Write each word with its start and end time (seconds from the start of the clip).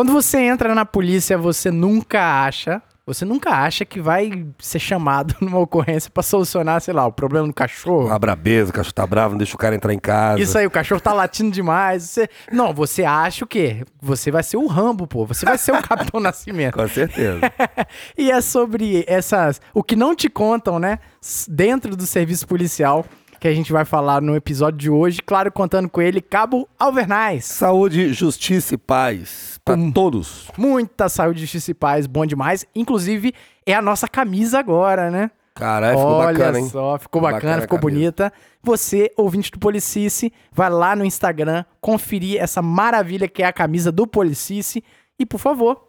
Quando 0.00 0.14
você 0.14 0.38
entra 0.38 0.74
na 0.74 0.86
polícia, 0.86 1.36
você 1.36 1.70
nunca 1.70 2.42
acha, 2.42 2.80
você 3.04 3.22
nunca 3.26 3.50
acha 3.50 3.84
que 3.84 4.00
vai 4.00 4.46
ser 4.58 4.78
chamado 4.78 5.36
numa 5.42 5.58
ocorrência 5.58 6.10
pra 6.10 6.22
solucionar, 6.22 6.80
sei 6.80 6.94
lá, 6.94 7.06
o 7.06 7.12
problema 7.12 7.46
do 7.46 7.52
cachorro. 7.52 8.06
Uma 8.06 8.18
brabeza, 8.18 8.70
o 8.70 8.72
cachorro 8.72 8.94
tá 8.94 9.06
bravo, 9.06 9.32
não 9.32 9.36
deixa 9.36 9.54
o 9.54 9.58
cara 9.58 9.74
entrar 9.74 9.92
em 9.92 9.98
casa. 9.98 10.40
Isso 10.40 10.56
aí, 10.56 10.66
o 10.66 10.70
cachorro 10.70 11.02
tá 11.02 11.12
latindo 11.12 11.50
demais. 11.50 12.04
Você... 12.04 12.30
Não, 12.50 12.72
você 12.72 13.04
acha 13.04 13.44
o 13.44 13.46
quê? 13.46 13.84
Você 14.00 14.30
vai 14.30 14.42
ser 14.42 14.56
o 14.56 14.66
Rambo, 14.66 15.06
pô. 15.06 15.26
Você 15.26 15.44
vai 15.44 15.58
ser 15.58 15.72
o 15.72 15.82
Capitão 15.82 16.16
Nascimento. 16.18 16.78
Com 16.78 16.88
certeza. 16.88 17.40
e 18.16 18.30
é 18.30 18.40
sobre 18.40 19.04
essas. 19.06 19.60
O 19.74 19.84
que 19.84 19.94
não 19.94 20.16
te 20.16 20.30
contam, 20.30 20.78
né? 20.78 20.98
Dentro 21.46 21.94
do 21.94 22.06
serviço 22.06 22.48
policial, 22.48 23.04
que 23.40 23.48
a 23.48 23.54
gente 23.54 23.72
vai 23.72 23.84
falar 23.84 24.20
no 24.20 24.36
episódio 24.36 24.78
de 24.78 24.90
hoje. 24.90 25.20
Claro, 25.24 25.50
contando 25.50 25.88
com 25.88 26.02
ele, 26.02 26.20
Cabo 26.20 26.68
Alvernais. 26.78 27.46
Saúde, 27.46 28.12
justiça 28.12 28.74
e 28.74 28.78
paz 28.78 29.58
pra 29.64 29.74
Hum. 29.74 29.90
todos. 29.90 30.48
Muita 30.58 31.08
saúde, 31.08 31.40
justiça 31.40 31.70
e 31.70 31.74
paz, 31.74 32.06
bom 32.06 32.26
demais. 32.26 32.66
Inclusive, 32.74 33.32
é 33.64 33.72
a 33.74 33.80
nossa 33.82 34.06
camisa 34.06 34.58
agora, 34.58 35.10
né? 35.10 35.30
Caralho, 35.54 35.98
ficou 35.98 36.12
Olha 36.12 36.32
bacana, 36.38 36.58
hein? 36.60 36.68
só, 36.68 36.98
ficou 36.98 37.20
bacana, 37.22 37.40
Bacana 37.40 37.58
a 37.58 37.60
ficou 37.62 37.78
bonita. 37.78 38.32
Você, 38.62 39.10
ouvinte 39.16 39.50
do 39.50 39.58
Policice, 39.58 40.32
vai 40.52 40.70
lá 40.70 40.94
no 40.94 41.04
Instagram 41.04 41.64
conferir 41.80 42.40
essa 42.40 42.62
maravilha 42.62 43.26
que 43.28 43.42
é 43.42 43.46
a 43.46 43.52
camisa 43.52 43.90
do 43.90 44.06
Policice. 44.06 44.82
E, 45.18 45.26
por 45.26 45.38
favor, 45.38 45.82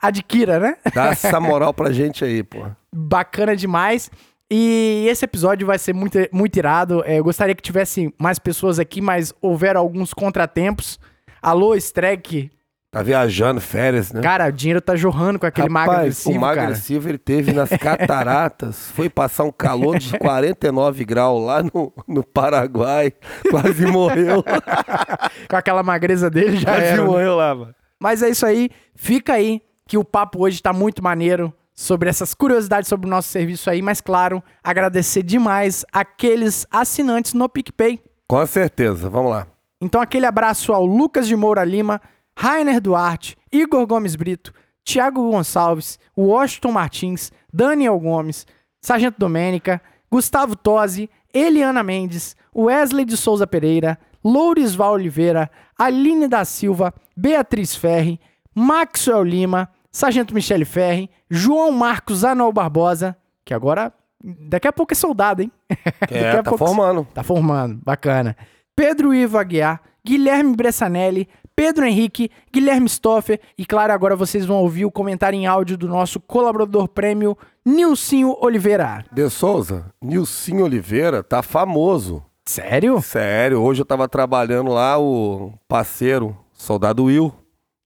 adquira, 0.00 0.58
né? 0.58 0.76
Dá 0.94 1.06
essa 1.08 1.38
moral 1.40 1.72
pra 1.74 1.92
gente 1.92 2.24
aí, 2.24 2.42
pô. 2.42 2.64
bacana 2.92 3.54
demais. 3.54 4.10
E 4.54 5.06
esse 5.08 5.24
episódio 5.24 5.66
vai 5.66 5.78
ser 5.78 5.94
muito, 5.94 6.18
muito 6.30 6.54
irado. 6.58 7.02
É, 7.06 7.18
eu 7.18 7.24
gostaria 7.24 7.54
que 7.54 7.62
tivesse 7.62 8.12
mais 8.18 8.38
pessoas 8.38 8.78
aqui, 8.78 9.00
mas 9.00 9.32
houveram 9.40 9.80
alguns 9.80 10.12
contratempos. 10.12 11.00
Alô, 11.40 11.74
Streck. 11.74 12.50
Tá 12.90 13.02
viajando, 13.02 13.62
férias, 13.62 14.12
né? 14.12 14.20
Cara, 14.20 14.48
o 14.48 14.52
dinheiro 14.52 14.82
tá 14.82 14.94
jorrando 14.94 15.38
com 15.38 15.46
aquele 15.46 15.70
magro 15.70 15.92
Rapaz, 15.92 16.06
agressivo, 16.06 16.36
o 16.36 16.40
magro 16.42 16.56
cara. 16.56 16.68
agressivo 16.68 17.08
ele 17.08 17.16
teve 17.16 17.50
nas 17.54 17.70
cataratas, 17.80 18.90
foi 18.90 19.08
passar 19.08 19.44
um 19.44 19.50
calor 19.50 19.98
de 19.98 20.18
49 20.18 21.02
graus 21.06 21.42
lá 21.42 21.62
no, 21.62 21.90
no 22.06 22.22
Paraguai, 22.22 23.10
quase 23.50 23.86
morreu. 23.86 24.44
Com 25.48 25.56
aquela 25.56 25.82
magreza 25.82 26.28
dele 26.28 26.58
já 26.58 26.72
quase 26.72 26.84
era. 26.84 26.96
né? 26.98 27.08
morreu 27.08 27.36
lá, 27.36 27.54
mano. 27.54 27.74
Mas 27.98 28.22
é 28.22 28.28
isso 28.28 28.44
aí. 28.44 28.68
Fica 28.94 29.32
aí 29.32 29.62
que 29.88 29.96
o 29.96 30.04
papo 30.04 30.44
hoje 30.44 30.60
tá 30.60 30.74
muito 30.74 31.02
maneiro 31.02 31.54
sobre 31.74 32.08
essas 32.08 32.34
curiosidades 32.34 32.88
sobre 32.88 33.06
o 33.06 33.10
nosso 33.10 33.28
serviço 33.28 33.70
aí. 33.70 33.82
Mas, 33.82 34.00
claro, 34.00 34.42
agradecer 34.62 35.22
demais 35.22 35.84
aqueles 35.92 36.66
assinantes 36.70 37.34
no 37.34 37.48
PicPay. 37.48 38.00
Com 38.26 38.46
certeza, 38.46 39.08
vamos 39.08 39.30
lá. 39.30 39.46
Então, 39.80 40.00
aquele 40.00 40.26
abraço 40.26 40.72
ao 40.72 40.86
Lucas 40.86 41.26
de 41.26 41.34
Moura 41.34 41.64
Lima, 41.64 42.00
Rainer 42.38 42.80
Duarte, 42.80 43.36
Igor 43.50 43.86
Gomes 43.86 44.14
Brito, 44.14 44.52
Thiago 44.84 45.30
Gonçalves, 45.30 45.98
Washington 46.16 46.72
Martins, 46.72 47.32
Daniel 47.52 47.98
Gomes, 47.98 48.46
Sargento 48.80 49.18
Domênica, 49.18 49.80
Gustavo 50.10 50.56
Tosi, 50.56 51.08
Eliana 51.32 51.82
Mendes, 51.82 52.36
Wesley 52.54 53.04
de 53.04 53.16
Souza 53.16 53.46
Pereira, 53.46 53.98
Lourisval 54.24 54.92
Oliveira, 54.92 55.50
Aline 55.78 56.28
da 56.28 56.44
Silva, 56.44 56.94
Beatriz 57.16 57.74
Ferri, 57.74 58.20
Maxwell 58.54 59.22
Lima, 59.22 59.68
Sargento 59.92 60.34
Michele 60.34 60.64
Ferri, 60.64 61.10
João 61.30 61.70
Marcos 61.70 62.24
Anuel 62.24 62.50
Barbosa, 62.52 63.14
que 63.44 63.52
agora, 63.52 63.92
daqui 64.22 64.66
a 64.66 64.72
pouco 64.72 64.92
é 64.92 64.96
soldado, 64.96 65.42
hein? 65.42 65.52
Daqui 66.00 66.14
É, 66.14 66.30
a 66.30 66.42
tá 66.42 66.50
pouco- 66.50 66.64
formando. 66.66 67.06
Tá 67.12 67.22
formando, 67.22 67.78
bacana. 67.84 68.34
Pedro 68.74 69.12
Ivo 69.14 69.36
Aguiar, 69.36 69.82
Guilherme 70.04 70.56
Bressanelli, 70.56 71.28
Pedro 71.54 71.84
Henrique, 71.84 72.30
Guilherme 72.50 72.88
Stoffer 72.88 73.38
e, 73.58 73.66
claro, 73.66 73.92
agora 73.92 74.16
vocês 74.16 74.46
vão 74.46 74.56
ouvir 74.56 74.86
o 74.86 74.90
comentário 74.90 75.36
em 75.38 75.46
áudio 75.46 75.76
do 75.76 75.86
nosso 75.86 76.18
colaborador 76.18 76.88
prêmio, 76.88 77.36
Nilcinho 77.64 78.34
Oliveira. 78.40 79.04
De 79.12 79.28
Souza, 79.28 79.84
Nilcinho 80.02 80.64
Oliveira 80.64 81.22
tá 81.22 81.42
famoso. 81.42 82.24
Sério? 82.46 83.00
Sério, 83.02 83.60
hoje 83.60 83.82
eu 83.82 83.86
tava 83.86 84.08
trabalhando 84.08 84.70
lá, 84.72 84.98
o 84.98 85.52
parceiro, 85.68 86.34
soldado 86.54 87.04
Will, 87.04 87.32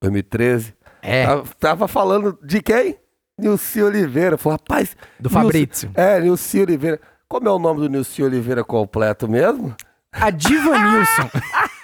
2013. 0.01 0.76
É, 1.07 1.25
Tava, 1.27 1.45
tava 1.61 1.89
falando 1.89 2.39
de 2.43 2.61
quem? 2.61 2.97
Nilci 3.39 3.83
Oliveira. 3.83 4.37
Falei, 4.37 4.59
rapaz. 4.59 4.97
do 5.21 5.29
Fabrício. 5.31 5.91
É, 5.95 6.19
Nilci 6.21 6.61
Oliveira. 6.61 7.01
Como 7.29 7.49
é 7.49 7.53
o 7.53 7.59
nome 7.59 7.81
do 7.81 7.89
Nilci 7.89 8.23
Oliveira 8.23 8.65
completo 8.65 9.29
mesmo? 9.29 9.75
A 10.13 10.31
Diva 10.31 10.79
Nilson. 10.79 11.31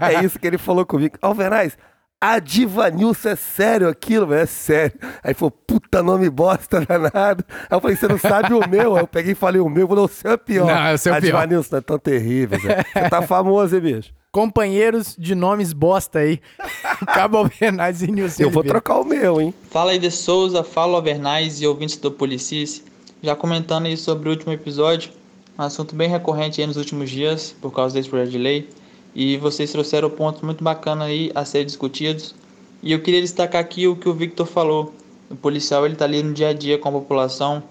É 0.00 0.24
isso 0.24 0.38
que 0.38 0.46
ele 0.46 0.58
falou 0.58 0.86
comigo. 0.86 1.18
Alveraz, 1.20 1.76
a 2.20 2.38
Diva 2.38 2.90
Nilson 2.90 3.30
é 3.30 3.36
sério 3.36 3.88
aquilo, 3.88 4.26
velho? 4.26 4.42
É 4.42 4.46
sério. 4.46 4.92
Aí 5.24 5.32
falou, 5.32 5.50
puta 5.50 6.02
nome 6.02 6.28
bosta 6.28 6.84
danado. 6.84 7.44
Aí 7.48 7.76
eu 7.76 7.80
falei, 7.80 7.96
você 7.96 8.06
não 8.06 8.18
sabe 8.18 8.52
o 8.52 8.68
meu? 8.68 8.94
Aí 8.94 9.02
eu 9.02 9.06
peguei 9.06 9.32
e 9.32 9.34
falei 9.34 9.60
o 9.60 9.70
meu. 9.70 9.88
Falou, 9.88 10.04
o 10.04 10.08
seu 10.08 10.32
é 10.32 10.36
pior. 10.36 10.66
Não, 10.66 10.86
é 10.86 10.94
o 10.94 10.98
seu 10.98 11.14
a 11.14 11.20
pior. 11.20 11.26
Diva 11.26 11.46
Nilson 11.46 11.68
não 11.72 11.78
é 11.78 11.82
tão 11.82 11.98
terrível, 11.98 12.60
Zé. 12.60 12.84
Você 12.92 13.08
tá 13.08 13.22
famoso, 13.22 13.74
hein, 13.74 13.80
bicho? 13.80 14.12
Companheiros 14.30 15.16
de 15.18 15.34
nomes 15.34 15.72
bosta 15.72 16.18
aí. 16.18 16.40
Cabo 17.06 17.38
Alvernaz 17.38 18.02
e 18.02 18.06
Nilson 18.08 18.42
Eu 18.42 18.50
vou 18.50 18.62
trocar 18.62 19.00
o 19.00 19.04
meu, 19.04 19.40
hein? 19.40 19.54
Fala 19.70 19.92
aí 19.92 19.98
de 19.98 20.10
Souza, 20.10 20.62
fala 20.62 20.96
Alvernais 20.96 21.62
e 21.62 21.66
ouvintes 21.66 21.96
do 21.96 22.10
Policice. 22.10 22.84
Já 23.22 23.34
comentando 23.34 23.86
aí 23.86 23.96
sobre 23.96 24.28
o 24.28 24.32
último 24.32 24.52
episódio, 24.52 25.10
um 25.58 25.62
assunto 25.62 25.94
bem 25.94 26.08
recorrente 26.08 26.60
aí 26.60 26.66
nos 26.66 26.76
últimos 26.76 27.10
dias, 27.10 27.54
por 27.60 27.70
causa 27.72 27.94
desse 27.94 28.08
projeto 28.08 28.30
de 28.30 28.38
lei. 28.38 28.68
E 29.14 29.36
vocês 29.36 29.72
trouxeram 29.72 30.08
pontos 30.10 30.42
muito 30.42 30.62
bacanas 30.62 31.08
aí 31.08 31.30
a 31.34 31.44
ser 31.44 31.64
discutidos. 31.64 32.34
E 32.82 32.92
eu 32.92 33.00
queria 33.02 33.20
destacar 33.20 33.60
aqui 33.60 33.86
o 33.86 33.96
que 33.96 34.08
o 34.08 34.14
Victor 34.14 34.46
falou. 34.46 34.94
O 35.28 35.36
policial 35.36 35.84
ele 35.84 35.96
tá 35.96 36.04
ali 36.04 36.22
no 36.22 36.32
dia 36.32 36.48
a 36.48 36.52
dia 36.52 36.78
com 36.78 36.88
a 36.88 36.92
população 36.92 37.62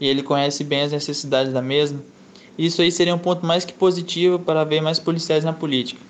e 0.00 0.06
ele 0.06 0.22
conhece 0.22 0.62
bem 0.62 0.82
as 0.82 0.92
necessidades 0.92 1.52
da 1.52 1.62
mesma. 1.62 2.00
Isso 2.56 2.82
aí 2.82 2.90
seria 2.90 3.14
um 3.14 3.18
ponto 3.18 3.46
mais 3.46 3.64
que 3.64 3.72
positivo 3.72 4.38
para 4.38 4.64
ver 4.64 4.80
mais 4.80 4.98
policiais 4.98 5.44
na 5.44 5.52
política. 5.52 6.00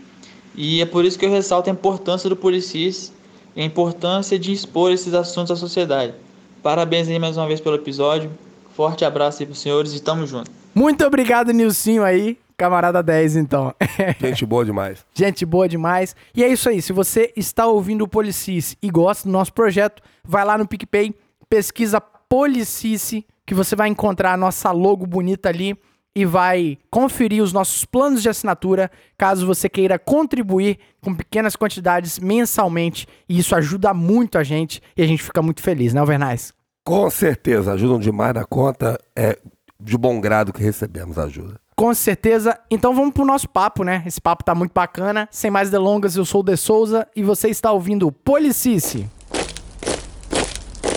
E 0.54 0.80
é 0.80 0.86
por 0.86 1.04
isso 1.04 1.18
que 1.18 1.26
eu 1.26 1.30
ressalto 1.30 1.70
a 1.70 1.72
importância 1.72 2.28
do 2.28 2.36
Policis 2.36 3.12
e 3.54 3.60
a 3.60 3.64
importância 3.64 4.38
de 4.38 4.52
expor 4.52 4.90
esses 4.90 5.14
assuntos 5.14 5.50
à 5.50 5.56
sociedade. 5.56 6.14
Parabéns 6.62 7.08
aí 7.08 7.18
mais 7.18 7.36
uma 7.36 7.46
vez 7.46 7.60
pelo 7.60 7.76
episódio. 7.76 8.30
Forte 8.74 9.04
abraço 9.04 9.42
aí 9.42 9.46
pros 9.46 9.60
senhores 9.60 9.94
e 9.94 10.00
tamo 10.00 10.26
junto. 10.26 10.50
Muito 10.74 11.04
obrigado, 11.04 11.52
Nilcinho 11.52 12.02
aí. 12.02 12.38
Camarada 12.58 13.00
10, 13.00 13.36
então. 13.36 13.72
Gente 14.20 14.44
boa 14.44 14.64
demais. 14.64 15.06
Gente 15.14 15.46
boa 15.46 15.68
demais. 15.68 16.16
E 16.34 16.42
é 16.42 16.48
isso 16.48 16.68
aí. 16.68 16.82
Se 16.82 16.92
você 16.92 17.32
está 17.36 17.68
ouvindo 17.68 18.02
o 18.02 18.08
Policis 18.08 18.76
e 18.82 18.90
gosta 18.90 19.28
do 19.28 19.32
nosso 19.32 19.52
projeto, 19.52 20.02
vai 20.24 20.44
lá 20.44 20.58
no 20.58 20.66
PicPay, 20.66 21.14
pesquisa 21.48 22.00
Policice, 22.00 23.24
que 23.46 23.54
você 23.54 23.76
vai 23.76 23.88
encontrar 23.88 24.32
a 24.32 24.36
nossa 24.36 24.72
logo 24.72 25.06
bonita 25.06 25.48
ali 25.48 25.78
e 26.16 26.24
vai 26.24 26.76
conferir 26.90 27.44
os 27.44 27.52
nossos 27.52 27.84
planos 27.84 28.22
de 28.22 28.28
assinatura, 28.28 28.90
caso 29.16 29.46
você 29.46 29.68
queira 29.68 29.96
contribuir 29.96 30.80
com 31.00 31.14
pequenas 31.14 31.54
quantidades 31.54 32.18
mensalmente. 32.18 33.06
E 33.28 33.38
isso 33.38 33.54
ajuda 33.54 33.94
muito 33.94 34.36
a 34.36 34.42
gente 34.42 34.82
e 34.96 35.02
a 35.02 35.06
gente 35.06 35.22
fica 35.22 35.40
muito 35.40 35.62
feliz, 35.62 35.94
né, 35.94 36.00
Alvernais? 36.00 36.52
Com 36.84 37.08
certeza, 37.08 37.72
ajudam 37.72 38.00
demais 38.00 38.34
na 38.34 38.44
conta. 38.44 38.98
É 39.14 39.38
de 39.80 39.96
bom 39.96 40.20
grado 40.20 40.52
que 40.52 40.60
recebemos 40.60 41.18
ajuda. 41.18 41.60
Com 41.78 41.94
certeza. 41.94 42.58
Então 42.68 42.92
vamos 42.92 43.14
pro 43.14 43.24
nosso 43.24 43.48
papo, 43.48 43.84
né? 43.84 44.02
Esse 44.04 44.20
papo 44.20 44.42
tá 44.42 44.52
muito 44.52 44.72
bacana. 44.72 45.28
Sem 45.30 45.48
mais 45.48 45.70
delongas, 45.70 46.16
eu 46.16 46.24
sou 46.24 46.40
o 46.40 46.42
De 46.42 46.56
Souza 46.56 47.06
e 47.14 47.22
você 47.22 47.50
está 47.50 47.70
ouvindo 47.70 48.10
Policice. 48.10 49.08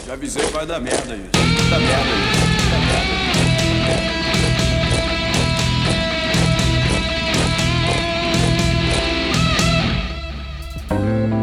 Já 0.07 0.13
avisei 0.13 0.43
que 0.43 0.51
vai 0.51 0.65
dar 0.65 0.79
merda 0.79 1.15
isso. 1.15 1.29
Dá 1.69 1.77
merda 1.77 2.09
isso. 2.09 2.41
Dá 2.71 2.79
merda. 11.19 11.40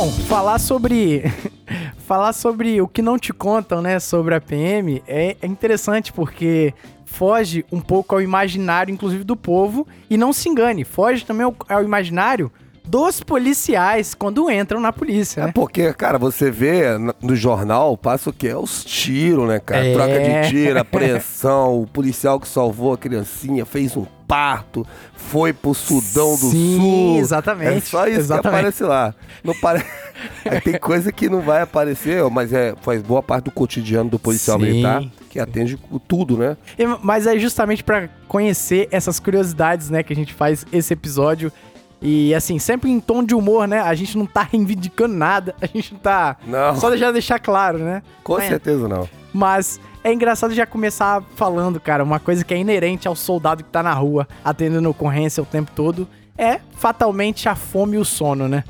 Bom, 0.00 0.12
falar 0.12 0.60
sobre 0.60 1.24
falar 2.06 2.32
sobre 2.32 2.80
o 2.80 2.86
que 2.86 3.02
não 3.02 3.18
te 3.18 3.32
contam, 3.32 3.82
né, 3.82 3.98
sobre 3.98 4.32
a 4.32 4.40
PM 4.40 5.02
é, 5.08 5.36
é 5.42 5.46
interessante 5.48 6.12
porque 6.12 6.72
foge 7.04 7.64
um 7.72 7.80
pouco 7.80 8.14
ao 8.14 8.22
imaginário, 8.22 8.92
inclusive 8.92 9.24
do 9.24 9.34
povo, 9.34 9.88
e 10.08 10.16
não 10.16 10.32
se 10.32 10.48
engane, 10.48 10.84
foge 10.84 11.24
também 11.24 11.44
ao, 11.44 11.56
ao 11.68 11.82
imaginário 11.82 12.48
dos 12.88 13.20
policiais 13.22 14.14
quando 14.14 14.50
entram 14.50 14.80
na 14.80 14.92
polícia, 14.92 15.42
É 15.42 15.46
né? 15.46 15.52
porque, 15.54 15.92
cara, 15.92 16.18
você 16.18 16.50
vê 16.50 16.96
no- 17.20 17.36
jornal, 17.36 17.96
passa 17.96 18.30
o 18.30 18.32
quê? 18.32 18.52
Os 18.54 18.84
tiros, 18.84 19.46
né, 19.46 19.58
cara? 19.60 19.86
É. 19.86 19.92
Troca 19.94 20.20
de 20.20 20.50
tiro, 20.50 20.78
apreensão, 20.78 21.80
o 21.82 21.86
policial 21.86 22.40
que 22.40 22.48
salvou 22.48 22.92
a 22.94 22.98
criancinha, 22.98 23.64
fez 23.66 23.96
um 23.96 24.06
parto, 24.26 24.86
foi 25.14 25.52
pro 25.54 25.72
Sudão 25.72 26.30
do 26.32 26.50
Sim, 26.50 26.76
Sul. 26.78 27.18
exatamente, 27.18 27.76
É 27.78 27.80
só 27.80 28.06
isso 28.06 28.18
exatamente. 28.20 28.42
que 28.42 28.48
aparece 28.48 28.82
lá. 28.84 29.14
Não 29.42 29.54
pare... 29.54 29.82
Aí 30.44 30.60
tem 30.60 30.78
coisa 30.78 31.12
que 31.12 31.28
não 31.30 31.40
vai 31.40 31.62
aparecer, 31.62 32.22
mas 32.30 32.52
é, 32.52 32.74
faz 32.82 33.00
boa 33.00 33.22
parte 33.22 33.44
do 33.44 33.50
cotidiano 33.52 34.10
do 34.10 34.18
policial 34.18 34.58
Sim. 34.58 34.64
militar, 34.66 35.04
que 35.30 35.38
atende 35.38 35.78
tudo, 36.08 36.36
né? 36.36 36.56
Mas 37.02 37.26
é 37.26 37.38
justamente 37.38 37.84
pra 37.84 38.08
conhecer 38.26 38.88
essas 38.90 39.20
curiosidades, 39.20 39.88
né, 39.90 40.02
que 40.02 40.12
a 40.12 40.16
gente 40.16 40.34
faz 40.34 40.66
esse 40.72 40.92
episódio. 40.92 41.52
E 42.00 42.34
assim, 42.34 42.58
sempre 42.58 42.90
em 42.90 43.00
tom 43.00 43.24
de 43.24 43.34
humor, 43.34 43.66
né? 43.66 43.80
A 43.80 43.94
gente 43.94 44.16
não 44.16 44.24
tá 44.26 44.42
reivindicando 44.42 45.14
nada, 45.14 45.54
a 45.60 45.66
gente 45.66 45.92
não 45.94 46.00
tá. 46.00 46.36
Não. 46.46 46.76
Só 46.76 46.90
deixar 46.90 47.10
deixar 47.12 47.38
claro, 47.38 47.78
né? 47.78 48.02
Com 48.22 48.38
É. 48.38 48.48
certeza 48.48 48.86
não. 48.86 49.08
Mas 49.32 49.80
é 50.04 50.12
engraçado 50.12 50.54
já 50.54 50.64
começar 50.64 51.22
falando, 51.34 51.80
cara, 51.80 52.04
uma 52.04 52.20
coisa 52.20 52.44
que 52.44 52.54
é 52.54 52.56
inerente 52.58 53.08
ao 53.08 53.16
soldado 53.16 53.64
que 53.64 53.70
tá 53.70 53.82
na 53.82 53.92
rua, 53.92 54.26
atendendo 54.44 54.88
ocorrência 54.88 55.42
o 55.42 55.46
tempo 55.46 55.70
todo, 55.74 56.08
é 56.36 56.60
fatalmente 56.76 57.48
a 57.48 57.54
fome 57.56 57.96
e 57.96 57.98
o 58.00 58.04
sono, 58.04 58.46
né? 58.48 58.62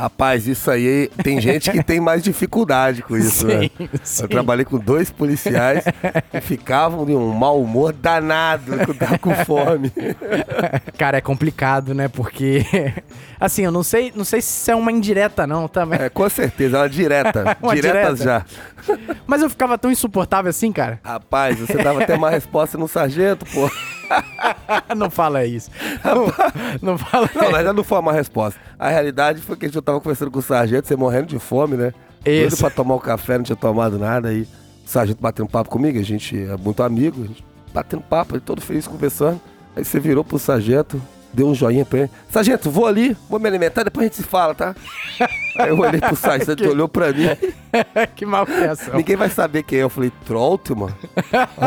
Rapaz, 0.00 0.46
isso 0.46 0.70
aí 0.70 1.10
tem 1.22 1.38
gente 1.42 1.70
que 1.70 1.82
tem 1.82 2.00
mais 2.00 2.22
dificuldade 2.22 3.02
com 3.02 3.18
isso, 3.18 3.46
né? 3.46 3.70
sim. 4.02 4.22
Eu 4.22 4.28
trabalhei 4.30 4.64
com 4.64 4.78
dois 4.78 5.10
policiais 5.10 5.84
que 6.30 6.40
ficavam 6.40 7.04
de 7.04 7.12
um 7.12 7.30
mau 7.34 7.60
humor 7.60 7.92
danado 7.92 8.72
com 9.20 9.34
fome. 9.44 9.92
Cara, 10.96 11.18
é 11.18 11.20
complicado, 11.20 11.92
né? 11.94 12.08
Porque 12.08 12.64
assim, 13.38 13.62
eu 13.66 13.70
não 13.70 13.82
sei, 13.82 14.10
não 14.16 14.24
sei 14.24 14.40
se 14.40 14.48
isso 14.62 14.70
é 14.70 14.74
uma 14.74 14.90
indireta 14.90 15.46
não, 15.46 15.68
também. 15.68 16.00
É, 16.00 16.08
com 16.08 16.30
certeza, 16.30 16.78
é 16.78 16.80
uma 16.80 16.88
direta. 16.88 17.56
Uma 17.60 17.74
Diretas 17.74 18.20
direta. 18.20 18.46
já. 18.86 18.96
Mas 19.26 19.42
eu 19.42 19.50
ficava 19.50 19.76
tão 19.76 19.90
insuportável 19.90 20.48
assim, 20.48 20.72
cara. 20.72 20.98
Rapaz, 21.04 21.58
você 21.58 21.76
dava 21.82 22.02
até 22.02 22.16
mais 22.16 22.34
resposta 22.34 22.78
no 22.78 22.88
sargento, 22.88 23.44
pô. 23.44 23.70
não 24.96 25.10
fala 25.10 25.44
isso. 25.44 25.70
Não, 26.04 26.26
não 26.82 26.98
fala. 26.98 27.28
Não, 27.34 27.50
mas 27.50 27.64
já 27.64 27.72
não 27.72 27.84
foi 27.84 27.98
uma 27.98 28.12
resposta. 28.12 28.60
A 28.78 28.88
realidade 28.88 29.40
foi 29.40 29.56
que 29.56 29.66
a 29.66 29.68
gente 29.68 29.80
tava 29.82 30.00
conversando 30.00 30.30
com 30.30 30.38
o 30.38 30.42
sargento, 30.42 30.86
você 30.86 30.96
morrendo 30.96 31.26
de 31.26 31.38
fome, 31.38 31.76
né? 31.76 31.92
Doido 32.24 32.48
Isso. 32.48 32.58
pra 32.58 32.70
tomar 32.70 32.96
um 32.96 32.98
café, 32.98 33.38
não 33.38 33.44
tinha 33.44 33.56
tomado 33.56 33.98
nada. 33.98 34.28
Aí 34.28 34.42
o 34.42 34.88
sargento 34.88 35.20
batendo 35.20 35.48
papo 35.48 35.70
comigo, 35.70 35.98
a 35.98 36.02
gente 36.02 36.36
é 36.36 36.56
muito 36.56 36.82
amigo, 36.82 37.22
a 37.24 37.26
gente 37.26 37.44
batendo 37.72 38.02
papo, 38.02 38.40
todo 38.40 38.60
feliz 38.60 38.86
conversando. 38.86 39.40
Aí 39.74 39.84
você 39.84 39.98
virou 40.00 40.24
pro 40.24 40.38
sargento, 40.38 41.00
deu 41.32 41.48
um 41.48 41.54
joinha 41.54 41.84
pra 41.84 42.00
ele. 42.00 42.10
Sargento, 42.30 42.70
vou 42.70 42.86
ali, 42.86 43.16
vou 43.28 43.38
me 43.40 43.48
alimentar, 43.48 43.82
depois 43.84 44.04
a 44.04 44.08
gente 44.08 44.16
se 44.16 44.22
fala, 44.22 44.54
tá? 44.54 44.74
Aí 45.58 45.68
eu 45.68 45.78
olhei 45.78 46.00
pro 46.00 46.14
sargento, 46.16 46.62
ele 46.62 46.68
olhou 46.72 46.88
pra 46.88 47.12
mim. 47.12 47.28
que 48.16 48.24
mal 48.26 48.46
criação. 48.46 48.94
Ninguém 48.96 49.16
vai 49.16 49.28
saber 49.28 49.62
quem 49.62 49.78
é. 49.78 49.82
Eu 49.82 49.90
falei, 49.90 50.10
Trolltman? 50.26 50.94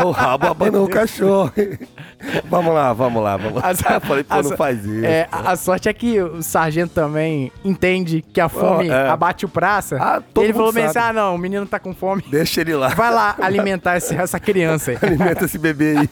o 0.04 0.10
rabo 0.10 0.46
abanou 0.48 0.84
o 0.84 0.88
cachorro. 0.88 1.52
vamos 2.48 2.74
lá, 2.74 2.92
vamos 2.92 3.22
lá, 3.22 3.36
vamos 3.36 3.62
lá. 3.62 3.70
Eu 3.94 4.00
falei, 4.00 4.24
pô, 4.24 4.34
a- 4.34 4.42
não 4.42 4.56
faz 4.56 4.84
isso. 4.84 5.04
É, 5.04 5.28
a, 5.30 5.54
sorte 5.56 5.88
é 5.88 5.92
que 5.92 6.20
o 6.20 6.42
sargento 6.42 6.92
também 6.94 7.52
entende 7.64 8.22
que 8.32 8.40
a 8.40 8.48
fome 8.48 8.88
é. 8.88 9.08
abate 9.08 9.44
o 9.44 9.48
praça. 9.48 9.96
Ah, 10.00 10.22
ele 10.40 10.52
falou 10.52 10.72
bem 10.72 10.84
assim: 10.84 10.98
ah, 10.98 11.12
não, 11.12 11.34
o 11.34 11.38
menino 11.38 11.66
tá 11.66 11.78
com 11.78 11.94
fome. 11.94 12.22
Deixa 12.30 12.60
ele 12.60 12.74
lá. 12.74 12.88
Vai 12.88 13.12
lá 13.12 13.34
alimentar 13.40 13.96
esse- 13.96 14.14
essa 14.14 14.40
criança 14.40 14.90
aí. 14.92 14.98
Alimenta 15.00 15.44
esse 15.44 15.58
bebê 15.58 15.96
aí. 15.98 16.10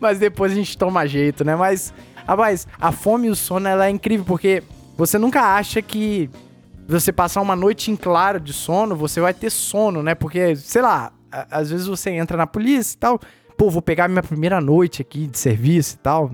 Mas 0.00 0.18
depois 0.18 0.52
a 0.52 0.54
gente 0.54 0.76
toma 0.76 1.06
jeito, 1.06 1.44
né? 1.44 1.56
Mas, 1.56 1.92
rapaz, 2.26 2.66
a 2.80 2.90
fome 2.92 3.28
e 3.28 3.30
o 3.30 3.36
sono, 3.36 3.68
ela 3.68 3.86
é 3.86 3.90
incrível, 3.90 4.24
porque 4.24 4.62
você 4.96 5.18
nunca 5.18 5.40
acha 5.42 5.80
que 5.82 6.30
você 6.86 7.12
passar 7.12 7.40
uma 7.40 7.56
noite 7.56 7.90
em 7.90 7.96
claro 7.96 8.38
de 8.40 8.52
sono, 8.52 8.94
você 8.94 9.20
vai 9.20 9.32
ter 9.34 9.50
sono, 9.50 10.02
né? 10.02 10.14
Porque, 10.14 10.54
sei 10.56 10.82
lá, 10.82 11.12
às 11.50 11.70
vezes 11.70 11.86
você 11.86 12.10
entra 12.10 12.36
na 12.36 12.46
polícia 12.46 12.94
e 12.94 12.98
tal, 12.98 13.20
pô, 13.56 13.70
vou 13.70 13.80
pegar 13.82 14.08
minha 14.08 14.22
primeira 14.22 14.60
noite 14.60 15.00
aqui 15.02 15.26
de 15.26 15.38
serviço 15.38 15.94
e 15.94 15.98
tal. 15.98 16.30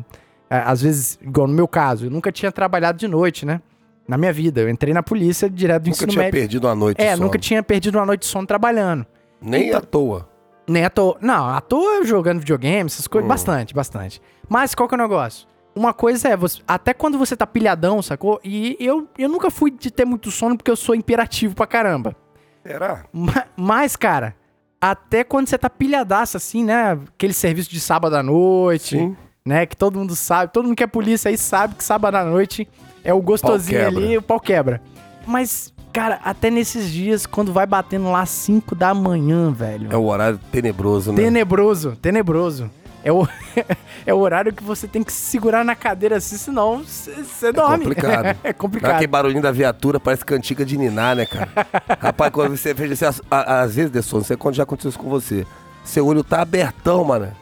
É, 0.49 0.59
Às 0.59 0.83
vezes, 0.83 1.19
igual 1.23 1.47
no 1.47 1.55
meu 1.55 1.69
caso, 1.69 2.07
eu 2.07 2.11
nunca 2.11 2.33
tinha 2.33 2.51
trabalhado 2.51 2.99
de 2.99 3.07
noite, 3.07 3.47
né? 3.47 3.61
Na 4.09 4.19
minha 4.19 4.33
vida. 4.33 4.61
Eu 4.61 4.69
entrei 4.69 4.93
na 4.93 5.03
polícia 5.05 5.49
direto 5.49 5.83
do 5.85 5.87
Nunca 5.87 5.97
ensino 5.99 6.11
tinha 6.13 6.25
médio. 6.25 6.41
perdido 6.41 6.67
uma 6.67 6.75
noite 6.75 7.01
É, 7.01 7.17
só. 7.17 7.23
nunca 7.23 7.39
tinha 7.39 7.63
perdido 7.63 7.97
uma 7.97 8.05
noite 8.07 8.23
de 8.23 8.27
sono 8.27 8.45
trabalhando. 8.47 9.07
Nem 9.41 9.73
à 9.73 9.81
toa. 9.81 10.29
Nem 10.67 10.85
à 10.85 10.91
toa. 10.91 11.17
Não, 11.21 11.49
à 11.49 11.61
toa 11.61 12.05
jogando 12.05 12.41
videogame, 12.41 12.87
essas 12.89 13.07
coisas. 13.07 13.25
Hum. 13.25 13.29
Bastante, 13.29 13.73
bastante. 13.73 14.21
Mas 14.49 14.75
qual 14.75 14.89
que 14.89 14.95
é 14.97 14.99
o 14.99 15.01
negócio? 15.01 15.47
Uma 15.81 15.95
coisa 15.95 16.29
é, 16.29 16.37
você, 16.37 16.61
até 16.69 16.93
quando 16.93 17.17
você 17.17 17.35
tá 17.35 17.47
pilhadão, 17.47 18.03
sacou? 18.03 18.39
E 18.45 18.77
eu, 18.79 19.09
eu 19.17 19.31
nunca 19.31 19.51
fui 19.51 19.71
de 19.71 19.91
ter 19.91 20.05
muito 20.05 20.31
sono 20.31 20.55
porque 20.55 20.71
eu 20.71 20.77
sou 20.77 20.95
imperativo 20.95 21.55
pra 21.55 21.67
caramba. 21.67 22.15
Será? 22.63 23.05
Ma- 23.11 23.47
Mas, 23.57 23.97
cara, 23.97 24.37
até 24.79 25.25
quando 25.25 25.49
você 25.49 25.57
tá 25.57 25.71
pilhadaço 25.71 26.37
assim, 26.37 26.63
né? 26.65 26.99
Aquele 27.15 27.33
serviço 27.33 27.71
de 27.71 27.81
sábado 27.81 28.15
à 28.15 28.23
noite, 28.23 28.99
Sim. 28.99 29.17
né? 29.43 29.65
Que 29.65 29.75
todo 29.75 29.99
mundo 29.99 30.15
sabe, 30.15 30.53
todo 30.53 30.67
mundo 30.67 30.77
que 30.77 30.85
é 30.85 30.87
polícia 30.87 31.31
aí 31.31 31.39
sabe 31.39 31.75
que 31.77 31.83
sábado 31.83 32.15
à 32.17 32.25
noite 32.27 32.69
é 33.03 33.15
o 33.15 33.23
gostosinho 33.23 33.87
ali, 33.87 34.19
o 34.19 34.23
pau 34.23 34.39
quebra. 34.39 34.83
Mas, 35.27 35.73
cara, 35.95 36.21
até 36.23 36.51
nesses 36.51 36.91
dias, 36.91 37.25
quando 37.25 37.55
vai 37.55 37.65
batendo 37.65 38.11
lá 38.13 38.27
5 38.27 38.75
da 38.75 38.93
manhã, 38.93 39.51
velho. 39.51 39.91
É 39.91 39.97
o 39.97 40.05
horário 40.05 40.39
tenebroso, 40.53 41.11
né? 41.11 41.23
Tenebroso, 41.23 41.97
tenebroso. 42.03 42.71
É 43.03 43.11
o, 43.13 43.27
é 44.07 44.13
o 44.15 44.19
horário 44.19 44.53
que 44.53 44.63
você 44.63 44.87
tem 44.87 45.03
que 45.03 45.13
se 45.13 45.31
segurar 45.31 45.65
na 45.65 45.75
cadeira 45.75 46.17
assim, 46.19 46.37
senão 46.37 46.83
você 46.85 47.51
dorme. 47.53 47.79
complicado. 47.85 48.37
é 48.45 48.53
complicado. 48.53 48.91
aquele 48.93 49.07
barulhinho 49.07 49.43
da 49.43 49.51
viatura, 49.51 49.99
parece 49.99 50.25
cantiga 50.25 50.65
de 50.65 50.77
ninar, 50.77 51.17
né, 51.17 51.25
cara? 51.27 51.49
Rapaz, 51.99 52.31
quando 52.33 52.57
você 52.57 52.75
veja, 52.75 52.95
você, 52.97 53.07
a- 53.07 53.15
a- 53.31 53.61
às 53.63 53.75
vezes, 53.75 53.91
de 53.91 54.03
sono, 54.03 54.23
você 54.25 54.37
quando 54.37 54.55
já 54.55 54.63
aconteceu 54.65 54.91
isso 54.91 54.99
com 54.99 55.09
você, 55.09 55.47
seu 55.85 56.07
olho 56.07 56.23
tá 56.23 56.43
abertão, 56.43 57.03
mano. 57.05 57.33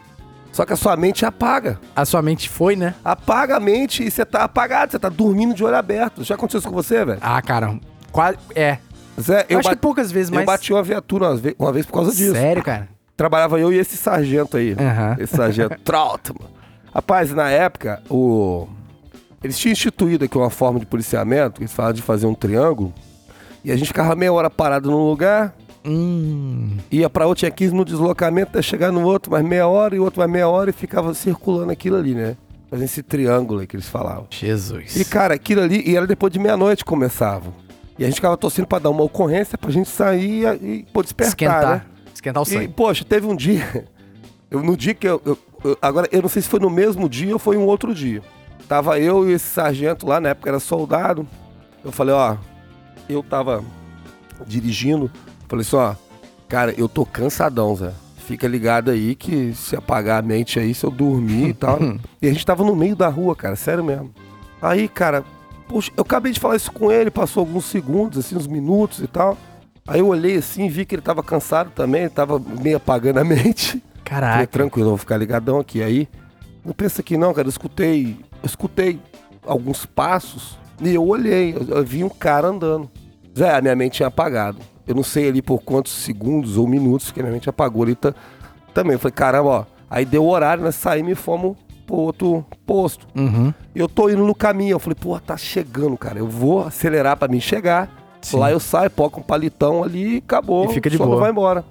Só 0.51 0.65
que 0.65 0.73
a 0.73 0.75
sua 0.75 0.95
mente 0.97 1.25
apaga. 1.25 1.79
A 1.95 2.03
sua 2.05 2.21
mente 2.21 2.49
foi, 2.49 2.75
né? 2.75 2.95
Apaga 3.05 3.57
a 3.57 3.59
mente 3.59 4.03
e 4.03 4.09
você 4.09 4.25
tá 4.25 4.43
apagado, 4.45 4.91
você 4.91 4.97
tá 4.99 5.07
dormindo 5.09 5.53
de 5.53 5.63
olho 5.63 5.75
aberto. 5.75 6.23
Já 6.23 6.35
aconteceu 6.35 6.57
isso 6.59 6.67
com 6.69 6.73
você, 6.73 7.05
velho? 7.05 7.19
Ah, 7.21 7.39
cara, 7.41 7.77
quase. 8.11 8.37
É. 8.55 8.79
Zé, 9.21 9.41
Eu, 9.41 9.45
eu, 9.49 9.59
acho 9.59 9.69
ba- 9.69 9.75
que 9.75 9.81
poucas 9.81 10.11
vezes, 10.11 10.29
mas. 10.31 10.39
eu 10.39 10.45
bati 10.45 10.73
uma 10.73 10.81
viatura 10.81 11.25
uma 11.27 11.35
vez, 11.35 11.55
uma 11.59 11.71
vez 11.71 11.85
por 11.85 11.93
causa 11.93 12.11
disso. 12.15 12.31
Sério, 12.33 12.63
cara? 12.63 12.87
Trabalhava 13.19 13.59
eu 13.59 13.73
e 13.73 13.77
esse 13.77 13.97
sargento 13.97 14.55
aí. 14.55 14.73
Aham. 14.79 15.17
Esse 15.19 15.35
sargento 15.35 15.75
Trautmann. 15.83 16.47
Rapaz, 16.95 17.33
na 17.33 17.49
época, 17.49 18.01
o... 18.09 18.65
eles 19.43 19.59
tinham 19.59 19.73
instituído 19.73 20.23
aqui 20.23 20.37
uma 20.37 20.49
forma 20.49 20.79
de 20.79 20.85
policiamento, 20.85 21.59
eles 21.59 21.73
falavam 21.73 21.95
de 21.95 22.01
fazer 22.01 22.27
um 22.27 22.33
triângulo, 22.33 22.93
e 23.61 23.73
a 23.73 23.75
gente 23.75 23.87
ficava 23.87 24.15
meia 24.15 24.31
hora 24.31 24.49
parado 24.49 24.89
num 24.89 25.05
lugar, 25.05 25.53
Hum. 25.85 26.77
ia 26.89 27.09
pra 27.09 27.25
outro, 27.27 27.39
tinha 27.39 27.51
15 27.51 27.75
no 27.75 27.83
deslocamento, 27.83 28.51
até 28.51 28.61
chegar 28.61 28.89
no 28.89 29.03
outro, 29.03 29.33
mais 29.33 29.43
meia 29.43 29.67
hora, 29.67 29.93
e 29.93 29.99
outro 29.99 30.19
mais 30.19 30.31
meia 30.31 30.47
hora, 30.47 30.69
e 30.69 30.73
ficava 30.73 31.13
circulando 31.13 31.73
aquilo 31.73 31.97
ali, 31.97 32.15
né? 32.15 32.37
Fazendo 32.69 32.85
esse 32.85 33.03
triângulo 33.03 33.59
aí 33.59 33.67
que 33.67 33.75
eles 33.75 33.89
falavam. 33.89 34.27
Jesus. 34.29 34.95
E, 34.95 35.03
cara, 35.03 35.33
aquilo 35.33 35.59
ali, 35.61 35.83
e 35.85 35.93
era 35.97 36.07
depois 36.07 36.31
de 36.31 36.39
meia-noite 36.39 36.85
que 36.85 36.89
começava. 36.89 37.51
E 37.97 38.03
a 38.03 38.07
gente 38.07 38.15
ficava 38.15 38.37
torcendo 38.37 38.65
pra 38.65 38.79
dar 38.79 38.89
uma 38.89 39.03
ocorrência 39.03 39.57
pra 39.57 39.69
gente 39.71 39.89
sair 39.89 40.45
e, 40.61 40.65
e 40.79 40.85
pô, 40.93 41.03
despertar, 41.03 41.27
Esquentar. 41.29 41.69
né? 41.75 41.81
Esquentar 42.19 42.43
o 42.43 42.45
E, 42.45 42.49
sangue. 42.49 42.67
poxa, 42.67 43.05
teve 43.05 43.25
um 43.25 43.35
dia. 43.35 43.87
Eu, 44.51 44.61
no 44.61 44.75
dia 44.75 44.93
que 44.93 45.07
eu, 45.07 45.21
eu- 45.25 45.37
eu- 45.63 45.77
Agora, 45.81 46.07
eu 46.11 46.21
não 46.21 46.27
sei 46.29 46.41
se 46.41 46.49
foi 46.49 46.59
no 46.59 46.69
mesmo 46.69 47.07
dia 47.07 47.31
ou 47.33 47.39
foi 47.39 47.55
um 47.55 47.65
outro 47.65 47.93
dia. 47.95 48.21
Tava 48.67 48.99
eu 48.99 49.29
e 49.29 49.33
esse 49.33 49.45
sargento 49.47 50.05
lá, 50.05 50.19
na 50.19 50.29
época 50.29 50.49
era 50.49 50.59
soldado. 50.59 51.25
Eu 51.83 51.91
falei, 51.91 52.13
ó. 52.13 52.35
Eu 53.07 53.23
tava 53.23 53.63
dirigindo. 54.45 55.09
Falei 55.47 55.61
assim, 55.65 55.75
ó. 55.75 55.95
Cara, 56.47 56.73
eu 56.77 56.89
tô 56.89 57.05
cansadão, 57.05 57.75
Zé. 57.75 57.93
Fica 58.17 58.47
ligado 58.47 58.91
aí 58.91 59.15
que 59.15 59.53
se 59.53 59.75
apagar 59.75 60.19
a 60.19 60.21
mente 60.21 60.59
aí, 60.59 60.73
se 60.73 60.85
eu 60.85 60.91
dormir 60.91 61.49
e 61.49 61.53
tal. 61.53 61.79
e 62.21 62.27
a 62.27 62.31
gente 62.31 62.45
tava 62.45 62.63
no 62.63 62.75
meio 62.75 62.95
da 62.95 63.07
rua, 63.07 63.35
cara, 63.35 63.55
sério 63.55 63.83
mesmo. 63.83 64.11
Aí, 64.61 64.87
cara, 64.87 65.23
poxa, 65.67 65.91
eu 65.95 66.01
acabei 66.01 66.31
de 66.31 66.39
falar 66.39 66.55
isso 66.55 66.71
com 66.71 66.91
ele, 66.91 67.09
passou 67.09 67.41
alguns 67.41 67.65
segundos, 67.65 68.17
assim, 68.19 68.35
uns 68.35 68.45
minutos 68.47 68.99
e 68.99 69.07
tal. 69.07 69.37
Aí 69.89 69.99
eu 69.99 70.07
olhei 70.07 70.37
assim, 70.37 70.67
vi 70.69 70.85
que 70.85 70.95
ele 70.95 71.01
tava 71.01 71.23
cansado 71.23 71.71
também, 71.71 72.01
ele 72.01 72.09
tava 72.09 72.39
meio 72.61 72.77
apagando 72.77 73.17
a 73.19 73.23
mente. 73.25 73.71
Falei, 73.71 73.83
Caraca. 74.03 74.47
tranquilo, 74.47 74.87
eu 74.87 74.91
vou 74.91 74.97
ficar 74.97 75.17
ligadão 75.17 75.59
aqui. 75.59 75.81
Aí, 75.83 76.07
não 76.65 76.73
pensa 76.73 77.03
que 77.03 77.17
não, 77.17 77.33
cara, 77.33 77.47
eu 77.47 77.49
escutei, 77.49 78.17
eu 78.41 78.45
escutei 78.45 78.99
alguns 79.45 79.85
passos 79.85 80.57
e 80.81 80.93
eu 80.93 81.05
olhei, 81.07 81.53
eu, 81.55 81.77
eu 81.77 81.83
vi 81.83 82.03
um 82.03 82.09
cara 82.09 82.47
andando. 82.47 82.89
Zé, 83.37 83.55
a 83.55 83.61
minha 83.61 83.75
mente 83.75 83.93
tinha 83.97 84.07
apagado. 84.07 84.57
Eu 84.87 84.95
não 84.95 85.03
sei 85.03 85.27
ali 85.29 85.41
por 85.41 85.61
quantos 85.61 85.91
segundos 85.93 86.57
ou 86.57 86.67
minutos 86.67 87.11
que 87.11 87.19
a 87.19 87.23
minha 87.23 87.33
mente 87.33 87.47
apagou 87.49 87.83
ali 87.83 87.93
tá- 87.95 88.13
também. 88.73 88.93
Eu 88.93 88.99
falei, 88.99 89.13
caramba, 89.13 89.49
ó. 89.49 89.65
Aí 89.89 90.03
deu 90.05 90.23
o 90.23 90.29
horário, 90.29 90.63
nós 90.63 90.75
saímos 90.75 91.11
e 91.11 91.15
fomos 91.15 91.55
pro 91.85 91.95
outro 91.95 92.43
posto. 92.65 93.07
Uhum. 93.15 93.53
Eu 93.75 93.87
tô 93.87 94.09
indo 94.09 94.25
no 94.25 94.33
caminho. 94.33 94.71
Eu 94.71 94.79
falei, 94.79 94.97
pô, 94.99 95.19
tá 95.19 95.37
chegando, 95.37 95.95
cara. 95.97 96.17
Eu 96.19 96.27
vou 96.27 96.65
acelerar 96.65 97.15
pra 97.17 97.27
mim 97.27 97.39
chegar. 97.39 97.87
Sim. 98.21 98.37
Lá 98.37 98.51
eu 98.51 98.59
saio, 98.59 98.89
poco 98.89 99.19
um 99.19 99.23
palitão 99.23 99.83
ali 99.83 100.15
e 100.15 100.17
acabou. 100.17 100.65
E 100.65 100.73
fica 100.73 100.89
de 100.89 100.97
boa. 100.97 101.19
vai 101.19 101.31
embora. 101.31 101.63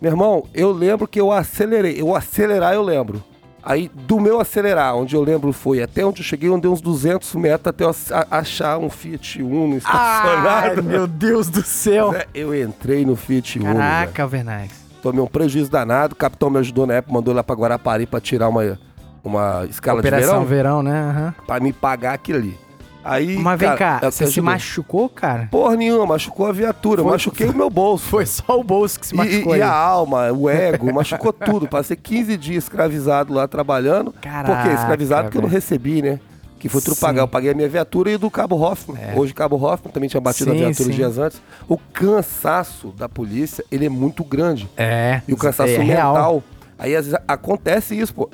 Meu 0.00 0.10
irmão, 0.10 0.44
eu 0.52 0.72
lembro 0.72 1.06
que 1.06 1.20
eu 1.20 1.30
acelerei. 1.30 2.00
Eu 2.00 2.14
acelerar, 2.14 2.74
eu 2.74 2.82
lembro. 2.82 3.22
Aí, 3.64 3.88
do 3.94 4.18
meu 4.18 4.40
acelerar, 4.40 4.96
onde 4.96 5.14
eu 5.14 5.22
lembro 5.22 5.52
foi 5.52 5.80
até 5.80 6.04
onde 6.04 6.20
eu 6.20 6.24
cheguei, 6.24 6.48
eu 6.48 6.54
andei 6.56 6.68
uns 6.68 6.80
200 6.80 7.32
metros 7.36 7.68
até 7.68 7.84
eu 7.84 7.94
achar 8.28 8.76
um 8.78 8.90
Fiat 8.90 9.40
Uno 9.40 9.74
Ai, 9.74 9.78
estacionado. 9.78 10.82
meu 10.82 11.06
Deus 11.06 11.48
do 11.48 11.62
céu. 11.62 12.12
Eu 12.34 12.52
entrei 12.60 13.06
no 13.06 13.14
Fiat 13.14 13.60
Uno. 13.60 13.68
velho. 13.68 13.78
Caraca, 13.78 14.22
Alvernais. 14.24 14.72
Tomei 15.00 15.20
um 15.20 15.28
prejuízo 15.28 15.70
danado. 15.70 16.14
O 16.14 16.16
capitão 16.16 16.50
me 16.50 16.58
ajudou 16.58 16.86
na 16.86 16.94
época, 16.94 17.14
mandou 17.14 17.32
lá 17.32 17.44
pra 17.44 17.54
Guarapari 17.54 18.04
pra 18.04 18.20
tirar 18.20 18.48
uma, 18.48 18.76
uma 19.22 19.64
escala 19.70 20.00
Operação 20.00 20.42
de 20.42 20.46
verão. 20.48 20.80
Verão, 20.80 20.82
né? 20.82 21.00
Aham. 21.00 21.34
Pra 21.46 21.60
me 21.60 21.72
pagar 21.72 22.14
aquilo 22.14 22.38
ali. 22.38 22.58
Aí, 23.04 23.36
Mas 23.38 23.58
vem 23.58 23.68
cara, 23.76 24.00
cá, 24.00 24.10
você 24.10 24.18
se 24.18 24.24
ajudei. 24.24 24.42
machucou, 24.44 25.08
cara? 25.08 25.48
Porra 25.50 25.76
nenhuma, 25.76 26.06
machucou 26.06 26.46
a 26.46 26.52
viatura, 26.52 27.02
Foi- 27.02 27.10
machuquei 27.12 27.48
o 27.48 27.54
meu 27.56 27.68
bolso. 27.70 28.04
Foi 28.06 28.24
só 28.26 28.58
o 28.58 28.62
bolso 28.64 29.00
que 29.00 29.06
se 29.06 29.14
machucou 29.14 29.54
e, 29.56 29.58
e 29.58 29.62
a 29.62 29.72
alma, 29.72 30.30
o 30.32 30.48
ego, 30.48 30.92
machucou 30.94 31.32
tudo. 31.32 31.66
Passei 31.68 31.96
15 31.96 32.36
dias 32.36 32.64
escravizado 32.64 33.32
lá 33.34 33.48
trabalhando. 33.48 34.12
Por 34.12 34.20
Caraca, 34.20 34.68
quê? 34.68 34.74
Escravizado 34.74 35.24
porque 35.24 35.38
eu 35.38 35.42
não 35.42 35.48
recebi, 35.48 36.00
né? 36.02 36.20
Que 36.58 36.68
foi 36.68 36.80
tudo 36.80 36.94
Sim. 36.94 37.00
pagar. 37.00 37.22
Eu 37.22 37.28
paguei 37.28 37.50
a 37.50 37.54
minha 37.54 37.68
viatura 37.68 38.12
e 38.12 38.16
do 38.16 38.30
Cabo 38.30 38.54
Hoffman. 38.56 38.96
É. 39.02 39.18
Hoje 39.18 39.34
Cabo 39.34 39.56
Hoffman 39.56 39.92
também 39.92 40.08
tinha 40.08 40.20
batido 40.20 40.52
Sim, 40.52 40.56
a 40.58 40.66
viatura 40.66 40.88
sim. 40.90 40.94
dias 40.94 41.18
antes. 41.18 41.42
O 41.68 41.76
cansaço 41.76 42.88
da 42.96 43.08
polícia, 43.08 43.64
ele 43.70 43.86
é 43.86 43.88
muito 43.88 44.22
grande. 44.22 44.68
É. 44.76 45.22
E 45.26 45.32
o 45.32 45.36
cansaço 45.36 45.72
é 45.72 45.78
mental. 45.78 46.14
real. 46.14 46.42
Aí 46.78 46.94
às 46.96 47.06
vezes, 47.06 47.20
acontece 47.26 47.98
isso, 47.98 48.14
pô. 48.14 48.30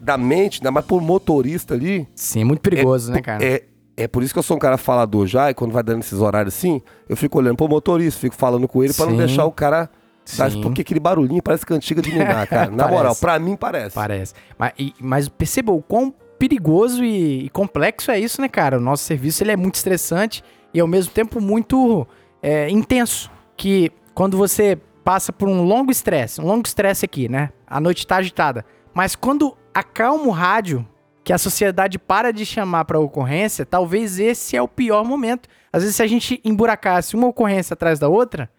Da 0.00 0.16
mente, 0.16 0.60
ainda 0.60 0.70
mais 0.70 0.86
por 0.86 1.00
motorista 1.02 1.74
ali. 1.74 2.06
Sim, 2.14 2.44
muito 2.44 2.60
perigoso, 2.60 3.10
né, 3.12 3.20
cara? 3.20 3.44
É, 3.44 3.64
é 3.96 4.08
por 4.08 4.22
isso 4.22 4.32
que 4.32 4.38
eu 4.38 4.42
sou 4.42 4.56
um 4.56 4.60
cara 4.60 4.76
falador 4.78 5.26
já, 5.26 5.50
e 5.50 5.54
quando 5.54 5.72
vai 5.72 5.82
dando 5.82 6.00
esses 6.00 6.20
horários 6.20 6.54
assim, 6.54 6.80
eu 7.08 7.16
fico 7.16 7.38
olhando 7.38 7.56
pro 7.56 7.68
motorista, 7.68 8.20
fico 8.20 8.34
falando 8.34 8.66
com 8.66 8.82
ele 8.82 8.92
pra 8.94 9.06
não 9.06 9.16
deixar 9.16 9.44
o 9.44 9.52
cara. 9.52 9.90
Sabe, 10.24 10.52
Sim. 10.52 10.60
porque 10.60 10.82
aquele 10.82 11.00
barulhinho 11.00 11.42
parece 11.42 11.66
cantiga 11.66 12.00
de 12.00 12.12
ninar, 12.16 12.46
cara. 12.46 12.70
Na 12.70 12.86
moral, 12.86 13.14
pra 13.16 13.38
mim 13.40 13.56
parece. 13.56 13.94
Parece. 13.94 14.34
Mas, 14.56 14.72
e- 14.78 14.94
mas 15.00 15.28
perceba 15.28 15.72
o 15.72 15.82
quão 15.82 16.14
perigoso 16.38 17.04
e, 17.04 17.46
e 17.46 17.48
complexo 17.50 18.10
é 18.10 18.20
isso, 18.20 18.40
né, 18.40 18.48
cara? 18.48 18.78
O 18.78 18.80
nosso 18.80 19.02
serviço 19.04 19.42
ele 19.42 19.50
é 19.50 19.56
muito 19.56 19.74
estressante 19.74 20.42
e 20.72 20.78
ao 20.78 20.86
mesmo 20.86 21.12
tempo 21.12 21.40
muito 21.40 22.06
é, 22.40 22.70
intenso. 22.70 23.30
Que 23.56 23.90
quando 24.14 24.36
você 24.36 24.78
passa 25.04 25.32
por 25.32 25.48
um 25.48 25.64
longo 25.64 25.90
estresse, 25.90 26.40
um 26.40 26.46
longo 26.46 26.66
estresse 26.66 27.04
aqui, 27.04 27.28
né? 27.28 27.50
A 27.66 27.80
noite 27.80 28.06
tá 28.06 28.16
agitada. 28.16 28.64
Mas 28.94 29.16
quando 29.16 29.56
acalma 29.74 30.24
o 30.26 30.30
rádio, 30.30 30.86
que 31.24 31.32
a 31.32 31.38
sociedade 31.38 31.98
para 31.98 32.32
de 32.32 32.44
chamar 32.44 32.84
pra 32.84 32.98
ocorrência, 32.98 33.64
talvez 33.64 34.18
esse 34.18 34.56
é 34.56 34.62
o 34.62 34.68
pior 34.68 35.04
momento. 35.04 35.48
Às 35.72 35.82
vezes, 35.82 35.96
se 35.96 36.02
a 36.02 36.06
gente 36.06 36.40
emburacasse 36.44 37.14
uma 37.14 37.28
ocorrência 37.28 37.74
atrás 37.74 37.98
da 37.98 38.08
outra, 38.08 38.50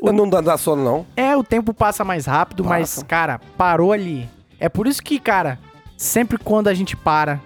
Não 0.00 0.28
dá, 0.28 0.56
sono, 0.56 0.82
não. 0.84 1.06
é, 1.16 1.36
o 1.36 1.42
tempo 1.44 1.74
passa 1.74 2.04
mais 2.04 2.26
rápido, 2.26 2.64
mas, 2.64 2.94
Passa. 2.94 3.04
cara, 3.06 3.40
parou 3.56 3.92
ali. 3.92 4.28
É 4.58 4.68
por 4.68 4.86
isso 4.86 5.02
que, 5.02 5.18
cara, 5.18 5.58
sempre 5.96 6.38
quando 6.38 6.68
a 6.68 6.74
gente 6.74 6.96
para, 6.96 7.40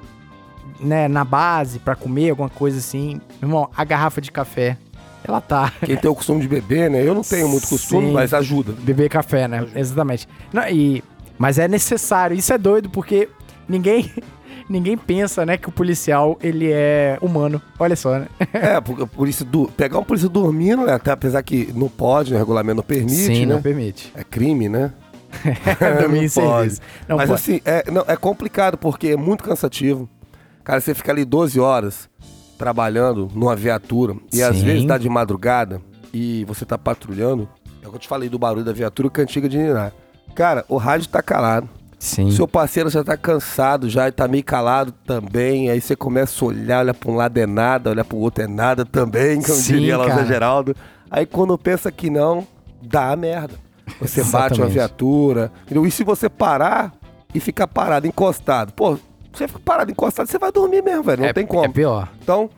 né, 0.78 1.08
na 1.08 1.24
base 1.24 1.78
pra 1.78 1.96
comer 1.96 2.30
alguma 2.30 2.50
coisa 2.50 2.78
assim, 2.78 3.20
meu 3.40 3.48
irmão, 3.48 3.70
a 3.74 3.84
garrafa 3.84 4.20
de 4.20 4.30
café, 4.30 4.76
ela 5.24 5.40
tá. 5.40 5.72
Quem 5.84 5.96
tem 5.96 6.10
o 6.10 6.14
costume 6.14 6.40
de 6.42 6.48
beber, 6.48 6.90
né? 6.90 7.02
Eu 7.02 7.14
não 7.14 7.22
tenho 7.22 7.48
muito 7.48 7.66
costume, 7.66 8.08
Sim. 8.08 8.12
mas 8.12 8.32
ajuda. 8.34 8.72
Beber 8.72 9.08
café, 9.08 9.48
né? 9.48 9.66
Exatamente. 9.74 10.28
Não, 10.52 10.68
e, 10.68 11.02
mas 11.38 11.58
é 11.58 11.66
necessário. 11.66 12.36
Isso 12.36 12.52
é 12.52 12.58
doido 12.58 12.88
porque 12.90 13.28
ninguém. 13.68 14.12
Ninguém 14.68 14.96
pensa, 14.96 15.46
né, 15.46 15.56
que 15.56 15.68
o 15.68 15.72
policial, 15.72 16.36
ele 16.42 16.70
é 16.72 17.18
humano. 17.22 17.62
Olha 17.78 17.94
só, 17.94 18.18
né? 18.18 18.26
É, 18.52 18.80
por, 18.80 19.06
por 19.06 19.28
isso, 19.28 19.44
du- 19.44 19.70
pegar 19.76 19.98
um 19.98 20.04
polícia 20.04 20.28
dormindo, 20.28 20.84
né? 20.86 20.92
Até 20.94 21.10
apesar 21.12 21.42
que 21.42 21.72
não 21.74 21.88
pode, 21.88 22.30
né? 22.32 22.36
o 22.36 22.40
regulamento 22.40 22.76
não 22.76 22.82
permite, 22.82 23.14
Sim, 23.14 23.46
né? 23.46 23.54
não 23.54 23.62
permite. 23.62 24.12
É 24.14 24.24
crime, 24.24 24.68
né? 24.68 24.92
Dormir 26.00 26.18
em 26.18 26.22
Não 26.22 26.28
serviço. 26.28 26.80
Não 27.08 27.16
Mas 27.16 27.28
pode. 27.28 27.40
assim, 27.40 27.60
é, 27.64 27.90
não, 27.90 28.04
é 28.08 28.16
complicado 28.16 28.76
porque 28.76 29.08
é 29.08 29.16
muito 29.16 29.44
cansativo. 29.44 30.08
Cara, 30.64 30.80
você 30.80 30.94
fica 30.94 31.12
ali 31.12 31.24
12 31.24 31.60
horas 31.60 32.08
trabalhando 32.58 33.28
numa 33.34 33.54
viatura 33.54 34.16
e 34.32 34.42
às 34.42 34.56
Sim. 34.56 34.64
vezes 34.64 34.84
dá 34.84 34.96
de 34.98 35.08
madrugada 35.08 35.80
e 36.12 36.44
você 36.46 36.64
tá 36.64 36.76
patrulhando. 36.78 37.48
É 37.82 37.86
o 37.86 37.90
que 37.90 37.96
eu 37.96 38.00
te 38.00 38.08
falei 38.08 38.28
do 38.28 38.38
barulho 38.38 38.64
da 38.64 38.72
viatura, 38.72 39.08
cantiga 39.10 39.48
de 39.48 39.58
ninar. 39.58 39.92
Cara, 40.34 40.64
o 40.68 40.76
rádio 40.76 41.08
tá 41.08 41.22
calado. 41.22 41.68
Sim. 41.98 42.30
Seu 42.30 42.46
parceiro 42.46 42.90
já 42.90 43.02
tá 43.02 43.16
cansado, 43.16 43.88
já 43.88 44.10
tá 44.12 44.28
meio 44.28 44.44
calado 44.44 44.92
também. 45.06 45.70
Aí 45.70 45.80
você 45.80 45.96
começa 45.96 46.44
a 46.44 46.48
olhar, 46.48 46.80
olha 46.80 46.94
pra 46.94 47.10
um 47.10 47.16
lado 47.16 47.38
é 47.38 47.46
nada, 47.46 47.90
olha 47.90 48.04
pro 48.04 48.18
outro 48.18 48.44
é 48.44 48.46
nada 48.46 48.84
também, 48.84 49.40
como 49.40 49.54
Sim, 49.54 49.74
diria 49.74 49.96
lá 49.96 50.22
o. 50.22 50.26
Geraldo. 50.26 50.76
Aí 51.10 51.24
quando 51.24 51.56
pensa 51.56 51.90
que 51.90 52.10
não, 52.10 52.46
dá 52.82 53.10
a 53.10 53.16
merda. 53.16 53.54
Você 54.00 54.22
bate 54.24 54.60
uma 54.60 54.68
viatura. 54.68 55.50
E 55.70 55.90
se 55.90 56.04
você 56.04 56.28
parar 56.28 56.92
e 57.34 57.40
ficar 57.40 57.66
parado, 57.66 58.06
encostado, 58.06 58.72
pô, 58.72 58.98
você 59.32 59.46
fica 59.46 59.60
parado, 59.64 59.90
encostado, 59.90 60.26
você 60.26 60.38
vai 60.38 60.50
dormir 60.50 60.82
mesmo, 60.82 61.02
velho. 61.02 61.22
Não 61.22 61.28
é, 61.28 61.32
tem 61.32 61.46
como. 61.46 61.64
É 61.64 61.68
pior. 61.68 62.08
Então, 62.22 62.50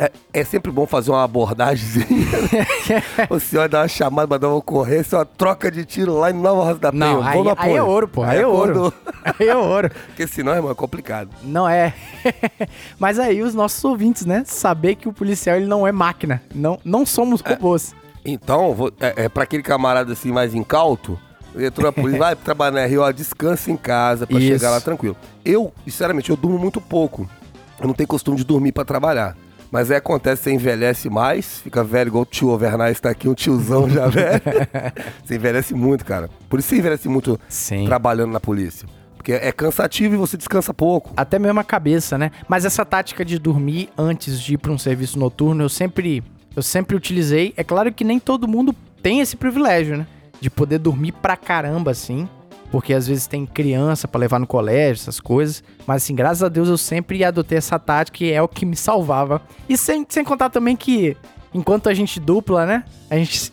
é, 0.00 0.10
é 0.32 0.44
sempre 0.44 0.72
bom 0.72 0.86
fazer 0.86 1.10
uma 1.10 1.22
abordagemzinha. 1.22 2.06
né? 2.06 3.26
o 3.28 3.38
senhor 3.38 3.68
dá 3.68 3.82
uma 3.82 3.88
chamada, 3.88 4.26
mandar 4.26 4.48
uma 4.48 4.56
ocorrência, 4.56 5.18
uma 5.18 5.26
troca 5.26 5.70
de 5.70 5.84
tiro 5.84 6.18
lá 6.18 6.30
em 6.30 6.34
Nova 6.34 6.64
Rosa 6.64 6.78
da 6.78 6.90
Penha. 6.90 7.04
Não, 7.12 7.22
aí, 7.22 7.38
aí 7.58 7.76
é 7.76 7.82
ouro, 7.82 8.08
pô. 8.08 8.22
Aí, 8.22 8.38
é 8.38 8.42
quando- 8.42 8.76
ouro. 8.82 8.94
Aí 9.38 9.48
é 9.48 9.54
ouro. 9.54 9.90
Porque 10.06 10.26
senão, 10.26 10.54
irmão, 10.54 10.70
é 10.70 10.74
complicado. 10.74 11.28
Não 11.42 11.68
é. 11.68 11.92
Mas 12.98 13.18
aí 13.18 13.42
os 13.42 13.54
nossos 13.54 13.84
ouvintes, 13.84 14.24
né? 14.24 14.42
Saber 14.46 14.94
que 14.94 15.06
o 15.06 15.12
policial 15.12 15.56
ele 15.56 15.66
não 15.66 15.86
é 15.86 15.92
máquina. 15.92 16.42
Não, 16.54 16.80
não 16.82 17.04
somos 17.04 17.42
robôs. 17.42 17.94
Então, 18.24 18.74
vou, 18.74 18.90
é, 18.98 19.24
é 19.24 19.28
pra 19.28 19.42
aquele 19.42 19.62
camarada 19.62 20.14
assim 20.14 20.32
mais 20.32 20.54
incauto, 20.54 21.18
entrou 21.54 21.84
na 21.86 21.92
polícia, 21.92 22.18
vai 22.18 22.34
trabalhar 22.34 22.80
na 22.80 22.86
Rio, 22.86 23.02
ó, 23.02 23.10
descansa 23.12 23.70
em 23.70 23.76
casa 23.76 24.26
pra 24.26 24.38
Isso. 24.38 24.48
chegar 24.48 24.70
lá 24.70 24.80
tranquilo. 24.80 25.16
Eu, 25.44 25.70
sinceramente, 25.84 26.30
eu 26.30 26.36
durmo 26.36 26.58
muito 26.58 26.80
pouco. 26.80 27.28
Eu 27.78 27.86
não 27.86 27.94
tenho 27.94 28.06
costume 28.08 28.38
de 28.38 28.44
dormir 28.44 28.72
pra 28.72 28.86
trabalhar. 28.86 29.36
Mas 29.70 29.90
aí 29.90 29.96
acontece, 29.96 30.42
você 30.42 30.52
envelhece 30.52 31.08
mais, 31.08 31.60
fica 31.60 31.84
velho 31.84 32.08
igual 32.08 32.22
o 32.22 32.26
tio 32.26 32.48
Overnais 32.48 32.98
tá 33.00 33.10
aqui, 33.10 33.28
um 33.28 33.34
tiozão 33.34 33.88
já 33.88 34.08
velho. 34.08 34.40
você 35.24 35.36
envelhece 35.36 35.74
muito, 35.74 36.04
cara. 36.04 36.28
Por 36.48 36.58
isso 36.58 36.68
você 36.68 36.76
envelhece 36.78 37.08
muito 37.08 37.38
Sim. 37.48 37.84
trabalhando 37.84 38.32
na 38.32 38.40
polícia. 38.40 38.88
Porque 39.16 39.32
é 39.32 39.52
cansativo 39.52 40.14
e 40.14 40.16
você 40.16 40.36
descansa 40.36 40.72
pouco. 40.72 41.12
Até 41.16 41.38
mesmo 41.38 41.60
a 41.60 41.64
cabeça, 41.64 42.16
né? 42.16 42.32
Mas 42.48 42.64
essa 42.64 42.84
tática 42.84 43.24
de 43.24 43.38
dormir 43.38 43.90
antes 43.96 44.40
de 44.40 44.54
ir 44.54 44.58
pra 44.58 44.72
um 44.72 44.78
serviço 44.78 45.18
noturno, 45.18 45.62
eu 45.62 45.68
sempre, 45.68 46.24
eu 46.56 46.62
sempre 46.62 46.96
utilizei. 46.96 47.52
É 47.56 47.62
claro 47.62 47.92
que 47.92 48.02
nem 48.02 48.18
todo 48.18 48.48
mundo 48.48 48.74
tem 49.02 49.20
esse 49.20 49.36
privilégio, 49.36 49.98
né? 49.98 50.06
De 50.40 50.48
poder 50.48 50.78
dormir 50.78 51.12
pra 51.12 51.36
caramba, 51.36 51.90
assim. 51.90 52.26
Porque 52.70 52.94
às 52.94 53.06
vezes 53.06 53.26
tem 53.26 53.44
criança 53.44 54.06
pra 54.06 54.20
levar 54.20 54.38
no 54.38 54.46
colégio, 54.46 55.02
essas 55.02 55.18
coisas. 55.18 55.62
Mas 55.86 56.02
assim, 56.02 56.14
graças 56.14 56.42
a 56.42 56.48
Deus 56.48 56.68
eu 56.68 56.78
sempre 56.78 57.24
adotei 57.24 57.58
essa 57.58 57.78
tática 57.78 58.24
e 58.24 58.30
é 58.32 58.40
o 58.40 58.48
que 58.48 58.64
me 58.64 58.76
salvava. 58.76 59.42
E 59.68 59.76
sem, 59.76 60.06
sem 60.08 60.24
contar 60.24 60.50
também 60.50 60.76
que, 60.76 61.16
enquanto 61.52 61.88
a 61.88 61.94
gente 61.94 62.20
dupla, 62.20 62.64
né? 62.64 62.84
A 63.10 63.16
gente. 63.16 63.52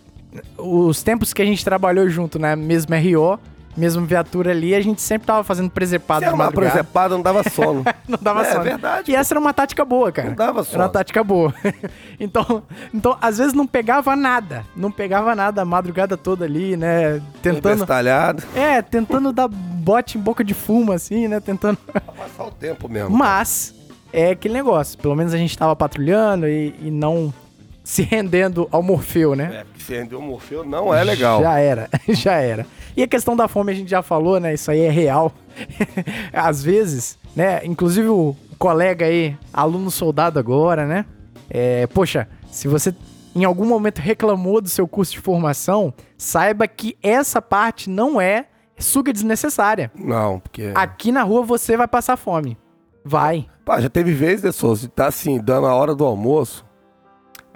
Os 0.57 1.01
tempos 1.01 1.33
que 1.33 1.41
a 1.41 1.45
gente 1.45 1.65
trabalhou 1.65 2.07
junto 2.09 2.37
na 2.37 2.55
mesma 2.55 2.95
RO, 2.97 3.39
mesma 3.79 4.05
viatura 4.05 4.51
ali, 4.51 4.73
a 4.73 4.81
gente 4.81 5.01
sempre 5.01 5.27
tava 5.27 5.43
fazendo 5.43 5.69
presepado 5.69 6.21
Se 6.21 6.25
era 6.25 6.35
uma 6.35 6.51
presepada, 6.51 7.15
não 7.15 7.21
dava 7.21 7.43
sono. 7.49 7.83
Não 8.07 8.17
dava 8.21 8.41
É, 8.41 8.51
sono. 8.51 8.63
verdade, 8.63 9.11
E 9.11 9.15
essa 9.15 9.33
era 9.33 9.39
uma 9.39 9.53
tática 9.53 9.83
boa, 9.85 10.11
cara. 10.11 10.29
Não 10.29 10.35
dava 10.35 10.49
Era 10.51 10.57
uma 10.59 10.63
sono. 10.65 10.89
tática 10.89 11.23
boa. 11.23 11.53
então, 12.19 12.63
então, 12.93 13.17
às 13.21 13.37
vezes 13.37 13.53
não 13.53 13.67
pegava 13.67 14.15
nada. 14.15 14.65
Não 14.75 14.91
pegava 14.91 15.35
nada 15.35 15.61
a 15.61 15.65
madrugada 15.65 16.15
toda 16.17 16.45
ali, 16.45 16.75
né? 16.77 17.21
Tentando. 17.41 17.79
Bestalhado. 17.79 18.43
É, 18.55 18.81
tentando 18.81 19.31
dar 19.33 19.47
bote 19.47 20.17
em 20.17 20.21
boca 20.21 20.43
de 20.43 20.53
fumo, 20.53 20.91
assim, 20.91 21.27
né? 21.27 21.39
Tentando. 21.39 21.77
Pra 21.77 21.99
passar 22.01 22.45
o 22.45 22.51
tempo 22.51 22.87
mesmo. 22.89 23.09
Mas, 23.15 23.73
é 24.13 24.31
aquele 24.31 24.53
negócio. 24.53 24.97
Pelo 24.97 25.15
menos 25.15 25.33
a 25.33 25.37
gente 25.37 25.57
tava 25.57 25.75
patrulhando 25.75 26.47
e, 26.47 26.73
e 26.81 26.89
não 26.89 27.33
se 27.87 28.01
rendendo 28.01 28.67
ao 28.69 28.83
Morfeu, 28.83 29.33
né? 29.33 29.59
É, 29.61 29.63
porque 29.63 29.81
se 29.81 29.93
rendeu 29.93 30.19
o 30.19 30.21
Morfeu 30.21 30.61
não 30.65 30.93
é 30.93 31.05
legal. 31.05 31.41
Já 31.41 31.57
era, 31.57 31.89
já 32.09 32.33
era. 32.33 32.65
E 32.97 33.01
a 33.01 33.07
questão 33.07 33.33
da 33.33 33.47
fome 33.47 33.71
a 33.71 33.75
gente 33.75 33.89
já 33.89 34.01
falou, 34.01 34.41
né? 34.41 34.53
Isso 34.53 34.69
aí 34.69 34.81
é 34.81 34.89
real. 34.89 35.31
Às 36.33 36.61
vezes, 36.61 37.17
né? 37.33 37.61
Inclusive 37.63 38.09
o 38.09 38.35
colega 38.59 39.05
aí, 39.05 39.37
aluno 39.53 39.89
soldado 39.89 40.37
agora, 40.37 40.85
né? 40.85 41.05
É, 41.49 41.87
poxa, 41.87 42.27
se 42.51 42.67
você 42.67 42.93
em 43.33 43.45
algum 43.45 43.65
momento 43.65 43.99
reclamou 43.99 44.59
do 44.59 44.67
seu 44.67 44.85
curso 44.85 45.13
de 45.13 45.21
formação, 45.21 45.93
saiba 46.17 46.67
que 46.67 46.97
essa 47.01 47.41
parte 47.41 47.89
não 47.89 48.19
é 48.19 48.47
suga 48.77 49.13
desnecessária. 49.13 49.89
Não, 49.95 50.41
porque. 50.41 50.73
Aqui 50.75 51.09
na 51.09 51.23
rua 51.23 51.41
você 51.41 51.77
vai 51.77 51.87
passar 51.87 52.17
fome. 52.17 52.57
Vai. 53.05 53.47
Pá, 53.63 53.79
já 53.79 53.89
teve 53.89 54.11
vezes, 54.11 54.43
né, 54.43 54.51
Souza, 54.51 54.89
tá 54.89 55.07
assim, 55.07 55.39
dando 55.39 55.67
a 55.67 55.73
hora 55.73 55.95
do 55.95 56.03
almoço. 56.03 56.66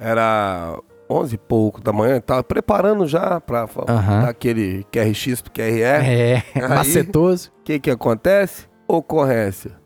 Era 0.02 0.80
11 1.10 1.36
e 1.36 1.38
pouco 1.38 1.80
da 1.80 1.94
manhã, 1.94 2.20
tava 2.20 2.44
preparando 2.44 3.06
já 3.08 3.40
Aham. 3.88 4.22
dar 4.24 4.30
aquele 4.30 4.84
QRX 4.92 5.42
pro 5.42 5.52
QRE. 5.52 5.82
É, 5.84 6.44
Aí- 6.56 6.68
macetoso. 6.70 7.52
O 7.60 7.64
que 7.64 7.80
que 7.80 7.92
acontece? 7.92 8.66
Ocorrência. 8.88 9.80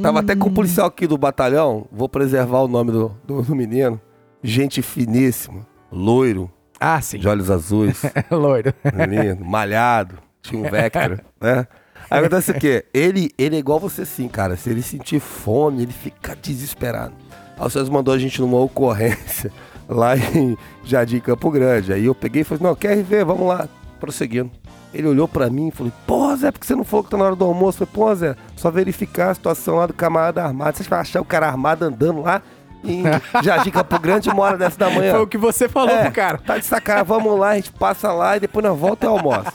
Tava 0.00 0.20
até 0.20 0.34
Hum. 0.34 0.38
com 0.38 0.48
o 0.50 0.52
policial 0.52 0.86
aqui 0.86 1.06
do 1.06 1.18
batalhão, 1.18 1.86
vou 1.90 2.08
preservar 2.08 2.60
o 2.60 2.68
nome 2.68 2.92
do, 2.92 3.16
do, 3.24 3.42
do 3.42 3.56
menino. 3.56 4.00
Gente 4.42 4.82
finíssima, 4.82 5.66
loiro, 5.90 6.50
Ah, 6.78 7.00
sim. 7.00 7.18
de 7.18 7.26
olhos 7.26 7.50
azuis, 7.50 8.02
Loiro. 8.30 8.72
lindo, 9.08 9.44
malhado, 9.44 10.18
tinha 10.42 10.62
um 10.62 10.70
Vectra, 10.70 11.24
né? 11.40 11.66
Aí 12.08 12.20
acontece 12.20 12.50
o 12.52 12.54
quê? 12.54 12.84
Ele, 12.94 13.30
ele 13.36 13.56
é 13.56 13.58
igual 13.58 13.80
você 13.80 14.04
sim, 14.04 14.28
cara. 14.28 14.54
Se 14.56 14.70
ele 14.70 14.82
sentir 14.82 15.18
fome, 15.18 15.82
ele 15.82 15.92
fica 15.92 16.36
desesperado. 16.36 17.14
Aí 17.58 17.66
o 17.66 17.70
César 17.70 17.90
mandou 17.90 18.14
a 18.14 18.18
gente 18.18 18.40
numa 18.40 18.58
ocorrência 18.58 19.50
lá 19.88 20.16
em 20.16 20.56
Jardim 20.84 21.20
Campo 21.20 21.50
Grande. 21.50 21.92
Aí 21.92 22.04
eu 22.04 22.14
peguei 22.14 22.42
e 22.42 22.44
falei, 22.44 22.62
não, 22.62 22.74
quer 22.74 23.02
ver? 23.02 23.24
Vamos 23.24 23.46
lá. 23.48 23.68
Prosseguindo. 24.00 24.50
Ele 24.94 25.08
olhou 25.08 25.26
pra 25.28 25.50
mim 25.50 25.68
e 25.68 25.70
falou, 25.70 25.92
pô, 26.06 26.34
Zé, 26.36 26.50
por 26.50 26.60
que 26.60 26.66
você 26.66 26.74
não 26.74 26.84
falou 26.84 27.04
que 27.04 27.10
tá 27.10 27.16
na 27.16 27.24
hora 27.24 27.36
do 27.36 27.44
almoço? 27.44 27.82
Eu 27.82 27.86
falei, 27.86 28.08
pô, 28.08 28.14
Zé, 28.14 28.36
só 28.56 28.70
verificar 28.70 29.30
a 29.30 29.34
situação 29.34 29.76
lá 29.76 29.86
do 29.86 29.92
camarada 29.92 30.42
armado. 30.42 30.76
Vocês 30.76 30.88
vão 30.88 30.98
achar 30.98 31.20
o 31.20 31.24
cara 31.24 31.46
armado 31.46 31.84
andando 31.84 32.22
lá 32.22 32.40
em 32.84 33.02
Jardim 33.42 33.70
Campo 33.70 33.98
Grande 33.98 34.30
uma 34.30 34.42
hora 34.42 34.56
dessa 34.56 34.78
da 34.78 34.88
manhã. 34.88 35.12
Foi 35.12 35.22
o 35.22 35.26
que 35.26 35.36
você 35.36 35.68
falou 35.68 35.90
É, 35.90 36.04
pro 36.04 36.12
cara. 36.12 36.38
Tá 36.38 36.56
de 36.56 36.64
sacanagem, 36.64 37.06
vamos 37.06 37.38
lá, 37.38 37.50
a 37.50 37.54
gente 37.56 37.72
passa 37.72 38.12
lá 38.12 38.36
e 38.36 38.40
depois 38.40 38.64
nós 38.64 38.78
volta 38.78 39.06
e 39.06 39.08
almoça. 39.08 39.52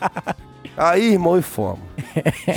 Aí, 0.77 1.13
irmão, 1.13 1.37
e 1.37 1.41
fomos. 1.41 1.79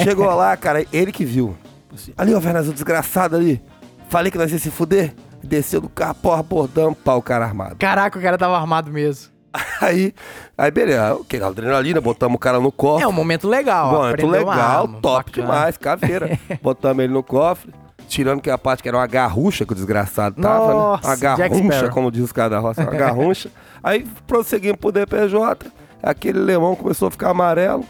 Chegou 0.02 0.26
lá, 0.26 0.56
cara, 0.56 0.84
ele 0.92 1.12
que 1.12 1.24
viu. 1.24 1.56
Assim, 1.92 2.12
Ali, 2.16 2.34
ó, 2.34 2.40
Fernando, 2.40 2.68
o 2.68 2.72
desgraçado 2.72 3.36
ali. 3.36 3.62
Falei 4.08 4.30
que 4.30 4.38
nós 4.38 4.52
ia 4.52 4.58
se 4.58 4.70
fuder. 4.70 5.14
Desceu 5.44 5.80
do 5.80 5.88
carro, 5.88 6.14
porra, 6.14 6.42
bordão, 6.42 6.94
pau, 6.94 7.20
cara 7.20 7.44
armado. 7.44 7.76
Caraca, 7.76 8.18
o 8.18 8.22
cara 8.22 8.38
tava 8.38 8.56
armado 8.56 8.90
mesmo. 8.90 9.32
Aí, 9.80 10.12
aí 10.58 10.70
beleza, 10.72 11.14
ok, 11.14 11.40
adrenalina, 11.40 12.00
botamos 12.00 12.34
o 12.34 12.38
cara 12.38 12.58
no 12.58 12.72
cofre. 12.72 13.04
É 13.04 13.06
um 13.08 13.12
momento 13.12 13.46
legal. 13.48 13.90
Muito 13.90 14.06
aprendeu 14.06 14.42
uma 14.42 14.52
legal, 14.54 14.82
arma, 14.82 14.98
top 15.00 15.30
bacana. 15.30 15.46
demais, 15.46 15.76
caveira. 15.76 16.38
Botamos 16.60 17.04
ele 17.04 17.12
no 17.12 17.22
cofre, 17.22 17.72
tirando 18.08 18.40
que 18.40 18.50
a 18.50 18.58
parte 18.58 18.82
que 18.82 18.88
era 18.88 18.98
uma 18.98 19.06
garrucha 19.06 19.64
que 19.64 19.72
o 19.72 19.76
desgraçado 19.76 20.42
tava, 20.42 20.72
Nossa, 20.72 21.16
né? 21.16 21.48
Uma 21.48 21.72
Sparrow. 21.72 21.90
como 21.90 22.10
diz 22.10 22.24
os 22.24 22.32
caras 22.32 22.50
da 22.50 22.58
roça, 22.58 22.82
uma 22.82 22.90
garruncha. 22.90 23.48
Aí 23.80 24.04
prosseguimos 24.26 24.78
pro 24.80 24.90
DPJ, 24.90 25.70
aquele 26.02 26.40
lemão 26.40 26.74
começou 26.74 27.06
a 27.06 27.10
ficar 27.12 27.30
amarelo, 27.30 27.84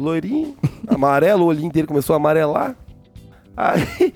loirinho, 0.00 0.56
amarelo, 0.88 1.44
o 1.44 1.46
olhinho 1.46 1.70
dele 1.70 1.86
começou 1.86 2.14
a 2.14 2.16
amarelar. 2.16 2.74
Aí 3.56 4.12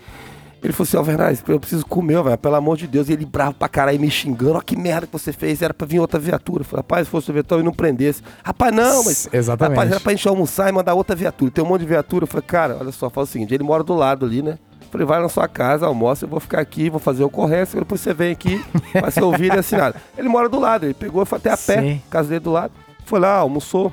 ele 0.63 0.73
falou 0.73 0.87
assim, 0.87 0.97
ó, 0.97 1.03
Vernais, 1.03 1.43
eu 1.47 1.59
preciso 1.59 1.87
comer, 1.87 2.23
velho, 2.23 2.37
pelo 2.37 2.55
amor 2.55 2.77
de 2.77 2.87
Deus. 2.87 3.09
E 3.09 3.13
ele 3.13 3.25
bravo 3.25 3.55
pra 3.55 3.69
caralho, 3.69 3.99
me 3.99 4.11
xingando, 4.11 4.55
ó, 4.55 4.61
que 4.61 4.77
merda 4.77 5.07
que 5.07 5.13
você 5.13 5.33
fez, 5.33 5.63
era 5.63 5.73
pra 5.73 5.87
vir 5.87 5.99
outra 6.01 6.21
viatura. 6.21 6.61
Eu 6.61 6.65
falei, 6.65 6.81
rapaz, 6.81 7.07
se 7.07 7.11
fosse 7.11 7.31
o 7.31 7.33
viatura, 7.33 7.61
eu 7.61 7.65
não 7.65 7.73
prendesse. 7.73 8.23
Rapaz, 8.45 8.75
não, 8.75 9.05
mas... 9.05 9.29
Exatamente. 9.33 9.77
Rapaz, 9.77 9.91
era 9.91 10.01
pra 10.01 10.13
gente 10.13 10.29
almoçar 10.29 10.69
e 10.69 10.73
mandar 10.73 10.95
outra 10.95 11.17
viatura. 11.17 11.51
Tem 11.51 11.65
um 11.65 11.67
monte 11.69 11.81
de 11.81 11.87
viatura. 11.87 12.25
Eu 12.25 12.27
falei, 12.27 12.45
cara, 12.47 12.77
olha 12.79 12.93
só, 12.93 13.09
fala 13.09 13.25
o 13.25 13.29
seguinte, 13.29 13.55
ele 13.55 13.65
mora 13.65 13.83
do 13.83 13.95
lado 13.95 14.27
ali, 14.27 14.43
né? 14.43 14.59
Falei, 14.91 15.07
vai 15.07 15.23
na 15.23 15.29
sua 15.29 15.47
casa, 15.47 15.87
almoça, 15.87 16.25
eu 16.25 16.29
vou 16.29 16.41
ficar 16.41 16.61
aqui, 16.61 16.91
vou 16.91 16.99
fazer 16.99 17.23
ocorrência, 17.23 17.79
depois 17.79 18.01
você 18.01 18.13
vem 18.13 18.33
aqui, 18.33 18.61
vai 18.93 19.11
ser 19.13 19.23
ouvido 19.23 19.55
e 19.55 19.59
assinado. 19.61 19.95
Ele 20.19 20.29
mora 20.29 20.49
do 20.49 20.59
lado, 20.59 20.85
ele 20.85 20.95
pegou 20.95 21.23
e 21.23 21.27
foi 21.27 21.39
até 21.39 21.51
a 21.51 21.57
pé, 21.57 21.81
Sim. 21.81 22.03
casa 22.11 22.29
dele 22.29 22.41
do 22.41 22.51
lado. 22.51 22.73
Foi 23.05 23.21
lá, 23.21 23.37
almoçou, 23.37 23.93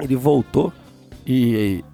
ele 0.00 0.14
voltou 0.14 0.72
e, 1.26 1.54
e 1.54 1.84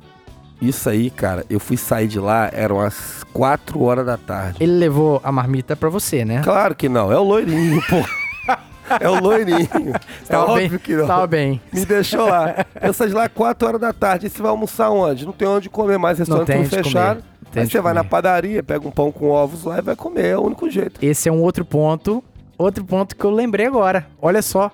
isso 0.60 0.88
aí, 0.88 1.10
cara, 1.10 1.44
eu 1.50 1.60
fui 1.60 1.76
sair 1.76 2.08
de 2.08 2.18
lá, 2.18 2.48
eram 2.52 2.80
as 2.80 3.24
4 3.32 3.82
horas 3.82 4.06
da 4.06 4.16
tarde. 4.16 4.56
Ele 4.60 4.72
levou 4.72 5.20
a 5.22 5.30
marmita 5.30 5.76
pra 5.76 5.88
você, 5.88 6.24
né? 6.24 6.40
Claro 6.42 6.74
que 6.74 6.88
não, 6.88 7.12
é 7.12 7.18
o 7.18 7.22
loirinho, 7.22 7.80
pô. 7.88 7.96
É 9.00 9.08
o 9.08 9.20
loirinho. 9.20 9.68
É 9.92 10.28
Tava 10.28 10.52
óbvio 10.52 10.70
bem, 10.70 10.78
que 10.78 10.94
não. 10.94 11.06
Tava 11.08 11.26
bem. 11.26 11.60
Me 11.72 11.84
deixou 11.84 12.28
lá. 12.28 12.64
Eu 12.80 12.92
saí 12.92 13.08
de 13.08 13.14
lá 13.14 13.28
4 13.28 13.66
horas 13.66 13.80
da 13.80 13.92
tarde. 13.92 14.26
E 14.26 14.30
você 14.30 14.40
vai 14.40 14.48
almoçar 14.52 14.90
onde? 14.90 15.26
Não 15.26 15.32
tem 15.32 15.48
onde 15.48 15.68
comer 15.68 15.98
mais, 15.98 16.20
restaurante 16.20 16.46
tem 16.46 16.62
tudo 16.62 16.84
fechado. 16.84 17.20
Não 17.52 17.62
Aí 17.62 17.68
você 17.68 17.80
vai 17.80 17.92
comer. 17.92 18.04
na 18.04 18.08
padaria, 18.08 18.62
pega 18.62 18.86
um 18.86 18.92
pão 18.92 19.10
com 19.10 19.28
ovos 19.28 19.64
lá 19.64 19.78
e 19.78 19.82
vai 19.82 19.96
comer. 19.96 20.26
É 20.26 20.38
o 20.38 20.42
único 20.42 20.70
jeito. 20.70 21.04
Esse 21.04 21.28
é 21.28 21.32
um 21.32 21.42
outro 21.42 21.64
ponto. 21.64 22.22
Outro 22.56 22.84
ponto 22.84 23.16
que 23.16 23.24
eu 23.24 23.30
lembrei 23.32 23.66
agora. 23.66 24.06
Olha 24.22 24.40
só. 24.40 24.70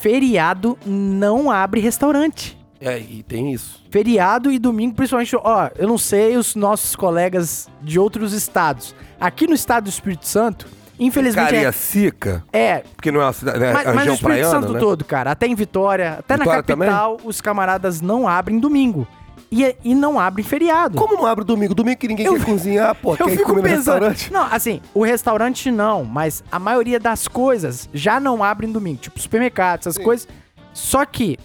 Feriado 0.00 0.76
não 0.84 1.50
abre 1.50 1.80
restaurante. 1.80 2.58
É, 2.80 2.98
e 2.98 3.22
tem 3.22 3.52
isso. 3.52 3.82
Feriado 3.90 4.50
e 4.50 4.58
domingo, 4.58 4.94
principalmente, 4.94 5.34
ó, 5.36 5.70
eu 5.76 5.88
não 5.88 5.96
sei 5.98 6.36
os 6.36 6.54
nossos 6.54 6.94
colegas 6.94 7.68
de 7.80 7.98
outros 7.98 8.32
estados. 8.32 8.94
Aqui 9.18 9.46
no 9.46 9.54
estado 9.54 9.84
do 9.84 9.90
Espírito 9.90 10.26
Santo, 10.26 10.66
infelizmente 10.98 11.46
Cariacica, 11.46 12.44
é, 12.52 12.58
é 12.66 12.84
porque 12.94 13.10
não 13.10 13.20
é 13.20 13.24
uma 13.24 13.32
cidade, 13.32 13.58
né, 13.58 13.72
mas, 13.72 13.86
a 13.86 13.92
mas 13.92 13.94
o 13.94 13.98
região 13.98 14.14
Espírito 14.14 14.38
praiana, 14.40 14.60
Santo 14.60 14.72
né? 14.74 14.80
todo, 14.80 15.04
cara, 15.04 15.30
até 15.30 15.46
em 15.46 15.54
Vitória, 15.54 16.16
até 16.18 16.36
na 16.36 16.44
Vitória 16.44 16.62
capital, 16.62 17.18
os 17.24 17.40
camaradas 17.40 18.00
não 18.00 18.28
abrem 18.28 18.58
domingo. 18.58 19.06
E, 19.52 19.76
e 19.84 19.94
não 19.94 20.18
abrem 20.18 20.44
feriado. 20.44 20.98
Como 20.98 21.14
não 21.14 21.26
abre 21.26 21.44
domingo? 21.44 21.76
Domingo 21.76 21.96
que 21.98 22.08
ninguém 22.08 22.26
Eu- 22.26 22.34
quer 22.34 22.44
cozinhar, 22.44 22.92
pô. 22.96 23.12
Eu 23.14 23.18
quer 23.26 23.34
ir 23.34 23.36
fico 23.36 23.50
comer 23.50 23.62
no 23.62 23.62
pensando. 23.68 24.04
restaurante. 24.08 24.32
Não, 24.32 24.42
assim, 24.50 24.80
o 24.92 25.04
restaurante 25.04 25.70
não, 25.70 26.02
mas 26.04 26.42
a 26.50 26.58
maioria 26.58 26.98
das 26.98 27.28
coisas 27.28 27.88
já 27.94 28.18
não 28.18 28.42
abrem 28.42 28.72
domingo, 28.72 28.98
tipo 28.98 29.20
supermercado, 29.20 29.80
essas 29.80 29.94
Sim. 29.94 30.02
coisas. 30.02 30.26
Só 30.72 31.04
que 31.04 31.38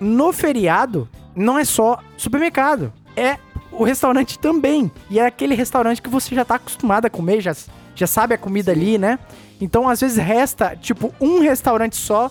no 0.00 0.32
feriado 0.32 1.08
não 1.34 1.58
é 1.58 1.64
só 1.64 1.98
supermercado, 2.16 2.92
é 3.16 3.36
o 3.72 3.84
restaurante 3.84 4.38
também. 4.38 4.90
E 5.10 5.18
é 5.18 5.26
aquele 5.26 5.54
restaurante 5.54 6.00
que 6.00 6.08
você 6.08 6.34
já 6.34 6.44
tá 6.44 6.54
acostumado 6.56 7.06
a 7.06 7.10
comer, 7.10 7.40
já, 7.40 7.54
já 7.94 8.06
sabe 8.06 8.34
a 8.34 8.38
comida 8.38 8.72
ali, 8.72 8.96
né? 8.98 9.18
Então 9.60 9.88
às 9.88 10.00
vezes 10.00 10.16
resta, 10.16 10.76
tipo, 10.76 11.12
um 11.20 11.40
restaurante 11.40 11.96
só, 11.96 12.30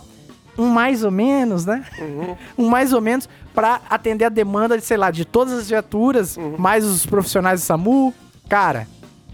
um 0.57 0.67
mais 0.69 1.03
ou 1.03 1.11
menos, 1.11 1.65
né? 1.65 1.83
Uhum. 1.99 2.35
um 2.65 2.69
mais 2.69 2.93
ou 2.93 3.01
menos 3.01 3.27
pra 3.53 3.81
atender 3.89 4.25
a 4.25 4.29
demanda, 4.29 4.77
de, 4.77 4.83
sei 4.83 4.97
lá, 4.97 5.11
de 5.11 5.23
todas 5.25 5.53
as 5.53 5.69
viaturas, 5.69 6.35
Uhum. 6.37 6.55
mais 6.57 6.83
os 6.85 7.05
profissionais 7.05 7.61
do 7.61 7.63
SAMU. 7.65 8.13
Cara, 8.49 8.87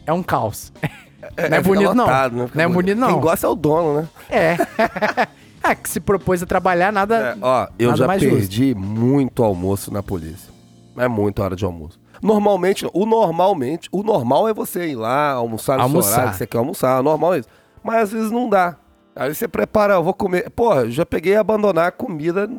é 0.06 0.12
um 0.14 0.24
caos. 0.24 0.72
não 0.82 0.90
é 1.38 1.50
fica 1.50 1.62
bonito, 1.62 1.94
não. 1.94 2.06
lotado, 2.06 2.36
né? 2.36 2.46
Fica 2.48 2.58
Não 2.58 2.66
é 2.66 2.68
bonito, 2.74 2.98
não. 2.98 3.08
Quem 3.10 3.20
gosta 3.20 3.48
é 3.48 3.50
o 3.50 3.56
dono, 3.56 4.02
né? 4.02 4.08
É. 4.30 4.58
é, 5.64 5.76
que 5.76 5.90
se 5.90 6.00
propôs 6.00 6.42
a 6.42 6.46
trabalhar, 6.46 6.92
nada. 6.92 7.16
É, 7.18 7.38
ó, 7.42 7.68
eu 7.78 7.88
nada 7.90 7.98
já 7.98 8.08
mais 8.08 8.22
justo. 8.22 8.36
perdi 8.38 8.76
muito 8.76 9.44
almoço 9.44 9.92
na 9.94 10.02
polícia. 10.02 10.52
É 10.98 11.08
muito 11.08 11.42
hora 11.42 11.56
de 11.56 11.64
almoço. 11.66 12.00
Normalmente, 12.22 12.88
o 12.94 13.06
normalmente, 13.06 13.90
o 13.92 14.04
normal 14.04 14.48
é 14.48 14.54
você 14.54 14.88
ir 14.90 14.96
lá, 14.96 15.32
almoçar 15.32 15.78
no 15.78 15.84
Almoçar. 15.84 16.12
horário 16.14 16.32
que 16.32 16.38
você 16.38 16.48
quer 16.48 16.58
almoçar, 16.58 17.02
normal 17.02 17.34
é 17.36 17.40
isso. 17.40 17.50
Mas 17.84 18.04
às 18.04 18.12
vezes 18.12 18.32
não 18.32 18.48
dá. 18.50 18.76
Aí 19.16 19.34
você 19.34 19.48
prepara, 19.48 19.96
eu 19.96 20.04
vou 20.04 20.14
comer. 20.14 20.50
Porra, 20.52 20.82
eu 20.82 20.92
já 20.92 21.06
peguei 21.06 21.36
a 21.36 21.42
abandonar 21.42 21.88
a 21.88 21.92
comida 21.92 22.50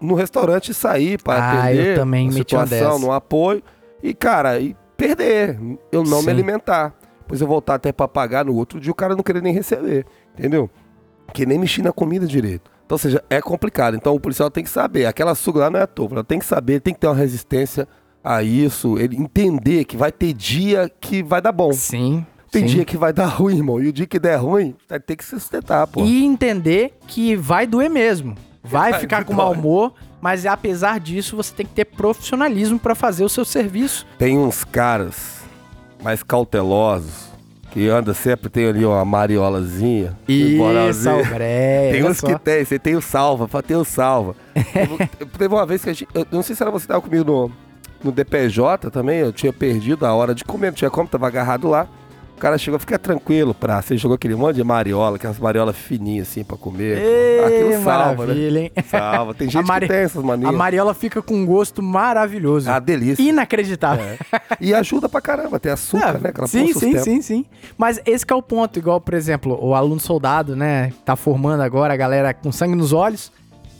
no 0.00 0.14
restaurante 0.14 0.70
e 0.70 0.74
sair 0.74 1.22
pra 1.22 1.34
Ah, 1.36 1.64
atender 1.64 1.86
eu 1.92 1.94
também 1.96 2.28
a 2.28 2.32
situação, 2.32 2.98
no 2.98 3.12
apoio. 3.12 3.62
E, 4.02 4.12
cara, 4.12 4.58
e 4.58 4.76
perder, 4.96 5.58
eu 5.92 6.02
não 6.02 6.18
Sim. 6.20 6.26
me 6.26 6.32
alimentar. 6.32 6.92
Depois 7.20 7.40
eu 7.40 7.46
voltar 7.46 7.76
até 7.76 7.90
pra 7.92 8.06
pagar 8.06 8.44
no 8.44 8.54
outro 8.54 8.78
dia, 8.80 8.92
o 8.92 8.94
cara 8.94 9.14
não 9.16 9.22
querer 9.22 9.40
nem 9.42 9.52
receber, 9.54 10.04
entendeu? 10.36 10.68
Que 11.32 11.46
nem 11.46 11.58
mexer 11.58 11.82
na 11.82 11.92
comida 11.92 12.26
direito. 12.26 12.70
Então, 12.84 12.96
ou 12.96 12.98
seja, 12.98 13.24
é 13.30 13.40
complicado. 13.40 13.96
Então 13.96 14.14
o 14.14 14.20
policial 14.20 14.50
tem 14.50 14.62
que 14.62 14.70
saber. 14.70 15.06
Aquela 15.06 15.34
suga 15.34 15.60
lá 15.60 15.70
não 15.70 15.80
é 15.80 15.82
à 15.82 15.86
toa. 15.86 16.08
Ela 16.12 16.24
tem 16.24 16.38
que 16.38 16.44
saber, 16.44 16.80
tem 16.80 16.92
que 16.92 17.00
ter 17.00 17.06
uma 17.06 17.14
resistência 17.14 17.88
a 18.22 18.42
isso. 18.42 18.98
Ele 18.98 19.16
entender 19.16 19.84
que 19.84 19.96
vai 19.96 20.12
ter 20.12 20.32
dia 20.32 20.90
que 21.00 21.22
vai 21.22 21.40
dar 21.40 21.52
bom. 21.52 21.72
Sim. 21.72 22.24
Tem 22.50 22.68
sim. 22.68 22.74
dia 22.76 22.84
que 22.84 22.96
vai 22.96 23.12
dar 23.12 23.26
ruim, 23.26 23.56
irmão. 23.56 23.82
E 23.82 23.88
o 23.88 23.92
dia 23.92 24.06
que 24.06 24.18
der 24.18 24.36
ruim, 24.36 24.76
vai 24.88 25.00
ter 25.00 25.16
que 25.16 25.24
se 25.24 25.30
sustentar, 25.30 25.86
pô. 25.86 26.04
E 26.04 26.24
entender 26.24 26.94
que 27.08 27.34
vai 27.34 27.66
doer 27.66 27.90
mesmo. 27.90 28.36
Vai 28.62 28.92
Vai, 28.92 29.00
ficar 29.00 29.24
com 29.24 29.34
mau 29.34 29.52
humor, 29.52 29.92
mas 30.22 30.46
apesar 30.46 30.98
disso, 30.98 31.36
você 31.36 31.52
tem 31.52 31.66
que 31.66 31.74
ter 31.74 31.84
profissionalismo 31.84 32.78
pra 32.78 32.94
fazer 32.94 33.24
o 33.24 33.28
seu 33.28 33.44
serviço. 33.44 34.06
Tem 34.18 34.38
uns 34.38 34.64
caras 34.64 35.42
mais 36.02 36.22
cautelosos 36.22 37.33
que 37.74 37.88
anda 37.88 38.14
sempre, 38.14 38.48
tem 38.48 38.66
ali 38.68 38.84
uma 38.84 39.04
mariolazinha. 39.04 40.16
moralzinho. 40.56 41.16
Albré. 41.16 41.90
Tem 41.92 42.04
uns 42.04 42.18
só. 42.18 42.26
que 42.28 42.38
tem, 42.38 42.64
você 42.64 42.78
tem 42.78 42.94
o 42.94 43.02
salva, 43.02 43.62
ter 43.62 43.74
o 43.76 43.84
salva. 43.84 44.36
Eu- 45.20 45.26
Teve 45.36 45.52
uma 45.52 45.66
vez 45.66 45.82
que 45.82 45.90
a 45.90 45.92
gente. 45.92 46.08
Eu 46.14 46.24
não 46.30 46.42
sei 46.42 46.54
se 46.54 46.62
era 46.62 46.70
você 46.70 46.82
que 46.84 46.88
tava 46.88 47.00
comigo 47.02 47.24
no, 47.24 47.50
no 48.04 48.12
DPJ 48.12 48.90
também, 48.92 49.18
eu 49.18 49.32
tinha 49.32 49.52
perdido 49.52 50.06
a 50.06 50.14
hora 50.14 50.34
de 50.34 50.44
comer, 50.44 50.68
não 50.68 50.74
tinha 50.74 50.90
como, 50.90 51.08
tava 51.08 51.26
agarrado 51.26 51.68
lá. 51.68 51.88
O 52.36 52.40
cara 52.44 52.58
chegou, 52.58 52.78
fica 52.80 52.98
tranquilo, 52.98 53.54
pra. 53.54 53.80
Você 53.80 53.96
jogou 53.96 54.16
aquele 54.16 54.34
monte 54.34 54.56
de 54.56 54.64
mariola, 54.64 55.16
aquelas 55.16 55.38
mariolas 55.38 55.76
fininhas 55.76 56.28
assim 56.28 56.42
pra 56.44 56.56
comer. 56.56 56.98
Ei, 56.98 57.44
Aquilo 57.44 57.82
salva, 57.84 58.26
né? 58.26 58.34
hein? 58.34 58.72
Salva. 58.86 59.32
Tem 59.34 59.48
gente 59.48 59.62
A 59.62 59.66
Mari- 59.66 59.86
que 59.86 59.92
tem 59.94 60.02
essas 60.02 60.22
A 60.22 60.26
manias. 60.26 60.52
Mariola 60.54 60.92
fica 60.94 61.22
com 61.22 61.34
um 61.34 61.46
gosto 61.46 61.82
maravilhoso. 61.82 62.68
É 62.68 62.72
uma 62.72 62.80
delícia. 62.80 63.22
Inacreditável. 63.22 64.18
E 64.60 64.74
ajuda 64.74 65.08
pra 65.08 65.20
caramba, 65.20 65.58
tem 65.60 65.72
açúcar, 65.72 66.16
É, 66.16 66.18
né? 66.18 66.28
Aquela 66.30 66.46
sim, 66.46 66.72
sim, 66.74 66.98
sim, 66.98 67.22
sim. 67.22 67.46
Mas 67.78 68.00
esse 68.04 68.26
que 68.26 68.32
é 68.32 68.36
o 68.36 68.42
ponto, 68.42 68.78
igual, 68.78 69.00
por 69.00 69.14
exemplo, 69.14 69.56
o 69.64 69.74
aluno 69.74 70.00
soldado, 70.00 70.54
né? 70.56 70.92
Tá 71.04 71.16
formando 71.16 71.62
agora 71.62 71.94
a 71.94 71.96
galera 71.96 72.34
com 72.34 72.50
sangue 72.52 72.74
nos 72.74 72.92
olhos. 72.92 73.32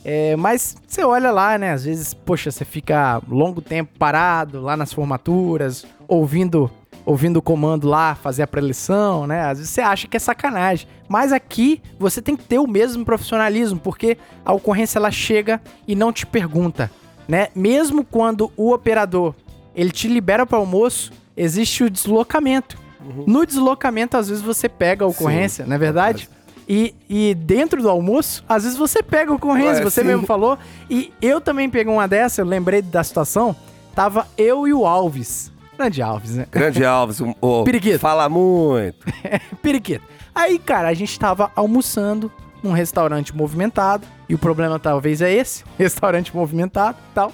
É, 0.06 0.36
mas 0.36 0.76
você 0.86 1.02
olha 1.02 1.30
lá, 1.30 1.56
né? 1.58 1.72
Às 1.72 1.84
vezes, 1.84 2.14
poxa, 2.14 2.50
você 2.50 2.64
fica 2.64 3.20
longo 3.28 3.60
tempo 3.60 3.90
parado 3.98 4.60
lá 4.60 4.76
nas 4.76 4.92
formaturas, 4.92 5.84
ouvindo 6.06 6.70
ouvindo 7.04 7.36
o 7.36 7.42
comando 7.42 7.86
lá, 7.86 8.14
fazer 8.14 8.42
a 8.42 8.46
preleção, 8.46 9.26
né? 9.26 9.42
Às 9.42 9.58
vezes 9.58 9.72
você 9.72 9.80
acha 9.80 10.08
que 10.08 10.16
é 10.16 10.20
sacanagem. 10.20 10.88
Mas 11.08 11.32
aqui 11.32 11.82
você 11.98 12.22
tem 12.22 12.36
que 12.36 12.44
ter 12.44 12.58
o 12.58 12.66
mesmo 12.66 13.04
profissionalismo, 13.04 13.78
porque 13.78 14.16
a 14.44 14.52
ocorrência 14.52 14.98
ela 14.98 15.10
chega 15.10 15.60
e 15.86 15.94
não 15.94 16.12
te 16.12 16.24
pergunta, 16.26 16.90
né? 17.28 17.48
Mesmo 17.54 18.04
quando 18.04 18.50
o 18.56 18.72
operador 18.72 19.34
ele 19.74 19.90
te 19.90 20.08
libera 20.08 20.46
para 20.46 20.58
almoço, 20.58 21.12
existe 21.36 21.84
o 21.84 21.90
deslocamento. 21.90 22.82
No 23.26 23.44
deslocamento, 23.44 24.16
às 24.16 24.28
vezes 24.28 24.42
você 24.42 24.66
pega 24.66 25.04
a 25.04 25.08
ocorrência, 25.08 25.66
não 25.66 25.76
é 25.76 25.78
verdade? 25.78 26.28
E, 26.66 26.94
e 27.08 27.34
dentro 27.34 27.82
do 27.82 27.90
almoço, 27.90 28.42
às 28.48 28.62
vezes 28.62 28.78
você 28.78 29.02
pega 29.02 29.30
a 29.30 29.34
ocorrência, 29.34 29.84
Ué, 29.84 29.90
você 29.90 30.00
sim. 30.00 30.06
mesmo 30.06 30.26
falou. 30.26 30.58
E 30.88 31.12
eu 31.20 31.38
também 31.40 31.68
peguei 31.68 31.92
uma 31.92 32.08
dessa, 32.08 32.40
eu 32.40 32.46
lembrei 32.46 32.80
da 32.80 33.04
situação. 33.04 33.54
tava 33.94 34.26
eu 34.38 34.66
e 34.66 34.72
o 34.72 34.86
Alves. 34.86 35.52
Grande 35.76 36.02
Alves, 36.02 36.36
né? 36.36 36.46
Grande 36.50 36.84
Alves, 36.84 37.20
o, 37.20 37.34
o- 37.40 37.64
Periquito. 37.64 37.98
fala 37.98 38.28
muito. 38.28 39.04
Periquito. 39.62 40.04
Aí, 40.34 40.58
cara, 40.58 40.88
a 40.88 40.94
gente 40.94 41.18
tava 41.18 41.50
almoçando 41.56 42.30
num 42.62 42.72
restaurante 42.72 43.34
movimentado. 43.36 44.06
E 44.28 44.34
o 44.34 44.38
problema 44.38 44.78
talvez 44.78 45.20
é 45.20 45.32
esse: 45.32 45.64
restaurante 45.78 46.34
movimentado 46.34 46.96
e 47.10 47.14
tal. 47.14 47.32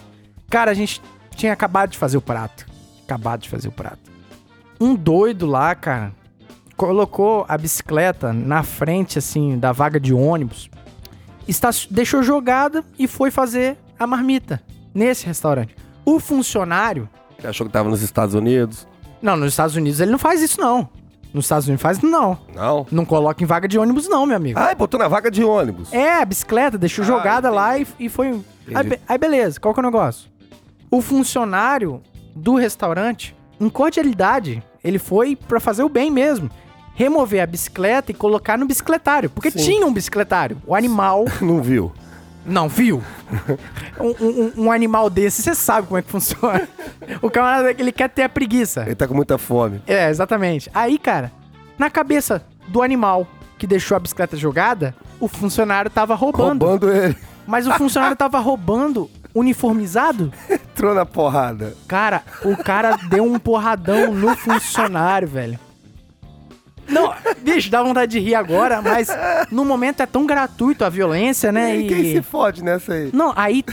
Cara, 0.48 0.70
a 0.70 0.74
gente 0.74 1.00
tinha 1.36 1.52
acabado 1.52 1.90
de 1.90 1.98
fazer 1.98 2.16
o 2.16 2.20
prato. 2.22 2.66
Acabado 3.04 3.40
de 3.42 3.48
fazer 3.48 3.68
o 3.68 3.72
prato. 3.72 3.98
Um 4.80 4.94
doido 4.94 5.46
lá, 5.46 5.74
cara, 5.74 6.12
colocou 6.76 7.44
a 7.48 7.58
bicicleta 7.58 8.32
na 8.32 8.62
frente, 8.62 9.18
assim, 9.18 9.58
da 9.58 9.72
vaga 9.72 10.00
de 10.00 10.14
ônibus. 10.14 10.70
Está, 11.46 11.70
deixou 11.90 12.22
jogada 12.22 12.84
e 12.98 13.06
foi 13.06 13.30
fazer 13.30 13.76
a 13.98 14.06
marmita 14.06 14.62
nesse 14.94 15.26
restaurante. 15.26 15.74
O 16.04 16.18
funcionário 16.18 17.08
Você 17.40 17.46
achou 17.48 17.66
que 17.66 17.72
tava 17.72 17.88
nos 17.88 18.02
Estados 18.02 18.34
Unidos? 18.34 18.86
não, 19.22 19.36
nos 19.36 19.52
Estados 19.52 19.76
Unidos 19.76 20.00
ele 20.00 20.10
não 20.10 20.18
faz 20.18 20.40
isso, 20.42 20.60
não. 20.60 20.88
Nos 21.32 21.44
Estados 21.44 21.66
Unidos 21.68 21.82
faz 21.82 22.00
não. 22.00 22.36
Não. 22.54 22.86
Não 22.90 23.04
coloca 23.04 23.42
em 23.42 23.46
vaga 23.46 23.68
de 23.68 23.78
ônibus, 23.78 24.08
não, 24.08 24.26
meu 24.26 24.36
amigo. 24.36 24.58
Ah, 24.58 24.74
botou 24.74 24.98
na 24.98 25.06
vaga 25.08 25.30
de 25.30 25.44
ônibus. 25.44 25.92
É, 25.92 26.20
a 26.20 26.24
bicicleta, 26.24 26.76
deixou 26.76 27.04
Ah, 27.04 27.06
jogada 27.06 27.50
lá 27.50 27.78
e, 27.78 27.86
e 28.00 28.08
foi. 28.08 28.40
Aí, 28.74 28.82
be- 28.88 29.00
aí 29.08 29.18
beleza, 29.18 29.60
qual 29.60 29.72
que 29.72 29.78
é 29.78 29.82
o 29.82 29.86
negócio? 29.86 30.28
O 30.90 31.00
funcionário 31.00 32.02
do 32.34 32.56
restaurante, 32.56 33.36
em 33.60 33.68
cordialidade, 33.68 34.60
ele 34.82 34.98
foi 34.98 35.36
pra 35.36 35.60
fazer 35.60 35.84
o 35.84 35.88
bem 35.88 36.10
mesmo. 36.10 36.50
Remover 36.94 37.42
a 37.42 37.46
bicicleta 37.46 38.10
e 38.10 38.14
colocar 38.14 38.58
no 38.58 38.66
bicicletário. 38.66 39.30
Porque 39.30 39.50
Sim. 39.52 39.58
tinha 39.58 39.86
um 39.86 39.92
bicicletário. 39.92 40.60
O 40.66 40.74
animal. 40.74 41.24
Não 41.40 41.62
viu? 41.62 41.92
Não, 42.50 42.68
viu? 42.68 43.02
Um, 44.00 44.14
um- 44.20 44.52
um 44.64 44.72
animal 44.72 45.10
desse, 45.10 45.42
você 45.42 45.54
sabe 45.54 45.86
como 45.86 45.98
é 45.98 46.02
que 46.02 46.10
funciona. 46.10 46.66
O 47.20 47.30
camarada, 47.30 47.70
ele 47.70 47.92
quer 47.92 48.08
ter 48.08 48.22
a 48.22 48.28
preguiça. 48.28 48.82
Ele 48.86 48.94
tá 48.94 49.06
com 49.06 49.14
muita 49.14 49.36
fome. 49.36 49.82
É, 49.86 50.08
exatamente. 50.08 50.70
Aí, 50.74 50.98
cara, 50.98 51.30
na 51.78 51.90
cabeça 51.90 52.42
do 52.68 52.80
animal 52.82 53.26
que 53.58 53.66
deixou 53.66 53.96
a 53.96 54.00
bicicleta 54.00 54.36
jogada, 54.36 54.94
o 55.18 55.28
funcionário 55.28 55.90
tava 55.90 56.14
roubando. 56.14 56.64
Roubando 56.64 56.90
ele. 56.90 57.16
Mas 57.46 57.66
o 57.66 57.72
funcionário 57.72 58.16
tava 58.16 58.38
roubando 58.38 59.10
uniformizado? 59.34 60.32
Entrou 60.48 60.94
na 60.94 61.04
porrada. 61.04 61.74
Cara, 61.86 62.22
o 62.44 62.56
cara 62.56 62.96
deu 63.10 63.24
um 63.24 63.38
porradão 63.38 64.12
no 64.14 64.34
funcionário, 64.36 65.28
velho. 65.28 65.58
Não, 66.90 67.14
bicho, 67.42 67.70
dá 67.70 67.82
vontade 67.82 68.12
de 68.12 68.20
rir 68.20 68.34
agora, 68.34 68.82
mas 68.82 69.08
no 69.50 69.64
momento 69.64 70.00
é 70.02 70.06
tão 70.06 70.26
gratuito 70.26 70.84
a 70.84 70.88
violência, 70.88 71.50
né? 71.52 71.76
E 71.76 71.88
quem 71.88 72.04
se 72.12 72.22
fode 72.22 72.62
nessa 72.64 72.92
aí? 72.94 73.10
Não, 73.12 73.32
aí. 73.36 73.64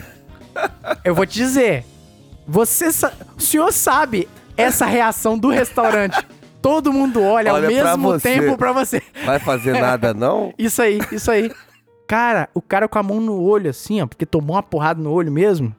Eu 1.04 1.14
vou 1.16 1.26
te 1.26 1.34
dizer. 1.36 1.86
Você. 2.48 2.92
sa- 2.92 3.12
O 3.38 3.42
senhor 3.42 3.72
sabe 3.74 4.28
essa 4.56 4.86
reação 4.86 5.38
do 5.38 5.50
restaurante. 5.50 6.18
Todo 6.62 6.92
mundo 6.92 7.22
olha, 7.22 7.54
Olha 7.54 7.68
ao 7.68 7.74
pra 7.74 7.84
mesmo 7.98 8.04
você. 8.14 8.30
tempo 8.40 8.58
pra 8.58 8.72
você. 8.72 9.02
Vai 9.26 9.40
fazer 9.40 9.80
nada, 9.80 10.14
não? 10.14 10.54
Isso 10.58 10.82
aí, 10.82 11.00
isso 11.12 11.30
aí. 11.30 11.52
Cara, 12.08 12.50
o 12.54 12.62
cara 12.62 12.88
com 12.88 12.98
a 12.98 13.04
mão 13.04 13.20
no 13.22 13.40
olho, 13.42 13.70
assim, 13.70 14.02
ó, 14.02 14.08
porque 14.08 14.26
tomou 14.26 14.56
uma 14.56 14.64
porrada 14.64 15.02
no 15.02 15.12
olho 15.12 15.32
mesmo. 15.32 15.76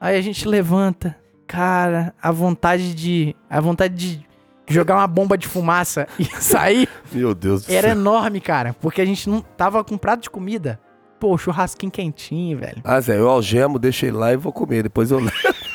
Aí 0.00 0.16
a 0.18 0.20
gente 0.22 0.46
levanta. 0.48 1.16
Cara, 1.46 2.12
a 2.20 2.32
vontade 2.32 2.92
de. 2.94 3.36
A 3.48 3.60
vontade 3.60 3.94
de 3.94 4.26
jogar 4.68 4.96
uma 4.96 5.06
bomba 5.06 5.36
de 5.38 5.46
fumaça 5.46 6.06
e 6.18 6.24
sair 6.40 6.88
Meu 7.12 7.34
Deus 7.34 7.64
do 7.64 7.72
era 7.72 7.88
céu. 7.88 7.96
enorme, 7.96 8.40
cara. 8.40 8.74
Porque 8.80 9.00
a 9.00 9.04
gente 9.04 9.28
não 9.28 9.40
tava 9.40 9.82
com 9.84 9.96
prato 9.96 10.22
de 10.22 10.30
comida. 10.30 10.80
Pô, 11.18 11.36
churrasquinho 11.38 11.90
quentinho, 11.90 12.58
velho. 12.58 12.82
Ah, 12.84 13.00
Zé, 13.00 13.18
eu 13.18 13.28
algemo, 13.28 13.78
deixo 13.78 14.04
ele 14.04 14.16
lá 14.16 14.32
e 14.32 14.36
vou 14.36 14.52
comer. 14.52 14.82
Depois 14.82 15.10
eu. 15.10 15.20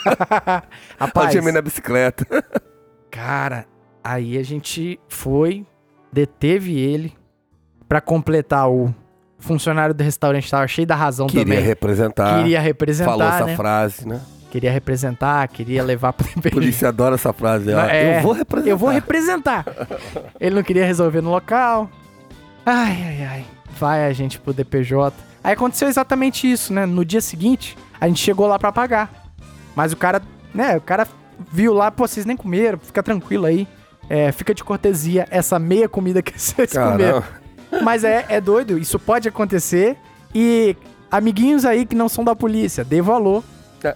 Rapaz, 0.99 1.27
Algemei 1.27 1.51
na 1.51 1.61
bicicleta. 1.61 2.25
cara, 3.09 3.65
aí 4.03 4.37
a 4.37 4.43
gente 4.43 4.99
foi, 5.09 5.65
deteve 6.13 6.77
ele 6.79 7.13
pra 7.89 7.99
completar 7.99 8.69
o 8.69 8.93
funcionário 9.39 9.93
do 9.95 10.03
restaurante 10.03 10.49
tava 10.49 10.67
cheio 10.67 10.85
da 10.87 10.95
razão 10.95 11.25
Queria 11.27 11.43
também. 11.43 11.59
representar. 11.59 12.37
Queria 12.37 12.59
representar, 12.61 13.11
Falou 13.11 13.27
essa 13.27 13.45
né? 13.45 13.55
frase, 13.55 14.07
né? 14.07 14.21
Queria 14.51 14.69
representar, 14.69 15.47
queria 15.47 15.81
levar 15.81 16.11
pro 16.11 16.27
A 16.45 16.51
polícia 16.51 16.89
adora 16.89 17.15
essa 17.15 17.31
frase. 17.31 17.73
ó. 17.73 17.79
É, 17.85 18.17
eu 18.17 18.21
vou 18.21 18.33
representar. 18.33 18.69
Eu 18.69 18.77
vou 18.77 18.89
representar. 18.89 19.65
Ele 20.37 20.55
não 20.55 20.61
queria 20.61 20.85
resolver 20.85 21.21
no 21.21 21.29
local. 21.31 21.89
Ai, 22.65 22.97
ai, 23.01 23.23
ai. 23.23 23.45
Vai 23.79 24.05
a 24.05 24.11
gente 24.11 24.37
pro 24.37 24.53
DPJ. 24.53 25.15
Aí 25.41 25.53
aconteceu 25.53 25.87
exatamente 25.87 26.51
isso, 26.51 26.73
né? 26.73 26.85
No 26.85 27.05
dia 27.05 27.21
seguinte, 27.21 27.77
a 27.99 28.09
gente 28.09 28.19
chegou 28.19 28.45
lá 28.45 28.59
pra 28.59 28.73
pagar. 28.73 29.31
Mas 29.73 29.93
o 29.93 29.95
cara, 29.97 30.21
né? 30.53 30.75
O 30.75 30.81
cara 30.81 31.07
viu 31.49 31.73
lá, 31.73 31.89
pô, 31.89 32.05
vocês 32.05 32.25
nem 32.25 32.35
comeram, 32.35 32.77
fica 32.77 33.01
tranquilo 33.01 33.45
aí. 33.45 33.65
É, 34.09 34.33
fica 34.33 34.53
de 34.53 34.65
cortesia 34.65 35.25
essa 35.31 35.57
meia 35.57 35.87
comida 35.87 36.21
que 36.21 36.33
vocês 36.37 36.73
comeram. 36.73 37.21
Caramba. 37.21 37.81
Mas 37.81 38.03
é, 38.03 38.25
é 38.27 38.41
doido, 38.41 38.77
isso 38.77 38.99
pode 38.99 39.29
acontecer. 39.29 39.95
E 40.35 40.75
amiguinhos 41.09 41.63
aí 41.63 41.85
que 41.85 41.95
não 41.95 42.09
são 42.09 42.21
da 42.21 42.35
polícia, 42.35 42.83
dê 42.83 43.01
valor 43.01 43.41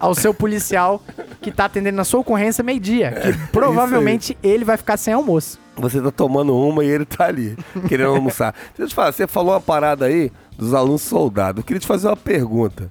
ao 0.00 0.14
seu 0.14 0.32
policial 0.34 1.02
que 1.40 1.50
tá 1.50 1.66
atendendo 1.66 1.96
na 1.96 2.04
sua 2.04 2.20
ocorrência 2.20 2.62
meio-dia. 2.64 3.12
Que 3.12 3.32
provavelmente 3.52 4.36
ele 4.42 4.64
vai 4.64 4.76
ficar 4.76 4.96
sem 4.96 5.12
almoço. 5.14 5.58
Você 5.76 6.00
tá 6.00 6.10
tomando 6.10 6.56
uma 6.56 6.84
e 6.84 6.88
ele 6.88 7.04
tá 7.04 7.26
ali, 7.26 7.56
querendo 7.88 8.10
almoçar. 8.14 8.54
Deixa 8.76 8.82
eu 8.82 8.88
te 8.88 8.94
falar, 8.94 9.12
você 9.12 9.26
falou 9.26 9.52
uma 9.52 9.60
parada 9.60 10.06
aí 10.06 10.32
dos 10.56 10.72
alunos 10.72 11.02
soldados. 11.02 11.60
Eu 11.60 11.64
queria 11.66 11.80
te 11.80 11.86
fazer 11.86 12.06
uma 12.08 12.16
pergunta. 12.16 12.90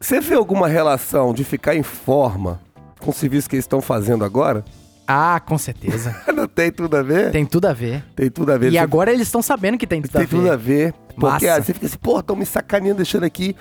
Você 0.00 0.20
vê 0.20 0.34
alguma 0.34 0.66
relação 0.68 1.32
de 1.32 1.44
ficar 1.44 1.74
em 1.76 1.82
forma 1.82 2.60
com 3.00 3.10
o 3.10 3.14
serviço 3.14 3.48
que 3.48 3.54
eles 3.56 3.64
estão 3.64 3.80
fazendo 3.80 4.24
agora? 4.24 4.64
Ah, 5.06 5.38
com 5.38 5.56
certeza. 5.56 6.16
Não 6.34 6.48
tem 6.48 6.72
tudo 6.72 6.96
a 6.96 7.02
ver? 7.02 7.30
Tem 7.30 7.46
tudo 7.46 7.66
a 7.68 7.72
ver. 7.72 8.04
Tem 8.16 8.28
tudo 8.28 8.50
a 8.52 8.58
ver. 8.58 8.68
E 8.68 8.70
Você- 8.72 8.78
agora 8.78 9.12
eles 9.12 9.28
estão 9.28 9.40
sabendo 9.40 9.78
que 9.78 9.86
tem 9.86 10.02
tudo 10.02 10.16
a 10.16 10.18
tem 10.18 10.26
tudo 10.28 10.50
a 10.50 10.56
ver. 10.56 10.92
ver. 10.92 10.94
Porque 11.18 11.46
Massa. 11.46 11.54
ah, 11.54 11.62
você 11.62 11.72
fica 11.72 11.86
assim, 11.86 11.96
pô, 11.96 12.18
estão 12.18 12.34
me 12.36 12.44
sacaneando, 12.44 12.96
deixando 12.96 13.22
aqui 13.24 13.54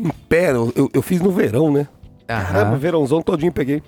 em 0.00 0.10
pé. 0.28 0.50
Eu, 0.50 0.72
eu- 0.74 0.90
eu 0.94 1.02
fiz 1.02 1.20
no 1.20 1.30
verão, 1.30 1.70
né? 1.72 1.86
Caramba, 2.26 2.70
Aham. 2.70 2.76
verãozão 2.78 3.20
todinho 3.22 3.52
peguei. 3.52 3.82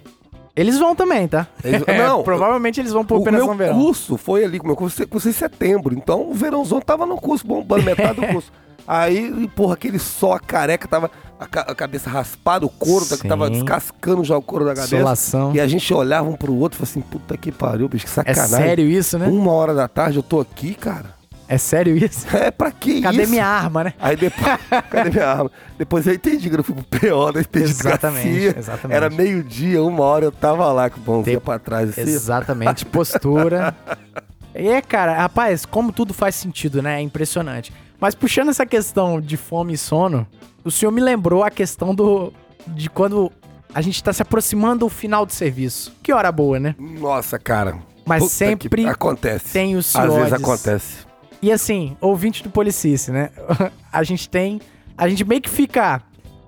Eles 0.55 0.79
vão 0.79 0.95
também, 0.95 1.27
tá? 1.27 1.47
Eles- 1.65 1.83
É, 1.89 1.97
não, 2.07 2.23
provavelmente 2.23 2.79
eles 2.81 2.93
vão 2.93 3.05
pro 3.05 3.17
o 3.17 3.21
Operação 3.21 3.47
meu 3.49 3.57
Verão. 3.57 3.75
curso 3.81 4.17
foi 4.19 4.45
ali, 4.45 4.61
meu 4.63 4.77
curso 4.77 5.07
curso 5.07 5.29
em 5.29 5.33
setembro. 5.33 5.95
Então 5.95 6.29
o 6.31 6.35
verãozão 6.35 6.81
tava 6.81 7.07
no 7.07 7.17
curso, 7.17 7.47
bombando 7.47 7.83
metade 7.85 8.21
do 8.21 8.27
curso. 8.27 8.53
Aí, 8.87 9.49
porra, 9.55 9.75
aquele 9.75 9.99
só, 9.99 10.33
a 10.33 10.41
careca, 10.41 10.89
tava 10.89 11.09
a, 11.39 11.47
ca- 11.47 11.61
a 11.69 11.75
cabeça 11.75 12.11
raspada, 12.11 12.67
o 12.67 12.69
couro 12.69 13.05
Sim. 13.05 13.29
tava 13.29 13.49
descascando 13.49 14.25
já 14.25 14.37
o 14.37 14.43
couro 14.43 14.65
da 14.65 14.75
cabeça. 14.75 14.99
Solação. 14.99 15.55
E 15.55 15.61
a 15.61 15.67
gente 15.69 15.95
olhava 15.95 16.29
um 16.29 16.33
pro 16.35 16.53
outro 16.53 16.77
e 16.77 16.79
falava 16.85 16.91
assim, 16.91 17.01
puta 17.01 17.37
que 17.37 17.53
pariu, 17.53 17.89
bicho, 17.89 18.05
que 18.07 18.11
É 18.11 18.15
sacanagem. 18.15 18.57
sério 18.57 18.85
isso, 18.91 19.17
né? 19.21 19.29
Uma 19.29 19.53
hora 19.53 19.73
da 19.73 19.87
tarde 19.87 20.17
eu 20.19 20.23
tô 20.23 20.41
aqui, 20.41 20.75
cara. 20.75 21.15
É 21.55 21.59
sério 21.59 21.97
isso? 21.97 22.27
É, 22.35 22.51
pra 22.51 22.71
que 22.71 23.03
Cadê 23.03 23.23
isso? 23.23 23.31
minha 23.31 23.47
arma, 23.47 23.85
né? 23.85 23.95
Aí 24.01 24.17
depois, 24.17 24.59
cadê 24.91 25.11
minha 25.11 25.27
arma? 25.29 25.51
Depois 25.77 26.07
eu 26.07 26.15
entendi 26.15 26.49
que 26.49 26.57
eu 26.57 26.65
fui 26.65 26.75
pro 26.75 27.01
PO 27.01 27.33
da 27.33 27.41
expedição. 27.41 27.91
Exatamente, 27.91 28.59
exatamente. 28.59 28.97
Era 28.97 29.11
meio-dia, 29.11 29.83
uma 29.83 30.03
hora 30.05 30.25
eu 30.25 30.33
tava 30.33 30.71
lá 30.73 30.89
com 30.89 30.99
o 31.01 31.03
pãozinho 31.03 31.25
Tem- 31.25 31.41
pra 31.45 31.59
trás 31.59 31.91
assim. 31.91 32.01
Exatamente, 32.03 32.87
postura. 32.87 33.75
É, 34.55 34.83
cara, 34.83 35.15
rapaz, 35.17 35.65
como 35.65 35.91
tudo 35.93 36.13
faz 36.13 36.35
sentido, 36.35 36.83
né? 36.83 36.99
É 36.99 37.01
impressionante. 37.01 37.73
Mas 37.99 38.15
puxando 38.15 38.51
essa 38.51 38.67
questão 38.67 39.19
de 39.19 39.39
fome 39.39 39.73
e 39.73 39.79
sono, 39.79 40.27
o 40.63 40.71
senhor 40.71 40.93
me 40.93 41.01
lembrou 41.01 41.43
a 41.43 41.51
questão 41.51 41.95
do 41.95 42.31
de 42.67 42.91
quando 42.91 43.33
a 43.75 43.81
gente 43.81 44.05
tá 44.05 44.13
se 44.13 44.21
aproximando 44.21 44.81
do 44.81 44.89
final 44.91 45.25
do 45.25 45.33
serviço. 45.33 45.95
Que 46.03 46.13
hora 46.13 46.31
boa, 46.31 46.61
né? 46.61 46.75
Nossa, 46.79 47.39
cara. 47.39 47.77
Mas 48.05 48.25
Puta 48.25 48.35
sempre 48.35 48.87
acontece. 48.87 49.53
tem 49.55 49.75
os 49.75 49.97
Às 49.97 50.03
vezes 50.03 50.15
senhores. 50.17 50.33
acontece. 50.35 50.97
E 51.43 51.51
assim, 51.51 51.97
ouvinte 52.01 52.43
do 52.43 52.51
Policice, 52.51 53.11
né? 53.11 53.31
a 53.93 54.05
gente 54.05 54.29
tem. 54.29 54.61
A 54.97 55.09
gente 55.09 55.25
meio 55.25 55.43
que 55.43 55.51
fica 55.51 56.01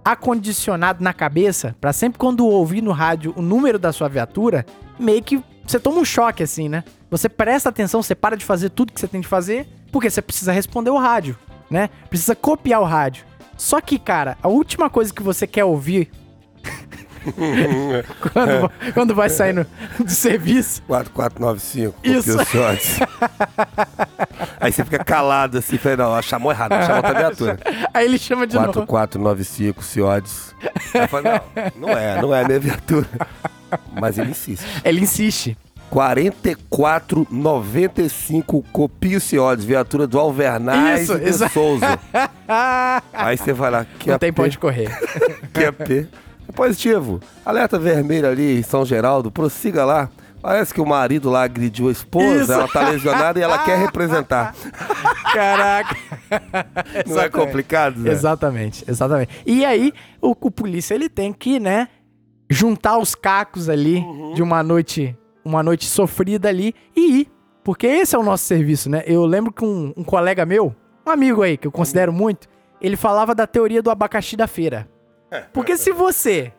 acondicionado 0.05 1.03
na 1.03 1.13
cabeça 1.13 1.75
pra 1.81 1.93
sempre 1.93 2.19
quando 2.19 2.47
ouvir 2.47 2.81
no 2.81 2.93
rádio 2.93 3.33
o 3.37 3.43
número 3.43 3.79
da 3.79 3.93
sua 3.93 4.09
viatura, 4.09 4.65
meio 4.99 5.23
que 5.23 5.43
você 5.67 5.81
toma 5.81 5.99
um 5.99 6.05
choque, 6.05 6.43
assim, 6.43 6.69
né? 6.69 6.85
Você 7.11 7.29
presta 7.29 7.71
atenção, 7.71 8.03
você 8.03 8.15
para 8.15 8.37
de 8.37 8.45
fazer 8.45 8.71
tudo 8.71 8.93
que 8.93 9.01
você 9.01 9.09
tem 9.09 9.21
de 9.21 9.27
fazer, 9.27 9.67
porque 9.91 10.11
você 10.11 10.23
precisa 10.23 10.53
responder 10.53 10.91
o 10.91 10.99
rádio, 10.99 11.37
né? 11.71 11.89
Precisa 12.09 12.37
copiar 12.37 12.81
o 12.81 12.85
rádio. 12.85 13.25
Só 13.57 13.81
que, 13.81 13.99
cara, 13.99 14.37
a 14.43 14.49
última 14.49 14.91
coisa 14.91 15.13
que 15.13 15.23
você 15.23 15.47
quer 15.47 15.65
ouvir 15.65 16.11
quando, 18.33 18.71
quando 18.95 19.15
vai 19.15 19.29
sair 19.31 19.53
no- 19.53 19.67
do 19.99 20.11
serviço 20.11 20.83
4495, 20.87 21.95
Isso. 22.05 22.37
Aí 24.61 24.73
você 24.73 24.85
fica 24.85 25.03
calado 25.05 25.59
assim, 25.59 25.77
fala, 25.79 25.97
não, 25.97 26.23
chamou 26.23 26.51
errado, 26.53 26.73
chamou 26.85 26.97
outra 26.97 27.15
viatura. 27.15 27.59
Aí 27.95 28.05
ele 28.07 28.19
chama 28.19 28.47
de 28.47 28.55
novo. 28.57 28.87
4495, 28.87 29.83
Ciodes. 29.83 30.55
Eu 30.95 31.09
falo, 31.09 31.25
não, 31.25 31.41
não 31.77 31.89
é, 31.97 32.21
não 32.23 32.35
é 32.35 32.43
a 32.43 32.47
minha 32.47 32.59
viatura. 32.61 33.07
Mas 34.01 34.19
ele 34.19 34.31
insiste. 34.31 34.65
Ele 34.85 35.01
insiste. 35.01 35.57
4495, 35.91 38.63
copia 38.73 39.19
o 39.19 39.21
Ciodes, 39.21 39.65
viatura 39.65 40.07
do 40.07 40.19
Alvernaz 40.19 41.03
Isso, 41.03 41.15
e 41.15 41.19
de 41.21 41.29
exa- 41.29 41.49
Souza. 41.49 41.99
Aí 43.13 43.37
você 43.37 43.53
vai 43.53 43.71
lá, 43.71 43.85
que 43.99 44.09
Não 44.11 44.19
tem 44.19 44.33
pra 44.33 44.45
onde 44.45 44.59
correr. 44.59 44.89
que 45.53 45.65
AP. 45.65 46.09
Positivo. 46.53 47.21
Alerta 47.45 47.79
vermelho 47.79 48.29
ali 48.29 48.59
em 48.59 48.63
São 48.63 48.85
Geraldo, 48.85 49.31
prossiga 49.31 49.85
lá. 49.85 50.11
Parece 50.43 50.75
que 50.75 50.81
o 50.81 50.85
marido 50.87 51.31
lá 51.31 51.45
agrediu 51.45 51.89
a 51.89 51.93
esposa, 51.93 52.43
Isso. 52.43 52.53
ela 52.53 52.69
tá 52.69 52.91
lesionada 52.91 53.39
e 53.39 53.43
ela 53.43 53.65
quer 53.65 53.79
representar. 53.79 54.55
Caraca. 55.33 55.97
Não 57.07 57.19
é 57.21 57.31
complicado, 57.31 58.03
Zé? 58.03 58.11
Exatamente, 58.11 58.85
exatamente. 58.87 59.31
E 59.47 59.65
aí, 59.65 59.93
o, 60.21 60.33
o 60.39 60.51
polícia, 60.51 60.95
ele 60.95 61.09
tem 61.09 61.33
que, 61.33 61.59
né, 61.59 61.89
juntar 62.51 62.99
os 62.99 63.15
cacos 63.15 63.69
ali 63.71 63.97
Uhum. 64.01 64.35
de 64.35 64.43
uma 64.43 64.63
noite, 64.63 65.17
uma 65.43 65.63
noite 65.63 65.87
sofrida 65.87 66.49
ali 66.51 66.75
e 66.95 67.21
ir. 67.21 67.29
Porque 67.63 67.87
esse 67.87 68.15
é 68.15 68.19
o 68.19 68.23
nosso 68.23 68.45
serviço, 68.45 68.91
né? 68.91 69.03
Eu 69.07 69.25
lembro 69.25 69.51
que 69.51 69.65
um, 69.65 69.95
um 69.97 70.05
colega 70.05 70.45
meu, 70.45 70.77
um 71.07 71.11
amigo 71.11 71.41
aí, 71.41 71.57
que 71.57 71.67
eu 71.67 71.73
considero 71.73 72.13
muito, 72.13 72.47
ele 72.83 72.97
falava 72.97 73.35
da 73.35 73.47
teoria 73.47 73.83
do 73.83 73.91
abacaxi 73.91 74.37
da 74.37 74.47
feira. 74.47 74.87
Porque 75.53 75.77
se 75.77 75.93
você 75.93 76.53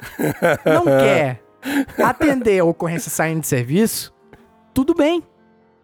não 0.65 0.83
quer 0.99 1.41
atender 2.03 2.59
a 2.59 2.65
ocorrência 2.65 3.09
saindo 3.09 3.41
de 3.41 3.47
serviço, 3.47 4.13
tudo 4.73 4.93
bem. 4.93 5.23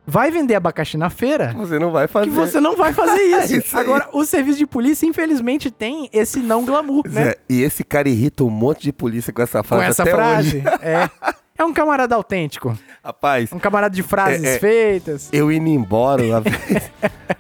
Vai 0.05 0.31
vender 0.31 0.55
abacaxi 0.55 0.97
na 0.97 1.11
feira, 1.11 1.53
Você 1.55 1.77
não 1.77 1.91
vai 1.91 2.07
fazer. 2.07 2.25
que 2.29 2.35
você 2.35 2.59
não 2.59 2.75
vai 2.75 2.91
fazer 2.91 3.21
isso. 3.37 3.55
Isso 3.57 3.77
aí. 3.77 3.83
Agora, 3.83 4.09
o 4.11 4.25
serviço 4.25 4.57
de 4.57 4.65
polícia, 4.65 5.05
infelizmente, 5.05 5.69
tem 5.69 6.09
esse 6.11 6.39
não 6.39 6.65
glamour, 6.65 7.03
né? 7.07 7.25
Zé, 7.25 7.35
e 7.47 7.61
esse 7.61 7.83
cara 7.83 8.09
irrita 8.09 8.43
um 8.43 8.49
monte 8.49 8.81
de 8.81 8.91
polícia 8.91 9.31
com 9.31 9.41
essa 9.43 9.61
frase 9.63 9.83
Com 9.85 9.89
essa 9.89 10.01
até 10.01 10.11
frase. 10.11 10.57
hoje. 10.57 10.63
É. 10.81 11.09
É 11.57 11.63
um 11.63 11.71
camarada 11.71 12.15
autêntico. 12.15 12.75
Rapaz, 13.03 13.51
Um 13.53 13.59
camarada 13.59 13.95
de 13.95 14.01
frases 14.01 14.43
É, 14.43 14.55
é. 14.55 14.59
feitas. 14.59 15.29
eu 15.31 15.51
indo 15.51 15.69
embora 15.69 16.23
uma 16.23 16.41
vez. 16.41 16.91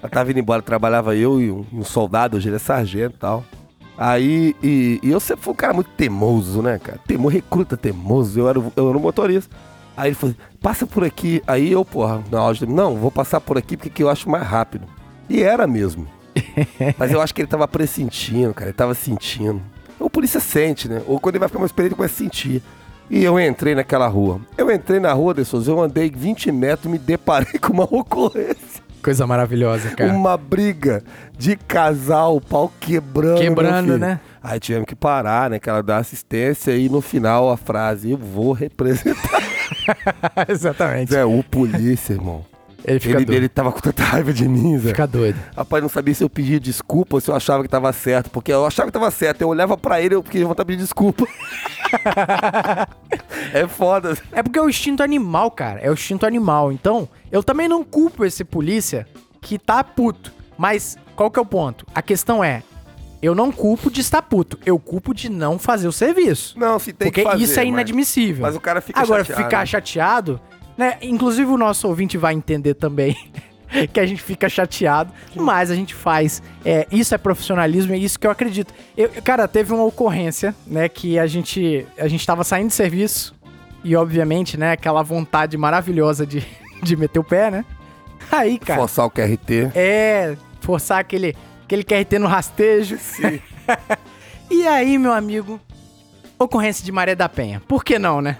eu 0.03 0.09
tava 0.09 0.29
indo 0.29 0.39
embora, 0.39 0.61
trabalhava 0.63 1.15
eu 1.15 1.41
e 1.41 1.49
um, 1.51 1.65
e 1.73 1.75
um 1.77 1.83
soldado, 1.83 2.37
hoje 2.37 2.47
ele 2.47 2.57
é 2.57 2.59
sargento 2.59 3.15
e 3.15 3.19
tal. 3.19 3.43
Aí, 3.97 4.55
e, 4.63 4.99
e 5.03 5.11
eu 5.11 5.19
sempre 5.19 5.43
fui 5.43 5.53
um 5.53 5.55
cara 5.55 5.73
muito 5.73 5.89
teimoso, 5.91 6.61
né, 6.61 6.79
cara? 6.79 6.99
Temo, 7.05 7.27
recruta 7.27 7.77
teimoso, 7.77 8.39
eu 8.39 8.49
era, 8.49 8.59
o- 8.59 8.73
eu 8.75 8.89
era 8.89 8.97
o 8.97 9.01
motorista. 9.01 9.55
Aí 9.95 10.09
ele 10.09 10.15
falou, 10.15 10.35
passa 10.61 10.87
por 10.87 11.03
aqui. 11.03 11.43
Aí 11.45 11.71
eu, 11.71 11.85
porra, 11.85 12.21
na 12.31 12.41
hora 12.41 12.57
não, 12.67 12.95
vou 12.95 13.11
passar 13.11 13.39
por 13.41 13.57
aqui 13.57 13.77
porque 13.77 13.89
que 13.89 14.01
eu 14.03 14.09
acho 14.09 14.29
mais 14.29 14.43
rápido. 14.47 14.87
E 15.29 15.43
era 15.43 15.67
mesmo. 15.67 16.07
Mas 16.97 17.11
eu 17.11 17.21
acho 17.21 17.33
que 17.35 17.41
ele 17.41 17.47
tava 17.47 17.67
pressentindo, 17.67 18.53
cara, 18.53 18.69
ele 18.69 18.77
tava 18.77 18.93
sentindo. 18.93 19.61
O 19.99 20.09
polícia 20.09 20.39
sente, 20.39 20.87
né? 20.89 21.01
Ou 21.05 21.19
quando 21.19 21.35
ele 21.35 21.39
vai 21.41 21.49
ficar 21.49 21.59
mais 21.59 21.69
experiente, 21.69 21.93
ele 21.93 21.97
começa 21.97 22.15
a 22.15 22.17
sentir. 22.17 22.63
E 23.09 23.23
eu 23.23 23.39
entrei 23.39 23.75
naquela 23.75 24.07
rua. 24.07 24.39
Eu 24.57 24.71
entrei 24.71 24.99
na 24.99 25.11
rua, 25.13 25.33
De 25.33 25.43
Souza, 25.45 25.69
eu 25.69 25.81
andei 25.81 26.09
20 26.09 26.51
metros, 26.51 26.89
me 26.91 26.97
deparei 26.97 27.59
com 27.61 27.73
uma 27.73 27.83
ocorrência. 27.83 28.70
Coisa 29.03 29.25
maravilhosa, 29.25 29.89
cara. 29.91 30.11
Uma 30.11 30.37
briga 30.37 31.03
de 31.37 31.55
casal, 31.55 32.35
o 32.35 32.41
pau 32.41 32.71
quebrando. 32.79 33.39
Quebrando, 33.39 33.97
né? 33.97 34.19
Aí 34.43 34.59
tivemos 34.59 34.87
que 34.87 34.95
parar, 34.95 35.49
né? 35.49 35.59
Que 35.59 35.69
ela 35.69 35.81
dá 35.81 35.97
assistência 35.97 36.75
e 36.75 36.87
no 36.87 37.01
final 37.01 37.49
a 37.49 37.57
frase, 37.57 38.11
eu 38.11 38.17
vou 38.17 38.51
representar. 38.53 39.41
Exatamente. 40.47 41.11
Zé, 41.11 41.25
o 41.25 41.43
polícia, 41.43 42.13
irmão. 42.13 42.50
Ele 42.83 42.99
fica 42.99 43.17
Ele, 43.17 43.25
doido. 43.25 43.37
ele 43.37 43.49
tava 43.49 43.71
com 43.71 43.79
tanta 43.79 44.03
raiva 44.03 44.33
de 44.33 44.47
mim, 44.47 44.77
Zé. 44.79 44.89
Fica 44.89 45.05
doido. 45.05 45.39
Rapaz, 45.55 45.83
não 45.83 45.89
sabia 45.89 46.13
se 46.15 46.23
eu 46.23 46.29
pedia 46.29 46.59
desculpa 46.59 47.17
ou 47.17 47.21
se 47.21 47.29
eu 47.29 47.35
achava 47.35 47.61
que 47.63 47.69
tava 47.69 47.91
certo. 47.93 48.29
Porque 48.31 48.51
eu 48.51 48.65
achava 48.65 48.87
que 48.87 48.93
tava 48.93 49.11
certo. 49.11 49.41
Eu 49.41 49.49
olhava 49.49 49.77
pra 49.77 50.01
ele, 50.01 50.15
eu 50.15 50.23
queria 50.23 50.47
vontade 50.47 50.67
de 50.67 50.73
pedir 50.73 50.81
desculpa. 50.83 51.27
é 53.53 53.67
foda. 53.67 54.17
É 54.31 54.41
porque 54.43 54.59
é 54.59 54.61
o 54.61 54.69
instinto 54.69 55.03
animal, 55.03 55.51
cara. 55.51 55.79
É 55.79 55.89
o 55.89 55.93
instinto 55.93 56.25
animal. 56.25 56.71
Então, 56.71 57.07
eu 57.31 57.43
também 57.43 57.67
não 57.67 57.83
culpo 57.83 58.25
esse 58.25 58.43
polícia 58.43 59.07
que 59.41 59.57
tá 59.57 59.83
puto. 59.83 60.31
Mas 60.57 60.97
qual 61.15 61.31
que 61.31 61.39
é 61.39 61.41
o 61.41 61.45
ponto? 61.45 61.85
A 61.93 62.01
questão 62.01 62.43
é, 62.43 62.61
eu 63.21 63.33
não 63.33 63.51
culpo 63.51 63.89
de 63.89 64.01
estar 64.01 64.21
puto. 64.21 64.59
Eu 64.65 64.77
culpo 64.79 65.13
de 65.13 65.29
não 65.29 65.57
fazer 65.57 65.87
o 65.87 65.91
serviço. 65.91 66.57
Não, 66.59 66.77
se 66.79 66.93
tem 66.93 67.07
porque 67.09 67.23
que 67.23 67.29
fazer. 67.29 67.43
isso 67.43 67.53
é 67.59 67.63
mas- 67.63 67.67
inadmissível. 67.69 68.41
Mas 68.43 68.55
o 68.55 68.59
cara 68.59 68.81
fica 68.81 68.99
Agora, 68.99 69.23
chateado. 69.23 69.43
ficar 69.43 69.65
chateado, 69.65 70.41
né? 70.81 70.97
Inclusive 71.01 71.49
o 71.51 71.57
nosso 71.57 71.87
ouvinte 71.87 72.17
vai 72.17 72.33
entender 72.33 72.73
também 72.73 73.15
que 73.93 73.99
a 73.99 74.05
gente 74.05 74.21
fica 74.21 74.49
chateado, 74.49 75.13
mas 75.35 75.69
a 75.69 75.75
gente 75.75 75.93
faz. 75.93 76.41
É, 76.65 76.87
isso 76.91 77.13
é 77.13 77.17
profissionalismo, 77.19 77.93
é 77.93 77.97
isso 77.97 78.19
que 78.19 78.25
eu 78.25 78.31
acredito. 78.31 78.73
Eu, 78.97 79.09
cara, 79.23 79.47
teve 79.47 79.71
uma 79.71 79.83
ocorrência, 79.83 80.55
né? 80.65 80.89
Que 80.89 81.19
a 81.19 81.27
gente, 81.27 81.85
a 81.97 82.07
gente 82.07 82.25
tava 82.25 82.43
saindo 82.43 82.69
de 82.69 82.73
serviço 82.73 83.35
e, 83.83 83.95
obviamente, 83.95 84.57
né? 84.57 84.71
Aquela 84.71 85.03
vontade 85.03 85.55
maravilhosa 85.55 86.25
de, 86.25 86.43
de 86.81 86.95
meter 86.95 87.19
o 87.19 87.23
pé, 87.23 87.51
né? 87.51 87.65
Aí, 88.31 88.57
cara, 88.57 88.79
Forçar 88.79 89.05
o 89.05 89.09
QRT. 89.11 89.71
é 89.75 90.35
forçar 90.61 90.99
aquele, 90.99 91.35
aquele 91.63 91.83
QRT 91.83 92.17
no 92.17 92.27
rastejo. 92.27 92.97
Sim. 92.97 93.39
E 94.53 94.67
aí, 94.67 94.97
meu 94.97 95.13
amigo, 95.13 95.61
ocorrência 96.45 96.83
de 96.83 96.91
Maré 96.91 97.15
da 97.15 97.27
Penha. 97.29 97.61
Por 97.67 97.83
que 97.83 97.97
não, 97.99 98.21
né? 98.21 98.37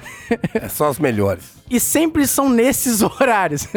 É 0.54 0.68
só 0.68 0.90
os 0.90 1.00
melhores. 1.00 1.54
E 1.70 1.80
sempre 1.80 2.26
são 2.28 2.50
nesses 2.50 3.02
horários. 3.04 3.68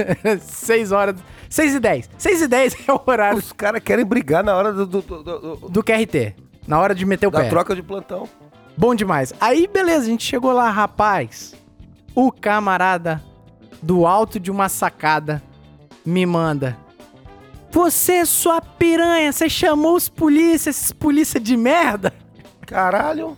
6 0.41 0.93
horas. 0.93 1.17
6 1.49 1.75
e 1.75 1.81
10. 1.81 2.11
6 2.19 2.43
e 2.43 2.49
10 2.49 2.77
é 2.89 2.93
o 2.93 3.01
horário 3.07 3.39
Os 3.39 3.53
caras 3.53 3.81
querem 3.83 4.05
brigar 4.05 4.43
na 4.43 4.57
hora 4.57 4.73
do, 4.73 4.87
do- 4.87 5.03
do- 5.03 5.23
do- 5.23 5.57
do 5.69 5.83
QRT. 5.85 6.35
Na 6.67 6.81
hora 6.81 6.95
de 6.95 7.05
meter 7.07 7.27
o 7.27 7.31
da 7.31 7.41
pé. 7.43 7.49
troca 7.49 7.75
de 7.77 7.83
plantão. 7.83 8.29
Bom 8.77 8.95
demais. 8.95 9.33
Aí, 9.41 9.69
beleza, 9.69 10.07
a 10.07 10.09
gente 10.09 10.25
chegou 10.25 10.53
lá, 10.53 10.69
rapaz. 10.71 11.55
O 12.15 12.33
camarada 12.33 13.23
do 13.83 14.07
alto 14.07 14.41
de 14.41 14.51
uma 14.51 14.69
sacada 14.69 15.43
me 16.05 16.25
manda. 16.27 16.77
Você, 17.71 18.25
sua 18.25 18.61
piranha, 18.61 19.33
você 19.33 19.49
chamou 19.49 19.95
os 19.97 20.09
polícia, 20.09 20.71
esses 20.71 20.91
polícia 20.93 21.39
de 21.39 21.57
merda? 21.57 22.13
Caralho. 22.67 23.37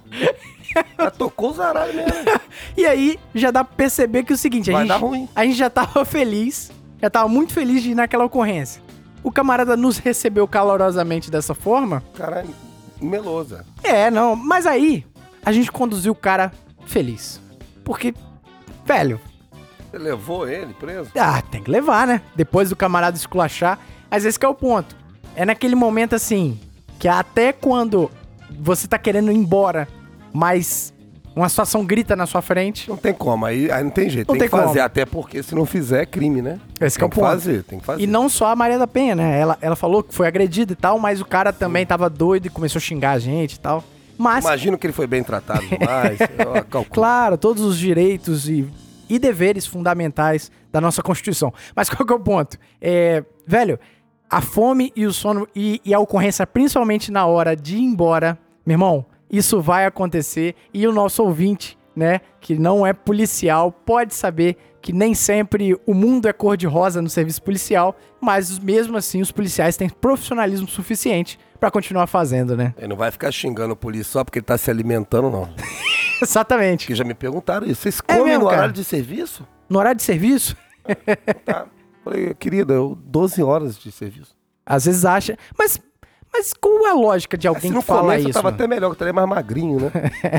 Já 0.98 1.10
tocou 1.10 1.50
os 1.50 1.60
aralhos 1.60 1.94
mesmo. 1.94 2.10
E 2.76 2.84
aí, 2.86 3.18
já 3.34 3.50
dá 3.50 3.64
pra 3.64 3.74
perceber 3.76 4.22
que 4.24 4.32
é 4.32 4.34
o 4.34 4.38
seguinte, 4.38 4.70
a 4.70 4.74
Vai 4.74 4.82
gente, 4.82 4.88
dar 4.88 4.96
ruim. 4.98 5.28
a 5.34 5.44
gente 5.44 5.56
já 5.56 5.68
tava 5.70 6.04
feliz, 6.04 6.70
já 7.00 7.08
tava 7.10 7.28
muito 7.28 7.52
feliz 7.52 7.82
de 7.82 7.90
ir 7.90 7.94
naquela 7.94 8.24
ocorrência. 8.24 8.82
O 9.22 9.30
camarada 9.32 9.76
nos 9.76 9.98
recebeu 9.98 10.46
calorosamente 10.46 11.30
dessa 11.30 11.54
forma. 11.54 12.02
Caralho, 12.14 12.48
melosa. 13.00 13.64
É, 13.82 14.10
não, 14.10 14.36
mas 14.36 14.66
aí 14.66 15.04
a 15.44 15.52
gente 15.52 15.70
conduziu 15.72 16.12
o 16.12 16.16
cara 16.16 16.52
feliz. 16.86 17.40
Porque, 17.84 18.14
velho, 18.84 19.20
Você 19.90 19.98
levou 19.98 20.48
ele 20.48 20.74
preso? 20.74 21.10
ah, 21.18 21.40
tem 21.42 21.62
que 21.62 21.70
levar, 21.70 22.06
né? 22.06 22.20
Depois 22.34 22.68
do 22.68 22.76
camarada 22.76 23.16
esculachar. 23.16 23.78
Mas 24.10 24.24
esse 24.24 24.38
que 24.38 24.44
é 24.46 24.48
o 24.48 24.54
ponto. 24.54 24.94
É 25.34 25.44
naquele 25.44 25.74
momento 25.74 26.14
assim, 26.14 26.58
que 26.98 27.08
até 27.08 27.52
quando 27.52 28.10
você 28.60 28.86
tá 28.88 28.98
querendo 28.98 29.30
ir 29.32 29.36
embora, 29.36 29.88
mas 30.36 30.92
uma 31.34 31.48
situação 31.48 31.84
grita 31.84 32.14
na 32.14 32.26
sua 32.26 32.40
frente, 32.40 32.88
Não 32.88 32.96
tem 32.96 33.12
como, 33.12 33.44
aí, 33.44 33.70
aí 33.70 33.82
não 33.82 33.90
tem 33.90 34.08
jeito. 34.08 34.28
Não 34.28 34.34
tem, 34.34 34.40
tem 34.40 34.48
que 34.48 34.56
fazer, 34.56 34.74
como. 34.74 34.84
até 34.86 35.04
porque 35.04 35.42
se 35.42 35.54
não 35.54 35.66
fizer 35.66 36.02
é 36.02 36.06
crime, 36.06 36.40
né? 36.40 36.60
Esse 36.80 36.96
que 36.98 37.00
tem 37.00 37.04
é 37.04 37.06
o 37.06 37.10
que 37.10 37.16
ponto. 37.16 37.26
fazer, 37.26 37.62
tem 37.64 37.78
que 37.78 37.84
fazer. 37.84 38.02
E 38.02 38.06
não 38.06 38.28
só 38.28 38.48
a 38.48 38.56
Maria 38.56 38.78
da 38.78 38.86
Penha, 38.86 39.14
né? 39.14 39.40
Ela, 39.40 39.58
ela 39.60 39.76
falou 39.76 40.02
que 40.02 40.14
foi 40.14 40.26
agredida 40.26 40.72
e 40.72 40.76
tal, 40.76 40.98
mas 40.98 41.20
o 41.20 41.24
cara 41.24 41.52
também 41.52 41.84
tava 41.84 42.08
doido 42.08 42.46
e 42.46 42.50
começou 42.50 42.78
a 42.78 42.82
xingar 42.82 43.12
a 43.12 43.18
gente 43.18 43.54
e 43.54 43.60
tal. 43.60 43.82
Mas, 44.18 44.44
Imagino 44.44 44.78
que 44.78 44.86
ele 44.86 44.94
foi 44.94 45.06
bem 45.06 45.22
tratado 45.22 45.60
demais. 45.68 46.18
claro, 46.90 47.36
todos 47.36 47.62
os 47.62 47.78
direitos 47.78 48.48
e, 48.48 48.66
e 49.08 49.18
deveres 49.18 49.66
fundamentais 49.66 50.50
da 50.72 50.80
nossa 50.80 51.02
Constituição. 51.02 51.52
Mas 51.74 51.90
qual 51.90 52.06
que 52.06 52.12
é 52.12 52.16
o 52.16 52.20
ponto? 52.20 52.58
É, 52.80 53.22
velho, 53.46 53.78
a 54.30 54.40
fome 54.40 54.90
e 54.96 55.04
o 55.04 55.12
sono 55.12 55.46
e, 55.54 55.82
e 55.84 55.92
a 55.92 55.98
ocorrência, 55.98 56.46
principalmente 56.46 57.10
na 57.12 57.26
hora 57.26 57.54
de 57.54 57.76
ir 57.76 57.82
embora, 57.82 58.38
meu 58.64 58.74
irmão, 58.74 59.04
isso 59.30 59.60
vai 59.60 59.86
acontecer 59.86 60.54
e 60.72 60.86
o 60.86 60.92
nosso 60.92 61.22
ouvinte, 61.22 61.78
né, 61.94 62.20
que 62.40 62.58
não 62.58 62.86
é 62.86 62.92
policial, 62.92 63.72
pode 63.72 64.14
saber 64.14 64.56
que 64.82 64.92
nem 64.92 65.14
sempre 65.14 65.76
o 65.86 65.92
mundo 65.94 66.28
é 66.28 66.32
cor-de-rosa 66.32 67.02
no 67.02 67.08
serviço 67.10 67.42
policial, 67.42 67.96
mas 68.20 68.58
mesmo 68.58 68.96
assim 68.96 69.20
os 69.20 69.32
policiais 69.32 69.76
têm 69.76 69.88
profissionalismo 69.88 70.68
suficiente 70.68 71.38
pra 71.58 71.70
continuar 71.70 72.06
fazendo, 72.06 72.56
né? 72.56 72.72
Ele 72.78 72.88
não 72.88 72.96
vai 72.96 73.10
ficar 73.10 73.32
xingando 73.32 73.72
o 73.72 73.76
polícia 73.76 74.12
só 74.12 74.22
porque 74.24 74.38
ele 74.38 74.46
tá 74.46 74.56
se 74.56 74.70
alimentando, 74.70 75.28
não. 75.30 75.48
Exatamente. 76.22 76.84
Porque 76.86 76.94
já 76.94 77.02
me 77.04 77.14
perguntaram 77.14 77.66
isso. 77.66 77.82
Vocês 77.82 78.00
É 78.06 78.12
comem 78.14 78.24
mesmo, 78.32 78.40
no 78.44 78.46
cara? 78.46 78.58
horário 78.58 78.74
de 78.74 78.84
serviço? 78.84 79.46
No 79.68 79.78
horário 79.78 79.96
de 79.96 80.02
serviço, 80.04 80.56
Tá. 81.44 81.66
Falei, 82.04 82.32
querida, 82.34 82.74
eu 82.74 82.96
12 83.04 83.42
horas 83.42 83.76
de 83.76 83.90
serviço. 83.90 84.36
às 84.64 84.84
vezes 84.84 85.04
acha, 85.04 85.36
mas 85.58 85.80
mas 86.38 86.52
qual 86.52 86.86
é 86.86 86.90
a 86.90 86.94
lógica 86.94 87.36
de 87.38 87.48
alguém 87.48 87.70
Assim, 87.70 87.80
que 87.80 87.84
fala 87.86 88.00
começo 88.02 88.20
isso? 88.20 88.28
eu 88.28 88.32
tava 88.34 88.44
mano? 88.44 88.54
até 88.56 88.66
melhor, 88.66 88.86
que 88.88 88.90
eu 88.90 88.92
estaria 88.94 89.12
mais 89.12 89.28
magrinho, 89.28 89.80
né? 89.80 89.90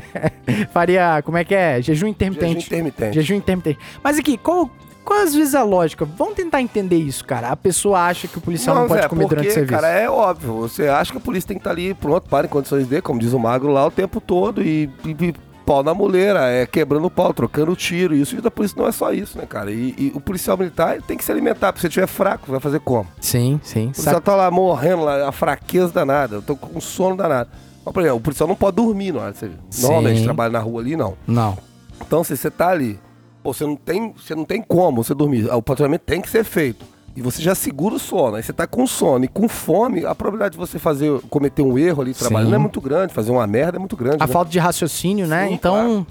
Faria, 0.71 1.21
como 1.23 1.37
é 1.37 1.43
que 1.43 1.55
é? 1.55 1.81
Jejum 1.81 2.07
intermitente. 2.07 2.53
Jejum 2.61 2.65
intermitente. 2.67 3.15
Jejum 3.15 3.35
intermitente. 3.35 3.79
Mas 4.03 4.17
aqui, 4.17 4.37
qual, 4.37 4.69
qual 5.03 5.21
às 5.21 5.33
vezes 5.33 5.53
é 5.53 5.57
a 5.57 5.63
lógica? 5.63 6.05
Vamos 6.05 6.35
tentar 6.35 6.61
entender 6.61 6.97
isso, 6.97 7.25
cara. 7.25 7.49
A 7.49 7.55
pessoa 7.55 7.99
acha 8.01 8.27
que 8.27 8.37
o 8.37 8.41
policial 8.41 8.75
não, 8.75 8.87
pode 8.87 9.01
Zé, 9.01 9.07
comer 9.07 9.27
durante 9.27 9.33
o 9.33 9.47
porque, 9.47 9.51
serviço. 9.53 9.81
cara, 9.81 9.87
é 9.93 10.09
óbvio. 10.09 10.53
Você 10.59 10.87
acha 10.87 11.11
que 11.11 11.17
a 11.17 11.21
polícia 11.21 11.47
tem 11.47 11.57
que 11.57 11.61
estar 11.61 11.71
ali 11.71 11.93
pronto, 11.93 12.29
para 12.29 12.45
em 12.47 12.49
condições 12.49 12.87
de, 12.87 13.01
como 13.01 13.19
diz 13.19 13.33
o 13.33 13.39
magro 13.39 13.71
lá, 13.71 13.85
o 13.85 13.91
tempo 13.91 14.21
todo 14.21 14.61
e- 14.63 14.89
e 15.05 15.33
pau 15.67 15.83
na 15.83 15.93
muleira, 15.93 16.49
é 16.49 16.65
quebrando 16.65 17.05
o 17.05 17.11
pau, 17.11 17.33
trocando 17.33 17.75
tiro. 17.75 18.15
Isso 18.15 18.37
e 18.37 18.41
da 18.41 18.49
polícia 18.49 18.79
não 18.79 18.87
é 18.87 18.91
só 18.93 19.11
isso, 19.11 19.37
né, 19.37 19.45
cara? 19.45 19.69
E, 19.69 19.93
e 19.97 20.11
o 20.15 20.21
policial 20.21 20.57
militar 20.57 21.01
tem 21.01 21.17
que 21.17 21.25
se 21.25 21.31
alimentar. 21.31 21.73
Se 21.75 21.81
você 21.81 21.87
estiver 21.87 22.07
fraco, 22.07 22.49
vai 22.49 22.61
fazer 22.61 22.79
como? 22.79 23.05
Sim, 23.19 23.59
sim. 23.61 23.87
O 23.87 23.91
policial 23.91 24.21
tá 24.21 24.33
lá 24.33 24.49
morrendo, 24.49 25.03
lá, 25.03 25.27
a 25.27 25.31
fraqueza 25.33 25.91
danada. 25.91 26.35
Eu 26.35 26.41
tô 26.41 26.55
com 26.55 26.79
sono 26.79 27.17
danado. 27.17 27.49
Mas, 27.83 27.93
por 27.93 27.99
exemplo, 27.99 28.17
o 28.17 28.21
policial 28.21 28.47
não 28.47 28.55
pode 28.55 28.77
dormir 28.77 29.13
na 29.13 29.23
hora 29.23 29.31
de 29.33 29.39
serviço. 29.39 29.81
Normalmente 29.81 30.23
trabalha 30.23 30.53
na 30.53 30.59
rua 30.59 30.81
ali, 30.81 30.95
não. 30.95 31.17
Não. 31.27 31.57
Então, 32.01 32.23
se 32.23 32.37
você 32.37 32.49
tá 32.49 32.69
ali, 32.69 32.97
pô, 33.43 33.53
você 33.53 33.65
não 33.65 33.75
tem, 33.75 34.13
você 34.13 34.33
não 34.33 34.45
tem 34.45 34.61
como 34.61 35.03
você 35.03 35.13
dormir. 35.13 35.53
O 35.53 35.61
patrulhamento 35.61 36.05
tem 36.05 36.21
que 36.21 36.29
ser 36.29 36.45
feito. 36.45 36.85
E 37.17 37.21
você 37.21 37.41
já 37.41 37.55
segura 37.55 37.95
o 37.95 37.99
sono. 37.99 38.35
Aí 38.35 38.43
você 38.43 38.53
tá 38.53 38.67
com 38.67 38.85
sono 38.85 39.25
e 39.25 39.27
com 39.27 39.49
fome, 39.49 40.05
a 40.05 40.13
probabilidade 40.13 40.51
de 40.51 40.57
você 40.59 40.77
fazer, 40.77 41.19
cometer 41.31 41.63
um 41.63 41.75
erro 41.75 42.03
ali 42.03 42.13
trabalhando 42.13 42.49
Sim. 42.49 42.55
é 42.55 42.59
muito 42.59 42.79
grande, 42.79 43.11
fazer 43.11 43.31
uma 43.31 43.47
merda 43.47 43.77
é 43.77 43.79
muito 43.79 43.97
grande. 43.97 44.17
A 44.21 44.27
né? 44.27 44.31
falta 44.31 44.51
de 44.51 44.59
raciocínio, 44.59 45.25
né? 45.25 45.47
Sim, 45.47 45.55
então, 45.55 46.05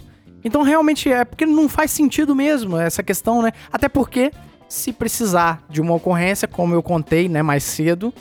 então 0.45 0.62
realmente 0.62 1.09
é 1.09 1.25
porque 1.25 1.47
não 1.47 1.69
faz 1.69 1.92
sentido 1.92 2.35
mesmo 2.35 2.77
essa 2.77 3.05
questão, 3.05 3.40
né? 3.40 3.53
Até 3.73 3.88
porque 3.88 4.33
se 4.69 4.92
precisar 4.92 5.62
de 5.71 5.81
uma 5.81 5.95
ocorrência, 5.95 6.49
como 6.49 6.75
eu 6.75 6.83
contei, 6.83 7.29
né, 7.29 7.40
mais 7.40 7.62
cedo, 7.62 8.12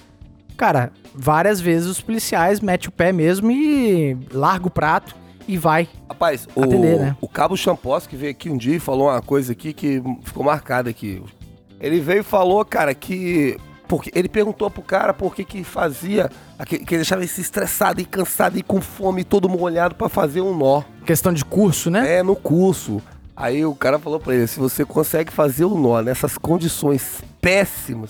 cara, 0.56 0.92
várias 1.12 1.60
vezes 1.60 1.90
os 1.90 2.00
policiais 2.00 2.60
metem 2.60 2.90
o 2.90 2.92
pé 2.92 3.12
mesmo 3.12 3.50
e 3.50 4.16
larga 4.32 4.68
o 4.68 4.70
prato 4.70 5.16
e 5.48 5.58
vai. 5.58 5.88
Rapaz, 6.08 6.48
o, 6.56 6.64
Atender, 6.64 7.00
né? 7.00 7.18
o 7.20 7.28
Cabo 7.28 7.58
Champos 7.58 8.06
que 8.06 8.16
veio 8.16 8.30
aqui 8.30 8.48
um 8.48 8.58
dia 8.58 8.76
e 8.76 8.80
falou 8.80 9.08
uma 9.08 9.24
coisa 9.24 9.54
aqui 9.54 9.74
que 9.74 10.04
ficou 10.24 10.44
marcada 10.44 10.90
aqui. 10.90 11.24
Ele 11.86 12.00
veio 12.00 12.22
e 12.22 12.24
falou, 12.24 12.66
cara, 12.66 12.96
que. 12.96 13.58
Porque 13.88 14.12
ele 14.16 14.28
perguntou 14.28 14.72
pro 14.72 14.82
cara 14.82 15.14
por 15.14 15.36
que 15.36 15.44
que 15.44 15.64
fazia. 15.64 16.32
Que, 16.66 16.80
que 16.80 16.96
ele 16.96 17.02
deixava 17.02 17.22
ele 17.22 17.28
se 17.28 17.42
estressado 17.42 18.02
e 18.02 18.06
cansado 18.06 18.58
e 18.58 18.64
com 18.64 18.82
fome, 18.82 19.24
todo 19.24 19.48
molhado 19.48 19.94
pra 19.94 20.10
fazer 20.10 20.42
um 20.42 20.58
nó. 20.58 20.82
Questão 21.06 21.32
de 21.32 21.46
curso, 21.46 21.92
né? 21.92 22.16
É, 22.18 22.24
no 22.24 22.36
curso. 22.36 23.00
Aí 23.36 23.64
o 23.64 23.76
cara 23.76 24.00
falou 24.00 24.20
pra 24.20 24.34
ele: 24.34 24.48
se 24.48 24.60
você 24.60 24.84
consegue 24.84 25.32
fazer 25.32 25.66
o 25.66 25.78
nó 25.78 26.02
nessas 26.02 26.40
condições 26.40 27.22
péssimas, 27.40 28.10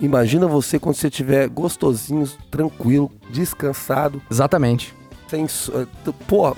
imagina 0.00 0.46
você 0.46 0.78
quando 0.78 0.94
você 0.94 1.08
estiver 1.08 1.46
gostosinho, 1.48 2.26
tranquilo, 2.50 3.12
descansado, 3.30 4.22
Exatamente. 4.30 4.94
sem. 5.28 5.44
eh, 5.44 6.12
Pô, 6.26 6.56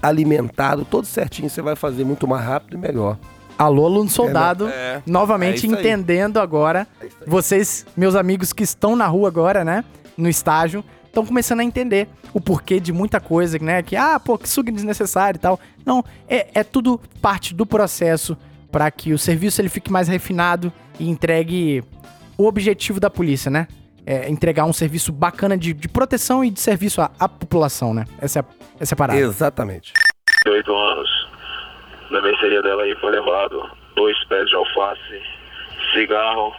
alimentado, 0.00 0.84
todo 0.84 1.06
certinho, 1.06 1.50
você 1.50 1.60
vai 1.60 1.74
fazer 1.74 2.04
muito 2.04 2.28
mais 2.28 2.44
rápido 2.44 2.74
e 2.76 2.78
melhor. 2.78 3.18
Alô, 3.64 3.86
aluno 3.86 4.08
soldado, 4.10 4.68
É, 4.68 5.02
novamente 5.06 5.54
é 5.64 5.66
isso 5.66 5.74
aí. 5.74 5.80
entendendo 5.80 6.38
agora. 6.38 6.86
É. 7.00 7.06
Vocês, 7.26 7.86
meus 7.96 8.14
amigos 8.14 8.52
que 8.52 8.62
estão 8.62 8.94
na 8.96 9.06
rua 9.06 9.28
agora, 9.28 9.64
né? 9.64 9.84
No 10.16 10.28
estágio, 10.28 10.84
estão 11.06 11.24
começando 11.24 11.60
a 11.60 11.64
entender 11.64 12.08
o 12.32 12.40
porquê 12.40 12.78
de 12.80 12.92
muita 12.92 13.20
coisa, 13.20 13.58
né? 13.58 13.82
Que, 13.82 13.96
ah, 13.96 14.18
pô, 14.20 14.36
que 14.36 14.48
suga 14.48 14.70
desnecessário 14.72 15.38
e 15.38 15.40
tal. 15.40 15.58
Não, 15.84 16.04
é, 16.28 16.48
é 16.54 16.64
tudo 16.64 17.00
parte 17.22 17.54
do 17.54 17.64
processo 17.64 18.36
para 18.70 18.90
que 18.90 19.12
o 19.12 19.18
serviço 19.18 19.60
ele 19.60 19.68
fique 19.68 19.90
mais 19.92 20.08
refinado 20.08 20.72
e 20.98 21.08
entregue 21.08 21.82
o 22.36 22.46
objetivo 22.46 22.98
da 22.98 23.08
polícia, 23.08 23.50
né? 23.50 23.68
É 24.06 24.28
entregar 24.28 24.64
um 24.66 24.72
serviço 24.72 25.10
bacana 25.12 25.56
de, 25.56 25.72
de 25.72 25.88
proteção 25.88 26.44
e 26.44 26.50
de 26.50 26.60
serviço 26.60 27.00
à, 27.00 27.10
à 27.18 27.28
população, 27.28 27.94
né? 27.94 28.04
Essa 28.20 28.40
é, 28.40 28.42
a- 28.42 28.44
essa 28.80 28.92
é 28.92 28.96
a 28.96 28.98
parada. 28.98 29.18
Exatamente. 29.20 29.92
8 30.46 30.70
anos. 30.74 31.08
Na 32.14 32.22
mercearia 32.22 32.62
dela 32.62 32.84
aí 32.84 32.94
foi 33.00 33.10
levado 33.10 33.68
dois 33.96 34.16
pés 34.28 34.48
de 34.48 34.54
alface, 34.54 35.20
cigarro, 35.92 36.54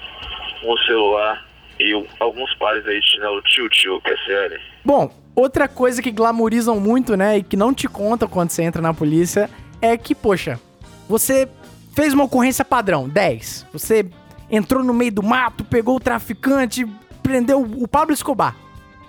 um 0.65 0.77
celular 0.79 1.45
e 1.79 1.93
alguns 2.19 2.53
pares 2.55 2.85
aí 2.85 2.99
de 2.99 3.09
chinelo 3.09 3.41
tio-tio, 3.43 4.01
QSL. 4.01 4.59
Bom, 4.83 5.09
outra 5.33 5.69
coisa 5.69 6.01
que 6.01 6.11
glamorizam 6.11 6.77
muito, 6.77 7.15
né, 7.15 7.37
e 7.37 7.43
que 7.43 7.55
não 7.55 7.73
te 7.73 7.87
contam 7.87 8.27
quando 8.27 8.49
você 8.49 8.63
entra 8.63 8.81
na 8.81 8.93
polícia, 8.93 9.49
é 9.81 9.95
que, 9.95 10.13
poxa, 10.13 10.59
você 11.07 11.47
fez 11.95 12.13
uma 12.13 12.25
ocorrência 12.25 12.65
padrão, 12.65 13.07
10. 13.07 13.67
Você 13.71 14.05
entrou 14.51 14.83
no 14.83 14.93
meio 14.93 15.13
do 15.13 15.23
mato, 15.23 15.63
pegou 15.63 15.95
o 15.95 16.01
traficante, 16.01 16.85
prendeu 17.23 17.61
o 17.61 17.87
Pablo 17.87 18.13
Escobar. 18.13 18.57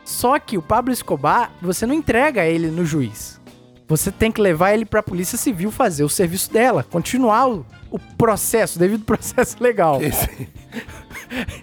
Só 0.05 0.39
que 0.39 0.57
o 0.57 0.63
Pablo 0.63 0.93
Escobar, 0.93 1.51
você 1.61 1.85
não 1.87 1.95
entrega 1.95 2.47
ele 2.47 2.69
no 2.69 2.85
juiz. 2.85 3.45
Você 3.89 4.11
tem 4.11 4.33
que 4.33 4.41
levar 4.41 4.73
ele 4.75 4.85
pra 4.85 5.03
Polícia 5.03 5.39
Civil 5.39 5.71
fazer 5.71 6.03
o 6.03 6.09
serviço 6.09 6.53
dela, 6.53 6.83
continuar 6.83 7.49
o, 7.49 7.65
o 7.91 7.99
processo, 7.99 8.77
o 8.77 8.81
devido 8.81 9.05
processo 9.07 9.57
legal. 9.63 10.03
Esse- 10.03 10.49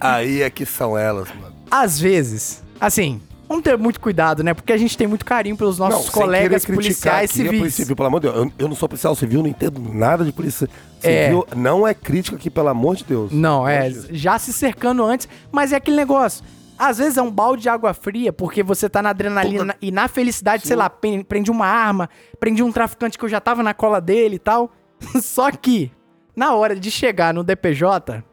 Aí 0.00 0.42
é 0.42 0.50
que 0.50 0.64
são 0.66 0.96
elas, 0.96 1.28
mano. 1.34 1.54
Às 1.70 1.98
vezes, 1.98 2.62
assim, 2.80 3.20
vamos 3.48 3.62
ter 3.64 3.76
muito 3.76 4.00
cuidado, 4.00 4.42
né? 4.42 4.54
Porque 4.54 4.72
a 4.72 4.76
gente 4.76 4.96
tem 4.96 5.06
muito 5.06 5.24
carinho 5.24 5.56
pelos 5.56 5.78
nossos 5.78 6.04
sem 6.04 6.12
colegas 6.12 6.64
policiais 6.64 7.30
aqui 7.30 7.40
a 7.40 7.44
civis. 7.44 7.58
Polícia 7.60 7.84
Civil, 7.84 7.96
pelo 7.96 8.08
amor 8.08 8.20
de 8.20 8.28
Deus. 8.28 8.36
Eu, 8.38 8.52
eu 8.58 8.68
não 8.68 8.76
sou 8.76 8.88
policial 8.88 9.14
civil, 9.14 9.42
não 9.42 9.48
entendo 9.48 9.80
nada 9.92 10.24
de 10.24 10.32
polícia 10.32 10.68
É. 11.02 11.24
civil. 11.26 11.46
Não 11.56 11.86
é 11.86 11.92
crítica 11.94 12.36
aqui, 12.36 12.48
pelo 12.50 12.68
amor 12.68 12.96
de 12.96 13.04
Deus. 13.04 13.32
Não, 13.32 13.66
é, 13.66 13.90
já 14.10 14.38
se 14.38 14.52
cercando 14.52 15.04
antes, 15.04 15.28
mas 15.52 15.72
é 15.72 15.76
aquele 15.76 15.96
negócio. 15.96 16.44
Às 16.78 16.98
vezes 16.98 17.16
é 17.16 17.22
um 17.22 17.30
balde 17.30 17.62
de 17.62 17.68
água 17.68 17.94
fria, 17.94 18.32
porque 18.32 18.62
você 18.62 18.88
tá 18.88 19.00
na 19.00 19.10
adrenalina 19.10 19.76
e 19.80 19.92
na 19.92 20.08
felicidade, 20.08 20.66
sei 20.66 20.76
lá, 20.76 20.90
prende 20.90 21.50
uma 21.50 21.66
arma, 21.66 22.08
prende 22.40 22.62
um 22.62 22.72
traficante 22.72 23.16
que 23.16 23.24
eu 23.24 23.28
já 23.28 23.40
tava 23.40 23.62
na 23.62 23.72
cola 23.72 24.00
dele 24.00 24.36
e 24.36 24.38
tal. 24.38 24.72
Só 25.22 25.50
que, 25.50 25.92
na 26.34 26.54
hora 26.54 26.74
de 26.74 26.90
chegar 26.90 27.32
no 27.32 27.44
DPJ, 27.44 28.24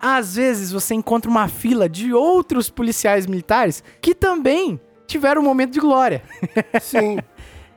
às 0.00 0.36
vezes 0.36 0.70
você 0.70 0.94
encontra 0.94 1.30
uma 1.30 1.48
fila 1.48 1.88
de 1.88 2.14
outros 2.14 2.70
policiais 2.70 3.26
militares 3.26 3.82
que 4.00 4.14
também 4.14 4.80
tiveram 5.06 5.42
um 5.42 5.44
momento 5.44 5.72
de 5.72 5.80
glória. 5.80 6.22
Sim. 6.80 7.18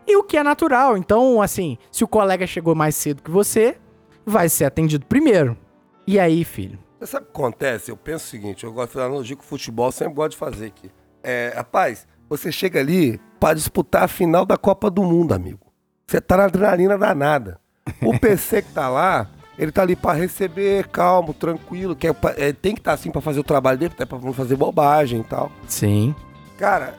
E 0.06 0.16
o 0.16 0.24
que 0.24 0.38
é 0.38 0.44
natural. 0.44 0.98
Então, 0.98 1.42
assim, 1.42 1.78
se 1.92 2.04
o 2.04 2.08
colega 2.08 2.46
chegou 2.46 2.76
mais 2.76 2.96
cedo 2.96 3.24
que 3.24 3.32
você, 3.32 3.78
vai 4.26 4.50
ser 4.50 4.66
atendido 4.66 5.06
primeiro. 5.06 5.58
E 6.06 6.20
aí, 6.20 6.44
filho? 6.44 6.78
Você 7.02 7.08
sabe 7.08 7.26
o 7.26 7.34
que 7.34 7.42
acontece? 7.42 7.90
Eu 7.90 7.98
penso 7.98 8.26
o 8.26 8.28
seguinte, 8.28 8.64
eu 8.64 8.72
gosto 8.72 8.90
de 8.90 8.94
fazer 8.94 9.06
analogia 9.08 9.36
com 9.36 9.42
o 9.42 9.46
futebol, 9.46 9.92
sempre 9.92 10.14
gosto 10.14 10.32
de 10.34 10.38
fazer 10.38 10.68
aqui. 10.68 10.92
É, 11.24 11.52
rapaz, 11.56 12.06
você 12.30 12.52
chega 12.52 12.80
ali 12.80 13.20
pra 13.40 13.56
disputar 13.56 14.04
a 14.04 14.08
final 14.08 14.46
da 14.46 14.56
Copa 14.56 14.88
do 14.88 15.02
Mundo, 15.02 15.34
amigo. 15.34 15.66
Você 16.06 16.22
tá 16.22 16.38
na 16.38 16.44
adrenalina 16.44 17.00
danada. 17.00 17.60
O 18.04 18.14
PC 18.22 18.62
que 18.62 18.72
tá 18.72 18.88
lá, 18.88 19.28
ele 19.58 19.72
tá 19.72 19.82
ali 19.82 19.96
pra 19.96 20.14
receber, 20.14 20.90
calmo, 20.90 21.34
tranquilo, 21.34 21.96
que 21.96 22.06
é, 22.06 22.16
é, 22.38 22.54
tem 22.54 22.76
que 22.76 22.82
estar 22.82 22.94
assim 22.94 23.10
pra 23.10 23.20
fazer 23.20 23.40
o 23.40 23.44
trabalho 23.44 23.80
dele, 23.80 23.94
até 23.96 24.06
pra 24.06 24.20
não 24.20 24.32
fazer 24.32 24.56
bobagem 24.56 25.22
e 25.22 25.24
tal. 25.24 25.52
Sim. 25.68 26.14
Cara, 26.56 26.94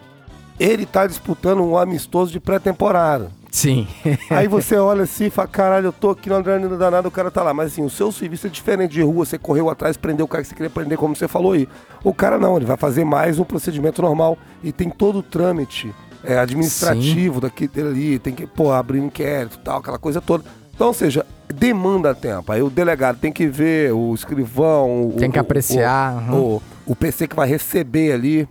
ele 0.59 0.85
tá 0.85 1.07
disputando 1.07 1.63
um 1.63 1.79
amistoso 1.79 2.33
de 2.33 2.41
pré-temporada. 2.41 3.31
Sim. 3.53 3.87
Aí 4.31 4.49
você 4.49 4.77
olha 4.77 5.03
assim 5.03 5.27
e 5.27 5.31
fala, 5.31 5.47
caralho, 5.47 5.87
eu 5.89 5.93
tô 5.93 6.09
aqui 6.11 6.31
na 6.31 6.39
adrenalina 6.39 6.75
danada, 6.77 7.07
o 7.07 7.11
cara 7.11 7.31
tá 7.31 7.43
lá. 7.43 7.53
Mas 7.53 7.73
assim, 7.73 7.85
o 7.85 7.91
seu 7.91 8.11
serviço 8.11 8.47
é 8.47 8.51
diferente 8.51 8.93
de 8.93 9.03
rua, 9.03 9.27
você 9.27 9.37
correu 9.39 9.69
atrás, 9.69 9.95
prendeu 9.97 10.25
o 10.25 10.29
cara 10.29 10.43
que 10.43 10.49
você 10.49 10.55
queria 10.55 10.71
prender, 10.71 10.97
como 10.97 11.15
você 11.15 11.29
falou 11.29 11.53
aí. 11.53 11.69
O 12.03 12.15
cara 12.15 12.39
não, 12.39 12.57
ele 12.57 12.65
vai 12.65 12.79
fazer 12.79 13.05
mais 13.05 13.39
um 13.39 13.45
procedimento 13.45 14.01
normal. 14.01 14.39
E 14.65 14.73
tem 14.73 14.89
todo 14.89 15.19
o 15.19 15.23
trâmite 15.23 15.95
é, 16.25 16.39
administrativo 16.39 17.41
daqui, 17.43 17.69
dele 17.69 17.89
ali, 17.89 18.19
tem 18.19 18.35
que, 18.35 18.47
pô, 18.47 18.73
abrir 18.73 19.01
um 19.01 19.07
inquérito 19.07 19.59
tal, 19.59 19.79
aquela 19.81 19.99
coisa 19.99 20.21
toda. 20.21 20.45
Então, 20.75 20.87
ou 20.87 20.95
seja, 20.95 21.27
demanda 21.55 22.15
tempo. 22.15 22.51
Aí 22.51 22.63
o 22.63 22.71
delegado 22.71 23.19
tem 23.19 23.31
que 23.31 23.47
ver, 23.47 23.93
o 23.93 24.15
escrivão... 24.15 25.09
o- 25.09 25.17
Tem 25.19 25.31
que 25.31 25.39
apreciar, 25.39 26.15
O, 26.33 26.35
uhum. 26.37 26.63
o, 26.87 26.93
o 26.93 26.97
PC 26.97 27.29
que 27.29 27.37
vai 27.37 27.47
receber 27.47 28.13
ali. 28.13 28.49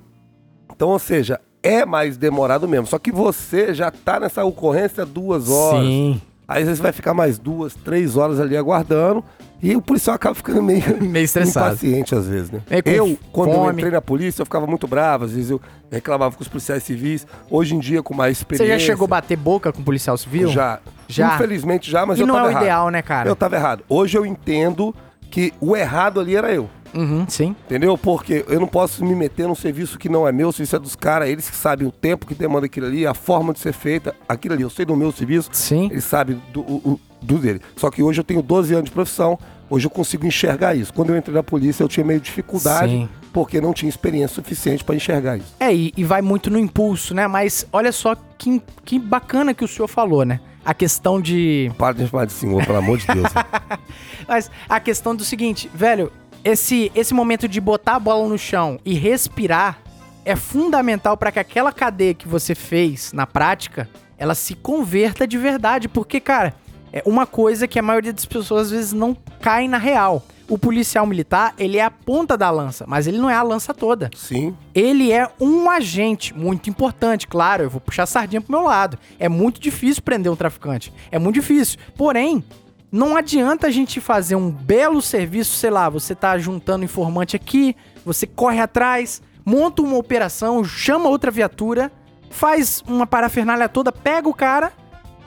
Então, 0.72 0.90
ou 0.90 1.00
seja, 1.00 1.40
é 1.63 1.86
mais 1.86 2.17
demorado 2.17 2.67
mesmo. 2.67 2.88
Só 2.88 2.97
que 3.00 3.12
você 3.12 3.74
já 3.74 3.91
tá 3.91 4.19
nessa 4.19 4.43
ocorrência 4.43 5.06
duas 5.06 5.50
horas. 5.50 5.86
Sim. 5.86 6.21
Aí 6.47 6.65
você 6.65 6.82
vai 6.82 6.91
ficar 6.91 7.13
mais 7.13 7.39
duas, 7.39 7.74
três 7.76 8.17
horas 8.17 8.39
ali 8.39 8.58
aguardando. 8.58 9.24
E 9.63 9.76
o 9.76 9.82
policial 9.82 10.15
acaba 10.17 10.34
ficando 10.36 10.62
meio, 10.62 10.84
Meio 11.02 11.24
estressado. 11.24 11.67
impaciente 11.76 12.15
às 12.15 12.28
vezes, 12.28 12.50
né? 12.52 12.62
Com 12.84 12.89
eu, 12.89 13.17
quando 13.32 13.54
eu 13.54 13.71
entrei 13.71 13.91
na 13.91 14.02
polícia, 14.02 14.41
eu 14.41 14.45
ficava 14.45 14.65
muito 14.67 14.88
bravo. 14.88 15.26
Às 15.26 15.32
vezes 15.32 15.52
eu 15.52 15.62
reclamava 15.91 16.36
com 16.36 16.41
os 16.41 16.47
policiais 16.50 16.84
civis. 16.84 17.26
Hoje 17.50 17.76
em 17.76 17.80
dia, 17.80 18.02
com 18.04 18.13
mais 18.13 18.38
Você 18.38 18.41
experiência... 18.41 18.80
já 18.80 18.86
chegou 18.86 19.06
a 19.06 19.10
bater 19.10 19.38
boca 19.38 19.71
com 19.71 19.84
policial 19.84 20.17
civil? 20.17 20.50
Já. 20.50 20.80
Já. 21.08 21.36
Infelizmente 21.36 21.89
já, 21.91 22.06
mas 22.06 22.17
E 22.17 22.21
eu 22.21 22.28
não 22.28 22.36
tava 22.36 22.47
é 22.47 22.50
o 22.50 22.52
errado. 22.52 22.63
ideal, 22.63 22.89
né, 22.89 23.02
cara? 23.02 23.30
Eu 23.30 23.36
tava 23.36 23.56
errado. 23.56 23.84
Hoje 23.88 24.17
eu 24.17 24.26
entendo 24.26 24.93
que 25.30 25.54
o 25.62 25.76
errado 25.78 26.19
ali 26.19 26.36
era 26.36 26.52
eu. 26.52 26.69
Uhum, 26.93 27.25
sim. 27.27 27.56
Entendeu? 27.65 27.97
Porque 27.97 28.43
eu 28.47 28.60
não 28.60 28.67
posso 28.67 29.04
me 29.06 29.15
meter 29.15 29.47
num 29.47 29.56
serviço 29.56 29.97
que 29.97 30.10
não 30.10 30.27
é 30.27 30.32
meu, 30.32 30.49
o 30.49 30.54
serviço 30.54 30.75
é 30.75 30.80
dos 30.80 30.95
caras, 30.95 31.30
eles 31.30 31.49
que 31.49 31.56
sabem 31.56 31.88
o 31.88 31.91
tempo 31.91 32.25
que 32.25 32.34
demanda 32.36 32.65
aquilo 32.65 32.86
ali, 32.88 33.06
a 33.08 33.13
forma 33.13 33.54
de 33.54 33.60
ser 33.60 33.73
feita, 33.73 34.15
aquilo 34.27 34.54
ali. 34.54 34.63
Eu 34.63 34.69
sei 34.69 34.86
do 34.86 34.95
meu 34.95 35.12
serviço, 35.12 35.49
Sim. 35.54 35.86
eles 35.91 36.04
sabem 36.04 36.41
do, 36.54 36.62
o- 36.62 36.99
do 37.21 37.38
dele. 37.38 37.62
Só 37.75 37.89
que 37.91 38.01
hoje 38.04 38.19
eu 38.19 38.23
tenho 38.23 38.41
12 38.41 38.73
anos 38.73 38.86
de 38.86 38.91
profissão, 38.91 39.38
hoje 39.69 39.86
eu 39.86 39.89
consigo 39.91 40.25
enxergar 40.25 40.75
isso. 40.75 40.93
Quando 40.93 41.12
eu 41.12 41.17
entrei 41.17 41.34
na 41.36 41.43
polícia, 41.43 41.84
eu 41.84 41.88
tinha 41.88 42.06
meio 42.06 42.19
dificuldade, 42.19 42.91
Sim. 42.91 43.10
porque 43.32 43.62
não 43.62 43.73
tinha 43.73 43.88
experiência 43.89 44.36
suficiente 44.36 44.84
para 44.84 44.95
enxergar 44.95 45.38
isso. 45.38 45.54
É, 45.60 45.73
e, 45.73 45.93
e 45.95 46.04
vai 46.04 46.21
muito 46.21 46.49
no 46.49 46.58
impulso, 46.58 47.13
né? 47.13 47.27
Mas 47.27 47.65
olha 47.71 47.91
só 47.91 48.15
que, 48.38 48.62
que 48.84 48.97
bacana 48.99 49.54
que 49.54 49.63
o 49.63 49.67
senhor 49.67 49.88
falou, 49.88 50.25
né? 50.25 50.39
A 50.65 50.73
questão 50.75 51.19
de. 51.19 51.71
Para 51.77 51.93
de 51.95 52.08
falar 52.08 52.25
de 52.25 52.34
senhor, 52.34 52.63
pelo 52.65 52.77
amor 52.77 52.97
de 52.99 53.08
Deus. 53.08 53.27
Mas 54.27 54.49
a 54.69 54.80
questão 54.80 55.15
do 55.15 55.23
seguinte, 55.23 55.69
velho, 55.73 56.12
esse, 56.43 56.91
esse 56.95 57.13
momento 57.13 57.47
de 57.47 57.62
botar 57.62 57.95
a 57.95 57.99
bola 57.99 58.27
no 58.27 58.38
chão 58.38 58.80
e 58.84 58.93
respirar 58.93 59.80
é 60.25 60.35
fundamental 60.35 61.17
para 61.17 61.31
que 61.31 61.39
aquela 61.39 61.71
cadeia 61.71 62.13
que 62.13 62.27
você 62.27 62.54
fez 62.54 63.12
na 63.13 63.25
prática, 63.25 63.89
ela 64.17 64.35
se 64.35 64.54
converta 64.56 65.27
de 65.27 65.37
verdade, 65.37 65.87
porque, 65.87 66.19
cara, 66.19 66.54
é 66.94 67.02
uma 67.06 67.25
coisa 67.25 67.67
que 67.67 67.79
a 67.79 67.81
maioria 67.81 68.13
das 68.13 68.25
pessoas 68.25 68.67
às 68.67 68.71
vezes 68.71 68.94
não 68.94 69.15
cai 69.39 69.67
na 69.67 69.77
real. 69.77 70.23
o 70.50 70.58
policial 70.58 71.06
militar, 71.06 71.54
ele 71.58 71.77
é 71.77 71.83
a 71.83 71.89
ponta 71.89 72.37
da 72.37 72.52
lança, 72.52 72.83
mas 72.85 73.08
ele 73.08 73.17
não 73.17 73.29
é 73.29 73.33
a 73.33 73.42
lança 73.42 73.73
toda. 73.73 74.12
Sim. 74.13 74.54
Ele 74.75 75.10
é 75.10 75.25
um 75.39 75.69
agente 75.69 76.37
muito 76.37 76.69
importante, 76.69 77.25
claro, 77.25 77.63
eu 77.63 77.69
vou 77.69 77.79
puxar 77.79 78.04
a 78.04 78.06
sardinha 78.06 78.42
pro 78.42 78.52
meu 78.52 78.63
lado. 78.63 79.00
É 79.17 79.29
muito 79.29 79.62
difícil 79.62 80.04
prender 80.04 80.29
um 80.29 80.35
traficante. 80.35 80.92
É 81.10 81.17
muito 81.17 81.35
difícil. 81.35 81.79
Porém, 81.96 82.44
não 82.92 83.15
adianta 83.15 83.67
a 83.67 83.71
gente 83.71 84.00
fazer 84.02 84.35
um 84.35 84.52
belo 84.52 85.02
serviço, 85.02 85.56
sei 85.56 85.69
lá, 85.69 85.89
você 85.89 86.13
tá 86.13 86.37
juntando 86.37 86.83
informante 86.83 87.35
aqui, 87.35 87.75
você 88.06 88.25
corre 88.27 88.60
atrás, 88.60 89.21
monta 89.46 89.81
uma 89.81 89.98
operação, 89.98 90.63
chama 90.63 91.08
outra 91.10 91.31
viatura, 91.31 91.92
faz 92.29 92.83
uma 92.87 93.08
parafernália 93.08 93.69
toda, 93.69 93.92
pega 93.92 94.27
o 94.27 94.33
cara, 94.33 94.71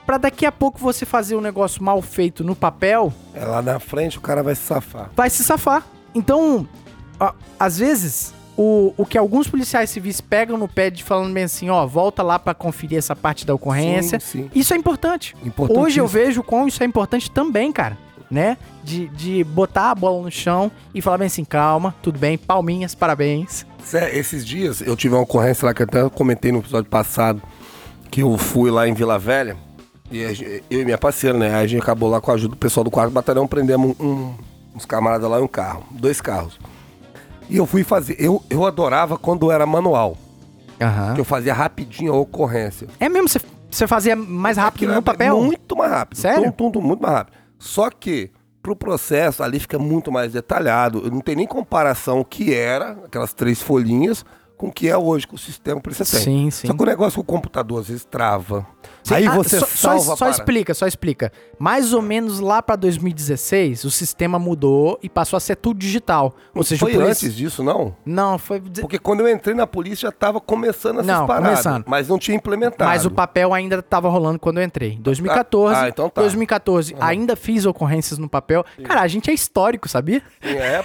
pra 0.05 0.17
daqui 0.17 0.45
a 0.45 0.51
pouco 0.51 0.77
você 0.79 1.05
fazer 1.05 1.35
um 1.35 1.41
negócio 1.41 1.83
mal 1.83 2.01
feito 2.01 2.43
no 2.43 2.55
papel, 2.55 3.11
É 3.33 3.43
lá 3.43 3.61
na 3.61 3.79
frente 3.79 4.17
o 4.17 4.21
cara 4.21 4.43
vai 4.43 4.53
se 4.55 4.61
safar. 4.61 5.09
vai 5.15 5.29
se 5.29 5.43
safar. 5.43 5.83
Então, 6.13 6.67
ó, 7.19 7.33
às 7.59 7.79
vezes, 7.79 8.33
o, 8.57 8.93
o 8.97 9.05
que 9.05 9.17
alguns 9.17 9.47
policiais 9.47 9.89
civis 9.89 10.21
pegam 10.21 10.57
no 10.57 10.67
pé 10.67 10.89
de 10.89 11.03
falando 11.03 11.33
bem 11.33 11.43
assim, 11.43 11.69
ó, 11.69 11.85
volta 11.85 12.23
lá 12.23 12.39
pra 12.39 12.53
conferir 12.53 12.97
essa 12.97 13.15
parte 13.15 13.45
da 13.45 13.53
ocorrência. 13.53 14.19
Sim, 14.19 14.43
sim. 14.43 14.49
Isso 14.55 14.73
é 14.73 14.77
importante. 14.77 15.35
Hoje 15.69 15.99
eu 15.99 16.07
vejo 16.07 16.41
como 16.43 16.67
isso 16.67 16.81
é 16.81 16.85
importante 16.85 17.29
também, 17.29 17.71
cara. 17.71 17.97
Né? 18.31 18.57
De, 18.83 19.07
de 19.09 19.43
botar 19.43 19.91
a 19.91 19.95
bola 19.95 20.21
no 20.23 20.31
chão 20.31 20.71
e 20.95 21.01
falar 21.01 21.19
bem 21.19 21.27
assim, 21.27 21.45
calma, 21.45 21.93
tudo 22.01 22.17
bem, 22.17 22.37
palminhas, 22.37 22.95
parabéns. 22.95 23.65
Cé, 23.83 24.17
Esses 24.17 24.43
dias 24.43 24.81
eu 24.81 24.95
tive 24.95 25.13
uma 25.13 25.21
ocorrência 25.21 25.65
lá 25.65 25.73
que 25.75 25.83
eu 25.83 25.85
até 25.85 26.09
comentei 26.09 26.51
no 26.51 26.57
episódio 26.59 26.89
passado, 26.89 27.39
que 28.09 28.23
eu 28.23 28.35
fui 28.37 28.71
lá 28.71 28.87
em 28.87 28.93
Vila 28.95 29.19
Velha, 29.19 29.55
e 30.11 30.21
eu 30.71 30.81
e 30.81 30.85
minha 30.85 30.97
parceira, 30.97 31.37
né? 31.37 31.49
Aí 31.55 31.63
a 31.63 31.67
gente 31.67 31.81
acabou 31.83 32.09
lá 32.09 32.19
com 32.19 32.31
a 32.31 32.33
ajuda 32.33 32.55
do 32.55 32.57
pessoal 32.57 32.83
do 32.83 32.89
quarto 32.89 33.11
batalhão, 33.11 33.45
prendemos 33.45 33.95
um- 33.99 34.05
um- 34.05 34.33
uns 34.75 34.85
camaradas 34.85 35.29
lá 35.29 35.39
em 35.39 35.43
um 35.43 35.47
carro, 35.47 35.83
dois 35.91 36.19
carros. 36.19 36.59
E 37.49 37.57
eu 37.57 37.65
fui 37.65 37.83
fazer, 37.83 38.15
eu, 38.19 38.41
eu 38.49 38.65
adorava 38.65 39.17
quando 39.17 39.51
era 39.51 39.65
manual, 39.65 40.17
Aham. 40.81 41.13
que 41.13 41.21
eu 41.21 41.25
fazia 41.25 41.53
rapidinho 41.53 42.13
a 42.13 42.17
ocorrência. 42.17 42.87
É 42.99 43.07
mesmo, 43.07 43.27
você- 43.29 43.39
você 43.69 43.87
fazia 43.87 44.15
mais 44.15 44.57
rápido 44.57 44.93
no 44.93 45.01
papel? 45.01 45.41
Muito 45.41 45.75
mais 45.75 45.91
rápido. 45.91 46.17
Sério? 46.19 46.45
Tum, 46.45 46.51
tum, 46.51 46.71
tum, 46.71 46.81
muito 46.81 47.01
mais 47.01 47.13
rápido. 47.15 47.35
Só 47.59 47.89
que, 47.89 48.31
pro 48.61 48.75
processo, 48.75 49.43
ali 49.43 49.59
fica 49.59 49.77
muito 49.77 50.11
mais 50.11 50.33
detalhado. 50.33 51.09
Não 51.11 51.19
tem 51.21 51.35
nem 51.35 51.45
comparação 51.47 52.19
o 52.21 52.25
que 52.25 52.53
era, 52.53 52.91
aquelas 53.05 53.33
três 53.33 53.61
folhinhas, 53.61 54.25
com 54.57 54.67
o 54.67 54.71
que 54.71 54.87
é 54.87 54.97
hoje, 54.97 55.27
com 55.27 55.35
o 55.35 55.39
sistema 55.39 55.79
que 55.81 55.93
você 55.93 56.05
tem. 56.05 56.23
Sim, 56.23 56.51
sim. 56.51 56.67
Só 56.67 56.73
que 56.73 56.81
o 56.81 56.85
negócio 56.85 57.23
com 57.23 57.33
o 57.33 57.35
computador 57.35 57.81
às 57.81 57.87
vezes 57.89 58.05
trava. 58.05 58.65
Sim, 59.05 59.13
Aí 59.13 59.27
ah, 59.27 59.35
você 59.35 59.59
só, 59.59 59.67
salva 59.67 59.99
só, 59.99 60.15
só 60.15 60.29
explica, 60.31 60.73
só 60.73 60.87
explica. 60.87 61.31
Mais 61.59 61.93
ou 61.93 62.01
menos 62.01 62.39
lá 62.39 62.59
pra 62.59 62.75
2016, 62.75 63.83
o 63.83 63.91
sistema 63.91 64.39
mudou 64.39 64.97
e 65.03 65.07
passou 65.07 65.37
a 65.37 65.39
ser 65.39 65.55
tudo 65.57 65.79
digital. 65.79 66.33
Ou 66.55 66.63
seja, 66.63 66.79
Foi 66.79 66.93
o 66.93 67.01
polici- 67.01 67.27
antes 67.27 67.37
disso, 67.37 67.61
não? 67.61 67.95
Não, 68.03 68.39
foi. 68.39 68.59
Porque 68.59 68.97
quando 68.97 69.19
eu 69.19 69.29
entrei 69.29 69.53
na 69.53 69.67
polícia 69.67 70.07
já 70.07 70.11
tava 70.11 70.41
começando 70.41 70.95
essas 71.01 71.05
Não, 71.05 71.27
paradas. 71.27 71.49
começando. 71.49 71.85
Mas 71.87 72.07
não 72.07 72.17
tinha 72.17 72.35
implementado. 72.35 72.89
Mas 72.89 73.05
o 73.05 73.11
papel 73.11 73.53
ainda 73.53 73.79
tava 73.83 74.09
rolando 74.09 74.39
quando 74.39 74.57
eu 74.57 74.63
entrei. 74.63 74.97
2014. 74.99 75.79
Ah, 75.79 75.87
então 75.87 76.09
tá. 76.09 76.21
2014, 76.21 76.95
ainda 76.99 77.35
fiz 77.35 77.63
ocorrências 77.67 78.17
no 78.17 78.27
papel. 78.27 78.65
Cara, 78.83 79.01
a 79.01 79.07
gente 79.07 79.29
é 79.29 79.33
histórico, 79.35 79.87
sabia? 79.87 80.23
É, 80.41 80.83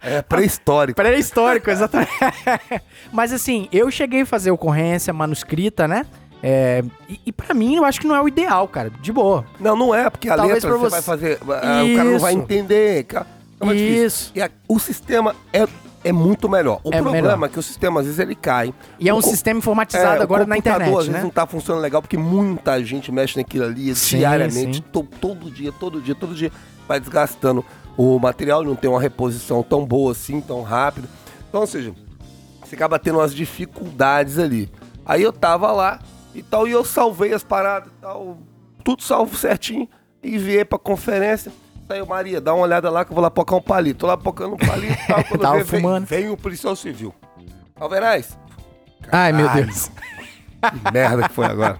é 0.00 0.22
pré-histórico. 0.24 0.96
Pré-histórico, 0.96 1.68
exatamente. 1.70 2.10
Mas 3.12 3.30
assim, 3.30 3.68
eu 3.70 3.90
cheguei 3.90 4.22
a 4.22 4.26
fazer 4.26 4.50
ocorrência 4.50 5.12
manuscrita, 5.12 5.86
né? 5.86 6.06
É, 6.42 6.82
e, 7.08 7.20
e 7.26 7.32
para 7.32 7.54
mim, 7.54 7.76
eu 7.76 7.84
acho 7.84 8.00
que 8.00 8.06
não 8.06 8.16
é 8.16 8.20
o 8.20 8.26
ideal, 8.26 8.66
cara. 8.66 8.90
De 9.00 9.12
boa. 9.12 9.44
Não, 9.60 9.76
não 9.76 9.94
é, 9.94 10.10
porque 10.10 10.28
a 10.28 10.36
Talvez 10.36 10.54
letra 10.64 10.70
pra 10.70 10.78
você 10.78 10.84
você- 10.86 10.90
vai 10.90 11.02
fazer. 11.02 11.38
ah, 11.62 11.84
O 11.84 11.96
cara 11.96 12.10
não 12.10 12.18
vai 12.18 12.32
entender. 12.34 13.04
cara. 13.04 13.26
É 13.60 13.64
mais 13.64 13.78
difícil. 13.78 14.04
Isso. 14.06 14.32
E 14.34 14.42
a- 14.42 14.50
o 14.66 14.78
sistema 14.80 15.36
é, 15.52 15.68
é 16.02 16.10
muito 16.12 16.48
melhor. 16.48 16.80
O 16.82 16.88
É 16.88 17.00
problema 17.00 17.28
melhor. 17.28 17.44
é 17.46 17.48
que 17.48 17.58
o 17.60 17.62
sistema, 17.62 18.00
às 18.00 18.06
vezes, 18.06 18.18
ele 18.18 18.34
cai. 18.34 18.74
E 18.98 19.08
é 19.08 19.14
O 19.14 19.18
um 19.18 19.20
co- 19.22 19.28
sistema 19.30 19.58
informatizado 19.58 20.16
é, 20.16 20.18
o 20.18 20.22
agora 20.24 20.44
na 20.44 20.56
computador, 20.56 20.80
internet, 20.82 20.98
às 20.98 21.06
vezes, 21.06 21.12
né? 21.20 21.22
não 21.22 21.30
tá 21.30 21.46
funcionando 21.46 21.80
legal, 21.82 22.02
porque 22.02 22.18
muita 22.18 22.82
gente 22.84 23.12
mexe 23.12 23.36
naquilo 23.38 23.66
ali 23.66 23.94
Sim, 23.94 24.18
diariamente, 24.18 24.78
sim. 24.78 24.84
to- 24.92 25.06
todo 25.20 25.48
dia, 25.48 25.70
todo 25.70 26.00
dia, 26.00 26.14
todo 26.16 26.34
dia. 26.34 26.50
Vai 26.88 26.98
desgastando 26.98 27.64
o 27.96 28.18
material, 28.18 28.64
não 28.64 28.74
tem 28.74 28.90
uma 28.90 29.00
reposição 29.00 29.62
tão 29.62 29.84
boa 29.86 30.10
assim, 30.10 30.40
tão 30.40 30.62
rápido. 30.62 31.06
Então, 31.48 31.60
ou 31.60 31.66
seja, 31.68 31.92
você 32.64 32.74
acaba 32.74 32.98
tendo 32.98 33.18
umas 33.20 33.32
dificuldades 33.32 34.40
ali. 34.40 34.68
Aí 35.06 35.22
eu 35.22 35.32
tava 35.32 35.70
lá 35.70 36.00
e 36.34 36.42
tal, 36.42 36.66
e 36.66 36.72
eu 36.72 36.84
salvei 36.84 37.32
as 37.32 37.42
paradas 37.42 37.92
e 37.92 38.00
tal, 38.00 38.38
tudo 38.84 39.02
salvo 39.02 39.36
certinho, 39.36 39.88
e 40.22 40.34
enviei 40.34 40.64
pra 40.64 40.78
conferência. 40.78 41.52
Saiu, 41.88 42.06
Maria, 42.06 42.40
dá 42.40 42.54
uma 42.54 42.62
olhada 42.62 42.88
lá 42.90 43.04
que 43.04 43.10
eu 43.10 43.14
vou 43.14 43.22
lá 43.22 43.30
pocar 43.30 43.58
um 43.58 43.62
palito. 43.62 44.00
Tô 44.00 44.06
lá 44.06 44.16
pocando 44.16 44.54
um 44.54 44.58
palito 44.58 44.92
e 44.92 45.06
tal. 45.06 45.24
Quando 45.28 45.40
Tava 45.40 45.56
vem, 45.56 45.64
vem, 45.64 45.80
fumando. 45.80 46.06
vem 46.06 46.30
o 46.30 46.36
policial 46.36 46.74
civil. 46.76 47.14
Alveraz, 47.78 48.38
Ai, 49.10 49.32
meu. 49.32 49.48
Deus. 49.50 49.90
que 50.70 50.92
merda 50.92 51.28
que 51.28 51.34
foi 51.34 51.46
agora. 51.46 51.78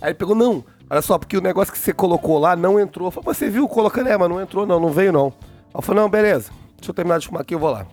Aí 0.00 0.10
ele 0.10 0.14
pegou, 0.14 0.34
não, 0.34 0.64
olha 0.88 1.02
só, 1.02 1.18
porque 1.18 1.36
o 1.36 1.40
negócio 1.40 1.72
que 1.72 1.78
você 1.78 1.92
colocou 1.92 2.38
lá 2.38 2.54
não 2.54 2.78
entrou. 2.78 3.08
Eu 3.08 3.10
falei, 3.10 3.26
mas 3.28 3.38
você 3.38 3.48
viu 3.48 3.66
colocando? 3.66 4.08
É, 4.08 4.18
mas 4.18 4.28
não 4.28 4.40
entrou 4.40 4.66
não, 4.66 4.78
não 4.78 4.90
veio 4.90 5.12
não. 5.12 5.26
Aí 5.28 5.32
eu 5.74 5.82
falei, 5.82 6.02
não, 6.02 6.10
beleza, 6.10 6.50
deixa 6.76 6.90
eu 6.90 6.94
terminar 6.94 7.18
de 7.18 7.26
fumar 7.26 7.42
aqui, 7.42 7.54
eu 7.54 7.58
vou 7.58 7.70
lá. 7.70 7.86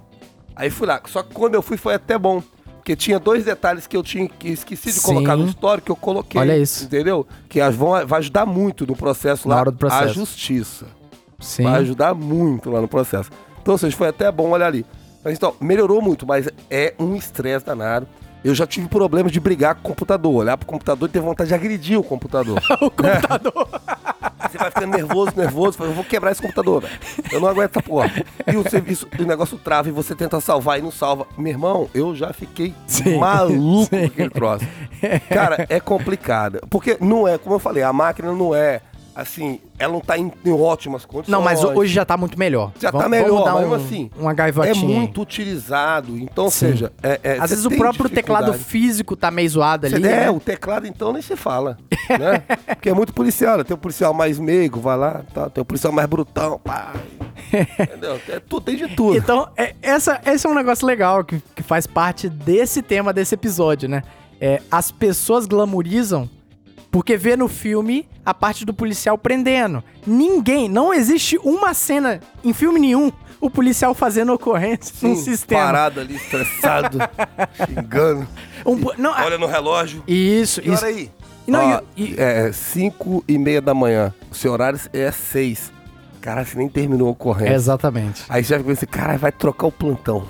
Aí 0.56 0.70
fui 0.70 0.86
lá, 0.86 1.02
só 1.06 1.24
que 1.24 1.34
quando 1.34 1.56
eu 1.56 1.62
fui 1.62 1.78
foi 1.78 1.94
até 1.94 2.18
bom. 2.18 2.44
Porque 2.82 2.96
tinha 2.96 3.20
dois 3.20 3.46
detalhes 3.46 3.86
que 3.86 3.96
eu 3.96 4.02
tinha 4.02 4.28
que 4.28 4.50
esqueci 4.50 4.88
de 4.88 5.00
Sim. 5.00 5.14
colocar 5.14 5.36
no 5.36 5.46
histórico 5.46 5.86
que 5.86 5.92
eu 5.92 5.96
coloquei. 5.96 6.42
Olha 6.42 6.58
isso. 6.58 6.86
Entendeu? 6.86 7.28
Que 7.48 7.62
as 7.62 7.76
vão, 7.76 7.92
vai 8.08 8.18
ajudar 8.18 8.44
muito 8.44 8.88
no 8.88 8.96
processo 8.96 9.48
Na 9.48 9.54
lá. 9.54 9.62
hora 9.62 9.72
do 9.72 9.78
processo. 9.78 10.04
A 10.04 10.08
justiça. 10.08 10.88
Sim. 11.40 11.64
Vai 11.64 11.76
ajudar 11.82 12.16
muito 12.16 12.72
lá 12.72 12.82
no 12.82 12.88
processo. 12.88 13.30
Então, 13.62 13.78
seja, 13.78 13.96
foi 13.96 14.08
até 14.08 14.32
bom 14.32 14.50
olhar 14.50 14.66
ali. 14.66 14.84
Mas 15.24 15.36
então, 15.36 15.54
melhorou 15.62 16.02
muito, 16.02 16.26
mas 16.26 16.50
é 16.72 16.96
um 16.98 17.16
estresse 17.16 17.64
danado. 17.64 18.08
Eu 18.44 18.56
já 18.56 18.66
tive 18.66 18.88
problemas 18.88 19.32
de 19.32 19.40
brigar 19.40 19.76
com 19.76 19.82
o 19.82 19.84
computador. 19.84 20.34
Olhar 20.34 20.58
pro 20.58 20.66
computador 20.66 21.08
e 21.08 21.12
ter 21.12 21.20
vontade 21.20 21.50
de 21.50 21.54
agredir 21.54 22.00
o 22.00 22.04
computador. 22.04 22.60
o 22.82 22.90
computador. 22.90 23.68
Você 24.50 24.58
vai 24.58 24.72
ficando 24.72 24.96
nervoso, 24.96 25.32
nervoso. 25.36 25.78
fala, 25.78 25.90
Eu 25.90 25.94
vou 25.96 26.04
quebrar 26.04 26.32
esse 26.32 26.42
computador, 26.42 26.82
velho. 26.82 26.94
Eu 27.32 27.40
não 27.40 27.48
aguento 27.50 27.72
essa 27.72 27.82
porra. 27.82 28.12
E 28.52 28.58
o 28.58 28.70
serviço, 28.70 29.08
o 29.20 29.24
negócio 29.24 29.58
trava 29.58 29.90
e 29.90 29.92
você 29.92 30.16
tenta 30.16 30.40
salvar 30.42 30.80
e 30.80 30.82
não 30.82 30.92
salva. 30.92 31.28
Meu 31.38 31.52
irmão, 31.52 31.90
eu 31.94 32.16
já 32.16 32.34
fiquei 32.34 32.74
Sim, 32.88 33.18
maluco 33.18 33.86
sim. 33.86 34.00
com 34.02 34.06
aquele 34.06 34.30
troço. 34.30 34.66
Cara, 35.30 35.66
é 35.70 35.80
complicado. 35.80 36.60
Porque 36.70 36.98
não 37.00 37.28
é, 37.28 37.38
como 37.38 37.56
eu 37.56 37.60
falei, 37.60 37.84
a 37.84 37.94
máquina 37.94 38.32
não 38.32 38.54
é 38.56 38.82
assim, 39.16 39.60
ela 39.78 39.94
não 39.94 40.00
tá 40.02 40.18
em, 40.18 40.32
em 40.46 40.52
ótimas 40.52 41.06
condições. 41.06 41.32
Não, 41.32 41.42
mas 41.42 41.64
hoje 41.64 41.94
já 41.94 42.06
tá 42.06 42.16
muito 42.18 42.38
melhor. 42.38 42.72
Já 42.80 42.92
Vamos- 42.92 43.04
tá 43.06 43.10
melhor, 43.10 43.44
dar 43.44 43.56
um, 43.56 43.74
assim. 43.74 44.10
uma 44.18 44.32
é 44.32 44.36
gaivotinha. 44.36 44.74
aí. 44.74 44.84
muito 44.84 45.22
utilizado. 45.22 46.18
Então, 46.18 46.46
ou 46.46 46.52
seja, 46.52 46.92
é, 47.02 47.20
é, 47.24 47.38
Às 47.40 47.50
vezes 47.50 47.66
o 47.66 47.72
próprio 47.72 48.10
teclado 48.10 48.54
físico 48.54 49.16
tá 49.16 49.30
meio 49.32 49.50
zoado 49.50 49.86
ali. 49.86 49.96
É, 49.98 50.00
né? 50.26 50.30
o 50.30 50.40
teclado 50.40 50.88
então 50.88 51.14
nem 51.14 51.22
se 51.22 51.36
fala, 51.36 51.78
né? 52.10 52.44
Porque 52.76 52.90
é 52.90 52.94
muito 52.94 53.14
policial, 53.14 53.58
né? 53.58 53.64
tem 53.64 53.74
o 53.76 53.78
policial 53.78 54.14
mais 54.14 54.40
meigo, 54.40 54.80
vai 54.80 54.98
lá, 54.98 55.22
tá, 55.34 55.50
tem 55.50 55.62
o 55.62 55.66
policial 55.66 55.92
mais 55.94 56.08
brutão, 56.08 56.60
pá. 56.60 56.94
Entendeu? 57.80 58.20
É, 58.30 58.40
tudo, 58.40 58.62
tem 58.64 58.76
de 58.76 58.88
tudo. 58.96 59.18
Então, 59.18 59.48
é- 59.58 59.76
essa, 59.82 60.22
esse 60.26 60.46
é 60.48 60.50
um 60.50 60.56
negócio 60.56 60.86
legal 60.86 61.24
que, 61.24 61.42
que 61.56 61.64
faz 61.64 61.86
parte 61.86 62.30
desse 62.30 62.82
tema 62.82 63.12
desse 63.12 63.36
episódio, 63.36 63.90
né? 63.90 64.04
É, 64.40 64.62
as 64.72 64.92
pessoas 64.92 65.46
glamorizam 65.46 66.30
porque 66.92 67.16
vê 67.18 67.36
no 67.38 67.48
filme 67.48 68.08
a 68.26 68.34
parte 68.34 68.66
do 68.66 68.74
policial 68.74 69.18
prendendo. 69.18 69.84
Ninguém, 70.06 70.68
não 70.70 70.94
existe 70.94 71.38
uma 71.44 71.74
cena 71.74 72.20
em 72.44 72.54
filme 72.54 72.80
nenhum 72.80 73.12
o 73.40 73.50
policial 73.50 73.96
fazendo 73.96 74.34
ocorrência 74.34 74.94
num 75.02 75.16
Sim, 75.16 75.24
sistema. 75.24 75.62
Parado 75.64 76.00
ali, 76.02 76.16
estressado, 76.16 77.00
xingando. 77.66 78.28
Um 78.66 78.76
não, 78.98 79.12
Olha 79.14 79.38
no 79.38 79.48
relógio. 79.48 80.04
isso, 80.08 80.62
Que 80.62 80.70
isso. 80.70 80.84
hora 80.86 80.94
aí? 80.94 81.10
Não, 81.48 81.72
Ó, 81.78 81.82
e- 81.98 82.12
e- 82.14 82.16
É 82.20 82.52
5 82.52 83.24
e 83.28 83.38
meia 83.40 83.60
da 83.62 83.74
manhã. 83.74 84.14
O 84.32 84.36
seu 84.36 84.52
horário 84.52 84.80
é 84.94 85.12
6. 85.12 85.72
Cara, 86.22 86.46
você 86.46 86.56
nem 86.56 86.70
terminou 86.70 87.08
a 87.08 87.12
ocorrência. 87.12 87.56
Exatamente. 87.56 88.24
Aí 88.30 88.44
você 88.44 88.56
já 88.58 88.64
pensa, 88.64 88.86
cara, 88.86 89.18
vai 89.18 89.32
trocar 89.32 89.66
o 89.68 89.72
plantão. 89.72 90.24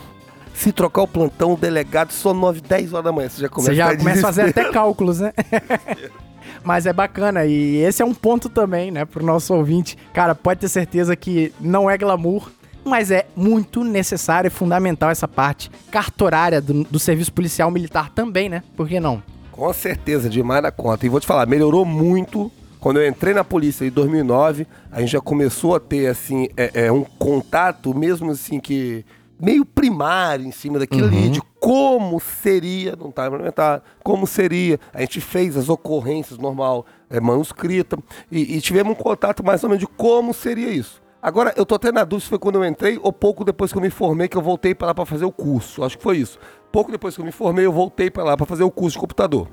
Se 0.54 0.72
trocar 0.72 1.02
o 1.02 1.08
plantão, 1.08 1.54
o 1.54 1.58
delegado 1.58 2.12
só 2.14 2.34
9, 2.34 2.62
10 2.62 2.94
horas 2.94 3.04
da 3.06 3.12
manhã. 3.12 3.28
Você 3.30 3.42
já 3.42 3.50
começa 3.50 3.72
Você 3.72 3.76
já 3.76 3.90
a 3.92 3.98
começa 3.98 4.20
a 4.20 4.22
fazer 4.22 4.42
até 4.44 4.72
cálculos, 4.72 5.20
né? 5.20 5.34
Mas 6.64 6.86
é 6.86 6.94
bacana 6.94 7.46
e 7.46 7.78
esse 7.78 8.02
é 8.02 8.06
um 8.06 8.14
ponto 8.14 8.50
também, 8.50 8.92
né, 8.92 9.06
pro 9.06 9.26
nosso 9.26 9.54
ouvinte. 9.54 9.98
Cara, 10.14 10.36
pode 10.36 10.60
ter 10.62 10.70
certeza 10.70 11.16
que 11.16 11.54
não 11.60 11.90
é 11.90 11.98
glamour, 11.98 12.50
mas 12.84 13.12
é 13.12 13.28
muito 13.36 13.84
necessário 13.84 14.48
e 14.48 14.52
fundamental 14.52 15.10
essa 15.10 15.28
parte 15.28 15.70
cartorária 15.92 16.62
do, 16.62 16.84
do 16.84 17.00
serviço 17.00 17.32
policial 17.32 17.70
militar 17.70 18.10
também, 18.10 18.50
né? 18.50 18.64
Por 18.76 18.88
que 18.88 19.00
não? 19.00 19.22
Com 19.52 19.72
certeza, 19.74 20.30
demais 20.30 20.64
da 20.64 20.72
conta. 20.72 21.06
E 21.06 21.10
vou 21.10 21.20
te 21.20 21.28
falar, 21.28 21.46
melhorou 21.46 21.86
muito. 21.86 22.52
Quando 22.80 23.00
eu 23.00 23.08
entrei 23.08 23.34
na 23.34 23.44
polícia 23.44 23.86
em 23.86 23.92
2009, 23.92 24.66
a 24.92 25.02
gente 25.02 25.12
já 25.12 25.22
começou 25.22 25.76
a 25.76 25.80
ter, 25.80 26.08
assim, 26.08 26.48
é, 26.58 26.86
é, 26.86 26.92
um 26.92 27.04
contato, 27.04 27.94
mesmo 27.94 28.32
assim, 28.32 28.60
que 28.60 29.06
meio 29.40 29.64
primário 29.64 30.46
em 30.46 30.52
cima 30.52 30.80
daquilo 30.80 31.06
ali, 31.06 31.30
de 31.30 31.42
como 31.62 32.20
seria, 32.20 32.96
não 32.96 33.10
está 33.10 33.28
implementado, 33.28 33.84
como 34.04 34.26
seria. 34.26 34.80
A 34.92 35.02
gente 35.02 35.22
fez 35.22 35.56
as 35.56 35.70
ocorrências 35.70 36.40
normal, 36.40 36.88
é, 37.08 37.20
manuscrita, 37.20 38.00
e, 38.32 38.58
e 38.58 38.62
tivemos 38.62 38.94
um 38.94 38.96
contato 38.96 39.46
mais 39.46 39.64
ou 39.64 39.70
menos 39.70 39.80
de 39.80 39.88
como 39.88 40.34
seria 40.34 40.70
isso. 40.70 41.00
Agora, 41.22 41.54
eu 41.56 41.64
tô 41.64 41.76
até 41.76 41.92
na 41.92 42.04
dúvida 42.04 42.24
se 42.24 42.30
foi 42.30 42.40
quando 42.40 42.56
eu 42.56 42.66
entrei 42.66 43.00
ou 43.00 43.14
pouco 43.14 43.46
depois 43.46 43.72
que 43.72 43.78
eu 43.78 43.82
me 43.82 43.92
formei 43.92 44.28
que 44.28 44.36
eu 44.36 44.42
voltei 44.42 44.74
pra 44.74 44.88
lá 44.88 44.96
pra 44.96 45.06
fazer 45.06 45.24
o 45.24 45.32
curso. 45.32 45.84
Acho 45.84 45.96
que 45.98 46.04
foi 46.04 46.18
isso. 46.18 46.40
Pouco 46.72 46.92
depois 46.92 47.14
que 47.14 47.22
eu 47.22 47.26
me 47.26 47.32
formei, 47.32 47.64
eu 47.64 47.72
voltei 47.72 48.10
pra 48.10 48.24
lá 48.24 48.36
pra 48.36 48.48
fazer 48.48 48.64
o 48.64 48.72
curso 48.72 48.96
de 48.96 49.00
computador. 49.00 49.48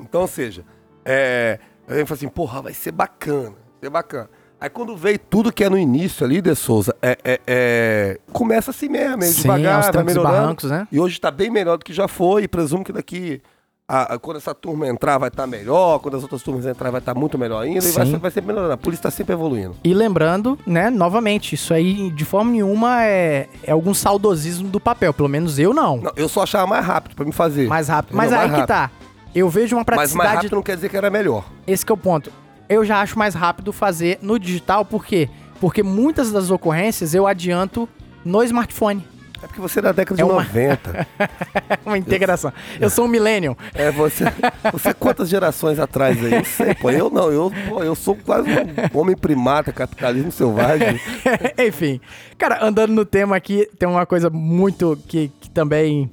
Então, 0.00 0.20
ou 0.20 0.28
seja, 0.28 0.64
é, 1.04 1.58
eu 1.88 2.06
falei 2.06 2.18
assim, 2.18 2.28
porra, 2.28 2.62
vai 2.62 2.72
ser 2.72 2.92
bacana, 2.92 3.50
vai 3.50 3.80
ser 3.80 3.90
bacana. 3.90 4.30
Aí 4.60 4.68
quando 4.68 4.94
veio 4.96 5.18
tudo 5.18 5.50
que 5.52 5.64
é 5.64 5.70
no 5.70 5.78
início 5.78 6.24
ali, 6.26 6.42
De 6.42 6.54
Souza, 6.54 6.94
é, 7.00 7.16
é- 7.24 7.40
é- 7.46 8.18
começa 8.32 8.70
assim 8.70 8.88
mesmo, 8.88 9.16
meio 9.18 9.32
Sim, 9.32 9.42
devagar, 9.42 9.92
vai 9.92 10.02
e 10.02 10.04
melhorando. 10.04 10.34
barrancos, 10.36 10.70
né? 10.70 10.86
E 10.92 11.00
hoje 11.00 11.18
tá 11.20 11.30
bem 11.30 11.48
melhor 11.50 11.78
do 11.78 11.84
que 11.84 11.92
já 11.94 12.06
foi, 12.06 12.42
e 12.42 12.48
presumo 12.48 12.84
que 12.84 12.92
daqui, 12.92 13.40
a- 13.88 14.14
a- 14.14 14.18
quando 14.18 14.36
essa 14.36 14.54
turma 14.54 14.86
entrar 14.86 15.16
vai 15.16 15.28
estar 15.28 15.46
melhor, 15.46 15.98
quando 16.00 16.16
as 16.18 16.22
outras 16.22 16.42
turmas 16.42 16.66
entrar 16.66 16.90
vai 16.90 17.00
estar 17.00 17.14
muito 17.14 17.38
melhor 17.38 17.62
ainda, 17.62 17.78
e 17.84 17.90
vai, 17.90 18.04
Sim. 18.04 18.12
ser- 18.12 18.18
vai 18.18 18.30
ser 18.30 18.42
melhorando. 18.42 18.72
A 18.74 18.76
polícia 18.76 19.04
tá 19.04 19.10
sempre 19.10 19.32
evoluindo. 19.32 19.76
E 19.82 19.94
lembrando, 19.94 20.58
né, 20.66 20.90
novamente, 20.90 21.54
isso 21.54 21.72
aí 21.72 22.10
de 22.10 22.24
forma 22.26 22.50
nenhuma 22.50 23.02
é, 23.02 23.48
é 23.64 23.72
algum 23.72 23.94
saudosismo 23.94 24.68
do 24.68 24.78
papel. 24.78 25.14
Pelo 25.14 25.28
menos 25.28 25.58
eu 25.58 25.72
não. 25.72 25.96
Não, 25.96 26.12
eu 26.16 26.28
só 26.28 26.42
achava 26.42 26.66
mais 26.66 26.84
rápido 26.84 27.16
pra 27.16 27.24
me 27.24 27.32
fazer. 27.32 27.66
Mais 27.66 27.88
rápido. 27.88 28.14
Mas 28.14 28.30
aí 28.30 28.46
Mais 28.46 28.60
que 28.60 28.66
tá. 28.68 28.90
Eu 29.34 29.48
vejo 29.48 29.74
uma 29.76 29.84
Mas 29.86 29.96
mais 29.96 30.10
praticidade. 30.12 30.34
rápido 30.36 30.54
não 30.56 30.62
quer 30.62 30.74
dizer 30.76 30.88
que 30.90 30.96
era 30.98 31.08
melhor. 31.08 31.44
Esse 31.66 31.86
que 31.86 31.90
é 31.90 31.94
o 31.94 31.96
ponto. 31.96 32.30
Eu 32.70 32.84
já 32.84 33.00
acho 33.02 33.18
mais 33.18 33.34
rápido 33.34 33.72
fazer 33.72 34.18
no 34.22 34.38
digital, 34.38 34.84
por 34.84 35.04
quê? 35.04 35.28
Porque 35.60 35.82
muitas 35.82 36.30
das 36.32 36.50
ocorrências 36.50 37.12
eu 37.12 37.26
adianto 37.26 37.88
no 38.24 38.42
smartphone. 38.44 39.04
É 39.42 39.46
porque 39.46 39.60
você 39.60 39.78
é 39.78 39.82
da 39.82 39.92
década 39.92 40.16
de 40.16 40.22
É 40.22 40.24
uma- 40.24 40.42
90. 40.44 41.06
É 41.18 41.78
uma 41.84 41.96
integração. 41.98 42.52
Eu 42.78 42.88
sou 42.90 43.06
um 43.06 43.08
millennial. 43.08 43.56
É, 43.74 43.90
você, 43.90 44.24
você 44.70 44.92
quantas 44.94 45.28
gerações 45.30 45.78
atrás 45.78 46.22
aí? 46.22 46.34
Eu 46.34 46.44
sei, 46.44 46.74
pô. 46.74 46.90
Eu 46.90 47.10
não, 47.10 47.32
eu, 47.32 47.50
pô, 47.68 47.82
eu 47.82 47.94
sou 47.94 48.14
quase 48.14 48.48
um 48.94 48.98
homem 48.98 49.16
primata, 49.16 49.72
capitalismo 49.72 50.30
selvagem. 50.30 51.00
Enfim. 51.58 52.00
Cara, 52.38 52.62
andando 52.64 52.92
no 52.92 53.04
tema 53.04 53.34
aqui, 53.34 53.66
tem 53.78 53.88
uma 53.88 54.04
coisa 54.06 54.28
muito 54.30 54.96
que, 55.08 55.30
que 55.40 55.50
também 55.50 56.10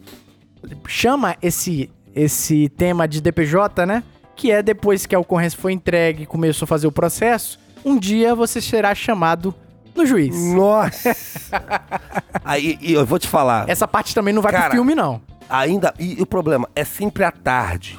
chama 0.88 1.36
esse, 1.42 1.90
esse 2.16 2.70
tema 2.70 3.08
de 3.08 3.22
DPJ, 3.22 3.86
né? 3.86 4.04
Que 4.38 4.52
é 4.52 4.62
depois 4.64 5.06
que 5.06 5.14
a 5.16 5.20
ocorrência 5.20 5.60
foi 5.60 5.74
entregue 5.74 6.24
e 6.24 6.26
começou 6.26 6.66
a 6.66 6.68
fazer 6.68 6.88
o 6.88 6.92
processo, 6.92 7.60
um 7.84 7.98
dia 7.98 8.34
você 8.36 8.62
será 8.62 8.94
chamado 8.96 9.54
no 9.96 10.06
juiz. 10.06 10.36
Nossa! 10.54 11.16
Aí, 12.46 12.78
e 12.80 12.94
eu 12.94 13.06
vou 13.06 13.18
te 13.20 13.28
falar, 13.28 13.68
Essa 13.68 13.88
parte 13.88 14.14
também 14.14 14.34
não 14.34 14.42
vai 14.42 14.52
Cara, 14.52 14.66
pro 14.66 14.74
filme, 14.76 14.94
não. 14.96 15.20
ainda. 15.50 15.94
E, 16.00 16.22
o 16.22 16.26
problema 16.26 16.70
é 16.76 16.84
sempre 16.86 17.24
à 17.24 17.32
tarde. 17.32 17.98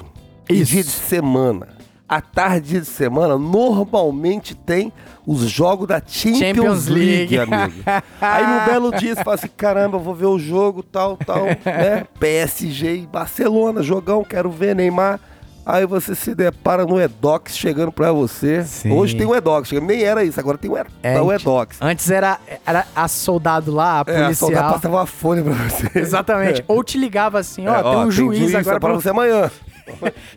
E 0.49 0.61
Isso. 0.61 0.71
dia 0.71 0.83
de 0.83 0.89
semana. 0.89 1.67
À 2.07 2.21
tarde, 2.21 2.69
dia 2.69 2.79
de 2.81 2.87
semana, 2.87 3.37
normalmente 3.37 4.55
tem 4.55 4.91
os 5.27 5.41
jogos 5.41 5.87
da 5.87 6.01
Champions, 6.03 6.39
Champions 6.39 6.87
League, 6.87 7.37
League. 7.37 7.53
amigo. 7.53 7.83
Aí 8.19 8.47
no 8.47 8.65
belo 8.65 8.91
dia 8.97 9.13
você 9.13 9.23
fala 9.23 9.35
assim: 9.35 9.49
caramba, 9.55 9.97
eu 9.97 10.01
vou 10.01 10.15
ver 10.15 10.25
o 10.25 10.39
jogo, 10.39 10.81
tal, 10.81 11.17
tal, 11.17 11.43
né? 11.45 12.07
PSG 12.19 12.95
e 12.95 13.05
Barcelona, 13.05 13.83
jogão, 13.83 14.23
quero 14.23 14.49
ver 14.49 14.75
Neymar. 14.75 15.19
Aí 15.65 15.85
você 15.85 16.15
se 16.15 16.33
depara 16.33 16.83
no 16.85 16.99
Edox 16.99 17.55
chegando 17.55 17.91
pra 17.91 18.11
você. 18.11 18.63
Sim. 18.63 18.91
Hoje 18.91 19.15
tem 19.15 19.25
o 19.27 19.35
Edox, 19.35 19.71
nem 19.71 20.03
era 20.03 20.23
isso, 20.23 20.39
agora 20.39 20.57
tem 20.57 20.69
o, 20.71 20.77
Ed- 20.77 20.87
É, 21.03 21.21
o 21.21 21.29
ant- 21.29 21.41
Edox. 21.41 21.77
Antes 21.79 22.09
era, 22.09 22.39
era 22.65 22.85
a 22.95 23.07
soldado 23.07 23.71
lá, 23.71 24.03
a 24.07 24.11
É, 24.11 24.25
a 24.25 24.33
soldado 24.33 24.37
policial. 24.39 24.73
passava 24.73 24.95
uma 24.95 25.05
folha 25.05 25.43
pra 25.43 25.53
você. 25.53 25.91
Exatamente. 25.99 26.63
Ou 26.67 26.83
te 26.83 26.97
ligava 26.97 27.37
assim, 27.39 27.67
ó, 27.67 27.75
É, 27.75 27.83
tem 27.83 27.97
um 28.07 28.11
juiz, 28.11 28.55
agora 28.55 28.79
pra 28.79 28.89
pra 28.89 28.99
você 28.99 29.09
amanhã. 29.09 29.51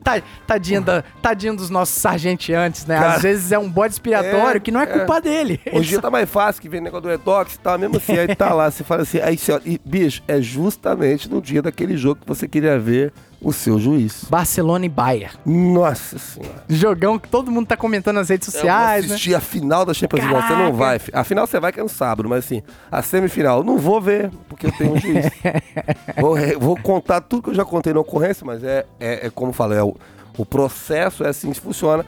Tá, 0.02 0.22
tadinho, 0.46 0.80
da, 0.80 1.04
tadinho 1.20 1.54
dos 1.54 1.68
nossos 1.68 1.94
sargenteantes, 2.00 2.86
né? 2.86 2.98
Cara, 2.98 3.14
Às 3.16 3.22
vezes 3.22 3.52
é 3.52 3.58
um 3.58 3.68
bode 3.68 3.92
expiatório 3.92 4.56
é, 4.56 4.60
que 4.60 4.70
não 4.70 4.80
é 4.80 4.86
culpa 4.86 5.20
dele. 5.20 5.60
Hoje 5.70 5.90
dia 5.90 6.00
tá 6.00 6.10
mais 6.10 6.28
fácil 6.30 6.62
que 6.62 6.70
vem 6.70 6.80
negócio 6.80 7.02
do 7.02 7.10
Edox 7.12 7.54
e 7.56 7.58
tal, 7.58 7.78
mesmo 7.78 7.98
assim, 7.98 8.16
aí 8.16 8.34
tá 8.34 8.54
lá, 8.54 8.70
você 8.70 8.82
fala 8.82 9.02
assim, 9.02 9.20
aí 9.20 9.36
você 9.36 9.52
olha, 9.52 9.62
e, 9.66 9.78
bicho, 9.84 10.22
é 10.26 10.40
justamente 10.40 11.28
no 11.28 11.42
dia 11.42 11.60
daquele 11.60 11.98
jogo 11.98 12.22
que 12.22 12.26
você 12.26 12.48
queria 12.48 12.78
ver 12.78 13.12
o 13.42 13.52
seu 13.52 13.78
juiz. 13.78 14.24
Barcelona 14.30 14.86
e 14.86 14.88
Bayern. 14.88 15.34
Nossa 15.44 16.18
senhora. 16.18 16.64
Jogão 16.68 17.18
que 17.18 17.28
todo 17.28 17.50
mundo 17.50 17.66
tá 17.66 17.76
comentando 17.76 18.16
nas 18.16 18.28
redes 18.28 18.48
Eu 18.48 18.52
vou 18.52 18.60
sociais, 18.60 19.06
né? 19.06 19.14
assistir 19.14 19.34
a 19.34 19.40
final 19.40 19.84
da 19.84 19.92
Champions 19.92 20.24
League. 20.24 20.46
Você 20.46 20.54
não 20.54 20.72
vai. 20.72 21.00
A 21.12 21.24
final 21.24 21.46
você 21.46 21.58
vai 21.58 21.72
que 21.72 21.80
é 21.80 21.82
no 21.82 21.88
sábado, 21.88 22.28
mas 22.28 22.44
assim, 22.44 22.62
a 22.90 23.02
semifinal, 23.02 23.64
não 23.64 23.78
vou 23.78 24.00
ver, 24.00 24.30
porque 24.48 24.66
eu 24.66 24.72
tenho 24.72 24.94
um 24.94 25.00
juiz. 25.00 25.26
vou, 26.18 26.36
vou 26.58 26.76
contar 26.76 27.20
tudo 27.20 27.42
que 27.42 27.50
eu 27.50 27.54
já 27.54 27.64
contei 27.64 27.92
na 27.92 28.00
ocorrência, 28.00 28.46
mas 28.46 28.62
é, 28.62 28.86
é, 29.00 29.26
é 29.26 29.30
como 29.30 29.52
falei, 29.52 29.78
é 29.78 29.82
o, 29.82 29.96
o 30.38 30.46
processo 30.46 31.24
é 31.24 31.28
assim 31.28 31.52
que 31.52 31.60
funciona. 31.60 32.04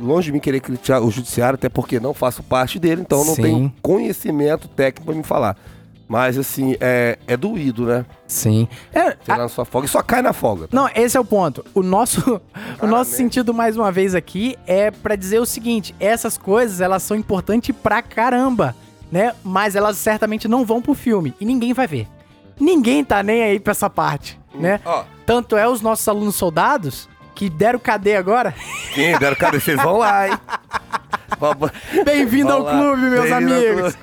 Longe 0.00 0.26
de 0.26 0.32
mim 0.32 0.40
querer 0.40 0.60
criticar 0.60 1.02
o 1.02 1.10
judiciário, 1.10 1.54
até 1.54 1.68
porque 1.68 2.00
não 2.00 2.12
faço 2.12 2.42
parte 2.42 2.78
dele, 2.78 3.02
então 3.02 3.24
não 3.24 3.34
Sim. 3.34 3.42
tenho 3.42 3.74
conhecimento 3.82 4.68
técnico 4.68 5.06
pra 5.06 5.14
me 5.14 5.22
falar. 5.22 5.56
Mas 6.08 6.38
assim, 6.38 6.76
é, 6.80 7.18
é 7.26 7.36
doído, 7.36 7.84
né? 7.86 8.06
Sim. 8.28 8.68
É, 8.94 9.16
lá 9.26 9.38
na 9.38 9.48
sua 9.48 9.64
folga 9.64 9.86
e 9.86 9.90
só 9.90 10.02
cai 10.02 10.22
na 10.22 10.32
folga. 10.32 10.68
Não, 10.70 10.88
esse 10.94 11.16
é 11.16 11.20
o 11.20 11.24
ponto. 11.24 11.64
O 11.74 11.82
nosso, 11.82 12.20
o 12.30 12.32
nosso 12.32 12.78
Claramente. 12.78 13.08
sentido, 13.10 13.52
mais 13.52 13.76
uma 13.76 13.90
vez, 13.90 14.14
aqui 14.14 14.56
é 14.66 14.90
pra 14.92 15.16
dizer 15.16 15.40
o 15.40 15.46
seguinte: 15.46 15.94
essas 15.98 16.38
coisas 16.38 16.80
elas 16.80 17.02
são 17.02 17.16
importantes 17.16 17.74
pra 17.82 18.02
caramba, 18.02 18.74
né? 19.10 19.34
Mas 19.42 19.74
elas 19.74 19.96
certamente 19.96 20.46
não 20.46 20.64
vão 20.64 20.80
pro 20.80 20.94
filme 20.94 21.34
e 21.40 21.44
ninguém 21.44 21.72
vai 21.72 21.86
ver. 21.88 22.06
Ninguém 22.58 23.04
tá 23.04 23.22
nem 23.22 23.42
aí 23.42 23.58
pra 23.60 23.72
essa 23.72 23.90
parte, 23.90 24.38
né? 24.54 24.80
Ó, 24.84 25.04
Tanto 25.26 25.56
é 25.56 25.68
os 25.68 25.80
nossos 25.80 26.06
alunos 26.08 26.36
soldados 26.36 27.08
que 27.34 27.50
deram 27.50 27.78
cadeia 27.78 28.18
agora. 28.18 28.54
quem 28.94 29.18
deram 29.18 29.36
cara, 29.36 29.58
vocês 29.60 29.76
vão 29.76 29.98
lá, 29.98 30.28
hein? 30.28 30.38
Bem-vindo 32.04 32.50
ao 32.52 32.62
lá. 32.62 32.72
clube, 32.72 33.02
meus 33.10 33.30
ao 33.30 33.38
amigos. 33.38 33.98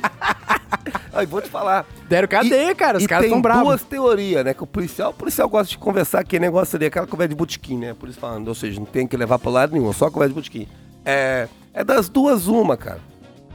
Aí, 1.14 1.26
vou 1.26 1.42
te 1.42 1.50
falar. 1.50 1.86
Deram 2.10 2.28
cadeia, 2.28 2.74
cara. 2.74 2.98
Os 2.98 3.04
e 3.04 3.08
caras 3.08 3.24
tem 3.26 3.32
tão 3.32 3.42
bravos. 3.42 3.64
duas 3.64 3.84
teorias, 3.84 4.44
né? 4.44 4.54
Que 4.54 4.64
o 4.64 4.68
policial, 4.68 5.12
o 5.12 5.14
policial 5.14 5.48
gosta 5.48 5.70
de 5.70 5.78
conversar 5.78 6.20
aquele 6.22 6.46
negócio 6.46 6.76
ali, 6.76 6.86
aquela 6.86 7.06
conversa 7.08 7.30
de 7.30 7.36
botequim, 7.36 7.78
né? 7.78 7.94
Por 7.94 8.10
isso 8.10 8.20
falando, 8.20 8.48
ou 8.48 8.56
seja, 8.56 8.80
não 8.80 8.86
tem 8.88 9.06
que 9.08 9.16
levar 9.16 9.38
pra 9.40 9.52
lado 9.52 9.74
nenhum, 9.74 9.94
só 9.94 10.10
conversa 10.10 10.30
de 10.30 10.36
botequim. 10.36 10.68
É, 11.06 11.48
é 11.74 11.84
das 11.84 12.10
duas 12.10 12.48
uma, 12.48 12.76
cara. 12.76 13.00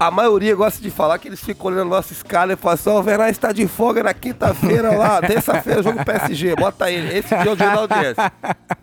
A 0.01 0.13
maioria 0.13 0.55
gosta 0.55 0.81
de 0.81 0.93
falar 0.93 1.19
que 1.19 1.27
eles 1.27 1.41
ficam 1.43 1.67
olhando 1.67 1.89
a 1.93 1.97
nossa 1.97 2.13
escala 2.13 2.53
e 2.53 2.57
falam 2.57 2.75
assim, 2.75 2.89
ó, 2.89 3.01
o 3.01 3.03
Verão 3.03 3.27
está 3.27 3.51
de 3.51 3.67
folga 3.67 4.01
na 4.01 4.15
quinta-feira 4.15 4.97
lá, 4.97 5.19
terça-feira, 5.27 5.83
jogo 5.83 6.05
PSG, 6.05 6.55
bota 6.55 6.89
ele, 6.89 7.19
esse 7.19 7.29
dia 7.31 7.51
é 7.51 7.53
o 7.53 7.57
dia 7.57 7.67
da 7.67 7.81
audiência. 7.81 8.33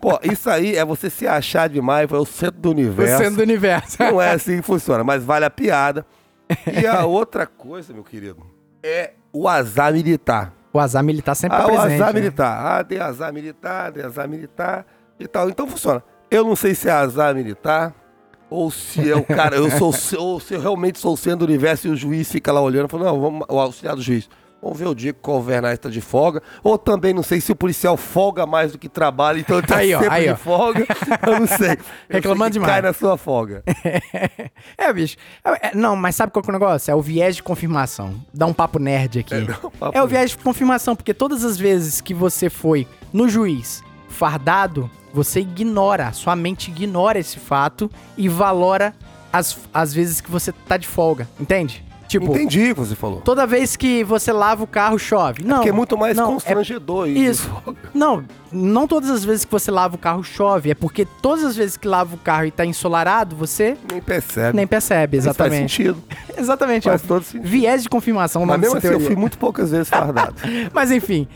Pô, 0.01 0.19
isso 0.23 0.49
aí 0.49 0.75
é 0.75 0.83
você 0.83 1.09
se 1.09 1.25
achar 1.25 1.69
demais, 1.69 2.11
é 2.11 2.15
o 2.17 2.25
centro 2.25 2.59
do 2.59 2.67
O 2.67 2.71
universo. 2.73 3.17
centro 3.23 3.37
do 3.37 3.43
universo. 3.43 3.95
Não 3.97 4.21
é 4.21 4.31
assim 4.31 4.57
que 4.57 4.63
funciona, 4.63 5.05
mas 5.05 5.23
vale 5.23 5.45
a 5.45 5.49
piada. 5.49 6.05
E 6.69 6.85
a 6.85 7.05
outra 7.05 7.47
coisa, 7.47 7.93
meu 7.93 8.03
querido, 8.03 8.45
é 8.85 9.13
o 9.33 9.47
azar 9.47 9.91
militar. 9.93 10.53
O 10.71 10.79
azar 10.79 11.03
militar 11.03 11.35
sempre 11.35 11.57
Ah, 11.57 11.61
tá 11.61 11.65
o 11.65 11.69
presente. 11.71 11.93
azar 11.95 12.13
né? 12.13 12.19
militar. 12.19 12.65
Ah, 12.79 12.83
tem 12.83 12.99
azar 12.99 13.33
militar, 13.33 13.91
tem 13.91 14.03
azar 14.03 14.27
militar 14.29 14.85
e 15.19 15.27
tal. 15.27 15.49
Então 15.49 15.67
funciona. 15.67 16.03
Eu 16.29 16.43
não 16.43 16.55
sei 16.55 16.75
se 16.75 16.87
é 16.89 16.91
azar 16.91 17.33
militar 17.33 17.93
ou 18.49 18.69
se 18.69 19.09
é 19.09 19.15
o 19.15 19.23
cara, 19.23 19.55
eu 19.55 19.69
sou, 19.71 19.93
ou 20.23 20.39
se 20.39 20.53
eu 20.53 20.61
realmente 20.61 20.99
sou 20.99 21.13
o 21.13 21.17
centro 21.17 21.39
do 21.39 21.45
universo 21.45 21.87
e 21.87 21.91
o 21.91 21.95
juiz 21.95 22.31
fica 22.31 22.51
lá 22.51 22.61
olhando 22.61 22.87
e 22.87 22.91
fala, 22.91 23.05
não, 23.05 23.19
vamos, 23.19 23.45
o 23.49 23.59
auxiliar 23.59 23.95
do 23.95 24.01
juiz. 24.01 24.29
Vamos 24.65 24.79
ver 24.79 24.87
o 24.87 24.95
dia 24.95 25.13
que 25.13 25.29
o 25.29 25.33
Alvernaz 25.33 25.75
está 25.75 25.91
de 25.91 26.01
folga. 26.01 26.41
Ou 26.63 26.75
também 26.75 27.13
não 27.13 27.21
sei 27.21 27.39
se 27.39 27.51
o 27.51 27.55
policial 27.55 27.95
folga 27.95 28.47
mais 28.47 28.71
do 28.71 28.79
que 28.79 28.89
trabalha, 28.89 29.39
então 29.39 29.59
ele 29.59 29.67
tá 29.67 29.77
Aí, 29.77 29.93
ó, 29.93 29.99
sempre 29.99 30.15
aí, 30.15 30.23
de 30.23 30.31
ó. 30.31 30.35
folga. 30.35 30.87
Eu 31.27 31.39
não 31.39 31.45
sei. 31.45 31.73
Eu 32.09 32.15
Reclamando 32.15 32.45
sei 32.45 32.53
demais. 32.53 32.71
Cai 32.73 32.81
na 32.81 32.91
sua 32.91 33.15
folga. 33.15 33.63
É, 34.77 34.91
bicho. 34.91 35.17
É, 35.43 35.67
é, 35.67 35.71
não, 35.75 35.95
mas 35.95 36.15
sabe 36.15 36.31
qual 36.31 36.41
que 36.41 36.49
é 36.49 36.51
o 36.51 36.53
negócio? 36.53 36.91
É 36.91 36.95
o 36.95 37.01
viés 37.01 37.35
de 37.35 37.43
confirmação. 37.43 38.15
Dá 38.33 38.45
um 38.45 38.53
papo 38.53 38.79
nerd 38.79 39.19
aqui. 39.19 39.35
É, 39.35 39.37
É, 39.37 39.41
um 39.41 39.69
papo 39.69 39.99
o 39.99 40.07
viés 40.07 40.31
de 40.31 40.37
confirmação, 40.37 40.95
porque 40.95 41.13
todas 41.13 41.45
as 41.45 41.57
vezes 41.57 42.01
que 42.01 42.13
você 42.13 42.49
foi 42.49 42.87
no 43.13 43.29
juiz 43.29 43.83
fardado, 44.09 44.89
você 45.13 45.41
ignora, 45.41 46.11
sua 46.13 46.35
mente 46.35 46.71
ignora 46.71 47.19
esse 47.19 47.37
fato 47.37 47.89
e 48.17 48.27
valora 48.27 48.93
as, 49.31 49.57
as 49.73 49.93
vezes 49.93 50.21
que 50.21 50.31
você 50.31 50.51
tá 50.51 50.77
de 50.77 50.87
folga, 50.87 51.27
entende? 51.39 51.84
Tipo, 52.07 52.31
Entendi 52.35 52.71
o 52.71 52.75
que 52.75 52.79
você 52.81 52.95
falou. 52.95 53.21
toda 53.21 53.47
vez 53.47 53.75
que 53.75 54.03
você 54.03 54.31
lava 54.31 54.63
o 54.63 54.67
carro, 54.67 54.97
chove. 54.99 55.43
Não, 55.43 55.57
Porque 55.57 55.69
é 55.69 55.71
muito 55.71 55.97
mais 55.97 56.15
não, 56.15 56.29
é 56.29 56.33
constrangedor 56.33 57.07
isso. 57.07 57.49
isso. 57.67 57.75
Não, 57.93 58.23
não 58.51 58.87
todas 58.87 59.09
as 59.09 59.25
vezes 59.25 59.43
que 59.43 59.51
você 59.51 59.71
lava 59.71 59.95
o 59.95 59.97
carro 59.97 60.23
chove, 60.23 60.69
é 60.71 60.75
porque 60.75 61.05
todas 61.21 61.43
as 61.43 61.55
vezes 61.55 61.77
que 61.77 61.87
lava 61.87 62.13
o 62.15 62.17
carro 62.19 62.45
e 62.45 62.51
tá 62.51 62.65
ensolarado, 62.65 63.35
você 63.35 63.75
Nem 63.91 64.01
percebe. 64.01 64.55
nem 64.55 64.67
percebe, 64.67 65.17
Mas 65.17 65.25
Faz 65.25 65.35
exatamente. 65.35 65.71
sentido. 65.71 66.03
Exatamente, 66.37 66.83
Faz 66.83 67.03
ó. 67.03 67.07
todo 67.07 67.23
sentido. 67.23 67.47
Viés 67.49 67.81
de 67.83 67.89
confirmação, 67.89 68.45
Mas 68.45 68.59
mesmo 68.59 68.77
assim, 68.77 68.87
eu 68.87 68.99
fui 68.99 69.15
muito 69.15 69.37
poucas 69.37 69.71
vezes 69.71 69.89
fardado. 69.89 70.35
Mas 70.73 70.91
enfim, 70.91 71.27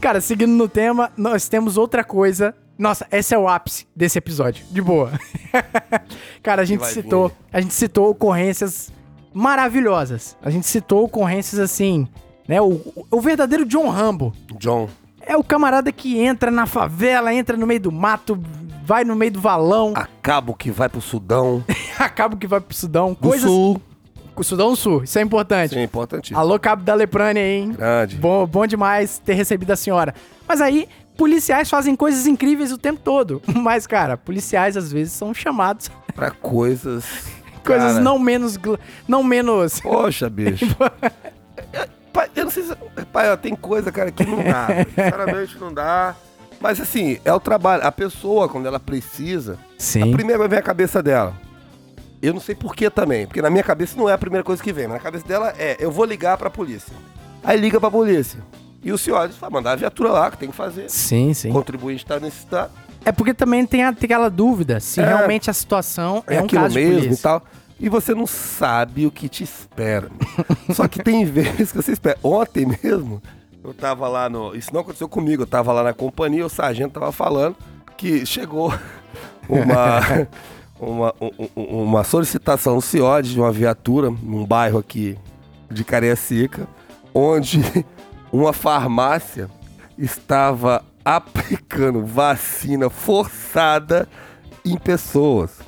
cara, 0.00 0.20
seguindo 0.20 0.52
no 0.52 0.68
tema, 0.68 1.10
nós 1.16 1.48
temos 1.48 1.76
outra 1.76 2.04
coisa. 2.04 2.54
Nossa, 2.78 3.06
esse 3.10 3.34
é 3.34 3.38
o 3.38 3.48
ápice 3.48 3.86
desse 3.96 4.18
episódio, 4.18 4.64
de 4.70 4.80
boa. 4.82 5.10
cara, 6.42 6.62
a 6.62 6.64
gente 6.64 6.86
citou, 6.86 7.28
vir. 7.28 7.34
a 7.52 7.60
gente 7.60 7.74
citou 7.74 8.10
ocorrências 8.10 8.92
maravilhosas. 9.32 10.36
A 10.42 10.50
gente 10.50 10.66
citou 10.66 11.04
ocorrências 11.04 11.60
assim, 11.60 12.06
né? 12.46 12.60
O, 12.60 12.80
o 13.10 13.20
verdadeiro 13.20 13.64
John 13.64 13.88
Rambo. 13.88 14.32
John. 14.58 14.88
É 15.20 15.36
o 15.36 15.44
camarada 15.44 15.92
que 15.92 16.18
entra 16.18 16.50
na 16.50 16.66
favela, 16.66 17.34
entra 17.34 17.56
no 17.56 17.66
meio 17.66 17.80
do 17.80 17.92
mato, 17.92 18.38
vai 18.84 19.04
no 19.04 19.14
meio 19.14 19.32
do 19.32 19.40
valão, 19.40 19.92
A 19.94 20.06
cabo 20.22 20.54
que 20.54 20.70
vai 20.70 20.88
pro 20.88 21.00
Sudão. 21.00 21.62
acaba 21.98 22.36
que 22.36 22.46
vai 22.46 22.60
pro 22.60 22.74
Sudão. 22.74 23.10
Do 23.10 23.16
Coisas, 23.16 23.48
Sul. 23.48 23.80
Sudão 24.42 24.74
Sul, 24.76 25.02
isso 25.02 25.18
é 25.18 25.22
importante. 25.22 25.74
Sim, 25.74 25.82
importantíssimo. 25.82 26.38
Alô, 26.38 26.58
Cabo 26.58 26.82
da 26.82 26.94
Leprânia, 26.94 27.40
hein? 27.40 27.72
Grande. 27.72 28.16
Bom, 28.16 28.46
bom 28.46 28.66
demais 28.66 29.18
ter 29.18 29.34
recebido 29.34 29.72
a 29.72 29.76
senhora. 29.76 30.14
Mas 30.46 30.60
aí, 30.60 30.88
policiais 31.16 31.68
fazem 31.68 31.96
coisas 31.96 32.26
incríveis 32.26 32.70
o 32.72 32.78
tempo 32.78 33.00
todo. 33.02 33.42
Mas, 33.52 33.86
cara, 33.86 34.16
policiais 34.16 34.76
às 34.76 34.92
vezes 34.92 35.12
são 35.12 35.34
chamados 35.34 35.90
Pra 36.14 36.30
coisas. 36.30 37.04
Coisas 37.68 37.92
cara, 37.92 38.04
não 38.04 38.18
menos. 38.18 38.58
Não 39.06 39.22
menos. 39.22 39.80
Poxa, 39.80 40.28
bicho. 40.28 40.66
Pai, 42.12 42.28
eu 42.34 42.44
não 42.44 42.50
sei 42.50 42.64
se. 42.64 42.74
Pai, 43.12 43.30
ó, 43.30 43.36
tem 43.36 43.54
coisa, 43.54 43.92
cara, 43.92 44.10
que 44.10 44.24
não 44.24 44.42
dá. 44.42 44.66
Sinceramente, 44.88 45.58
não 45.58 45.72
dá. 45.72 46.14
Mas 46.60 46.80
assim, 46.80 47.18
é 47.24 47.32
o 47.32 47.38
trabalho. 47.38 47.86
A 47.86 47.92
pessoa, 47.92 48.48
quando 48.48 48.66
ela 48.66 48.80
precisa, 48.80 49.54
a 49.54 49.58
Sim. 49.78 50.10
primeira 50.12 50.48
vem 50.48 50.58
a 50.58 50.62
cabeça 50.62 51.02
dela. 51.02 51.34
Eu 52.20 52.34
não 52.34 52.40
sei 52.40 52.54
por 52.56 52.74
que 52.74 52.90
também, 52.90 53.26
porque 53.26 53.40
na 53.40 53.48
minha 53.48 53.62
cabeça 53.62 53.96
não 53.96 54.08
é 54.08 54.12
a 54.12 54.18
primeira 54.18 54.42
coisa 54.42 54.60
que 54.60 54.72
vem, 54.72 54.88
mas 54.88 54.94
na 54.96 55.02
cabeça 55.02 55.24
dela 55.24 55.54
é, 55.56 55.76
eu 55.78 55.88
vou 55.92 56.04
ligar 56.04 56.36
pra 56.36 56.50
polícia. 56.50 56.92
Aí 57.44 57.56
liga 57.60 57.78
pra 57.78 57.88
polícia. 57.92 58.40
E 58.82 58.90
o 58.90 58.98
senhor 58.98 59.28
vai 59.28 59.50
mandar 59.50 59.72
a 59.72 59.76
viatura 59.76 60.10
lá, 60.10 60.30
que 60.30 60.36
tem 60.38 60.50
que 60.50 60.56
fazer. 60.56 60.90
Sim, 60.90 61.32
sim. 61.32 61.50
O 61.50 61.52
contribuinte 61.52 62.04
tá 62.04 62.18
necessitado. 62.18 62.72
É 63.04 63.12
porque 63.12 63.32
também 63.32 63.64
tem 63.64 63.84
a- 63.84 63.92
tem 63.92 64.06
aquela 64.06 64.28
dúvida 64.28 64.80
se 64.80 65.00
É. 65.00 65.06
realmente 65.06 65.48
a 65.48 65.52
situação 65.52 66.24
é, 66.26 66.34
É, 66.36 66.42
um 66.42 66.44
aquilo 66.46 66.62
caso 66.62 66.74
de 66.74 66.80
mesmo 66.80 66.98
e 66.98 67.02
polícia. 67.04 67.22
tal. 67.22 67.42
E 67.80 67.88
você 67.88 68.14
não 68.14 68.26
sabe 68.26 69.06
o 69.06 69.10
que 69.10 69.28
te 69.28 69.44
espera. 69.44 70.08
Só 70.74 70.88
que 70.88 71.02
tem 71.02 71.24
vezes 71.24 71.70
que 71.70 71.76
você 71.80 71.92
espera. 71.92 72.18
Ontem 72.22 72.66
mesmo, 72.82 73.22
eu 73.62 73.72
tava 73.72 74.08
lá 74.08 74.28
no. 74.28 74.54
Isso 74.54 74.72
não 74.74 74.80
aconteceu 74.80 75.08
comigo, 75.08 75.42
eu 75.42 75.46
tava 75.46 75.72
lá 75.72 75.82
na 75.84 75.92
companhia, 75.94 76.44
o 76.44 76.48
sargento 76.48 76.98
tava 76.98 77.12
falando 77.12 77.56
que 77.96 78.24
chegou 78.26 78.72
uma. 79.48 80.28
Uma, 80.80 81.12
um- 81.20 81.48
um- 81.56 81.82
uma 81.82 82.04
solicitação 82.04 82.76
no 82.76 82.80
CIOD 82.80 83.30
de 83.34 83.40
uma 83.40 83.50
viatura 83.50 84.10
num 84.10 84.46
bairro 84.46 84.78
aqui 84.78 85.18
de 85.68 85.82
Cariacica, 85.82 86.68
onde 87.12 87.60
uma 88.32 88.52
farmácia 88.52 89.50
estava 89.98 90.84
aplicando 91.04 92.06
vacina 92.06 92.88
forçada 92.88 94.08
em 94.64 94.76
pessoas. 94.78 95.58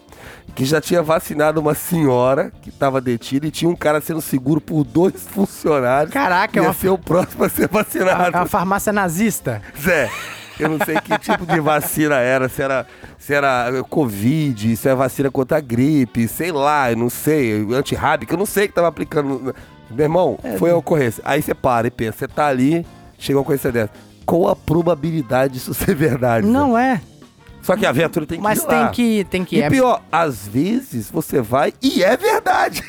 Que 0.54 0.64
já 0.64 0.80
tinha 0.80 1.02
vacinado 1.02 1.60
uma 1.60 1.74
senhora 1.74 2.52
que 2.62 2.68
estava 2.68 3.00
detida 3.00 3.46
e 3.46 3.50
tinha 3.50 3.70
um 3.70 3.76
cara 3.76 4.00
sendo 4.00 4.20
seguro 4.20 4.60
por 4.60 4.84
dois 4.84 5.14
funcionários. 5.30 6.12
Caraca, 6.12 6.58
é 6.58 6.62
ia 6.62 6.68
uma- 6.68 6.74
ser 6.74 6.88
o 6.88 6.98
próximo 6.98 7.44
a 7.44 7.48
ser 7.48 7.64
É 7.64 7.68
vacinado. 7.68 8.36
uma 8.36 8.46
farmácia 8.46 8.92
nazista. 8.92 9.62
Zé, 9.80 10.10
eu 10.58 10.68
não 10.68 10.78
sei 10.84 10.96
que 11.00 11.18
tipo 11.18 11.46
de 11.46 11.58
vacina 11.60 12.16
era, 12.16 12.48
se 12.48 12.60
era, 12.62 12.86
se 13.18 13.32
era 13.32 13.82
Covid, 13.88 14.76
se 14.76 14.86
era 14.88 14.96
vacina 14.96 15.30
contra 15.30 15.56
a 15.56 15.60
gripe, 15.60 16.28
sei 16.28 16.52
lá, 16.52 16.90
eu 16.90 16.96
não 16.96 17.08
sei, 17.08 17.66
antirrábica, 17.74 18.34
eu 18.34 18.38
não 18.38 18.46
sei 18.46 18.68
que 18.68 18.74
tava 18.74 18.88
aplicando. 18.88 19.54
Meu 19.90 20.04
irmão, 20.04 20.38
É, 20.44 20.56
foi 20.58 20.70
a 20.70 20.76
ocorrência. 20.76 21.22
Aí 21.26 21.40
você 21.42 21.54
para 21.54 21.86
e 21.86 21.90
pensa, 21.90 22.18
você 22.18 22.28
tá 22.28 22.46
ali, 22.46 22.84
chega 23.18 23.38
uma 23.38 23.42
ocorrência 23.42 23.72
dessa. 23.72 23.90
Qual 24.26 24.48
a 24.48 24.54
probabilidade 24.54 25.54
disso 25.54 25.72
ser 25.74 25.94
verdade? 25.94 26.46
Não 26.46 26.76
é. 26.76 27.00
Só 27.62 27.76
que 27.76 27.84
a 27.86 27.92
viatura 27.92 28.26
tem 28.26 28.38
que 28.38 28.42
Mas 28.44 28.60
ir 28.62 28.66
tem 28.66 28.78
lá. 28.80 28.88
que, 28.88 29.24
tem 29.24 29.44
que 29.44 29.56
E 29.56 29.62
é, 29.62 29.68
pior, 29.68 30.02
às 30.10 30.48
vezes 30.48 31.10
você 31.10 31.40
vai 31.42 31.72
e 31.82 32.02
é 32.02 32.16
verdade. 32.16 32.82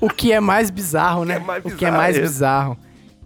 o 0.00 0.08
que 0.08 0.32
é 0.32 0.40
mais 0.40 0.70
bizarro, 0.70 1.24
né? 1.24 1.34
é 1.36 1.38
mais 1.38 1.64
o 1.64 1.68
que 1.68 1.74
é 1.84 1.88
bizarro 1.88 1.96
mais 1.96 2.16
esse. 2.16 2.22
bizarro. 2.26 2.78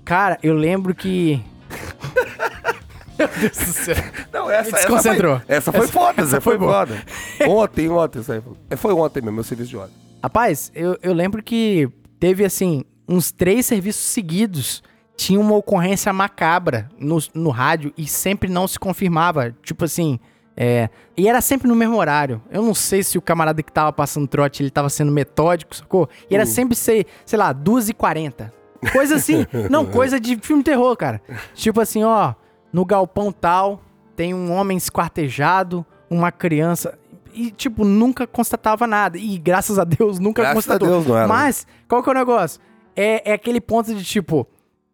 Cara, 0.04 0.38
eu 0.42 0.54
lembro 0.54 0.94
que 0.94 1.42
Meu 3.18 3.28
Deus 3.28 3.56
do 3.56 3.64
céu. 3.72 3.94
Não, 4.32 4.50
essa, 4.50 4.70
Me 4.70 4.76
desconcentrou. 4.76 5.40
Essa 5.48 5.72
foi, 5.72 5.80
essa 5.80 5.82
foi 5.82 5.86
foda, 5.88 6.22
essa, 6.22 6.40
foi 6.40 6.58
boa. 6.58 6.72
foda. 6.86 7.02
Ontem, 7.48 7.88
ontem, 7.88 8.20
isso 8.20 8.30
aí 8.32 8.40
foi- 8.42 8.52
é, 8.68 8.76
foi 8.76 8.92
ontem 8.92 9.20
mesmo, 9.22 9.36
meu 9.36 9.44
serviço 9.44 9.70
de 9.70 9.76
ordem. 9.76 9.94
Rapaz, 10.22 10.70
eu, 10.74 10.98
eu 11.02 11.14
lembro 11.14 11.42
que 11.42 11.88
teve, 12.20 12.44
assim, 12.44 12.84
uns 13.08 13.32
três 13.32 13.64
serviços 13.64 14.02
seguidos. 14.02 14.82
Tinha 15.16 15.40
uma 15.40 15.54
ocorrência 15.56 16.12
macabra 16.12 16.90
no, 16.98 17.16
no 17.32 17.48
rádio 17.48 17.90
e 17.96 18.06
sempre 18.06 18.50
não 18.50 18.68
se 18.68 18.78
confirmava. 18.78 19.54
Tipo 19.62 19.86
assim, 19.86 20.20
é... 20.56 20.88
E 21.16 21.28
era 21.28 21.40
sempre 21.40 21.68
no 21.68 21.74
mesmo 21.74 21.96
horário. 21.96 22.42
Eu 22.50 22.62
não 22.62 22.74
sei 22.74 23.02
se 23.02 23.18
o 23.18 23.22
camarada 23.22 23.62
que 23.62 23.70
tava 23.70 23.92
passando 23.92 24.26
trote, 24.26 24.62
ele 24.62 24.70
tava 24.70 24.88
sendo 24.88 25.12
metódico, 25.12 25.76
sacou? 25.76 26.08
E 26.30 26.34
era 26.34 26.46
sempre 26.46 26.74
ser, 26.74 27.06
sei 27.24 27.38
lá, 27.38 27.54
2h40. 27.54 28.50
Coisa 28.92 29.16
assim. 29.16 29.46
não, 29.70 29.84
coisa 29.84 30.18
de 30.18 30.36
filme 30.36 30.62
terror, 30.62 30.96
cara. 30.96 31.20
Tipo 31.54 31.80
assim, 31.80 32.04
ó, 32.04 32.34
no 32.72 32.84
galpão 32.84 33.30
tal, 33.32 33.82
tem 34.14 34.32
um 34.32 34.52
homem 34.52 34.76
esquartejado, 34.76 35.84
uma 36.08 36.32
criança... 36.32 36.98
E, 37.34 37.50
tipo, 37.50 37.84
nunca 37.84 38.26
constatava 38.26 38.86
nada. 38.86 39.18
E, 39.18 39.36
graças 39.36 39.78
a 39.78 39.84
Deus, 39.84 40.18
nunca 40.18 40.40
Graças 40.40 40.52
a 40.52 40.54
constatou. 40.56 40.88
Deus 40.88 41.06
não 41.06 41.18
era. 41.18 41.28
Mas, 41.28 41.66
qual 41.86 42.02
que 42.02 42.08
é 42.08 42.12
o 42.12 42.14
negócio? 42.14 42.58
É, 42.94 43.30
é 43.30 43.34
aquele 43.34 43.60
ponto 43.60 43.94
de, 43.94 44.02
tipo... 44.02 44.46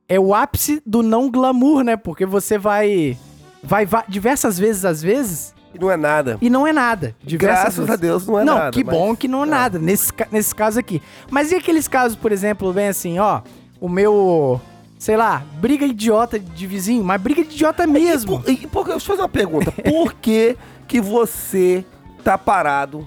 É 0.08 0.18
o 0.18 0.34
ápice 0.34 0.82
do 0.84 1.04
não 1.04 1.30
glamour, 1.30 1.84
né? 1.84 1.96
Porque 1.96 2.26
você 2.26 2.58
vai... 2.58 3.16
Vai 3.62 3.86
va- 3.86 4.04
diversas 4.08 4.58
vezes, 4.58 4.84
às 4.84 5.00
vezes, 5.02 5.54
E 5.74 5.78
não 5.78 5.90
é 5.90 5.96
nada. 5.96 6.36
e 6.40 6.50
não 6.50 6.66
é 6.66 6.72
nada. 6.72 7.14
Graças 7.24 7.76
vezes. 7.76 7.90
a 7.90 7.96
Deus 7.96 8.26
não 8.26 8.38
é 8.40 8.44
não, 8.44 8.54
nada. 8.58 8.70
que 8.72 8.82
mas- 8.84 8.94
bom 8.94 9.14
que 9.16 9.28
não 9.28 9.44
é 9.44 9.46
nada, 9.46 9.78
nesse, 9.78 10.12
nesse 10.30 10.54
caso 10.54 10.78
aqui. 10.80 11.00
Mas 11.30 11.52
e 11.52 11.54
aqueles 11.54 11.86
casos, 11.88 12.16
por 12.16 12.32
exemplo, 12.32 12.72
bem 12.72 12.88
assim, 12.88 13.18
ó, 13.18 13.40
o 13.80 13.88
meu, 13.88 14.60
sei 14.98 15.16
lá, 15.16 15.42
briga 15.60 15.86
idiota 15.86 16.38
de 16.38 16.66
vizinho, 16.66 17.04
mas 17.04 17.20
briga 17.20 17.42
de 17.44 17.54
idiota 17.54 17.86
mesmo. 17.86 18.40
Por, 18.42 18.50
e, 18.50 18.66
por, 18.66 18.84
deixa 18.86 18.96
eu 18.96 19.00
fazer 19.06 19.22
uma 19.22 19.28
pergunta. 19.28 19.70
Por 19.72 20.12
que 20.20 20.56
que 20.88 21.00
você 21.00 21.84
tá 22.24 22.36
parado 22.36 23.06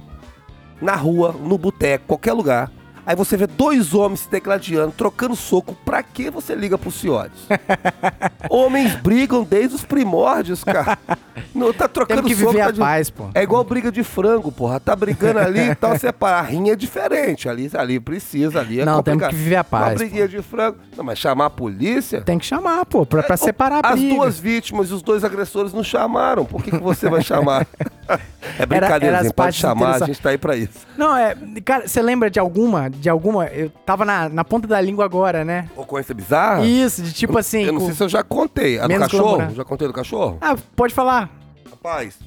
na 0.81 0.95
rua, 0.95 1.33
no 1.39 1.57
boteco, 1.57 2.05
qualquer 2.07 2.33
lugar, 2.33 2.71
aí 3.05 3.15
você 3.15 3.37
vê 3.37 3.47
dois 3.47 3.93
homens 3.93 4.21
se 4.21 4.29
degladiando, 4.29 4.91
trocando 4.91 5.35
soco, 5.35 5.75
pra 5.85 6.01
que 6.03 6.29
você 6.29 6.55
liga 6.55 6.77
pro 6.77 6.91
Ciodes? 6.91 7.39
Homens 8.49 8.95
brigam 8.95 9.43
desde 9.43 9.75
os 9.75 9.83
primórdios, 9.83 10.63
cara. 10.63 10.97
Não, 11.53 11.73
tá 11.73 11.87
trocando 11.87 12.21
Temos 12.23 12.33
que 12.33 12.39
soco. 12.39 12.51
viver 12.51 12.63
tá 12.63 12.69
a 12.69 12.71
de- 12.71 12.79
paz, 12.79 13.09
pô. 13.09 13.29
É 13.33 13.43
igual 13.43 13.63
briga 13.63 13.91
de 13.91 14.03
frango, 14.03 14.51
porra. 14.51 14.79
Tá 14.79 14.95
brigando 14.95 15.39
ali 15.39 15.69
e 15.71 15.75
tal, 15.75 15.97
separa. 15.97 16.37
A 16.37 16.41
rinha 16.41 16.73
é 16.73 16.75
diferente. 16.75 17.47
Ali, 17.49 17.69
ali 17.73 17.99
precisa, 17.99 18.59
ali 18.59 18.79
é 18.81 18.85
Não, 18.85 19.01
temos 19.01 19.23
complicado. 19.23 19.29
que 19.31 19.35
viver 19.35 19.55
a 19.55 19.59
Uma 19.59 19.63
paz, 19.63 19.97
briguinha 19.97 20.27
de 20.27 20.41
frango. 20.41 20.77
Não, 20.95 21.03
mas 21.03 21.17
chamar 21.19 21.45
a 21.47 21.49
polícia? 21.49 22.21
Tem 22.21 22.37
que 22.37 22.45
chamar, 22.45 22.85
pô, 22.85 23.05
pra, 23.05 23.23
pra 23.23 23.37
separar 23.37 23.85
a 23.85 23.89
As 23.89 23.99
briga. 23.99 24.15
duas 24.15 24.39
vítimas 24.39 24.89
e 24.89 24.93
os 24.93 25.01
dois 25.01 25.23
agressores 25.23 25.73
não 25.73 25.83
chamaram. 25.83 26.45
Por 26.45 26.61
que, 26.63 26.71
que 26.71 26.77
você 26.83 27.09
vai 27.09 27.21
chamar? 27.23 27.65
é 28.59 28.65
brincadeira, 28.65 29.15
era 29.17 29.23
gente. 29.23 29.33
Pode 29.33 29.55
chamar, 29.57 30.01
a 30.03 30.05
gente 30.05 30.21
tá 30.21 30.29
aí 30.29 30.37
pra 30.37 30.55
isso. 30.55 30.85
Não, 30.97 31.15
é, 31.15 31.35
cara, 31.63 31.87
você 31.87 32.01
lembra 32.01 32.29
de 32.29 32.39
alguma, 32.39 32.89
de 32.95 33.09
alguma, 33.09 33.45
eu 33.47 33.69
tava 33.69 34.03
na, 34.05 34.27
na 34.29 34.43
ponta 34.43 34.67
da 34.67 34.79
língua 34.81 35.05
agora, 35.05 35.43
né? 35.45 35.69
Ocorrência 35.75 36.13
bizarra? 36.15 36.65
Isso, 36.65 37.01
de 37.01 37.13
tipo 37.13 37.37
assim... 37.37 37.63
Eu 37.63 37.73
não 37.73 37.79
com- 37.81 37.85
sei 37.87 37.95
se 37.95 38.03
eu 38.03 38.09
já 38.09 38.23
contei. 38.23 38.79
A 38.79 38.87
do 38.87 38.99
cachorro? 38.99 39.53
Já 39.53 39.63
contei 39.63 39.87
do 39.87 39.93
cachorro? 39.93 40.37
Ah, 40.41 40.55
pode 40.75 40.93
falar. 40.93 41.29
Rapaz, 41.69 42.17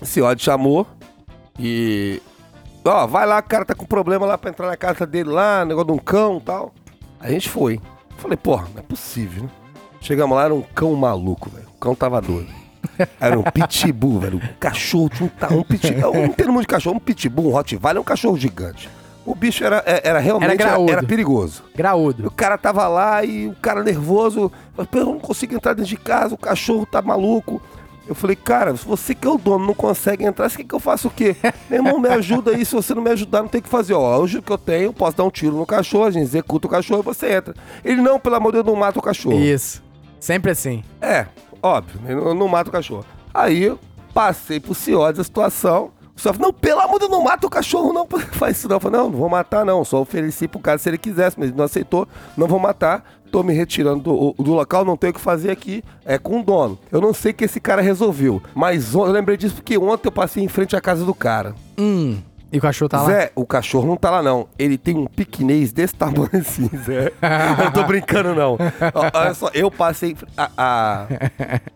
o 0.00 0.06
Ciode 0.06 0.42
chamou 0.42 0.86
e. 1.58 2.20
Ó, 2.84 3.06
vai 3.06 3.26
lá, 3.26 3.38
o 3.38 3.42
cara 3.42 3.64
tá 3.64 3.74
com 3.74 3.84
problema 3.86 4.26
lá 4.26 4.36
pra 4.36 4.50
entrar 4.50 4.66
na 4.66 4.76
casa 4.76 5.06
dele 5.06 5.30
lá, 5.30 5.64
negócio 5.64 5.86
de 5.88 5.92
um 5.92 5.98
cão 5.98 6.38
e 6.38 6.40
tal. 6.40 6.72
A 7.20 7.30
gente 7.30 7.48
foi. 7.48 7.80
Falei, 8.16 8.36
porra, 8.36 8.66
não 8.72 8.80
é 8.80 8.82
possível, 8.82 9.44
né? 9.44 9.48
Chegamos 10.00 10.36
lá, 10.36 10.44
era 10.44 10.54
um 10.54 10.62
cão 10.62 10.94
maluco, 10.94 11.48
velho. 11.50 11.66
O 11.76 11.78
cão 11.78 11.94
tava 11.94 12.20
doido. 12.20 12.48
Era 13.20 13.38
um 13.38 13.44
pitbull, 13.44 14.18
velho. 14.18 14.38
Um 14.38 14.48
cachorro, 14.58 15.08
tinha 15.08 15.30
um, 15.52 15.58
um 15.60 15.62
pitbull. 15.62 16.16
Um 16.16 16.28
termo 16.32 16.60
de 16.60 16.66
cachorro, 16.66 16.96
um 16.96 16.98
pitbull, 16.98 17.50
um 17.50 17.52
Rottweiler, 17.52 18.00
um 18.00 18.04
cachorro 18.04 18.36
gigante. 18.36 18.88
O 19.24 19.34
bicho 19.34 19.62
era, 19.64 19.82
é- 19.86 20.00
era 20.08 20.18
realmente 20.18 20.60
Era 20.60 20.78
era, 20.90 21.02
perigoso. 21.02 21.62
O 21.72 21.76
Graúdo. 21.76 22.30
cara 22.32 22.58
tava 22.58 22.88
lá 22.88 23.24
e 23.24 23.46
o 23.48 23.54
cara 23.62 23.82
nervoso. 23.82 24.50
falou, 24.74 24.88
"Pô, 24.90 24.98
Eu 24.98 25.06
não 25.06 25.18
consigo 25.20 25.54
entrar 25.54 25.74
dentro 25.74 25.88
de 25.88 25.96
casa, 25.96 26.34
o 26.34 26.38
cachorro 26.38 26.84
tá 26.86 27.00
maluco. 27.00 27.62
Eu 28.08 28.16
falei, 28.16 28.34
cara, 28.34 28.76
se 28.76 28.84
você 28.84 29.14
que 29.14 29.24
é 29.26 29.30
o 29.30 29.38
dono 29.38 29.64
não 29.64 29.74
consegue 29.74 30.24
entrar, 30.24 30.48
você 30.48 30.56
quer 30.58 30.64
que 30.64 30.74
eu 30.74 30.80
faça 30.80 31.06
o 31.06 31.10
quê? 31.10 31.36
Meu 31.70 31.78
irmão, 31.78 32.00
me 32.00 32.08
ajuda 32.08 32.50
aí. 32.50 32.64
Se 32.64 32.74
você 32.74 32.92
não 32.94 33.00
me 33.02 33.10
ajudar, 33.10 33.42
não 33.42 33.48
tem 33.48 33.60
o 33.60 33.62
que 33.62 33.68
fazer. 33.68 33.94
Ó, 33.94 34.18
hoje 34.18 34.38
o 34.38 34.42
que 34.42 34.50
eu 34.50 34.58
tenho, 34.58 34.86
eu 34.86 34.92
posso 34.92 35.16
dar 35.16 35.22
um 35.22 35.30
tiro 35.30 35.56
no 35.56 35.64
cachorro, 35.64 36.04
a 36.06 36.10
gente 36.10 36.24
executa 36.24 36.66
o 36.66 36.70
cachorro 36.70 37.00
e 37.00 37.04
você 37.04 37.32
entra. 37.34 37.54
Ele, 37.84 38.02
não, 38.02 38.18
pelo 38.18 38.34
amor 38.34 38.50
de 38.50 38.56
Deus, 38.58 38.66
não 38.66 38.74
mata 38.74 38.98
o 38.98 39.02
cachorro. 39.02 39.38
Isso. 39.38 39.80
Sempre 40.18 40.50
assim. 40.50 40.82
É, 41.00 41.26
óbvio, 41.62 42.00
ele 42.04 42.16
não, 42.20 42.34
não 42.34 42.48
mata 42.48 42.70
o 42.70 42.72
cachorro. 42.72 43.04
Aí 43.32 43.62
eu 43.62 43.78
passei 44.12 44.58
pro 44.58 44.74
Ciodes 44.74 45.20
a 45.20 45.24
situação. 45.24 45.90
Falou, 46.22 46.38
não, 46.38 46.52
pelo 46.52 46.80
amor 46.80 46.94
de 46.94 47.00
Deus, 47.00 47.10
não 47.10 47.24
mata 47.24 47.46
o 47.46 47.50
cachorro, 47.50 47.92
não 47.92 48.06
faz 48.32 48.58
isso 48.58 48.68
não. 48.68 48.78
Falei, 48.78 49.00
não, 49.00 49.10
não 49.10 49.18
vou 49.18 49.28
matar 49.28 49.64
não, 49.64 49.84
só 49.84 50.00
ofereci 50.00 50.46
pro 50.46 50.60
cara 50.60 50.78
se 50.78 50.88
ele 50.88 50.98
quisesse, 50.98 51.38
mas 51.38 51.48
ele 51.48 51.58
não 51.58 51.64
aceitou, 51.64 52.06
não 52.36 52.46
vou 52.46 52.58
matar. 52.58 53.04
Tô 53.30 53.42
me 53.42 53.54
retirando 53.54 54.02
do, 54.02 54.34
do 54.42 54.52
local, 54.52 54.84
não 54.84 54.94
tenho 54.94 55.10
o 55.10 55.14
que 55.14 55.20
fazer 55.20 55.50
aqui, 55.50 55.82
é 56.04 56.18
com 56.18 56.40
o 56.40 56.42
dono. 56.42 56.78
Eu 56.90 57.00
não 57.00 57.14
sei 57.14 57.32
o 57.32 57.34
que 57.34 57.44
esse 57.44 57.58
cara 57.58 57.80
resolveu, 57.80 58.42
mas 58.54 58.92
eu 58.92 59.04
lembrei 59.04 59.38
disso 59.38 59.54
porque 59.54 59.78
ontem 59.78 60.08
eu 60.08 60.12
passei 60.12 60.44
em 60.44 60.48
frente 60.48 60.76
à 60.76 60.82
casa 60.82 61.02
do 61.02 61.14
cara. 61.14 61.54
Hum. 61.78 62.18
E 62.52 62.58
o 62.58 62.60
cachorro 62.60 62.88
tá 62.90 63.00
lá? 63.00 63.06
Zé, 63.06 63.32
o 63.34 63.46
cachorro 63.46 63.86
não 63.86 63.96
tá 63.96 64.10
lá 64.10 64.22
não. 64.22 64.46
Ele 64.58 64.76
tem 64.76 64.94
um 64.94 65.06
piquenês 65.06 65.72
desse 65.72 65.94
tamanho 65.94 66.28
assim, 66.34 66.68
Zé. 66.84 67.10
eu 67.58 67.64
não 67.64 67.72
tô 67.72 67.82
brincando 67.84 68.34
não. 68.34 68.58
Olha 69.14 69.32
só, 69.32 69.50
eu 69.54 69.70
passei 69.70 70.14
a, 70.36 70.50
a, 70.56 71.06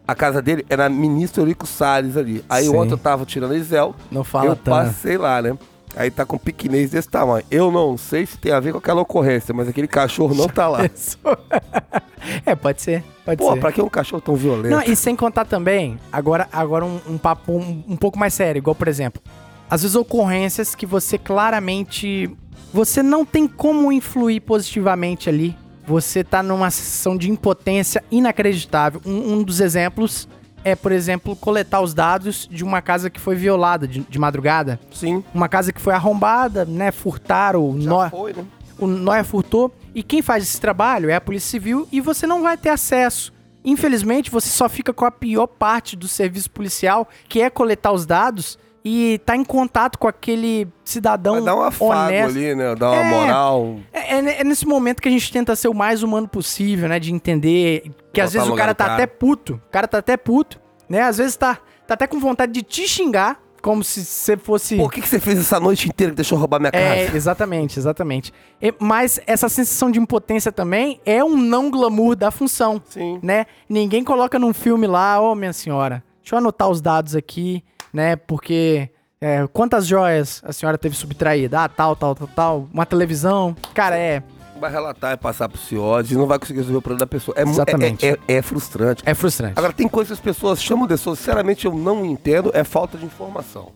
a 0.07 0.15
casa 0.15 0.43
dele 0.43 0.67
era 0.69 0.91
ministro 0.91 1.43
Eurico 1.43 1.67
Salles 1.67 2.15
ali. 2.15 2.45
Aí 2.47 2.67
Sim. 2.67 2.77
ontem 2.77 2.93
eu 2.93 2.99
tava 2.99 3.25
tirando 3.25 3.57
Isel. 3.57 3.95
Não 4.11 4.23
fala 4.23 4.49
eu 4.49 4.57
tanto. 4.57 4.71
passei 4.71 5.17
lá, 5.17 5.41
né? 5.41 5.57
Aí 5.97 6.11
tá 6.11 6.27
com 6.27 6.37
um 6.37 6.39
piquenês 6.39 6.91
desse 6.91 7.09
tamanho. 7.09 7.43
Eu 7.51 7.73
não 7.73 7.97
sei 7.97 8.27
se 8.27 8.37
tem 8.37 8.53
a 8.53 8.61
ver 8.61 8.73
com 8.73 8.79
aquela 8.79 9.01
ocorrência, 9.01 9.55
mas 9.55 9.67
aquele 9.67 9.89
cachorro 9.89 10.35
não 10.35 10.47
tá 10.47 10.69
lá. 10.69 10.81
é, 12.45 12.55
pode 12.55 12.83
ser. 12.83 13.03
Pode 13.25 13.39
Pô, 13.39 13.55
ser. 13.55 13.61
pra 13.61 13.73
que 13.73 13.81
um 13.81 13.89
cachorro 13.89 14.21
tão 14.21 14.37
violento? 14.37 14.69
Não, 14.77 14.83
e 14.83 14.95
sem 14.95 15.17
contar 15.17 15.47
também, 15.47 15.99
agora, 16.13 16.47
agora 16.53 16.85
um, 16.85 17.01
um 17.09 17.17
papo 17.17 17.53
um, 17.53 17.83
um 17.89 17.97
pouco 17.97 18.19
mais 18.19 18.35
sério, 18.35 18.59
igual, 18.59 18.75
por 18.75 18.89
exemplo, 18.89 19.23
às 19.69 19.83
vezes 19.83 19.97
ocorrências 19.97 20.75
que 20.75 20.87
você 20.87 21.19
claramente. 21.19 22.31
Você 22.73 23.03
não 23.03 23.25
tem 23.25 23.47
como 23.47 23.91
influir 23.91 24.41
positivamente 24.41 25.29
ali. 25.29 25.57
Você 25.87 26.25
tá 26.25 26.43
numa 26.43 26.71
sensação 26.71 27.17
de 27.17 27.31
impotência 27.31 28.03
inacreditável. 28.11 29.01
Um, 29.07 29.35
um 29.35 29.43
dos 29.43 29.61
exemplos 29.61 30.29
é, 30.65 30.75
por 30.75 30.91
exemplo, 30.91 31.37
coletar 31.37 31.81
os 31.81 31.95
dados 31.95 32.49
de 32.51 32.65
uma 32.65 32.83
casa 32.83 33.09
que 33.09 33.21
foi 33.21 33.37
violada 33.37 33.87
de, 33.87 34.01
de 34.01 34.19
madrugada. 34.19 34.81
Sim. 34.93 35.23
Uma 35.33 35.49
casa 35.49 35.73
que 35.73 35.81
foi 35.81 35.95
arrombada, 35.95 36.65
né? 36.65 36.91
Furtaram, 36.91 37.81
Já 37.81 37.89
nó, 37.89 38.11
foi, 38.11 38.33
né? 38.33 38.45
o 38.77 38.87
Noia 38.89 39.23
furtou. 39.23 39.73
E 39.95 40.03
quem 40.03 40.23
faz 40.23 40.43
esse 40.43 40.61
trabalho 40.61 41.09
é 41.09 41.15
a 41.15 41.21
Polícia 41.21 41.51
Civil 41.51 41.87
e 41.93 42.01
você 42.01 42.27
não 42.27 42.43
vai 42.43 42.57
ter 42.57 42.71
acesso. 42.71 43.33
Infelizmente, 43.65 44.29
você 44.31 44.49
só 44.49 44.69
fica 44.69 44.93
com 44.93 45.05
a 45.05 45.11
pior 45.11 45.47
parte 45.47 45.95
do 45.95 46.09
serviço 46.09 46.51
policial, 46.51 47.09
que 47.29 47.41
é 47.41 47.49
coletar 47.49 47.93
os 47.93 48.05
dados 48.05 48.59
e 48.89 49.19
tá 49.27 49.35
em 49.35 49.43
contato 49.43 49.99
com 49.99 50.07
aquele 50.07 50.69
cidadão 50.85 51.35
Vai 51.35 51.43
dar 51.43 51.57
um 51.57 51.63
afago 51.63 51.91
honesto. 51.93 52.37
ali, 52.39 52.55
né? 52.55 52.73
Dar 52.77 52.93
uma 52.93 53.01
É. 53.01 53.11
moral. 53.11 53.77
É, 53.93 54.15
é- 54.15 54.41
é 54.41 54.45
nesse 54.45 54.65
momento 54.65 55.03
que 55.03 55.09
a 55.09 55.11
gente 55.11 55.33
tenta 55.33 55.57
ser 55.57 55.67
o 55.67 55.75
mais 55.75 56.05
humano 56.05 56.29
possível, 56.29 56.89
né? 56.89 57.01
De 57.01 57.13
entender 57.13 57.91
que 58.13 58.21
às 58.21 58.31
Botar 58.31 58.39
vezes 58.39 58.49
no 58.49 58.55
o 58.55 58.57
cara 58.57 58.75
tá 58.77 58.85
cara. 58.85 58.95
até 58.95 59.07
puto. 59.09 59.55
O 59.67 59.71
cara 59.73 59.89
tá 59.89 59.99
até 59.99 60.17
puto, 60.17 60.61
né? 60.89 61.01
Às 61.03 61.19
vezes 61.19 61.35
tá, 61.37 61.59
tá 61.85 61.95
até 61.95 62.07
com 62.07 62.21
vontade 62.21 62.53
de 62.53 62.63
te 62.63 62.87
xingar, 62.87 63.41
como 63.61 63.83
se 63.83 64.05
você 64.05 64.37
fosse. 64.37 64.77
Por 64.77 64.93
que, 64.93 65.01
que 65.01 65.09
você 65.09 65.19
fez 65.19 65.41
essa 65.41 65.59
noite 65.59 65.89
inteira 65.89 66.13
que 66.13 66.17
deixou 66.17 66.39
roubar 66.39 66.61
minha 66.61 66.71
É, 66.73 67.07
casa? 67.07 67.17
exatamente, 67.17 67.81
exatamente. 67.81 68.33
E- 68.63 68.73
mas 68.79 69.19
essa 69.27 69.49
sensação 69.49 69.91
de 69.91 69.99
impotência 69.99 70.53
também 70.53 71.01
é 71.05 71.25
um 71.25 71.37
não 71.37 71.73
glamour 71.73 72.15
da 72.15 72.31
função, 72.31 72.81
Sim. 72.89 73.19
né? 73.21 73.47
Ninguém 73.69 74.05
coloca 74.05 74.39
num 74.39 74.55
filme 74.55 74.87
lá, 74.87 75.21
ô 75.21 75.35
minha 75.35 75.53
senhora, 75.53 76.05
deixa 76.23 76.37
eu 76.37 76.39
anotar 76.39 76.69
os 76.69 76.81
dados 76.81 77.17
aqui, 77.17 77.65
né? 77.93 78.17
Porque 78.17 78.91
é, 79.21 79.47
quantas 79.53 79.87
joias 79.87 80.43
a 80.45 80.53
senhora 80.53 80.77
teve 80.79 80.95
subtraída? 80.97 81.61
Ah, 81.65 81.69
tal, 81.69 81.95
tal, 81.97 82.15
tal, 82.15 82.29
tal. 82.29 82.69
Uma 82.73 82.87
televisão. 82.87 83.57
Cara, 83.75 83.97
é, 83.99 84.23
Vai 84.59 84.71
relatar 84.71 85.13
e 85.13 85.17
passar 85.19 85.51
pro 85.51 85.59
CIOD 85.61 86.15
e 86.15 86.17
não 86.17 86.27
vai 86.27 86.39
conseguir 86.39 86.61
resolver 86.61 86.79
o 86.79 86.83
problema 86.83 87.01
da 87.01 87.07
pessoa. 87.07 87.35
É, 87.37 87.45
mu- 87.45 87.51
Exatamente. 87.51 88.07
É, 88.07 88.17
é- 88.27 88.35
é 88.37 88.43
frustrante. 88.43 89.03
é 89.05 89.13
frustrante. 89.15 89.53
Agora, 89.59 89.71
tem 89.73 89.87
coisas 89.87 90.19
que 90.19 90.29
as 90.31 90.35
pessoas 90.35 90.63
chamam 90.63 90.87
de 90.87 90.95
pessoas, 90.95 91.19
sinceramente 91.19 91.67
eu 91.67 91.75
não 91.75 92.07
entendo, 92.07 92.51
é 92.55 92.65
falta 92.65 92.97
de 92.97 93.05
informação. 93.05 93.73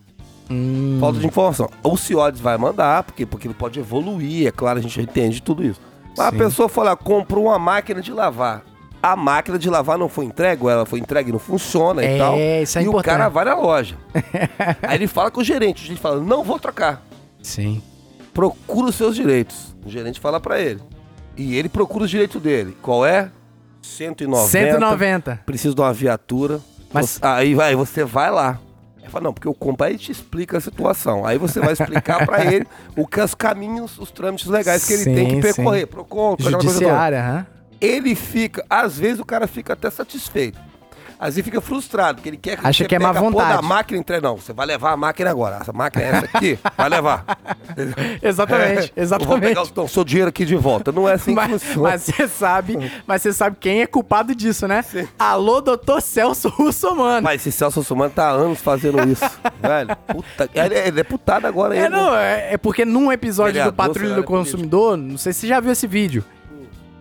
Hum, 0.49 0.97
Falta 0.99 1.19
de 1.19 1.27
informação. 1.27 1.69
O 1.83 1.95
CIODES 1.95 2.41
vai 2.41 2.57
mandar, 2.57 3.03
porque, 3.03 3.25
porque 3.27 3.47
ele 3.47 3.53
pode 3.53 3.79
evoluir, 3.79 4.47
é 4.47 4.51
claro, 4.51 4.79
a 4.79 4.81
gente 4.81 4.99
entende 4.99 5.39
tudo 5.41 5.63
isso. 5.63 5.79
Mas 6.17 6.29
Sim. 6.29 6.35
a 6.35 6.37
pessoa 6.45 6.67
fala, 6.67 6.95
comprou 6.97 7.45
uma 7.45 7.59
máquina 7.59 8.01
de 8.01 8.11
lavar. 8.11 8.63
A 9.03 9.15
máquina 9.15 9.57
de 9.57 9.69
lavar 9.69 9.97
não 9.97 10.07
foi 10.07 10.25
entregue, 10.25 10.63
ou 10.63 10.69
ela 10.69 10.85
foi 10.85 10.99
entregue 10.99 11.29
e 11.29 11.31
não 11.33 11.39
funciona 11.39 12.03
É, 12.03 12.15
e 12.15 12.19
tal. 12.19 12.37
isso 12.37 12.77
é 12.77 12.81
e 12.81 12.85
importante. 12.85 13.13
o 13.15 13.17
cara 13.17 13.29
vai 13.29 13.45
na 13.45 13.55
loja. 13.55 13.95
Aí 14.83 14.95
ele 14.95 15.07
fala 15.07 15.31
com 15.31 15.41
o 15.41 15.43
gerente, 15.43 15.81
o 15.81 15.85
gerente 15.85 16.01
fala, 16.01 16.19
não 16.21 16.43
vou 16.43 16.59
trocar. 16.59 17.01
sim. 17.41 17.81
Procura 18.33 18.87
os 18.87 18.95
seus 18.95 19.13
direitos. 19.15 19.75
O 19.85 19.89
gerente 19.89 20.17
fala 20.17 20.39
pra 20.39 20.57
ele. 20.57 20.79
E 21.35 21.57
ele 21.57 21.67
procura 21.67 22.05
os 22.05 22.09
direitos 22.09 22.41
dele. 22.41 22.77
Qual 22.81 23.05
é? 23.05 23.29
190. 23.81 24.47
190. 24.47 25.41
Preciso 25.45 25.75
de 25.75 25.81
uma 25.81 25.91
viatura. 25.91 26.61
Mas- 26.93 27.19
Aí 27.21 27.53
vai, 27.53 27.75
você 27.75 28.05
vai 28.05 28.31
lá. 28.31 28.57
Ele 29.01 29.09
fala, 29.09 29.25
não, 29.25 29.33
porque 29.33 29.49
o 29.49 29.53
compa 29.53 29.85
aí 29.87 29.97
te 29.97 30.13
explica 30.13 30.57
a 30.59 30.61
situação. 30.61 31.25
Aí 31.25 31.37
você 31.37 31.59
vai 31.59 31.73
explicar 31.73 32.25
pra 32.25 32.45
ele 32.53 32.65
o 32.95 33.05
que 33.05 33.19
os 33.19 33.35
caminhos, 33.35 33.99
os 33.99 34.11
trâmites 34.11 34.47
legais 34.47 34.85
que 34.85 34.93
ele 34.93 35.03
Sim, 35.03 35.13
tem 35.15 35.27
que 35.27 35.35
sim. 35.35 35.41
percorrer. 35.41 35.85
Procon, 35.87 36.33
aquela 36.33 36.57
coisa 36.59 36.79
toda. 36.79 37.47
Ele 37.81 38.13
fica, 38.15 38.63
às 38.69 38.97
vezes 38.97 39.19
o 39.19 39.25
cara 39.25 39.47
fica 39.47 39.73
até 39.73 39.89
satisfeito. 39.89 40.59
Às 41.19 41.35
vezes 41.35 41.45
fica 41.45 41.61
frustrado, 41.61 42.15
porque 42.15 42.29
ele 42.29 42.37
quer 42.37 42.57
que 42.57 42.65
Acha 42.65 42.83
você 42.83 42.87
que 42.87 42.95
é 42.95 42.99
má 42.99 43.09
a 43.09 43.11
vontade. 43.11 43.53
da 43.57 43.61
máquina 43.61 44.03
e. 44.07 44.21
Não, 44.21 44.37
você 44.37 44.53
vai 44.53 44.65
levar 44.65 44.91
a 44.93 44.97
máquina 44.97 45.29
agora. 45.29 45.57
Essa 45.61 45.71
máquina 45.71 46.03
é 46.03 46.07
essa 46.09 46.25
aqui, 46.33 46.57
vai 46.75 46.89
levar. 46.89 47.23
Exatamente, 48.23 48.91
É, 48.95 49.03
Eu 49.03 49.07
vou 49.19 49.39
pegar 49.39 49.61
exatamente. 49.61 49.79
o 49.79 49.87
seu 49.87 50.03
dinheiro 50.03 50.29
aqui 50.29 50.45
de 50.45 50.55
volta. 50.55 50.91
Não 50.91 51.07
é 51.07 51.13
assim 51.13 51.31
que 51.31 51.35
Mas 51.47 51.63
funciona. 51.63 51.89
mas 51.89 52.01
você 52.01 52.27
sabe, 52.27 52.91
mas 53.05 53.21
você 53.21 53.33
sabe 53.33 53.55
quem 53.59 53.81
é 53.81 53.85
culpado 53.87 54.33
disso, 54.33 54.67
né? 54.67 54.83
Alô, 55.19 55.61
doutor 55.61 56.01
Celso 56.01 56.49
Russomano. 56.49 57.21
Mas 57.23 57.41
esse 57.41 57.51
Celso 57.51 57.83
Sumano 57.83 58.11
tá 58.11 58.29
há 58.29 58.31
anos 58.31 58.59
fazendo 58.59 58.97
isso, 59.07 59.23
velho. 59.61 59.95
Puta, 60.07 60.49
ele 60.55 60.75
é 60.75 60.89
deputado 60.91 61.45
agora 61.45 61.75
É, 61.75 61.83
ainda. 61.83 61.95
não, 61.97 62.15
é, 62.15 62.53
é 62.53 62.57
porque 62.57 62.83
num 62.83 63.11
episódio 63.11 63.63
do 63.63 63.71
Patrulha 63.73 63.99
do 63.99 64.09
cenário 64.09 64.23
Consumidor, 64.23 64.97
não 64.97 65.19
sei 65.19 65.33
se 65.33 65.41
você 65.41 65.47
já 65.47 65.59
viu 65.59 65.71
esse 65.71 65.85
vídeo, 65.85 66.25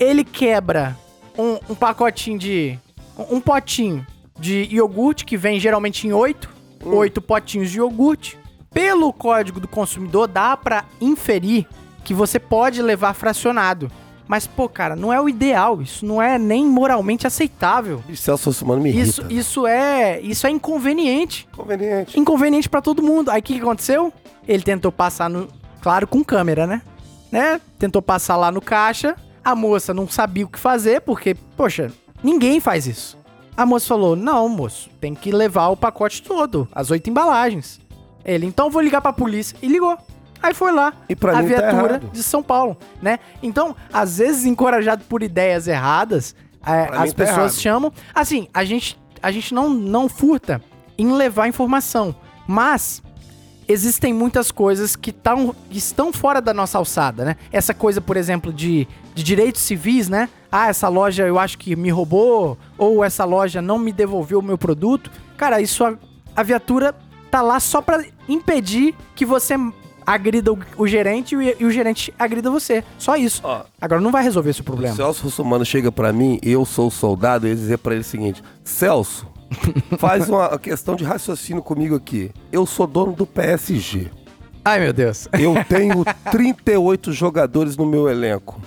ele 0.01 0.25
quebra 0.25 0.97
um, 1.39 1.59
um 1.71 1.75
pacotinho 1.75 2.39
de. 2.39 2.79
um 3.17 3.37
um 3.37 3.41
potinho 3.41 4.05
de 4.39 4.67
iogurte, 4.73 5.25
que 5.27 5.37
vem 5.37 5.61
geralmente 5.61 6.07
em 6.09 6.13
oito, 6.13 6.49
Hum. 6.85 6.95
oito 6.97 7.21
potinhos 7.21 7.71
de 7.71 7.77
iogurte. 7.79 8.39
Pelo 8.73 9.13
código 9.13 9.61
do 9.61 9.69
consumidor, 9.69 10.27
dá 10.29 10.57
pra 10.57 10.85
inferir 11.01 11.67
que 12.05 12.15
você 12.15 12.39
pode 12.39 12.81
levar 12.81 13.13
fracionado. 13.15 13.91
Mas, 14.27 14.47
pô, 14.47 14.69
cara, 14.69 14.95
não 14.95 15.13
é 15.13 15.21
o 15.21 15.29
ideal. 15.29 15.83
Isso 15.83 16.07
não 16.07 16.23
é 16.23 16.39
nem 16.39 16.65
moralmente 16.65 17.27
aceitável. 17.27 18.01
Celso 18.15 18.53
Sumano 18.53 18.81
me 18.81 18.91
Isso, 18.91 19.21
irrita. 19.23 19.35
isso 19.35 19.67
é. 19.67 20.21
Isso 20.21 20.47
é 20.47 20.51
inconveniente 20.51 21.49
Conveniente. 21.53 22.19
inconveniente 22.19 22.69
pra 22.69 22.81
todo 22.81 23.03
mundo. 23.03 23.29
Aí 23.31 23.41
o 23.41 23.43
que, 23.43 23.55
que 23.55 23.61
aconteceu? 23.61 24.13
Ele 24.47 24.63
tentou 24.63 24.93
passar 24.93 25.29
no. 25.29 25.49
Claro, 25.83 26.07
com 26.07 26.23
câmera, 26.25 26.65
né? 26.67 26.81
né? 27.33 27.61
Tentou 27.79 28.01
passar 28.01 28.37
lá 28.37 28.53
no 28.53 28.61
caixa. 28.63 29.17
A 29.45 29.55
moça 29.55 29.95
não 29.95 30.07
sabia 30.09 30.45
o 30.45 30.49
que 30.49 30.59
fazer, 30.59 31.01
porque, 31.01 31.35
poxa, 31.57 31.91
ninguém 32.23 32.61
faz 32.61 32.87
isso. 32.87 33.19
A 33.57 33.65
moça 33.65 33.87
falou: 33.87 34.15
Não, 34.17 34.49
moço, 34.49 34.91
tem 35.01 35.15
que 35.15 35.31
levar 35.33 35.69
o 35.69 35.77
pacote 35.77 36.23
todo, 36.23 36.69
as 36.73 36.91
oito 36.91 37.09
embalagens. 37.11 37.81
Ele, 38.25 38.47
então 38.47 38.71
vou 38.71 38.83
ligar 38.83 39.01
pra 39.01 39.13
polícia. 39.13 39.57
E 39.63 39.67
ligou. 39.69 39.97
Aí 40.43 40.55
foi 40.55 40.73
lá, 40.73 40.95
E 41.09 41.15
pra 41.15 41.33
a 41.33 41.35
tá 41.37 41.43
viatura 41.43 41.89
errado. 41.95 42.11
de 42.13 42.23
São 42.23 42.43
Paulo, 42.43 42.77
né? 43.03 43.19
Então, 43.43 43.77
às 43.93 44.17
vezes, 44.19 44.47
encorajado 44.47 45.05
por 45.05 45.23
ideias 45.23 45.69
erradas, 45.69 46.35
é, 46.67 46.85
as 46.97 47.11
tá 47.13 47.17
pessoas 47.17 47.39
errado. 47.39 47.61
chamam. 47.61 47.93
Assim, 48.15 48.49
a 48.55 48.65
gente, 48.65 48.99
a 49.23 49.31
gente 49.31 49.53
não, 49.53 49.69
não 49.69 50.09
furta 50.09 50.63
em 50.97 51.13
levar 51.13 51.47
informação, 51.47 52.15
mas 52.47 53.03
existem 53.71 54.13
muitas 54.13 54.51
coisas 54.51 54.97
que 54.97 55.13
tão, 55.13 55.55
que 55.71 55.79
estão 55.79 56.13
fora 56.13 56.41
da 56.41 56.53
nossa 56.53 56.79
alçada, 56.79 57.25
né? 57.25 57.37
Essa 57.53 57.73
coisa, 57.73 58.01
por 58.01 58.17
exemplo, 58.17 58.53
de, 58.53 58.87
de 59.15 59.23
direitos 59.23 59.63
civis, 59.63 60.09
né? 60.09 60.29
Ah, 60.51 60.69
essa 60.69 60.89
loja 60.89 61.27
eu 61.27 61.39
acho 61.39 61.57
que 61.57 61.77
me 61.77 61.91
roubou, 61.91 62.59
ou 62.77 63.05
essa 63.05 63.25
loja 63.25 63.63
não 63.63 63.79
me 63.79 63.93
devolveu 63.93 64.41
o 64.41 64.43
meu 64.43 64.59
produto. 64.59 65.11
Cara, 65.37 65.61
isso 65.61 65.85
a, 65.85 65.95
a 66.35 66.43
viatura 66.43 66.95
tá 67.31 67.41
lá 67.41 67.61
só 67.61 67.81
pra 67.81 68.05
impedir 68.29 68.95
que 69.15 69.25
você 69.25 69.55
agrida 70.05 70.53
o, 70.53 70.59
o 70.77 70.87
gerente 70.89 71.35
e 71.35 71.37
o, 71.37 71.43
e 71.43 71.65
o 71.65 71.71
gerente 71.71 72.13
agrida 72.19 72.51
você. 72.51 72.83
Só 72.99 73.17
isso. 73.17 73.41
Ó. 73.45 73.63
Agora 73.81 74.01
não 74.01 74.11
vai 74.11 74.25
resolver 74.25 74.51
esse 74.51 74.63
O 74.63 74.65
problema. 74.65 74.97
Celso 74.97 75.23
Russomano 75.25 75.65
chega 75.65 75.93
pra 75.93 76.13
mim, 76.13 76.41
eu 76.43 76.65
sou 76.65 76.89
o 76.89 76.91
soldado, 76.91 77.47
e 77.47 77.51
eu 77.51 77.55
ia 77.55 77.57
dizer 77.57 77.79
pra 77.79 77.93
ele 77.93 78.01
o 78.01 78.05
seguinte: 78.05 78.43
Celso, 78.65 79.29
faz 79.99 80.29
uma 80.29 80.59
questão 80.59 80.95
de 80.97 81.05
raciocínio 81.05 81.63
comigo 81.63 81.95
aqui. 81.95 82.31
Eu 82.53 82.67
sou 82.67 82.87
dono 82.87 83.13
do 83.13 83.27
PSG. 83.27 84.09
Ai, 84.65 84.81
meu 84.81 84.93
Deus. 84.93 85.29
Eu 85.33 85.55
tenho 85.69 86.05
38 86.31 87.13
jogadores 87.13 87.77
no 87.77 87.87
meu 87.87 88.09
elenco. 88.09 88.61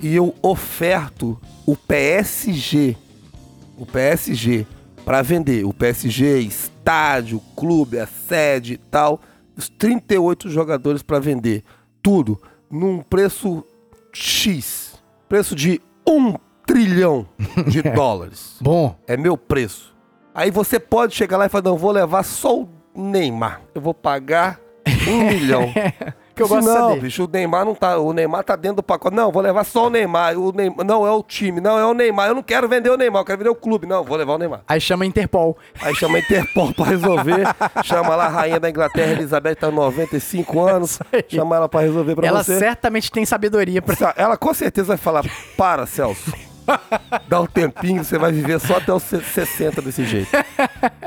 E 0.00 0.14
eu 0.14 0.34
oferto 0.42 1.38
o 1.66 1.76
PSG. 1.76 2.96
O 3.76 3.84
PSG 3.84 4.66
para 5.04 5.22
vender. 5.22 5.64
O 5.64 5.74
PSG, 5.74 6.38
estádio, 6.40 7.40
clube, 7.56 7.98
a 7.98 8.06
sede 8.06 8.74
e 8.74 8.76
tal. 8.78 9.20
Os 9.56 9.68
38 9.68 10.48
jogadores 10.48 11.02
para 11.02 11.18
vender. 11.18 11.64
Tudo 12.02 12.40
num 12.70 13.00
preço 13.02 13.64
X. 14.12 14.94
Preço 15.28 15.54
de 15.54 15.80
um 16.08 16.34
trilhão 16.66 17.26
de 17.68 17.82
dólares. 17.94 18.56
Bom, 18.60 18.96
É 19.06 19.16
meu 19.16 19.36
preço. 19.36 19.89
Aí 20.34 20.50
você 20.50 20.78
pode 20.78 21.14
chegar 21.14 21.36
lá 21.36 21.46
e 21.46 21.48
falar, 21.48 21.64
não, 21.64 21.76
vou 21.76 21.90
levar 21.90 22.22
só 22.22 22.58
o 22.60 22.68
Neymar. 22.94 23.60
Eu 23.74 23.80
vou 23.80 23.94
pagar 23.94 24.58
um 25.08 25.24
milhão. 25.28 25.72
que 26.34 26.42
eu 26.42 26.48
gosto 26.48 26.66
não, 26.66 26.88
saber. 26.90 27.00
bicho, 27.00 27.24
o 27.24 27.28
Neymar 27.30 27.64
não 27.64 27.74
tá. 27.74 27.98
O 27.98 28.12
Neymar 28.12 28.44
tá 28.44 28.56
dentro 28.56 28.76
do 28.76 28.82
pacote. 28.82 29.14
Não, 29.14 29.30
vou 29.30 29.42
levar 29.42 29.64
só 29.64 29.86
o 29.88 29.90
Neymar. 29.90 30.38
O 30.38 30.52
Neymar. 30.52 30.86
Não, 30.86 31.06
é 31.06 31.10
o 31.10 31.22
time. 31.22 31.60
Não, 31.60 31.78
é 31.78 31.84
o 31.84 31.92
Neymar. 31.92 32.28
Eu 32.28 32.34
não 32.34 32.42
quero 32.42 32.68
vender 32.68 32.90
o 32.90 32.96
Neymar, 32.96 33.20
eu 33.22 33.24
quero 33.26 33.38
vender 33.38 33.50
o 33.50 33.54
clube. 33.54 33.86
Não, 33.86 34.02
vou 34.04 34.16
levar 34.16 34.34
o 34.34 34.38
Neymar. 34.38 34.60
Aí 34.68 34.80
chama 34.80 35.04
Interpol. 35.04 35.56
Aí 35.82 35.94
chama 35.96 36.16
a 36.16 36.20
Interpol 36.20 36.72
pra 36.72 36.84
resolver. 36.86 37.44
chama 37.84 38.14
lá 38.16 38.26
a 38.26 38.28
rainha 38.28 38.60
da 38.60 38.70
Inglaterra, 38.70 39.12
Elizabeth, 39.12 39.56
tá 39.56 39.66
com 39.68 39.74
95 39.74 40.60
anos. 40.60 40.98
Chama 41.28 41.56
ela 41.56 41.68
pra 41.68 41.80
resolver 41.80 42.14
pra 42.14 42.26
Ela 42.26 42.42
você. 42.42 42.58
certamente 42.58 43.10
tem 43.10 43.24
sabedoria 43.26 43.82
pra. 43.82 44.14
Ela 44.16 44.36
com 44.36 44.54
certeza 44.54 44.88
vai 44.88 44.96
falar: 44.96 45.24
para, 45.56 45.86
Celso. 45.86 46.32
Dá 47.28 47.40
um 47.40 47.46
tempinho, 47.46 48.04
você 48.04 48.18
vai 48.18 48.32
viver 48.32 48.60
só 48.60 48.76
até 48.76 48.92
os 48.92 49.02
60 49.02 49.80
desse 49.82 50.04
jeito. 50.04 50.30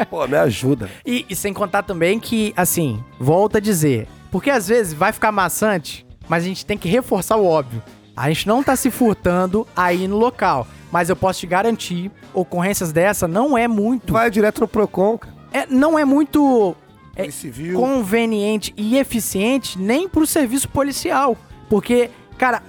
Pô, 0.10 0.28
me 0.28 0.38
ajuda. 0.38 0.90
E, 1.06 1.26
e 1.30 1.36
sem 1.36 1.54
contar 1.54 1.84
também 1.84 2.20
que, 2.20 2.54
assim, 2.56 3.04
volta 3.20 3.58
a 3.58 3.62
dizer, 3.62 4.08
Porque 4.32 4.50
às 4.50 4.68
vezes 4.68 4.94
vai 4.94 5.12
ficar 5.12 5.32
maçante, 5.32 6.06
mas 6.28 6.44
a 6.44 6.48
gente 6.48 6.66
tem 6.66 6.78
que 6.78 6.90
reforçar 6.90 7.38
o 7.38 7.46
óbvio. 7.46 7.82
A 8.16 8.28
gente 8.30 8.48
não 8.48 8.64
tá 8.64 8.76
se 8.76 8.90
furtando 8.92 9.68
aí 9.76 10.08
no 10.08 10.18
local. 10.18 10.68
Mas 10.92 11.10
eu 11.10 11.16
posso 11.16 11.40
te 11.40 11.48
garantir, 11.48 12.12
ocorrências 12.34 12.92
dessa 12.92 13.28
não 13.28 13.58
é 13.58 13.68
muito. 13.68 14.14
Vai 14.14 14.30
direto 14.30 14.62
no 14.62 14.68
Procon, 14.68 15.18
cara. 15.18 15.34
É, 15.52 15.66
não 15.68 15.98
é 15.98 16.06
muito 16.06 16.76
É, 17.16 17.30
Civil. 17.32 17.80
conveniente 17.80 18.72
e 18.78 18.98
eficiente 18.98 19.80
nem 19.80 20.08
pro 20.08 20.26
serviço 20.28 20.70
policial. 20.70 21.36
Porque, 21.68 22.12
cara, 22.38 22.62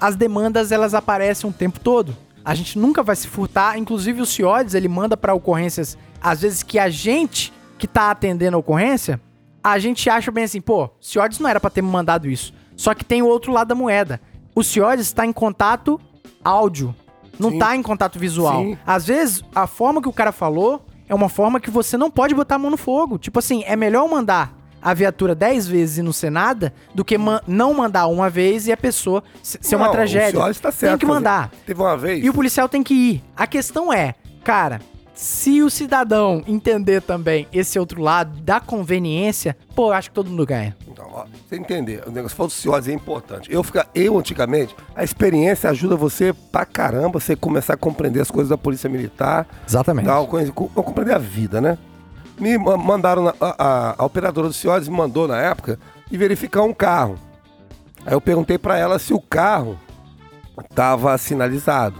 as 0.00 0.16
demandas 0.16 0.72
elas 0.72 0.94
aparecem 0.94 1.48
o 1.48 1.52
tempo 1.52 1.78
todo. 1.78 2.16
A 2.48 2.54
gente 2.54 2.78
nunca 2.78 3.02
vai 3.02 3.14
se 3.14 3.28
furtar. 3.28 3.76
Inclusive 3.76 4.22
o 4.22 4.24
CIODES, 4.24 4.72
ele 4.72 4.88
manda 4.88 5.18
pra 5.18 5.34
ocorrências, 5.34 5.98
às 6.18 6.40
vezes 6.40 6.62
que 6.62 6.78
a 6.78 6.88
gente 6.88 7.52
que 7.76 7.86
tá 7.86 8.10
atendendo 8.10 8.56
a 8.56 8.58
ocorrência, 8.58 9.20
a 9.62 9.78
gente 9.78 10.08
acha 10.08 10.30
bem 10.30 10.44
assim, 10.44 10.58
pô, 10.58 10.88
CIODES 10.98 11.40
não 11.40 11.50
era 11.50 11.60
pra 11.60 11.68
ter 11.68 11.82
me 11.82 11.90
mandado 11.90 12.26
isso. 12.26 12.54
Só 12.74 12.94
que 12.94 13.04
tem 13.04 13.20
o 13.20 13.26
outro 13.26 13.52
lado 13.52 13.68
da 13.68 13.74
moeda. 13.74 14.18
O 14.54 14.64
CIODES 14.64 15.12
tá 15.12 15.26
em 15.26 15.32
contato 15.32 16.00
áudio, 16.42 16.96
não 17.38 17.50
Sim. 17.50 17.58
tá 17.58 17.76
em 17.76 17.82
contato 17.82 18.18
visual. 18.18 18.62
Sim. 18.62 18.78
Às 18.86 19.06
vezes, 19.06 19.44
a 19.54 19.66
forma 19.66 20.00
que 20.00 20.08
o 20.08 20.12
cara 20.12 20.32
falou 20.32 20.86
é 21.06 21.14
uma 21.14 21.28
forma 21.28 21.60
que 21.60 21.70
você 21.70 21.98
não 21.98 22.10
pode 22.10 22.34
botar 22.34 22.54
a 22.54 22.58
mão 22.58 22.70
no 22.70 22.78
fogo. 22.78 23.18
Tipo 23.18 23.40
assim, 23.40 23.62
é 23.66 23.76
melhor 23.76 24.08
mandar 24.08 24.57
a 24.82 24.94
viatura 24.94 25.34
10 25.34 25.66
vezes 25.68 25.98
e 25.98 26.02
não 26.02 26.12
ser 26.12 26.30
nada 26.30 26.72
do 26.94 27.04
que 27.04 27.16
ma- 27.18 27.42
não 27.46 27.74
mandar 27.74 28.06
uma 28.06 28.28
vez 28.30 28.66
e 28.66 28.72
a 28.72 28.76
pessoa 28.76 29.22
se- 29.42 29.58
ser 29.60 29.76
uma 29.76 29.86
Não, 29.86 29.92
tragédia. 29.92 30.38
O 30.38 30.42
senhor 30.42 30.50
está 30.50 30.70
certo. 30.72 30.92
tem 30.92 30.98
que 30.98 31.06
mandar. 31.06 31.50
Teve 31.66 31.80
uma 31.80 31.96
vez. 31.96 32.24
E 32.24 32.28
o 32.28 32.34
policial 32.34 32.68
tem 32.68 32.82
que 32.82 32.94
ir. 32.94 33.24
A 33.36 33.46
questão 33.46 33.92
é, 33.92 34.14
cara, 34.44 34.80
se 35.14 35.62
o 35.62 35.68
cidadão 35.70 36.44
entender 36.46 37.02
também 37.02 37.48
esse 37.52 37.76
outro 37.78 38.00
lado 38.00 38.40
da 38.40 38.60
conveniência, 38.60 39.56
pô, 39.74 39.88
eu 39.88 39.92
acho 39.94 40.10
que 40.10 40.14
todo 40.14 40.30
mundo 40.30 40.46
ganha. 40.46 40.76
Então, 40.86 41.06
ó, 41.12 41.24
você 41.48 41.56
entender, 41.56 42.02
o 42.06 42.10
negócio 42.12 42.36
falcioso 42.36 42.88
é 42.88 42.94
importante. 42.94 43.52
Eu, 43.52 43.64
fica, 43.64 43.86
eu, 43.94 44.16
antigamente, 44.16 44.76
a 44.94 45.02
experiência 45.02 45.68
ajuda 45.70 45.96
você 45.96 46.32
pra 46.52 46.64
caramba, 46.64 47.18
você 47.18 47.34
começar 47.34 47.74
a 47.74 47.76
compreender 47.76 48.20
as 48.20 48.30
coisas 48.30 48.48
da 48.48 48.56
polícia 48.58 48.88
militar, 48.88 49.46
Exatamente. 49.68 50.06
tal, 50.06 50.26
coisa, 50.28 50.52
compreender 50.52 51.14
a 51.14 51.18
vida, 51.18 51.60
né? 51.60 51.76
Me 52.38 52.56
ma- 52.58 52.76
mandaram, 52.76 53.24
na- 53.24 53.34
a, 53.40 53.54
a- 53.58 53.94
a 53.98 54.04
operadora 54.04 54.48
do 54.48 54.52
CIODES 54.54 54.88
me 54.88 54.96
mandou 54.96 55.26
na 55.28 55.38
época 55.40 55.78
de 56.10 56.16
verificar 56.16 56.62
um 56.62 56.72
carro. 56.74 57.18
Aí 58.06 58.12
eu 58.12 58.20
perguntei 58.20 58.56
pra 58.58 58.76
ela 58.78 58.98
se 58.98 59.12
o 59.12 59.20
carro 59.20 59.78
tava 60.74 61.16
sinalizado. 61.18 61.96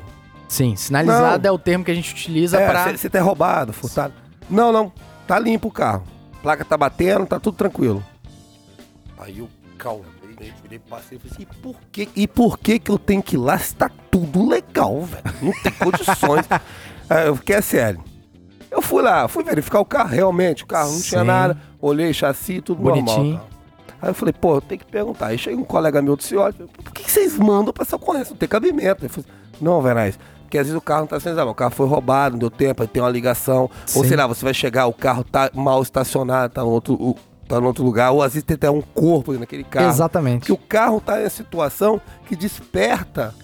Sim, 0.49 0.77
sinalizado 0.77 1.43
Não. 1.43 1.49
é 1.51 1.53
o 1.53 1.59
termo 1.59 1.85
que 1.85 1.91
a 1.91 1.95
gente 1.95 2.13
utiliza 2.13 2.59
É, 2.59 2.69
pra... 2.69 2.97
você 2.97 3.11
tá 3.11 3.21
roubado, 3.21 3.73
furtado. 3.73 4.15
Não, 4.49 4.73
não, 4.73 4.91
tá 5.27 5.39
limpo 5.39 5.69
o 5.69 5.73
carro. 5.73 6.05
Placa 6.43 6.65
tá 6.65 6.77
batendo, 6.77 7.27
tá 7.27 7.39
tudo 7.39 7.57
tranquilo. 7.57 8.03
Aí 9.19 9.39
eu 9.41 9.49
calmei, 9.77 10.07
né, 10.41 10.53
virei 10.63 10.79
passei 10.79 11.19
e 11.19 11.21
falei 11.21 11.33
assim, 11.35 11.43
e 11.43 11.47
por 11.61 11.77
que, 11.93 12.09
e 12.17 12.27
por 12.29 12.59
que 12.59 12.79
que 12.79 12.91
eu 12.91 12.99
tenho 12.99 13.23
que 13.23 13.35
ir 13.37 13.39
lá 13.39 13.59
se 13.59 13.75
tá 13.75 13.91
tudo 14.11 14.49
legal, 14.49 15.03
velho? 15.03 15.23
Não 15.43 15.53
tem 15.63 15.73
condições. 15.73 16.47
Aí 17.11 17.27
eu 17.27 17.37
fiquei 17.37 17.57
é 17.57 17.61
sério. 17.61 18.03
Eu 18.71 18.83
fui 18.83 19.03
lá, 19.03 19.27
fui 19.29 19.43
verificar 19.43 19.81
o 19.81 19.85
carro, 19.85 20.11
realmente, 20.11 20.65
o 20.65 20.67
carro 20.67 20.93
não 20.93 21.01
tinha 21.01 21.21
Sim. 21.23 21.27
nada, 21.27 21.57
olhei 21.81 22.13
chassi, 22.13 22.61
tudo 22.61 22.83
normal. 22.83 23.05
Bonitinho. 23.05 23.37
cara. 23.39 23.49
Aí 24.01 24.11
eu 24.11 24.15
falei, 24.15 24.33
pô, 24.33 24.61
tenho 24.61 24.79
que 24.79 24.87
perguntar. 24.87 25.27
Aí 25.29 25.39
chega 25.39 25.57
um 25.57 25.65
colega 25.65 26.01
meu 26.01 26.15
do 26.17 26.23
senhor, 26.23 26.53
por 26.53 26.93
que, 26.93 27.03
que 27.03 27.11
vocês 27.11 27.37
mandam 27.39 27.73
pra 27.73 27.83
essa 27.83 27.97
ocorrência? 27.97 28.31
Não 28.31 28.37
tem 28.37 28.49
cabimento. 28.49 29.03
Ele 29.05 29.09
falou 29.09 29.27
assim, 29.29 29.59
não, 29.61 29.83
Verais, 29.83 30.19
porque 30.43 30.57
às 30.59 30.67
vezes 30.67 30.79
o 30.79 30.81
carro 30.81 31.01
não 31.01 31.07
tá 31.09 31.19
sinalizado, 31.19 31.51
o 31.51 31.55
carro 31.55 31.73
foi 31.73 31.87
roubado, 31.89 32.33
não 32.35 32.39
deu 32.39 32.51
tempo, 32.51 32.83
aí 32.83 32.89
tem 32.89 33.03
uma 33.03 33.11
ligação. 33.11 33.63
Ou 33.97 34.03
Sim. 34.03 34.09
sei 34.09 34.17
lá, 34.17 34.27
você 34.27 34.45
vai 34.45 34.55
chegar, 34.55 34.87
o 34.87 34.93
carro 34.93 35.25
tá 35.25 35.51
mal 35.55 35.83
estacionado, 35.83 36.53
tá 36.55 36.61
no 36.63 36.69
outro, 36.71 36.95
o- 36.95 37.17
tá 37.49 37.61
no 37.61 37.67
outro 37.67 37.83
lugar, 37.83 38.13
ou 38.13 38.23
às 38.23 38.35
vezes 38.35 38.45
tem 38.45 38.55
até 38.55 38.71
um 38.71 38.81
corpo 38.83 39.33
naquele 39.33 39.65
carro. 39.65 39.89
Exatamente. 39.89 40.45
Que 40.47 40.53
o 40.53 40.57
carro 40.59 41.01
tá 41.01 41.21
em 41.21 41.29
situação 41.29 42.01
que 42.29 42.37
desperta 42.37 43.35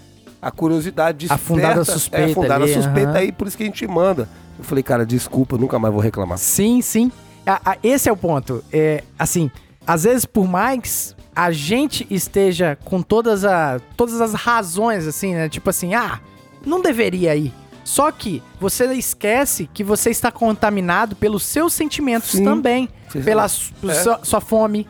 a 0.41 0.51
curiosidade, 0.53 1.27
desperta... 1.27 1.45
fundada 1.45 1.85
suspeita 1.85 2.31
É, 2.31 2.35
fundada 2.35 2.65
ali, 2.65 2.75
suspeita 2.75 3.13
aí, 3.19 3.33
por 3.33 3.49
isso 3.49 3.57
que 3.57 3.63
a 3.63 3.67
gente 3.67 3.87
manda. 3.89 4.29
Eu 4.59 4.65
falei, 4.65 4.83
cara, 4.83 5.05
desculpa, 5.05 5.57
nunca 5.59 5.79
mais 5.79 5.93
vou 5.93 6.03
reclamar. 6.03 6.39
Sim, 6.39 6.81
sim. 6.81 7.11
A- 7.47 7.73
a- 7.73 7.77
esse 7.83 8.09
é 8.09 8.13
o 8.13 8.17
ponto. 8.17 8.65
É, 8.73 9.03
assim, 9.19 9.51
às 9.87 10.05
vezes, 10.05 10.25
por 10.25 10.47
mais 10.47 11.15
a 11.37 11.51
gente 11.51 12.07
esteja 12.11 12.79
com 12.85 13.03
todas, 13.03 13.45
a, 13.45 13.81
todas 13.97 14.21
as 14.21 14.33
razões, 14.35 15.07
assim, 15.07 15.35
né? 15.35 15.49
Tipo 15.49 15.69
assim, 15.71 15.95
ah, 15.95 16.21
não 16.65 16.81
deveria 16.81 17.35
ir. 17.37 17.53
Só 17.85 18.11
que 18.11 18.43
você 18.59 18.87
esquece 18.95 19.69
que 19.75 19.85
você 19.85 20.09
está 20.09 20.33
contaminado 20.33 21.15
pelos 21.17 21.43
seus 21.43 21.75
sentimentos 21.75 22.31
Sim. 22.31 22.45
também. 22.45 22.89
Sim. 23.11 23.21
Pela 23.23 23.45
É. 23.45 23.49
sua, 23.49 24.21
sua 24.23 24.41
fome, 24.41 24.89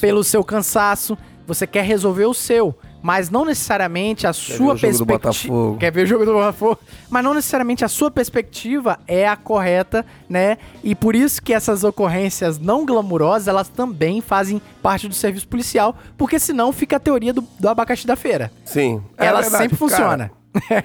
pelo 0.00 0.24
seu 0.24 0.42
cansaço. 0.42 1.18
Você 1.46 1.66
quer 1.66 1.84
resolver 1.84 2.24
o 2.24 2.32
seu. 2.32 2.74
Mas 3.02 3.28
não 3.30 3.44
necessariamente 3.44 4.26
a 4.26 4.32
sua 4.32 4.76
perspectiva. 4.76 5.76
Quer 5.78 5.90
ver 5.92 6.04
o 6.04 6.06
jogo 6.06 6.24
do 6.24 6.32
Botafogo? 6.34 6.78
Mas 7.10 7.24
não 7.24 7.34
necessariamente 7.34 7.84
a 7.84 7.88
sua 7.88 8.10
perspectiva 8.10 8.98
é 9.08 9.26
a 9.26 9.36
correta, 9.36 10.06
né? 10.28 10.56
E 10.84 10.94
por 10.94 11.16
isso 11.16 11.42
que 11.42 11.52
essas 11.52 11.82
ocorrências 11.84 12.58
não 12.58 12.86
glamurosas, 12.86 13.48
elas 13.48 13.68
também 13.68 14.20
fazem 14.20 14.62
parte 14.80 15.08
do 15.08 15.14
serviço 15.14 15.48
policial, 15.48 15.96
porque 16.16 16.38
senão 16.38 16.72
fica 16.72 16.96
a 16.96 17.00
teoria 17.00 17.32
do, 17.32 17.44
do 17.58 17.68
abacaxi 17.68 18.06
da 18.06 18.14
feira. 18.16 18.50
Sim. 18.64 19.02
é 19.18 19.26
Ela 19.26 19.40
verdade, 19.42 19.62
sempre 19.64 19.76
cara. 19.78 19.90
funciona. 19.90 20.30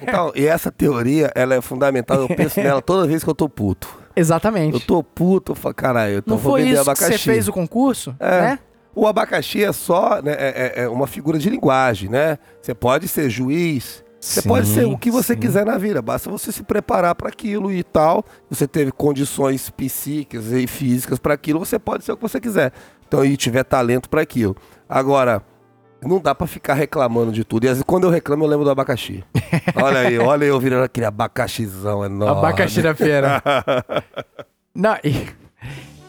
Então, 0.02 0.32
e 0.34 0.46
essa 0.46 0.72
teoria, 0.72 1.30
ela 1.34 1.54
é 1.54 1.60
fundamental. 1.60 2.18
Eu 2.22 2.28
penso 2.28 2.58
nela 2.60 2.80
toda 2.80 3.06
vez 3.06 3.22
que 3.22 3.28
eu 3.30 3.34
tô 3.34 3.48
puto. 3.48 3.86
Exatamente. 4.16 4.74
Eu 4.74 4.80
tô 4.80 5.02
puto, 5.02 5.52
eu 5.52 5.56
falo, 5.56 5.74
caralho, 5.74 6.18
então 6.18 6.34
não 6.36 6.42
vou 6.42 6.52
foi 6.52 6.62
isso 6.68 6.80
abacaxi. 6.80 7.12
que 7.12 7.18
você 7.18 7.24
fez 7.24 7.46
o 7.48 7.52
concurso, 7.52 8.16
É. 8.18 8.40
né? 8.40 8.58
O 8.98 9.06
abacaxi 9.06 9.62
é 9.62 9.72
só 9.72 10.20
né, 10.20 10.32
é, 10.32 10.72
é- 10.76 10.82
é 10.82 10.88
uma 10.88 11.06
figura 11.06 11.38
de 11.38 11.48
linguagem, 11.48 12.08
né? 12.10 12.36
Você 12.60 12.74
pode 12.74 13.06
ser 13.06 13.30
juiz, 13.30 14.02
você 14.20 14.42
Sim, 14.42 14.48
pode 14.48 14.66
ser 14.66 14.86
o 14.86 14.98
que 14.98 15.08
você 15.08 15.34
sim. 15.34 15.38
quiser 15.40 15.64
na 15.64 15.78
vida, 15.78 16.02
basta 16.02 16.28
você 16.28 16.50
se 16.50 16.64
preparar 16.64 17.14
para 17.14 17.28
aquilo 17.28 17.70
e 17.70 17.84
tal. 17.84 18.24
Você 18.50 18.66
teve 18.66 18.90
condições 18.90 19.70
psíquicas 19.70 20.50
e 20.50 20.66
físicas 20.66 21.20
para 21.20 21.34
aquilo, 21.34 21.60
você 21.60 21.78
pode 21.78 22.04
ser 22.04 22.10
o 22.10 22.16
que 22.16 22.22
você 22.22 22.40
quiser. 22.40 22.72
Então, 23.06 23.24
e 23.24 23.36
tiver 23.36 23.62
talento 23.62 24.10
para 24.10 24.20
aquilo. 24.20 24.56
Agora, 24.88 25.42
não 26.02 26.20
dá 26.20 26.34
para 26.34 26.48
ficar 26.48 26.74
reclamando 26.74 27.30
de 27.30 27.44
tudo. 27.44 27.64
E 27.64 27.68
às 27.68 27.74
vezes, 27.74 27.84
quando 27.86 28.04
eu 28.04 28.10
reclamo, 28.10 28.42
eu 28.44 28.48
lembro 28.48 28.64
do 28.64 28.70
abacaxi. 28.72 29.22
olha 29.80 30.00
aí, 30.00 30.18
olha 30.18 30.44
eu 30.44 30.58
virando 30.58 30.82
aquele 30.82 31.06
abacaxizão 31.06 32.04
enorme. 32.04 32.36
Abacaxi 32.38 32.82
da 32.82 32.96
feira. 32.96 33.40
Não, 34.74 34.96
e, 35.04 35.26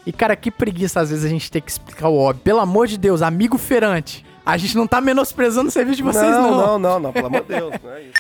e, 0.10 0.12
cara, 0.12 0.36
que 0.36 0.49
preguiça 0.49 0.99
às 1.01 1.10
vezes 1.12 1.24
a 1.26 1.30
gente 1.30 1.51
ter 1.51 1.62
que 1.62 1.70
explicar 1.72 2.10
o 2.10 2.18
óbvio. 2.18 2.43
Pelo 2.43 2.60
amor 2.60 2.88
de 2.88 2.97
Deus, 2.97 3.22
amigo 3.22 3.57
feirante, 3.57 4.26
a 4.45 4.57
gente 4.57 4.76
não 4.76 4.88
tá 4.88 4.99
menosprezando 4.99 5.68
o 5.70 5.72
serviço 5.72 5.97
de 5.97 6.03
vocês, 6.03 6.32
não. 6.32 6.51
não, 6.51 6.57
não, 6.57 6.80
não, 6.80 6.99
não, 6.99 7.14
pelo 7.14 7.28
amor 7.28 7.41
de 7.41 7.47
Deus. 7.47 7.74
Não 7.84 7.91
é 7.91 8.01
isso. 8.01 8.14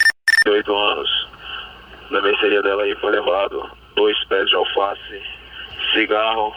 18 0.45 0.71
anos. 0.75 1.09
Na 2.11 2.21
mercearia 2.21 2.61
dela 2.61 2.83
aí 2.83 2.95
foi 3.01 3.11
levado 3.11 3.61
dois 3.95 4.17
pés 4.27 4.47
de 4.49 4.55
alface, 4.55 5.21
cigarro, 5.93 6.53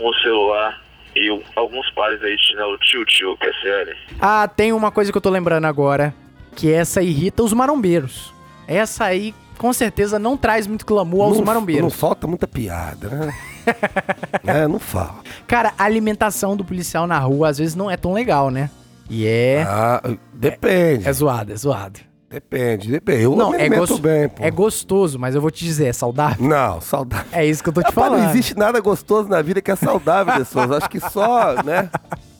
um 0.00 0.12
celular 0.22 0.80
e 1.14 1.30
o- 1.30 1.42
alguns 1.56 1.88
pares 1.92 2.22
aí 2.22 2.36
de 2.36 2.42
chinelo 2.46 2.76
tio-tio, 2.78 3.36
que 3.38 3.46
é 3.46 3.52
sério. 3.62 3.96
Ah, 4.20 4.46
tem 4.48 4.72
uma 4.72 4.90
coisa 4.90 5.10
que 5.10 5.16
eu 5.18 5.22
tô 5.22 5.30
lembrando 5.30 5.64
agora, 5.64 6.14
que 6.54 6.72
essa 6.72 7.02
irrita 7.02 7.42
os 7.42 7.52
marombeiros. 7.52 8.32
Essa 8.68 9.04
aí, 9.06 9.34
com 9.58 9.72
certeza, 9.72 10.18
não 10.18 10.36
traz 10.36 10.66
muito 10.66 10.84
glamour 10.84 11.22
aos 11.22 11.30
não, 11.32 11.38
Não 11.38 11.44
marombeiros. 11.46 11.94
falta 11.94 12.26
muita 12.26 12.46
piada, 12.46 13.08
né? 13.08 13.34
é, 14.46 14.66
não 14.68 14.78
falta. 14.78 15.22
Cara, 15.46 15.72
a 15.78 15.84
alimentação 15.84 16.56
do 16.56 16.64
policial 16.64 17.06
na 17.06 17.18
rua 17.18 17.48
às 17.48 17.58
vezes 17.58 17.74
não 17.74 17.90
é 17.90 17.96
tão 17.96 18.12
legal, 18.12 18.50
né? 18.50 18.70
E 19.08 19.26
é... 19.26 19.64
Ah, 19.68 20.02
depende, 20.34 21.08
É 21.08 21.12
zoado, 21.12 21.52
é 21.52 21.56
zoado. 21.56 22.00
depende, 22.28 22.90
depende. 22.90 23.22
Eu 23.22 23.36
Não, 23.36 23.50
me 23.50 23.56
é, 23.56 23.60
alimento 23.60 23.86
gos- 23.88 24.00
bem, 24.00 24.28
pô. 24.28 24.42
é 24.42 24.50
gostoso, 24.50 25.18
mas 25.18 25.34
eu 25.34 25.40
vou 25.40 25.50
te 25.50 25.64
dizer, 25.64 25.86
é 25.86 25.92
saudável. 25.92 26.46
Não, 26.48 26.80
saudável. 26.80 27.26
É 27.32 27.46
isso 27.46 27.62
que 27.62 27.68
eu 27.68 27.72
tô 27.72 27.82
te 27.82 27.86
Rapaz, 27.86 28.08
falando. 28.08 28.22
não 28.24 28.30
existe 28.30 28.56
nada 28.56 28.80
gostoso 28.80 29.28
na 29.28 29.40
vida 29.42 29.62
que 29.62 29.70
é 29.70 29.76
saudável, 29.76 30.34
pessoas. 30.38 30.70
Acho 30.72 30.90
que 30.90 30.98
só, 30.98 31.62
né? 31.62 31.88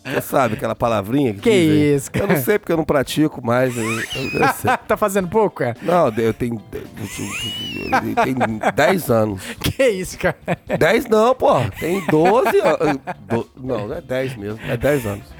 Você 0.06 0.20
sabe 0.20 0.54
aquela 0.54 0.74
palavrinha 0.74 1.34
que, 1.34 1.40
Que 1.40 1.50
dizem? 1.50 1.94
isso, 1.96 2.12
cara. 2.12 2.24
Eu 2.24 2.28
não 2.36 2.42
sei 2.42 2.58
porque 2.58 2.72
eu 2.72 2.76
não 2.76 2.84
pratico 2.84 3.44
mais. 3.44 3.76
Eu, 3.76 3.82
eu- 3.82 4.00
eu 4.40 4.48
sei. 4.54 4.70
tá 4.86 4.96
fazendo 4.96 5.28
pouco, 5.28 5.56
cara? 5.56 5.76
Não, 5.82 6.08
eu 6.16 6.32
tenho. 6.32 6.62
Eu 6.72 8.24
tenho 8.24 8.72
10 8.74 9.10
anos. 9.10 9.42
Que 9.60 9.88
isso, 9.88 10.18
cara? 10.18 10.36
10 10.78 11.06
não, 11.06 11.34
pô. 11.34 11.48
Tem 11.78 12.00
12. 12.06 12.58
anos. 12.60 13.00
Do- 13.20 13.48
Não, 13.56 13.88
não 13.88 13.96
é 13.96 14.00
10 14.00 14.36
mesmo. 14.36 14.60
É 14.68 14.76
10 14.76 15.06
anos. 15.06 15.24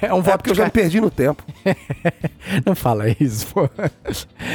É 0.00 0.12
um 0.14 0.20
É 0.20 0.22
voto 0.22 0.38
porque 0.38 0.50
eu 0.52 0.54
já 0.54 0.64
me 0.64 0.70
perdi 0.70 1.02
no 1.02 1.10
tempo. 1.10 1.42
Não 2.64 2.74
fala 2.74 3.10
isso, 3.20 3.46
pô. 3.48 3.68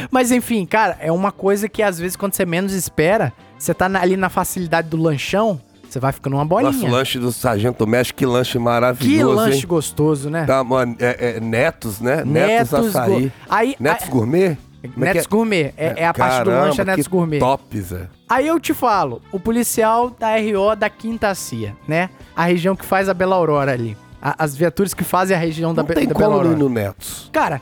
Mas 0.10 0.32
enfim, 0.32 0.66
cara, 0.66 0.98
é 1.00 1.12
uma 1.12 1.32
coisa 1.32 1.70
que 1.70 1.84
às 1.84 2.00
vezes 2.00 2.16
quando 2.16 2.34
você 2.34 2.44
menos 2.44 2.74
espera, 2.74 3.32
você 3.56 3.72
tá 3.72 3.86
ali 4.02 4.18
na 4.18 4.30
facilidade 4.30 4.89
do 4.89 4.98
lanchão, 4.98 5.62
você 5.94 6.00
vai 6.00 6.12
ficando 6.12 6.36
uma 6.38 6.46
bolinha. 6.46 6.72
Nosso 6.72 6.88
lanche 6.88 7.20
do 7.20 7.32
Sargento 7.32 7.86
México, 7.88 8.18
que 8.18 8.26
lanche 8.26 8.54
que 8.54 8.60
maravilhoso, 8.60 9.36
lanche 9.36 9.58
hein? 9.60 9.68
gostoso, 9.68 10.30
né? 10.30 10.46
Tá, 10.46 10.64
mano, 10.64 10.96
é, 11.00 11.36
é 11.38 11.39
Netos, 11.39 12.00
né? 12.00 12.24
Netos, 12.26 12.72
Netos 12.72 12.96
Açaí. 12.96 13.26
Go- 13.26 13.32
Aí, 13.50 13.76
Netos 13.80 14.08
Gourmet? 14.10 14.58
É 14.84 14.88
que 14.88 15.00
Netos 15.00 15.26
é? 15.26 15.28
Gourmet. 15.30 15.74
É, 15.78 15.94
é 15.98 16.08
a 16.08 16.14
parte 16.14 16.39
do 16.39 16.46
Caramba, 16.46 16.66
lanche 16.66 16.82
é 16.82 16.86
Netos 16.86 17.04
que 17.06 17.12
Gourmet. 17.12 17.39
top, 17.39 17.82
Zé. 17.82 18.08
Aí 18.30 18.48
eu 18.48 18.60
te 18.60 18.74
falo, 18.74 19.22
o 19.32 19.39
policial 19.39 20.10
da 20.10 20.30
RO 20.38 20.76
da 20.76 20.89
Quinta 20.89 21.36
Cia, 21.36 21.76
né? 21.88 22.10
A 22.36 22.46
região 22.46 22.76
que 22.76 22.86
faz 22.86 23.08
a 23.10 23.14
Bela 23.14 23.36
Aurora 23.36 23.72
ali. 23.74 23.96
A- 24.22 24.36
as 24.44 24.56
viaturas 24.56 24.94
que 24.94 25.04
fazem 25.04 25.36
a 25.36 25.39
região 25.39 25.74
da, 25.74 25.82
Não 25.84 25.88
Be- 25.88 25.94
tem 25.96 26.08
da 26.08 26.14
como 26.14 26.26
Bela 26.26 26.36
não 26.44 26.52
Aurora. 26.52 26.58
no 26.64 26.70
Netos. 26.70 27.30
Cara, 27.34 27.62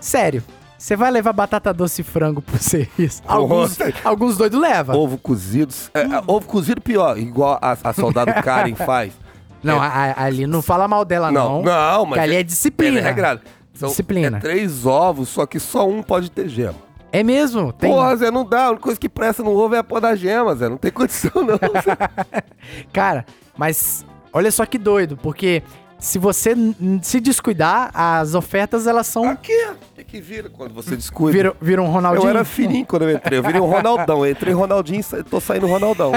sério. 0.00 0.42
Você 0.82 0.96
vai 0.96 1.12
levar 1.12 1.32
batata 1.32 1.72
doce 1.72 2.00
e 2.00 2.04
frango 2.04 2.42
pro 2.42 2.58
serviço? 2.58 3.22
Alguns, 3.28 3.78
alguns 4.02 4.36
doidos 4.36 4.60
levam. 4.60 4.96
Ovo 4.98 5.16
cozido. 5.16 5.72
É, 5.94 6.00
é, 6.00 6.22
ovo 6.26 6.44
cozido 6.44 6.80
pior, 6.80 7.16
igual 7.16 7.56
a, 7.62 7.76
a 7.84 7.92
soldado 7.92 8.32
Karen 8.42 8.74
faz. 8.74 9.12
Não, 9.62 9.76
É. 9.76 9.86
a- 9.86 10.24
ali 10.24 10.44
não 10.44 10.60
fala 10.60 10.88
mal 10.88 11.04
dela, 11.04 11.30
não. 11.30 11.62
Não, 11.62 11.72
não, 11.72 12.06
mas. 12.06 12.18
Ali 12.18 12.34
é 12.34 12.42
disciplina. 12.42 12.98
É 12.98 13.00
regrado. 13.02 13.42
São, 13.74 13.90
Disciplina. 13.90 14.38
É 14.38 14.40
três 14.40 14.84
ovos, 14.84 15.28
só 15.28 15.46
que 15.46 15.60
só 15.60 15.88
um 15.88 16.02
pode 16.02 16.28
ter 16.32 16.48
gema. 16.48 16.74
É 17.12 17.22
mesmo? 17.22 17.72
Tem... 17.72 17.88
Porra, 17.88 18.16
Zé, 18.16 18.32
não 18.32 18.44
dá. 18.44 18.64
A 18.64 18.68
única 18.70 18.82
coisa 18.82 18.98
que 18.98 19.08
presta 19.08 19.40
no 19.44 19.50
ovo 19.56 19.76
é 19.76 19.78
a 19.78 19.84
porra 19.84 20.00
da 20.00 20.16
gema, 20.16 20.52
Zé. 20.56 20.68
Não 20.68 20.76
tem 20.78 20.90
condição, 20.90 21.30
não. 21.44 21.60
Cara, 22.92 23.24
mas 23.56 24.04
olha 24.32 24.50
só 24.50 24.66
que 24.66 24.78
doido, 24.78 25.16
porque 25.16 25.62
se 26.02 26.18
você 26.18 26.52
se 27.00 27.20
descuidar, 27.20 27.92
as 27.94 28.34
ofertas 28.34 28.88
elas 28.88 29.06
são. 29.06 29.24
Aqui, 29.28 29.56
o 29.96 30.04
que 30.04 30.20
vira 30.20 30.50
quando 30.50 30.74
você 30.74 30.96
descuida? 30.96 31.32
Viram, 31.32 31.54
viram 31.62 31.84
um 31.84 31.90
Ronaldinho? 31.92 32.24
Eu 32.24 32.30
era 32.30 32.44
fininho 32.44 32.84
quando 32.84 33.02
eu 33.02 33.16
entrei. 33.16 33.38
Eu 33.38 33.42
virei 33.44 33.60
um 33.60 33.70
Ronaldão. 33.70 34.26
Eu 34.26 34.32
entrei 34.32 34.52
Ronaldinho 34.52 35.00
e 35.00 35.22
tô 35.22 35.38
saindo 35.38 35.68
Ronaldão. 35.68 36.10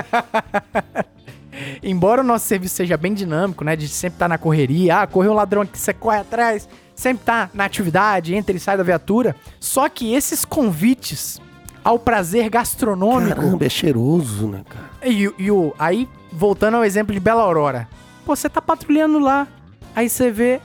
Embora 1.84 2.22
o 2.22 2.24
nosso 2.24 2.48
serviço 2.48 2.74
seja 2.74 2.98
bem 2.98 3.14
dinâmico, 3.14 3.64
né? 3.64 3.76
De 3.76 3.88
sempre 3.88 4.16
estar 4.16 4.28
na 4.28 4.40
correria, 4.40 5.02
ah, 5.02 5.08
correu 5.08 5.34
um 5.34 5.36
ladrão 5.36 5.62
aqui, 5.62 5.78
você 5.78 5.94
corre 5.94 6.18
atrás, 6.18 6.68
sempre 6.96 7.24
tá 7.24 7.52
na 7.54 7.66
atividade, 7.66 8.34
entra 8.34 8.56
e 8.56 8.60
sai 8.60 8.76
da 8.78 8.84
viatura. 8.84 9.36
Só 9.60 9.88
que 9.88 10.16
esses 10.16 10.44
convites 10.44 11.40
ao 11.84 12.00
prazer 12.00 12.50
gastronômico. 12.50 13.36
Caramba, 13.36 13.66
é 13.66 13.70
cheiroso, 13.70 14.48
né, 14.48 14.64
cara? 14.68 14.90
E, 15.08 15.32
e 15.38 15.52
o, 15.52 15.76
aí, 15.78 16.10
voltando 16.32 16.78
ao 16.78 16.84
exemplo 16.84 17.14
de 17.14 17.20
Bela 17.20 17.44
Aurora. 17.44 17.88
Pô, 18.26 18.36
você 18.36 18.50
tá 18.50 18.60
patrulhando 18.60 19.20
lá, 19.20 19.48
aí 19.96 20.10
você 20.10 20.30
vê, 20.32 20.60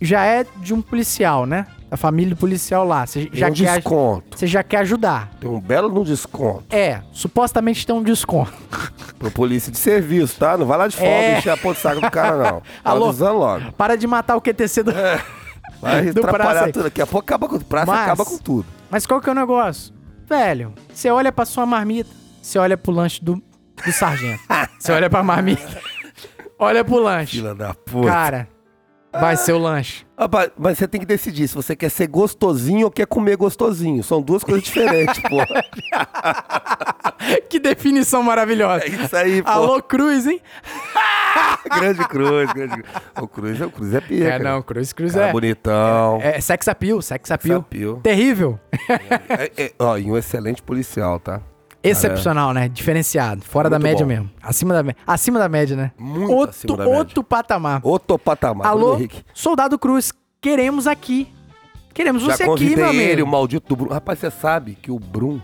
já 0.00 0.24
é 0.24 0.44
de 0.56 0.72
um 0.74 0.80
policial, 0.82 1.46
né? 1.46 1.66
Da 1.90 1.96
família 1.96 2.34
do 2.34 2.38
policial 2.38 2.84
lá. 2.84 3.06
Você 3.06 3.26
Tem 3.26 3.38
já, 3.40 3.48
um 3.48 3.52
quer, 3.52 3.74
desconto. 3.76 4.38
você 4.38 4.46
já 4.48 4.62
quer 4.64 4.78
ajudar. 4.78 5.30
Tem 5.38 5.48
um 5.48 5.60
belo 5.60 5.88
no 5.88 6.04
desconto. 6.04 6.64
É, 6.74 7.00
supostamente 7.12 7.86
tem 7.86 7.94
um 7.94 8.02
desconto. 8.02 8.52
Pro 9.18 9.30
polícia 9.30 9.70
de 9.70 9.78
serviço, 9.78 10.36
tá? 10.38 10.56
Não 10.58 10.66
vai 10.66 10.76
lá 10.76 10.88
de 10.88 10.96
folga 10.96 11.12
É. 11.12 11.38
encher 11.38 11.50
a 11.50 11.56
ponta 11.56 11.74
do 11.78 11.82
saco 11.82 12.00
do 12.00 12.10
cara, 12.10 12.36
não. 12.36 12.60
Tá 12.82 12.90
Alô? 12.90 13.12
logo. 13.12 13.72
Para 13.72 13.96
de 13.96 14.06
matar 14.08 14.34
o 14.36 14.40
QTC 14.40 14.82
do. 14.82 14.92
Vai 15.80 16.06
Do 16.12 16.22
praça 16.22 16.72
tudo. 16.72 16.82
Daqui 16.84 17.00
a 17.00 17.06
pouco 17.06 17.24
acaba 17.24 17.48
com 17.48 17.56
o 17.56 17.64
praça, 17.64 17.86
Mas- 17.92 18.00
acaba 18.02 18.24
com 18.24 18.38
tudo. 18.38 18.66
Mas 18.90 19.06
qual 19.06 19.20
que 19.20 19.28
é 19.28 19.32
o 19.32 19.34
negócio? 19.34 19.94
Velho, 20.28 20.72
você 20.92 21.10
olha 21.10 21.30
pra 21.30 21.44
sua 21.44 21.64
marmita, 21.66 22.10
você 22.42 22.58
olha 22.58 22.76
pro 22.76 22.90
lanche 22.92 23.22
do, 23.22 23.34
do 23.84 23.92
sargento. 23.92 24.40
Você 24.78 24.90
olha 24.90 25.08
pra 25.10 25.22
marmita, 25.22 25.80
olha 26.58 26.82
pro 26.84 26.98
lanche. 26.98 27.36
Fila 27.36 27.54
da 27.54 27.72
puta. 27.74 28.08
Cara, 28.08 28.48
vai 29.20 29.36
ser 29.36 29.52
o 29.52 29.58
lanche. 29.58 30.04
Rapaz, 30.18 30.50
mas 30.56 30.78
você 30.78 30.86
tem 30.86 31.00
que 31.00 31.06
decidir 31.06 31.48
se 31.48 31.54
você 31.54 31.74
quer 31.74 31.90
ser 31.90 32.06
gostosinho 32.06 32.86
ou 32.86 32.90
quer 32.90 33.06
comer 33.06 33.36
gostosinho. 33.36 34.02
São 34.02 34.22
duas 34.22 34.44
coisas 34.44 34.62
diferentes, 34.62 35.20
pô. 35.22 35.38
Que 37.48 37.58
definição 37.58 38.22
maravilhosa. 38.22 38.84
É 38.84 38.88
isso 38.88 39.16
aí, 39.16 39.42
pô. 39.42 39.48
Alô, 39.48 39.82
Cruz, 39.82 40.26
hein? 40.26 40.40
Grande 41.78 42.06
cruz, 42.06 42.52
grande 42.52 42.82
cruz. 42.82 43.02
O 43.20 43.26
cruz 43.26 43.60
é, 43.60 43.66
o 43.66 43.70
cruz 43.70 43.94
é 43.94 44.00
pica. 44.00 44.24
É, 44.24 44.38
não, 44.38 44.62
Cruz, 44.62 44.92
Cruz 44.92 45.14
Cara 45.14 45.28
é. 45.28 45.32
bonitão. 45.32 46.18
É 46.22 46.40
sex 46.40 46.68
appeal, 46.68 47.00
sex 47.02 47.30
appeal. 47.30 47.60
appeal. 47.60 47.96
Terrível. 47.96 48.60
É, 49.28 49.64
é, 49.64 49.72
ó, 49.78 49.96
e 49.96 50.04
um 50.10 50.16
excelente 50.16 50.62
policial, 50.62 51.18
tá? 51.18 51.40
Excepcional, 51.90 52.52
né? 52.52 52.68
Diferenciado. 52.68 53.42
Fora 53.42 53.68
da 53.68 53.78
Muito 53.78 53.84
média 53.84 54.04
bom. 54.04 54.08
mesmo. 54.08 54.30
Acima 54.42 54.82
da, 54.82 54.94
acima 55.06 55.38
da 55.38 55.48
média, 55.48 55.76
né? 55.76 55.92
Muito 55.98 56.32
outro, 56.32 56.50
acima 56.56 56.76
da 56.76 56.84
média. 56.84 56.98
outro 56.98 57.22
patamar. 57.24 57.80
Outro 57.84 58.18
patamar. 58.18 58.66
Alô, 58.66 58.80
Bruno 58.80 58.94
Henrique. 58.98 59.22
Soldado 59.34 59.78
Cruz, 59.78 60.12
queremos 60.40 60.86
aqui. 60.86 61.28
Queremos 61.92 62.22
Já 62.24 62.36
você 62.36 62.42
aqui, 62.44 62.74
meu 62.74 62.88
amigo. 62.88 63.02
ele, 63.02 63.22
o 63.22 63.26
maldito 63.26 63.68
do 63.68 63.76
Brum. 63.76 63.92
Rapaz, 63.92 64.18
você 64.18 64.30
sabe 64.30 64.76
que 64.80 64.90
o 64.90 64.98
Brum, 64.98 65.38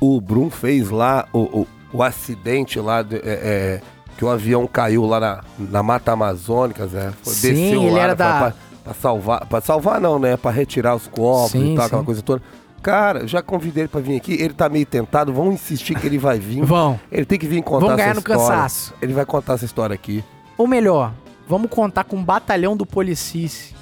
o 0.00 0.20
Brum 0.20 0.48
fez 0.50 0.90
lá 0.90 1.26
o, 1.32 1.40
o, 1.62 1.66
o 1.92 2.02
acidente 2.02 2.78
lá, 2.78 3.02
de- 3.02 3.16
é, 3.16 3.20
é, 3.24 3.80
que 4.16 4.24
o 4.24 4.28
avião 4.28 4.66
caiu 4.66 5.04
lá 5.04 5.18
na, 5.18 5.40
na 5.58 5.82
Mata 5.82 6.12
Amazônica, 6.12 6.86
Zé. 6.86 7.12
Foi- 7.22 7.32
Sim, 7.32 7.84
ele 7.86 7.90
lá, 7.90 7.98
era 8.00 8.08
né, 8.12 8.14
da- 8.14 8.38
Pra, 8.38 8.54
pra 8.84 8.94
salvar, 8.94 9.46
pra 9.46 9.60
salvar 9.60 10.00
não, 10.00 10.18
né? 10.20 10.36
Pra 10.36 10.50
retirar 10.52 10.94
os 10.94 11.08
corpos 11.08 11.50
Sim, 11.52 11.72
e 11.72 11.76
tal, 11.76 11.86
aquela 11.86 12.02
sim. 12.02 12.06
coisa 12.06 12.22
toda. 12.22 12.42
Cara, 12.82 13.26
já 13.28 13.40
convidei 13.40 13.84
ele 13.84 13.88
pra 13.88 14.00
vir 14.00 14.16
aqui, 14.16 14.32
ele 14.34 14.52
tá 14.52 14.68
meio 14.68 14.84
tentado, 14.84 15.32
vamos 15.32 15.54
insistir 15.54 15.94
que 15.94 16.06
ele 16.06 16.18
vai 16.18 16.38
vir. 16.38 16.64
Vão. 16.64 16.98
Ele 17.10 17.24
tem 17.24 17.38
que 17.38 17.46
vir 17.46 17.62
contar 17.62 17.86
Vamos 17.86 17.96
ganhar 17.96 18.10
essa 18.10 18.14
no 18.14 18.20
história. 18.20 18.40
cansaço. 18.46 18.94
Ele 19.00 19.12
vai 19.12 19.24
contar 19.24 19.52
essa 19.54 19.64
história 19.64 19.94
aqui. 19.94 20.24
Ou 20.58 20.66
melhor, 20.66 21.12
vamos 21.48 21.70
contar 21.70 22.04
com 22.04 22.16
um 22.16 22.24
batalhão 22.24 22.76
do 22.76 22.84
Policice 22.84 23.72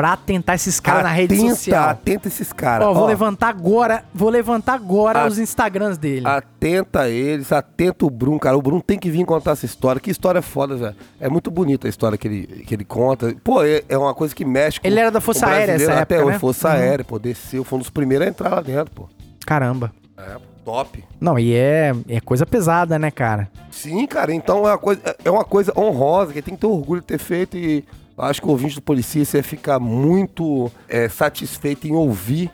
pra 0.00 0.12
atentar 0.14 0.54
esses 0.54 0.80
caras 0.80 1.02
na 1.02 1.10
rede 1.12 1.36
social. 1.36 1.90
Atenta 1.90 2.26
esses 2.28 2.52
caras. 2.54 2.86
Ó, 2.88 2.94
vou 2.94 3.02
Ó, 3.02 3.06
levantar 3.06 3.48
agora, 3.48 4.02
vou 4.14 4.30
levantar 4.30 4.72
agora 4.74 5.24
A- 5.24 5.26
os 5.26 5.38
Instagrams 5.38 5.98
dele. 5.98 6.26
Atenta 6.26 7.00
a 7.02 7.08
eles, 7.10 7.52
atenta 7.52 8.06
o 8.06 8.10
Bruno, 8.10 8.40
cara. 8.40 8.56
O 8.56 8.62
Bruno 8.62 8.80
tem 8.80 8.98
que 8.98 9.10
vir 9.10 9.26
contar 9.26 9.50
essa 9.50 9.66
história. 9.66 10.00
Que 10.00 10.10
história 10.10 10.40
foda, 10.40 10.74
Zé. 10.78 10.94
É 11.20 11.28
muito 11.28 11.50
bonita 11.50 11.86
a 11.86 11.90
história 11.90 12.16
que 12.16 12.26
ele, 12.26 12.46
que 12.66 12.74
ele 12.74 12.84
conta. 12.84 13.34
Pô, 13.44 13.62
é, 13.62 13.82
é 13.90 13.98
uma 13.98 14.14
coisa 14.14 14.34
que 14.34 14.42
mexe 14.44 14.80
com 14.80 14.86
Ele 14.86 14.98
era 14.98 15.10
da 15.10 15.20
Força 15.20 15.46
Aérea 15.46 15.66
brasileiro 15.66 15.92
essa 15.92 16.02
até 16.02 16.14
época, 16.14 16.26
hoje. 16.28 16.34
né? 16.34 16.40
Força 16.40 16.68
Uhum. 16.68 16.74
Aérea, 16.74 17.04
pô, 17.04 17.18
desceu. 17.18 17.62
Foi 17.62 17.76
um 17.76 17.80
dos 17.80 17.90
primeiros 17.90 18.26
a 18.26 18.30
entrar 18.30 18.48
lá 18.54 18.62
dentro, 18.62 18.90
pô. 18.94 19.06
Caramba. 19.46 19.92
É, 20.16 20.36
top. 20.64 21.04
Não, 21.20 21.38
e 21.38 21.52
é, 21.54 21.92
é 22.08 22.20
coisa 22.20 22.46
pesada, 22.46 22.98
né, 22.98 23.10
cara? 23.10 23.50
Sim, 23.70 24.06
cara. 24.06 24.32
Então 24.32 24.66
é 24.66 24.72
uma 24.72 24.78
coisa, 24.78 25.00
é 25.24 25.30
uma 25.30 25.44
coisa 25.44 25.72
honrosa, 25.76 26.32
que 26.32 26.40
tem 26.40 26.54
que 26.54 26.60
ter 26.62 26.66
orgulho 26.66 27.00
de 27.02 27.06
ter 27.06 27.18
feito 27.18 27.56
e 27.58 27.84
acho 28.22 28.40
que 28.40 28.46
o 28.46 28.50
ouvinte 28.50 28.74
do 28.76 28.82
Policia 28.82 29.24
ia 29.34 29.42
ficar 29.42 29.78
muito 29.78 30.70
é, 30.88 31.08
satisfeito 31.08 31.86
em 31.86 31.92
ouvir. 31.92 32.50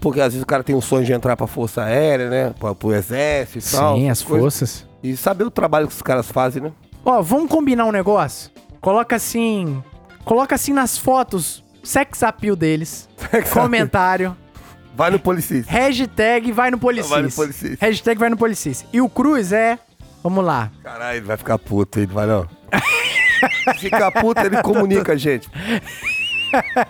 Porque 0.00 0.20
às 0.20 0.34
vezes 0.34 0.42
o 0.42 0.46
cara 0.46 0.62
tem 0.62 0.74
um 0.74 0.80
sonho 0.80 1.06
de 1.06 1.12
entrar 1.12 1.36
pra 1.36 1.46
Força 1.46 1.82
Aérea, 1.82 2.28
né? 2.28 2.54
Pra, 2.58 2.74
pro 2.74 2.92
Exército 2.92 3.66
e 3.66 3.78
tal. 3.78 3.96
Sim, 3.96 4.10
as 4.10 4.22
coisas. 4.22 4.42
forças. 4.42 4.86
E 5.02 5.16
saber 5.16 5.44
o 5.44 5.50
trabalho 5.50 5.88
que 5.88 5.94
os 5.94 6.02
caras 6.02 6.30
fazem, 6.30 6.62
né? 6.62 6.72
Ó, 7.02 7.22
vamos 7.22 7.50
combinar 7.50 7.86
um 7.86 7.92
negócio? 7.92 8.50
Coloca 8.80 9.16
assim. 9.16 9.82
Coloca 10.24 10.54
assim 10.54 10.72
nas 10.72 10.98
fotos. 10.98 11.64
Sex 11.82 12.22
appeal 12.22 12.54
deles. 12.54 13.08
comentário. 13.54 14.36
Vai 14.94 15.10
no 15.10 15.18
Policista. 15.18 15.72
Hashtag 15.72 16.52
vai 16.52 16.70
no 16.70 16.78
Policis. 16.78 17.10
Vai 17.10 17.22
no 17.22 17.32
Policis. 17.32 17.78
Hashtag 17.80 18.20
vai 18.20 18.28
no 18.28 18.36
Policis. 18.36 18.84
E 18.92 19.00
o 19.00 19.08
Cruz 19.08 19.50
é. 19.50 19.78
Vamos 20.22 20.44
lá. 20.44 20.70
Caralho, 20.82 21.16
ele 21.16 21.26
vai 21.26 21.38
ficar 21.38 21.58
puto, 21.58 21.98
ele 21.98 22.12
vai 22.12 22.26
não. 22.26 22.46
Se 23.74 23.78
ficar 23.78 24.10
puto, 24.10 24.40
ele 24.40 24.62
comunica 24.62 25.12
a 25.12 25.16
gente. 25.16 25.48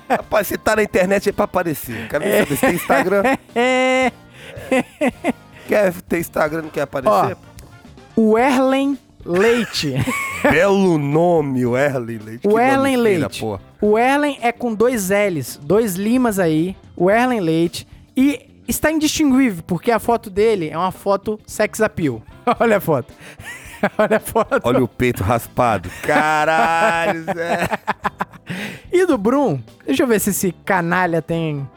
Rapaz, 0.08 0.46
você 0.46 0.56
tá 0.56 0.76
na 0.76 0.82
internet 0.82 1.28
é 1.28 1.32
pra 1.32 1.44
aparecer. 1.44 2.08
Quero 2.08 2.24
ver 2.24 2.46
se 2.46 2.56
tem 2.56 2.74
Instagram. 2.74 3.22
É. 3.54 4.12
Quer 5.68 5.92
ter 6.08 6.18
Instagram, 6.18 6.62
não 6.62 6.70
quer 6.70 6.82
aparecer? 6.82 7.36
O 8.16 8.36
Erlen 8.38 8.98
Leite. 9.24 9.94
Belo 10.42 10.98
nome, 10.98 11.64
o 11.66 11.76
Erlen 11.76 12.18
Leite. 12.18 12.48
o 12.48 12.58
Erlen 12.58 12.96
Leite. 12.96 13.40
porra. 13.40 13.60
O 13.80 13.98
Erlen 13.98 14.38
é 14.40 14.50
com 14.52 14.74
dois 14.74 15.10
L's, 15.10 15.58
dois 15.62 15.94
limas 15.94 16.38
aí. 16.38 16.76
O 16.96 17.10
Erlen 17.10 17.40
Leite. 17.40 17.86
E 18.16 18.48
está 18.66 18.90
indistinguível, 18.90 19.62
porque 19.66 19.90
a 19.90 19.98
foto 19.98 20.30
dele 20.30 20.68
é 20.70 20.76
uma 20.76 20.92
foto 20.92 21.38
sex 21.46 21.80
appeal. 21.80 22.22
Olha 22.58 22.78
a 22.78 22.80
foto. 22.80 23.12
Olha 23.98 24.16
a 24.16 24.20
foto. 24.20 24.60
Olha 24.64 24.82
o 24.84 24.88
peito 24.88 25.22
raspado. 25.22 25.88
Caralho, 26.02 27.24
Zé. 27.34 27.68
E 28.92 29.06
do 29.06 29.16
Brum? 29.16 29.60
Deixa 29.86 30.02
eu 30.02 30.06
ver 30.06 30.20
se 30.20 30.30
esse 30.30 30.52
canalha 30.64 31.22
tem, 31.22 31.68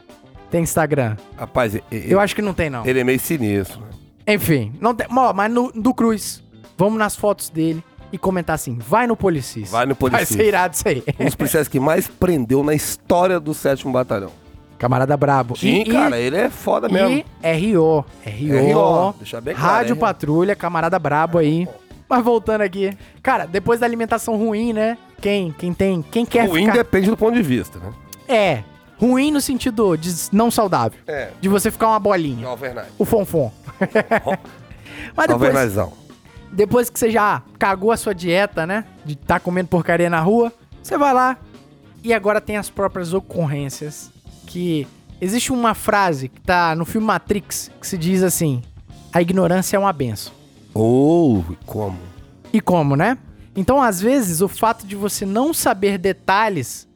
tem 0.50 0.62
Instagram. 0.62 1.16
Rapaz, 1.36 1.74
ele, 1.74 1.84
Eu 2.12 2.20
acho 2.20 2.34
que 2.34 2.42
não 2.42 2.52
tem, 2.54 2.68
não. 2.68 2.84
ele 2.86 3.00
é 3.00 3.04
meio 3.04 3.20
sinistro. 3.20 3.82
Enfim, 4.26 4.72
não 4.80 4.94
tem. 4.94 5.06
Ó, 5.14 5.32
mas 5.32 5.52
no, 5.52 5.70
do 5.72 5.92
Cruz, 5.94 6.42
vamos 6.76 6.98
nas 6.98 7.14
fotos 7.14 7.48
dele 7.50 7.84
e 8.10 8.18
comentar 8.18 8.54
assim: 8.54 8.78
vai 8.78 9.06
no 9.06 9.16
Policis. 9.16 9.70
Vai 9.70 9.84
no 9.86 9.94
Vai 9.94 10.10
Policis. 10.10 10.36
ser 10.36 10.44
irado 10.46 10.74
isso 10.74 10.88
aí. 10.88 11.04
Um 11.20 11.26
dos 11.26 11.34
policiais 11.34 11.68
que 11.68 11.78
mais 11.78 12.08
prendeu 12.08 12.62
na 12.64 12.74
história 12.74 13.38
do 13.38 13.52
7 13.54 13.86
Batalhão. 13.88 14.30
Camarada 14.78 15.16
brabo. 15.16 15.56
Sim, 15.56 15.82
E- 15.82 15.84
cara, 15.92 16.18
ele 16.18 16.36
é 16.36 16.50
foda 16.50 16.88
mesmo. 16.88 17.08
E 17.42 17.74
RO. 17.76 18.04
RO. 18.26 18.72
RO, 19.10 19.14
deixa 19.18 19.40
bem 19.40 19.54
claro, 19.54 19.72
Rádio. 19.72 19.96
Patrulha, 19.96 20.56
camarada 20.56 20.98
brabo 20.98 21.38
aí. 21.38 21.68
Mas 22.08 22.22
voltando 22.24 22.60
aqui. 22.62 22.96
Cara, 23.22 23.46
depois 23.46 23.80
da 23.80 23.86
alimentação 23.86 24.36
ruim, 24.36 24.72
né? 24.72 24.98
Quem, 25.20 25.52
quem 25.52 25.72
tem. 25.72 26.02
Quem 26.02 26.24
quer 26.26 26.48
Ruim 26.48 26.66
ficar. 26.66 26.76
depende 26.78 27.08
do 27.10 27.16
ponto 27.16 27.34
de 27.34 27.42
vista, 27.42 27.78
né? 27.78 27.92
É. 28.28 28.62
Ruim 28.98 29.30
no 29.32 29.40
sentido 29.40 29.96
de 29.96 30.12
não 30.32 30.50
saudável. 30.50 30.98
É. 31.06 31.30
De 31.40 31.48
você 31.48 31.70
ficar 31.70 31.88
uma 31.88 31.98
bolinha. 31.98 32.46
Alvernaz. 32.46 32.88
O 32.98 33.04
fonfon. 33.04 33.50
Mas 35.16 35.26
depois, 35.28 35.30
Alvernazão. 35.30 35.92
depois 36.52 36.90
que 36.90 36.98
você 36.98 37.10
já 37.10 37.42
cagou 37.58 37.90
a 37.90 37.96
sua 37.96 38.14
dieta, 38.14 38.66
né? 38.66 38.84
De 39.04 39.14
estar 39.14 39.40
comendo 39.40 39.68
porcaria 39.68 40.08
na 40.10 40.20
rua, 40.20 40.52
você 40.82 40.96
vai 40.96 41.12
lá 41.12 41.36
e 42.02 42.12
agora 42.12 42.40
tem 42.40 42.56
as 42.56 42.70
próprias 42.70 43.12
ocorrências. 43.12 44.10
Que 44.46 44.86
existe 45.20 45.52
uma 45.52 45.74
frase 45.74 46.28
que 46.28 46.40
tá 46.40 46.74
no 46.76 46.84
filme 46.84 47.06
Matrix 47.06 47.70
que 47.80 47.86
se 47.86 47.96
diz 47.98 48.22
assim: 48.22 48.62
a 49.12 49.20
ignorância 49.20 49.76
é 49.76 49.80
uma 49.80 49.92
benção. 49.92 50.32
Ou 50.74 51.44
como? 51.64 51.98
E 52.52 52.60
como, 52.60 52.96
né? 52.96 53.16
Então, 53.56 53.80
às 53.80 54.00
vezes, 54.00 54.40
o 54.40 54.48
fato 54.48 54.84
de 54.86 54.96
você 54.96 55.24
não 55.24 55.54
saber 55.54 55.96
detalhes 55.96 56.88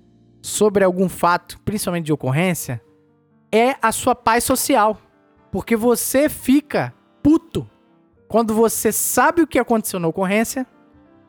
sobre 0.43 0.83
algum 0.83 1.09
fato, 1.09 1.59
principalmente 1.65 2.07
de 2.07 2.13
ocorrência, 2.13 2.83
é 3.53 3.77
a 3.81 3.93
sua 3.93 4.15
paz 4.15 4.45
social. 4.45 5.01
Porque 5.53 5.77
você 5.77 6.29
fica 6.29 6.93
puto 7.23 7.69
quando 8.27 8.55
você 8.55 8.93
sabe 8.93 9.43
o 9.43 9.47
que 9.47 9.59
aconteceu 9.59 9.99
na 9.99 10.09
ocorrência 10.09 10.67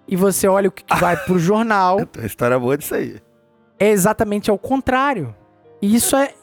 e 0.08 0.16
você 0.16 0.48
olha 0.48 0.70
o 0.70 0.72
que, 0.72 0.84
que 0.84 0.96
vai 0.96 1.16
pro 1.16 1.38
jornal. 1.40 2.00
A 2.22 2.26
história 2.26 2.60
boa 2.60 2.78
disso 2.78 2.96
aí. 2.96 3.22
É 3.80 3.90
exatamente 3.90 4.50
ao 4.50 4.58
contrário. 4.58 5.34
E 5.82 5.96
isso 5.96 6.16
é. 6.16 6.34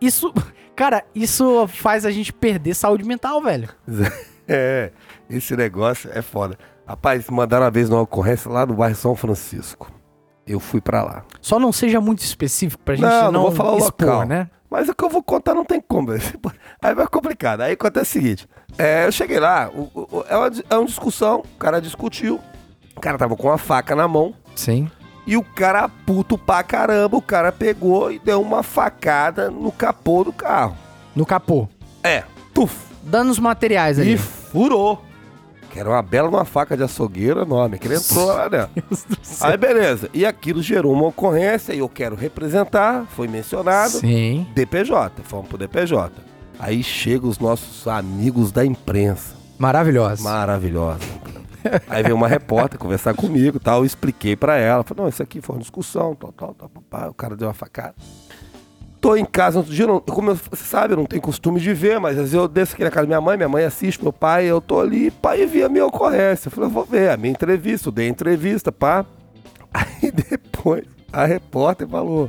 Isso. 0.00 0.32
Cara, 0.74 1.04
isso 1.14 1.68
faz 1.68 2.06
a 2.06 2.10
gente 2.10 2.32
perder 2.32 2.74
saúde 2.74 3.04
mental, 3.04 3.40
velho. 3.42 3.68
É, 4.52 4.90
esse 5.30 5.56
negócio 5.56 6.10
é 6.12 6.20
foda. 6.22 6.58
Rapaz, 6.86 7.28
mandaram 7.30 7.64
uma 7.64 7.70
vez 7.70 7.88
numa 7.88 8.02
ocorrência 8.02 8.50
lá 8.50 8.66
no 8.66 8.74
bairro 8.74 8.96
São 8.96 9.14
Francisco. 9.14 9.90
Eu 10.46 10.58
fui 10.58 10.80
pra 10.80 11.02
lá. 11.04 11.24
Só 11.40 11.58
não 11.60 11.70
seja 11.72 12.00
muito 12.00 12.18
específico 12.20 12.82
pra 12.82 12.96
gente 12.96 13.04
Não, 13.04 13.24
não, 13.26 13.32
não 13.32 13.42
vou 13.42 13.52
falar 13.52 13.74
o 13.74 13.78
expor, 13.78 14.06
local. 14.08 14.26
né? 14.26 14.48
Mas 14.68 14.88
o 14.88 14.94
que 14.94 15.04
eu 15.04 15.08
vou 15.08 15.22
contar 15.22 15.54
não 15.54 15.64
tem 15.64 15.80
como. 15.80 16.10
Aí 16.82 16.94
vai 16.94 17.06
complicado. 17.06 17.60
Aí 17.60 17.72
acontece 17.74 18.10
o 18.10 18.12
seguinte: 18.20 18.48
é, 18.78 19.06
eu 19.06 19.12
cheguei 19.12 19.38
lá, 19.38 19.68
o- 19.72 19.90
o- 19.94 20.24
é, 20.28 20.36
uma, 20.36 20.50
é 20.70 20.76
uma 20.76 20.86
discussão, 20.86 21.40
o 21.40 21.58
cara 21.58 21.80
discutiu, 21.80 22.40
o 22.96 23.00
cara 23.00 23.16
tava 23.18 23.36
com 23.36 23.46
uma 23.48 23.58
faca 23.58 23.94
na 23.94 24.08
mão, 24.08 24.34
Sim. 24.56 24.90
e 25.26 25.36
o 25.36 25.42
cara 25.44 25.88
puto 25.88 26.36
pra 26.38 26.62
caramba, 26.62 27.16
o 27.16 27.22
cara 27.22 27.52
pegou 27.52 28.10
e 28.10 28.18
deu 28.18 28.40
uma 28.40 28.62
facada 28.62 29.50
no 29.50 29.70
capô 29.70 30.24
do 30.24 30.32
carro. 30.32 30.76
No 31.14 31.24
capô. 31.26 31.68
É, 32.02 32.24
tuf, 32.54 32.74
Danos 33.02 33.38
materiais 33.38 33.98
ali. 33.98 34.14
e 34.14 34.18
furou. 34.18 35.04
Que 35.70 35.78
era 35.78 35.88
uma 35.88 36.02
bela 36.02 36.28
uma 36.28 36.44
faca 36.44 36.76
de 36.76 36.82
açougueiro 36.82 37.40
enorme, 37.40 37.78
que 37.78 37.86
ele 37.86 37.94
entrou 37.94 38.26
lá 38.26 38.48
céu. 39.22 39.48
Aí 39.48 39.56
beleza, 39.56 40.10
e 40.12 40.26
aquilo 40.26 40.60
gerou 40.60 40.92
uma 40.92 41.06
ocorrência, 41.06 41.72
e 41.72 41.78
eu 41.78 41.88
quero 41.88 42.16
representar, 42.16 43.06
foi 43.10 43.28
mencionado. 43.28 43.92
Sim. 43.92 44.46
DPJ, 44.54 45.22
fomos 45.22 45.48
pro 45.48 45.56
DPJ. 45.56 46.12
Aí 46.58 46.82
chegam 46.82 47.30
os 47.30 47.38
nossos 47.38 47.86
amigos 47.88 48.52
da 48.52 48.64
imprensa. 48.66 49.34
Maravilhosa. 49.58 50.22
Maravilhosa. 50.22 51.00
Aí 51.88 52.02
veio 52.02 52.14
uma 52.14 52.28
repórter 52.28 52.78
conversar 52.78 53.14
comigo 53.14 53.56
e 53.58 53.60
tal. 53.60 53.80
Eu 53.80 53.84
expliquei 53.84 54.36
pra 54.36 54.56
ela. 54.56 54.82
Falei, 54.82 55.02
não, 55.02 55.08
isso 55.08 55.22
aqui 55.22 55.40
foi 55.40 55.56
uma 55.56 55.60
discussão, 55.60 56.14
tal, 56.14 56.32
tal, 56.32 56.54
tal. 56.54 57.10
O 57.10 57.14
cara 57.14 57.36
deu 57.36 57.48
uma 57.48 57.54
facada. 57.54 57.94
Tô 59.00 59.16
em 59.16 59.24
casa 59.24 59.58
outro 59.58 59.72
dia, 59.72 59.86
não, 59.86 59.98
como 59.98 60.34
você 60.34 60.64
sabe, 60.64 60.92
eu 60.92 60.98
não 60.98 61.06
tenho 61.06 61.22
costume 61.22 61.58
de 61.58 61.72
ver, 61.72 61.98
mas 61.98 62.12
às 62.12 62.24
vezes 62.24 62.34
eu 62.34 62.46
desço 62.46 62.74
aqui 62.74 62.84
na 62.84 62.90
casa 62.90 63.06
da 63.06 63.08
minha 63.08 63.20
mãe, 63.20 63.36
minha 63.36 63.48
mãe 63.48 63.64
assiste, 63.64 64.02
meu 64.02 64.12
pai, 64.12 64.44
eu 64.44 64.60
tô 64.60 64.78
ali, 64.78 65.10
pai, 65.10 65.46
vi 65.46 65.62
a 65.62 65.70
minha 65.70 65.86
ocorrência. 65.86 66.48
Eu 66.48 66.52
falei, 66.52 66.68
eu 66.68 66.72
vou 66.72 66.84
ver 66.84 67.10
a 67.10 67.16
minha 67.16 67.32
entrevista, 67.32 67.88
eu 67.88 67.92
dei 67.92 68.08
entrevista, 68.08 68.70
pá. 68.70 69.06
Aí 69.72 70.10
depois 70.10 70.84
a 71.12 71.24
repórter 71.24 71.88
falou, 71.88 72.28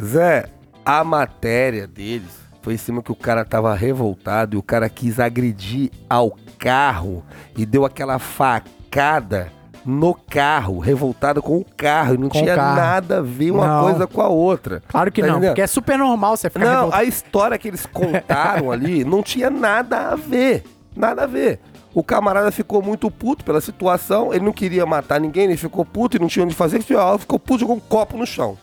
Zé, 0.00 0.46
a 0.84 1.02
matéria 1.02 1.86
deles 1.86 2.38
foi 2.62 2.74
em 2.74 2.78
cima 2.78 3.02
que 3.02 3.12
o 3.12 3.16
cara 3.16 3.44
tava 3.44 3.74
revoltado 3.74 4.56
e 4.56 4.58
o 4.58 4.62
cara 4.62 4.88
quis 4.90 5.18
agredir 5.18 5.90
ao 6.08 6.36
carro 6.58 7.24
e 7.56 7.64
deu 7.64 7.86
aquela 7.86 8.18
facada 8.18 9.50
no 9.84 10.12
carro, 10.14 10.78
revoltado 10.78 11.42
com 11.42 11.56
o 11.58 11.64
carro, 11.76 12.14
e 12.14 12.18
não 12.18 12.28
Com 12.28 12.38
tinha 12.38 12.54
carro. 12.54 12.76
nada 12.76 13.18
a 13.18 13.22
ver 13.22 13.50
uma 13.50 13.66
Não. 13.66 13.84
coisa 13.84 14.06
com 14.06 14.20
a 14.20 14.28
outra. 14.28 14.82
Claro 14.88 15.10
que 15.10 15.20
Tá 15.20 15.26
não, 15.26 15.34
entendendo? 15.34 15.50
porque 15.52 15.62
é 15.62 15.66
super 15.66 15.98
normal 15.98 16.36
você 16.36 16.50
ficar 16.50 16.64
Não, 16.64 16.74
revoltado. 16.74 17.02
a 17.02 17.04
história 17.04 17.58
que 17.58 17.68
eles 17.68 17.86
contaram 17.86 18.70
ali 18.72 19.04
não 19.04 19.22
tinha 19.22 19.48
nada 19.50 20.08
a 20.10 20.16
ver. 20.16 20.64
Nada 20.94 21.24
a 21.24 21.26
ver. 21.26 21.60
O 21.94 22.04
camarada 22.04 22.52
ficou 22.52 22.82
muito 22.82 23.10
puto 23.10 23.44
pela 23.44 23.60
situação, 23.60 24.32
ele 24.32 24.44
não 24.44 24.52
queria 24.52 24.84
matar 24.86 25.18
ninguém, 25.20 25.44
ele 25.44 25.56
ficou 25.56 25.84
puto 25.84 26.16
e 26.16 26.20
não 26.20 26.28
tinha 26.28 26.44
onde 26.44 26.54
fazer, 26.54 26.76
ele 26.76 26.84
ficou- 26.84 27.18
ficou 27.18 27.38
puto, 27.38 27.60
jogou 27.60 27.76
um 27.76 27.80
copo 27.80 28.16
no 28.16 28.26
chão. 28.26 28.56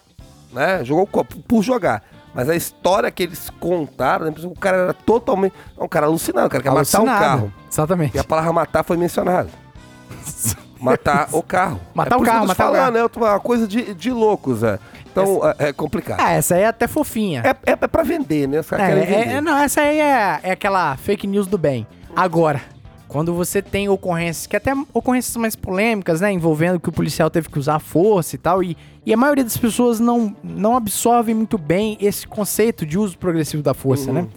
Né? 0.54 0.84
Jogou 0.86 1.04
um 1.04 1.08
copo 1.08 1.36
por 1.48 1.62
jogar. 1.62 2.04
Mas 2.34 2.48
a 2.50 2.56
história 2.56 3.10
que 3.10 3.24
eles 3.24 3.50
contaram, 3.60 4.28
né, 4.28 4.34
o 4.44 4.52
cara 4.58 4.78
era 4.78 4.94
totalmente. 4.94 5.54
É 5.78 5.84
um 5.84 5.88
cara 5.88 6.06
alucinado, 6.06 6.48
o 6.48 6.50
cara 6.50 6.62
quer 6.64 6.70
matar 6.70 7.00
um 7.00 7.02
Alucinado. 7.02 7.20
carro. 7.26 7.54
Exatamente. 7.70 8.16
E 8.16 8.20
a 8.20 8.24
palavra 8.24 8.54
matar 8.54 8.84
foi 8.84 8.96
mencionada. 8.96 9.50
Matar 10.80 11.30
o 11.34 11.42
carro. 11.42 11.80
Matar 11.94 12.16
é 12.16 12.20
o 12.20 12.24
carro, 12.24 12.38
que 12.38 12.38
eu 12.38 12.42
tô 12.42 12.48
matar 12.48 12.70
o 12.70 12.74
falando, 12.74 12.98
É 12.98 13.32
uma 13.32 13.40
coisa 13.40 13.68
de, 13.68 13.94
de 13.94 14.12
loucos, 14.12 14.64
é. 14.64 14.80
Então 15.12 15.42
é, 15.60 15.70
é 15.70 15.74
complicado. 15.74 16.20
Ah, 16.20 16.34
essa 16.34 16.56
aí 16.56 16.62
é 16.62 16.68
até 16.68 16.88
fofinha. 16.88 17.42
É, 17.44 17.72
é, 17.72 17.74
é 17.74 17.76
pra 17.88 18.04
vender, 18.04 18.48
né? 18.48 18.58
É, 18.58 18.82
é- 18.92 18.96
vender. 18.96 19.28
é- 19.30 19.42
não, 19.42 19.58
essa 19.58 19.82
aí 19.82 20.00
é, 20.00 20.40
é 20.44 20.52
aquela 20.52 20.96
fake 20.98 21.26
news 21.26 21.48
do 21.48 21.58
bem. 21.58 21.88
Agora, 22.16 22.62
quando 23.08 23.34
você 23.34 23.62
tem 23.62 23.88
ocorrências, 23.90 24.48
que 24.48 24.56
até 24.56 24.74
ocorrências 24.94 25.36
mais 25.38 25.56
polêmicas, 25.56 26.22
né? 26.22 26.32
Envolvendo 26.32 26.80
que 26.80 26.90
o 26.90 26.92
policial 26.92 27.30
teve 27.30 27.50
que 27.50 27.58
usar 27.58 27.80
força 27.80 28.36
e 28.36 28.38
tal, 28.38 28.62
e, 28.62 28.78
e 29.06 29.14
a 29.14 29.18
maioria 29.18 29.44
das 29.44 29.58
pessoas 29.58 30.00
não, 30.00 30.36
não 30.44 30.76
absorve 30.76 31.34
muito 31.34 31.58
bem 31.58 31.98
esse 32.02 32.28
conceito 32.28 32.86
de 32.86 32.98
uso 33.00 33.18
progressivo 33.18 33.64
da 33.64 33.74
força, 33.74 34.12
né? 34.12 34.28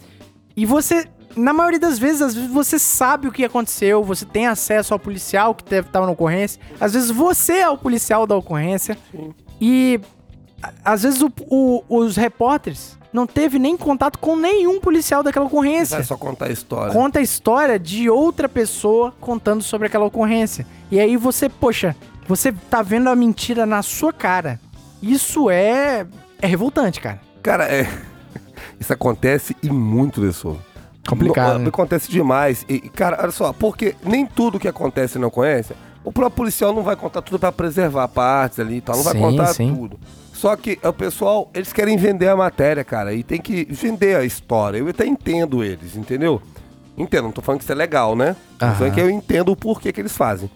E 0.55 0.65
você, 0.65 1.05
na 1.35 1.53
maioria 1.53 1.79
das 1.79 1.97
vezes, 1.99 2.21
às 2.21 2.33
vezes 2.35 2.49
você 2.49 2.77
sabe 2.79 3.27
o 3.27 3.31
que 3.31 3.43
aconteceu, 3.45 4.03
você 4.03 4.25
tem 4.25 4.47
acesso 4.47 4.93
ao 4.93 4.99
policial 4.99 5.53
que 5.55 5.63
estava 5.75 6.05
na 6.05 6.11
ocorrência, 6.11 6.61
às 6.79 6.93
vezes 6.93 7.09
você 7.11 7.59
é 7.59 7.69
o 7.69 7.77
policial 7.77 8.25
da 8.27 8.35
ocorrência, 8.35 8.97
e 9.59 9.99
a- 10.61 10.71
às 10.93 11.03
vezes 11.03 11.21
o- 11.21 11.31
o- 11.49 11.83
os 11.89 12.15
repórteres 12.15 12.97
não 13.13 13.27
teve 13.27 13.59
nem 13.59 13.75
contato 13.75 14.17
com 14.19 14.35
nenhum 14.35 14.79
policial 14.79 15.21
daquela 15.21 15.45
ocorrência. 15.45 15.97
Vai 15.97 16.05
só 16.05 16.15
contar 16.15 16.45
a 16.45 16.51
história. 16.51 16.93
Conta 16.93 17.19
a 17.19 17.21
história 17.21 17.77
de 17.77 18.09
outra 18.09 18.47
pessoa 18.47 19.13
contando 19.19 19.61
sobre 19.61 19.87
aquela 19.87 20.05
ocorrência. 20.05 20.65
E 20.89 20.99
aí 20.99 21.17
você, 21.17 21.49
poxa, 21.49 21.95
você 22.27 22.53
tá 22.69 22.81
vendo 22.81 23.09
a 23.09 23.15
mentira 23.15 23.65
na 23.65 23.81
sua 23.81 24.13
cara. 24.13 24.59
Isso 25.01 25.49
é 25.49 26.05
é 26.41 26.47
revoltante, 26.47 26.99
cara. 27.01 27.19
Cara, 27.43 27.65
é. 27.65 27.87
Isso 28.79 28.93
acontece 28.93 29.55
e 29.61 29.69
muito, 29.69 30.21
pessoal. 30.21 30.57
Complicado, 31.15 31.59
né? 31.59 31.67
Acontece 31.67 32.09
demais. 32.09 32.65
E, 32.67 32.79
cara, 32.89 33.19
olha 33.21 33.31
só, 33.31 33.53
porque 33.53 33.95
nem 34.03 34.25
tudo 34.25 34.59
que 34.59 34.67
acontece 34.67 35.19
não 35.19 35.29
conhece. 35.29 35.73
O 36.03 36.11
próprio 36.11 36.37
policial 36.37 36.73
não 36.73 36.81
vai 36.83 36.95
contar 36.95 37.21
tudo 37.21 37.37
pra 37.39 37.51
preservar 37.51 38.07
partes 38.07 38.59
ali 38.59 38.77
e 38.77 38.81
tal. 38.81 38.95
Não 38.95 39.03
vai 39.03 39.13
Sim, 39.13 39.19
contar 39.19 39.47
sim. 39.47 39.75
tudo. 39.75 39.99
Só 40.33 40.55
que 40.55 40.79
o 40.83 40.91
pessoal, 40.91 41.49
eles 41.53 41.71
querem 41.71 41.97
vender 41.97 42.27
a 42.27 42.35
matéria, 42.35 42.83
cara. 42.83 43.13
E 43.13 43.21
tem 43.21 43.39
que 43.39 43.67
vender 43.69 44.15
a 44.15 44.25
história. 44.25 44.79
Eu 44.79 44.87
até 44.87 45.05
entendo 45.05 45.63
eles, 45.63 45.95
entendeu? 45.95 46.41
Entendo, 46.97 47.25
não 47.25 47.31
tô 47.31 47.41
falando 47.41 47.59
que 47.59 47.65
isso 47.65 47.71
é 47.71 47.75
legal, 47.75 48.15
né? 48.15 48.35
Aham. 48.59 48.73
falando 48.75 48.93
que 48.93 48.99
eu 48.99 49.09
entendo 49.09 49.51
o 49.51 49.55
porquê 49.55 49.91
que 49.93 50.01
eles 50.01 50.17
fazem. 50.17 50.49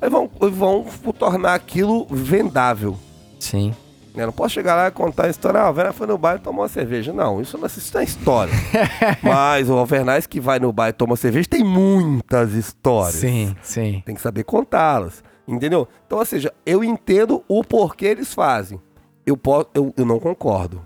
Aí 0.00 0.10
vão, 0.10 0.28
vão 0.40 0.84
tornar 1.16 1.54
aquilo 1.54 2.06
vendável. 2.10 2.96
Sim. 3.38 3.74
Né? 4.14 4.26
Não 4.26 4.32
posso 4.32 4.54
chegar 4.54 4.74
lá 4.74 4.88
e 4.88 4.90
contar 4.90 5.26
a 5.26 5.28
história. 5.30 5.60
Ah, 5.60 5.64
o 5.64 5.66
Alvernaz 5.68 5.96
foi 5.96 6.06
no 6.06 6.18
bar 6.18 6.36
e 6.36 6.38
tomou 6.40 6.62
uma 6.62 6.68
cerveja. 6.68 7.12
Não, 7.12 7.40
isso 7.40 7.56
não, 7.56 7.66
isso 7.66 7.90
não 7.94 8.00
é 8.00 8.04
história. 8.04 8.52
Mas 9.22 9.68
o 9.70 9.74
Alvernaz 9.74 10.26
que 10.26 10.40
vai 10.40 10.58
no 10.58 10.72
bar 10.72 10.88
e 10.88 10.92
toma 10.92 11.16
cerveja 11.16 11.48
tem 11.48 11.64
muitas 11.64 12.52
histórias. 12.52 13.16
Sim, 13.16 13.56
sim. 13.62 14.02
Tem 14.04 14.14
que 14.14 14.20
saber 14.20 14.44
contá-las. 14.44 15.22
Entendeu? 15.46 15.88
Então, 16.06 16.18
ou 16.18 16.24
seja, 16.26 16.52
eu 16.66 16.84
entendo 16.84 17.42
o 17.48 17.64
porquê 17.64 18.06
eles 18.06 18.34
fazem. 18.34 18.80
Eu, 19.24 19.36
posso, 19.36 19.68
eu, 19.74 19.94
eu 19.96 20.04
não 20.04 20.18
concordo. 20.18 20.84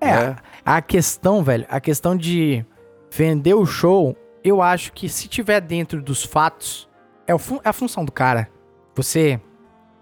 É, 0.00 0.12
né? 0.12 0.36
a 0.64 0.82
questão, 0.82 1.42
velho, 1.42 1.66
a 1.68 1.80
questão 1.80 2.16
de 2.16 2.64
vender 3.10 3.54
o 3.54 3.64
show, 3.64 4.16
eu 4.42 4.60
acho 4.60 4.92
que 4.92 5.08
se 5.08 5.26
tiver 5.26 5.60
dentro 5.60 6.02
dos 6.02 6.22
fatos, 6.22 6.88
é, 7.26 7.34
o 7.34 7.38
é 7.64 7.68
a 7.68 7.72
função 7.72 8.04
do 8.04 8.12
cara. 8.12 8.48
Você 8.94 9.40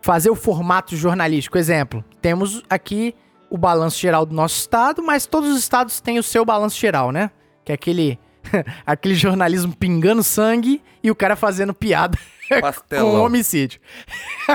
fazer 0.03 0.29
o 0.31 0.35
formato 0.35 0.95
jornalístico. 0.97 1.57
Exemplo, 1.57 2.05
temos 2.21 2.63
aqui 2.69 3.15
o 3.49 3.57
balanço 3.57 3.99
geral 3.99 4.27
do 4.27 4.35
nosso 4.35 4.57
estado, 4.59 5.03
mas 5.03 5.25
todos 5.27 5.51
os 5.51 5.59
estados 5.59 6.01
têm 6.01 6.19
o 6.19 6.23
seu 6.23 6.45
balanço 6.45 6.79
geral, 6.79 7.11
né? 7.13 7.31
Que 7.65 7.73
é 7.73 7.75
aquele, 7.75 8.19
aquele 8.85 9.15
jornalismo 9.15 9.75
pingando 9.75 10.23
sangue 10.23 10.83
e 11.03 11.11
o 11.11 11.15
cara 11.15 11.37
fazendo 11.37 11.73
piada 11.73 12.19
com 12.49 12.61
Pastelão. 12.61 13.25
homicídio. 13.25 13.81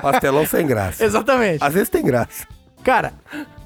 Pastelão 0.01 0.45
sem 0.45 0.65
graça. 0.67 1.03
Exatamente. 1.03 1.63
Às 1.63 1.73
vezes 1.73 1.89
tem 1.89 2.03
graça. 2.03 2.45
Cara, 2.83 3.13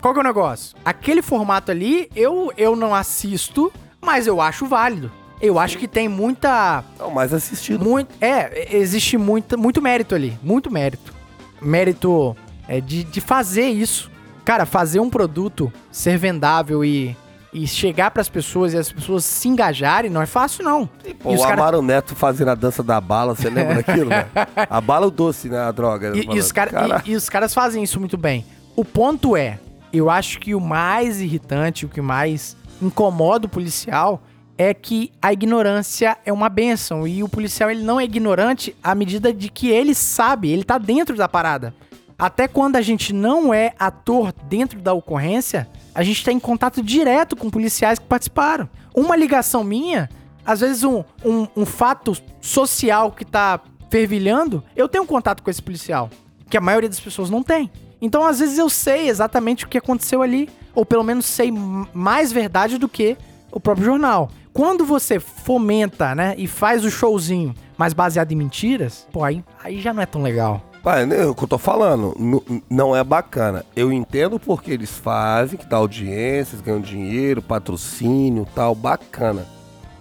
qual 0.02 0.14
que 0.14 0.20
é 0.20 0.24
o 0.24 0.26
negócio? 0.26 0.76
Aquele 0.84 1.22
formato 1.22 1.72
ali, 1.72 2.10
eu, 2.16 2.52
eu 2.58 2.76
não 2.76 2.94
assisto, 2.96 3.72
mas 4.02 4.26
eu 4.28 4.42
acho 4.42 4.66
válido. 4.66 5.12
Eu 5.40 5.58
acho 5.58 5.78
que 5.78 5.88
tem 5.88 6.08
muita. 6.08 6.84
É 7.00 7.04
o 7.04 7.12
mais 7.12 7.34
assistido. 7.34 7.84
Muito, 7.84 8.14
é, 8.22 8.76
existe 8.76 9.18
muita, 9.18 9.58
muito 9.58 9.82
mérito 9.82 10.14
ali. 10.14 10.38
Muito 10.44 10.70
mérito. 10.72 11.14
Mérito 11.62 12.36
é, 12.68 12.82
de, 12.82 13.04
de 13.04 13.22
fazer 13.22 13.68
isso. 13.68 14.10
Cara, 14.44 14.66
fazer 14.66 15.00
um 15.00 15.10
produto 15.10 15.72
ser 15.92 16.18
vendável 16.18 16.84
e, 16.84 17.16
e 17.54 17.68
chegar 17.68 18.10
pras 18.12 18.28
pessoas 18.28 18.74
e 18.74 18.78
as 18.78 18.92
pessoas 18.92 19.24
se 19.24 19.48
engajarem 19.48 20.10
não 20.10 20.22
é 20.22 20.26
fácil, 20.26 20.64
não. 20.64 20.88
Pô, 21.20 21.32
e 21.34 21.36
o 21.36 21.42
cara- 21.42 21.54
Amaro 21.62 21.82
Neto 21.82 22.16
fazendo 22.16 22.50
a 22.50 22.56
dança 22.56 22.82
da 22.82 23.00
bala, 23.00 23.36
você 23.36 23.50
lembra 23.50 23.76
daquilo, 23.84 24.10
né? 24.10 24.26
A 24.70 24.82
bala 24.82 25.06
é 25.06 25.08
o 25.08 25.12
doce, 25.12 25.48
né? 25.48 25.60
A 25.60 25.72
droga. 25.72 26.12
E, 26.18 26.26
e 26.36 26.40
os 26.40 26.52
cara- 26.52 27.02
e- 27.06 27.12
e 27.12 27.16
os 27.16 27.30
caras 27.30 27.54
fazem 27.54 27.84
isso 27.84 28.00
muito 28.00 28.18
bem. 28.18 28.44
O 28.76 28.84
ponto 28.84 29.38
é, 29.38 29.60
eu 29.94 30.10
acho 30.10 30.40
que 30.40 30.56
o 30.56 30.60
mais 30.60 31.22
irritante, 31.22 31.86
o 31.86 31.90
que 31.90 32.02
mais 32.02 32.56
incomoda 32.82 33.46
o 33.46 33.50
policial 33.50 34.24
é 34.58 34.74
que 34.74 35.12
a 35.22 35.34
ignorância 35.34 36.18
é 36.26 36.32
uma 36.32 36.50
benção 36.50 37.08
e 37.08 37.24
o 37.24 37.30
policial 37.30 37.70
ele 37.70 37.84
não 37.84 38.00
é 38.00 38.04
ignorante 38.04 38.76
à 38.84 38.94
medida 38.94 39.34
de 39.34 39.50
que 39.50 39.70
ele 39.70 39.96
sabe, 39.96 40.50
ele 40.50 40.64
tá 40.64 40.78
dentro 40.78 41.16
da 41.16 41.28
parada. 41.28 41.74
até 42.18 42.48
quando 42.48 42.76
a 42.76 42.82
gente 42.82 43.14
não 43.14 43.52
é 43.52 43.74
ator 43.80 44.32
dentro 44.48 44.80
da 44.80 44.94
ocorrência, 44.94 45.68
a 45.94 46.04
gente 46.04 46.18
está 46.18 46.32
em 46.32 46.40
contato 46.40 46.84
direto 46.84 47.36
com 47.36 47.50
policiais 47.50 47.98
que 47.98 48.06
participaram. 48.06 48.70
Uma 48.94 49.16
ligação 49.16 49.64
minha, 49.64 50.08
às 50.46 50.60
vezes 50.60 50.84
um, 50.84 51.04
um, 51.26 51.48
um 51.56 51.66
fato 51.66 52.16
social 52.40 53.12
que 53.12 53.26
tá 53.26 53.60
fervilhando, 53.90 54.64
eu 54.76 54.88
tenho 54.88 55.06
contato 55.06 55.42
com 55.42 55.50
esse 55.50 55.62
policial, 55.62 56.10
que 56.50 56.58
a 56.58 56.62
maioria 56.62 56.88
das 56.90 57.00
pessoas 57.00 57.30
não 57.30 57.42
tem. 57.42 57.72
Então, 58.02 58.26
às 58.26 58.40
vezes, 58.40 58.58
eu 58.58 58.68
sei 58.70 59.10
exatamente 59.10 59.66
o 59.66 59.68
que 59.68 59.78
aconteceu 59.78 60.24
ali, 60.24 60.50
ou 60.74 60.86
pelo 60.86 61.04
menos 61.04 61.26
sei 61.26 61.52
mais 61.94 62.32
verdade 62.32 62.78
do 62.78 62.90
que 62.90 63.16
o 63.52 63.60
próprio 63.60 63.86
jornal. 63.86 64.32
Quando 64.54 64.86
você 64.86 65.20
fomenta, 65.20 66.14
né, 66.14 66.36
e 66.38 66.46
faz 66.48 66.84
o 66.84 66.92
showzinho, 66.92 67.56
mas 67.78 67.94
baseado 67.94 68.32
em 68.32 68.36
mentiras, 68.36 69.08
pô, 69.12 69.24
aí, 69.24 69.44
aí 69.64 69.80
já 69.80 69.94
não 69.94 70.02
é 70.02 70.06
tão 70.06 70.22
legal. 70.22 70.62
Pai, 70.84 71.04
é 71.04 71.26
o 71.28 71.36
que 71.36 71.44
eu 71.44 71.48
tô 71.48 71.60
falando, 71.60 72.16
não 72.68 72.96
é 72.96 73.04
bacana. 73.04 73.64
Eu 73.76 73.94
entendo 73.94 74.40
porque 74.40 74.72
eles 74.72 74.98
fazem, 74.98 75.58
que 75.58 75.66
dá 75.66 75.78
audiências, 75.78 76.60
ganham 76.60 76.82
dinheiro, 76.82 77.40
patrocínio 77.42 78.48
tal, 78.56 78.74
bacana. 78.74 79.46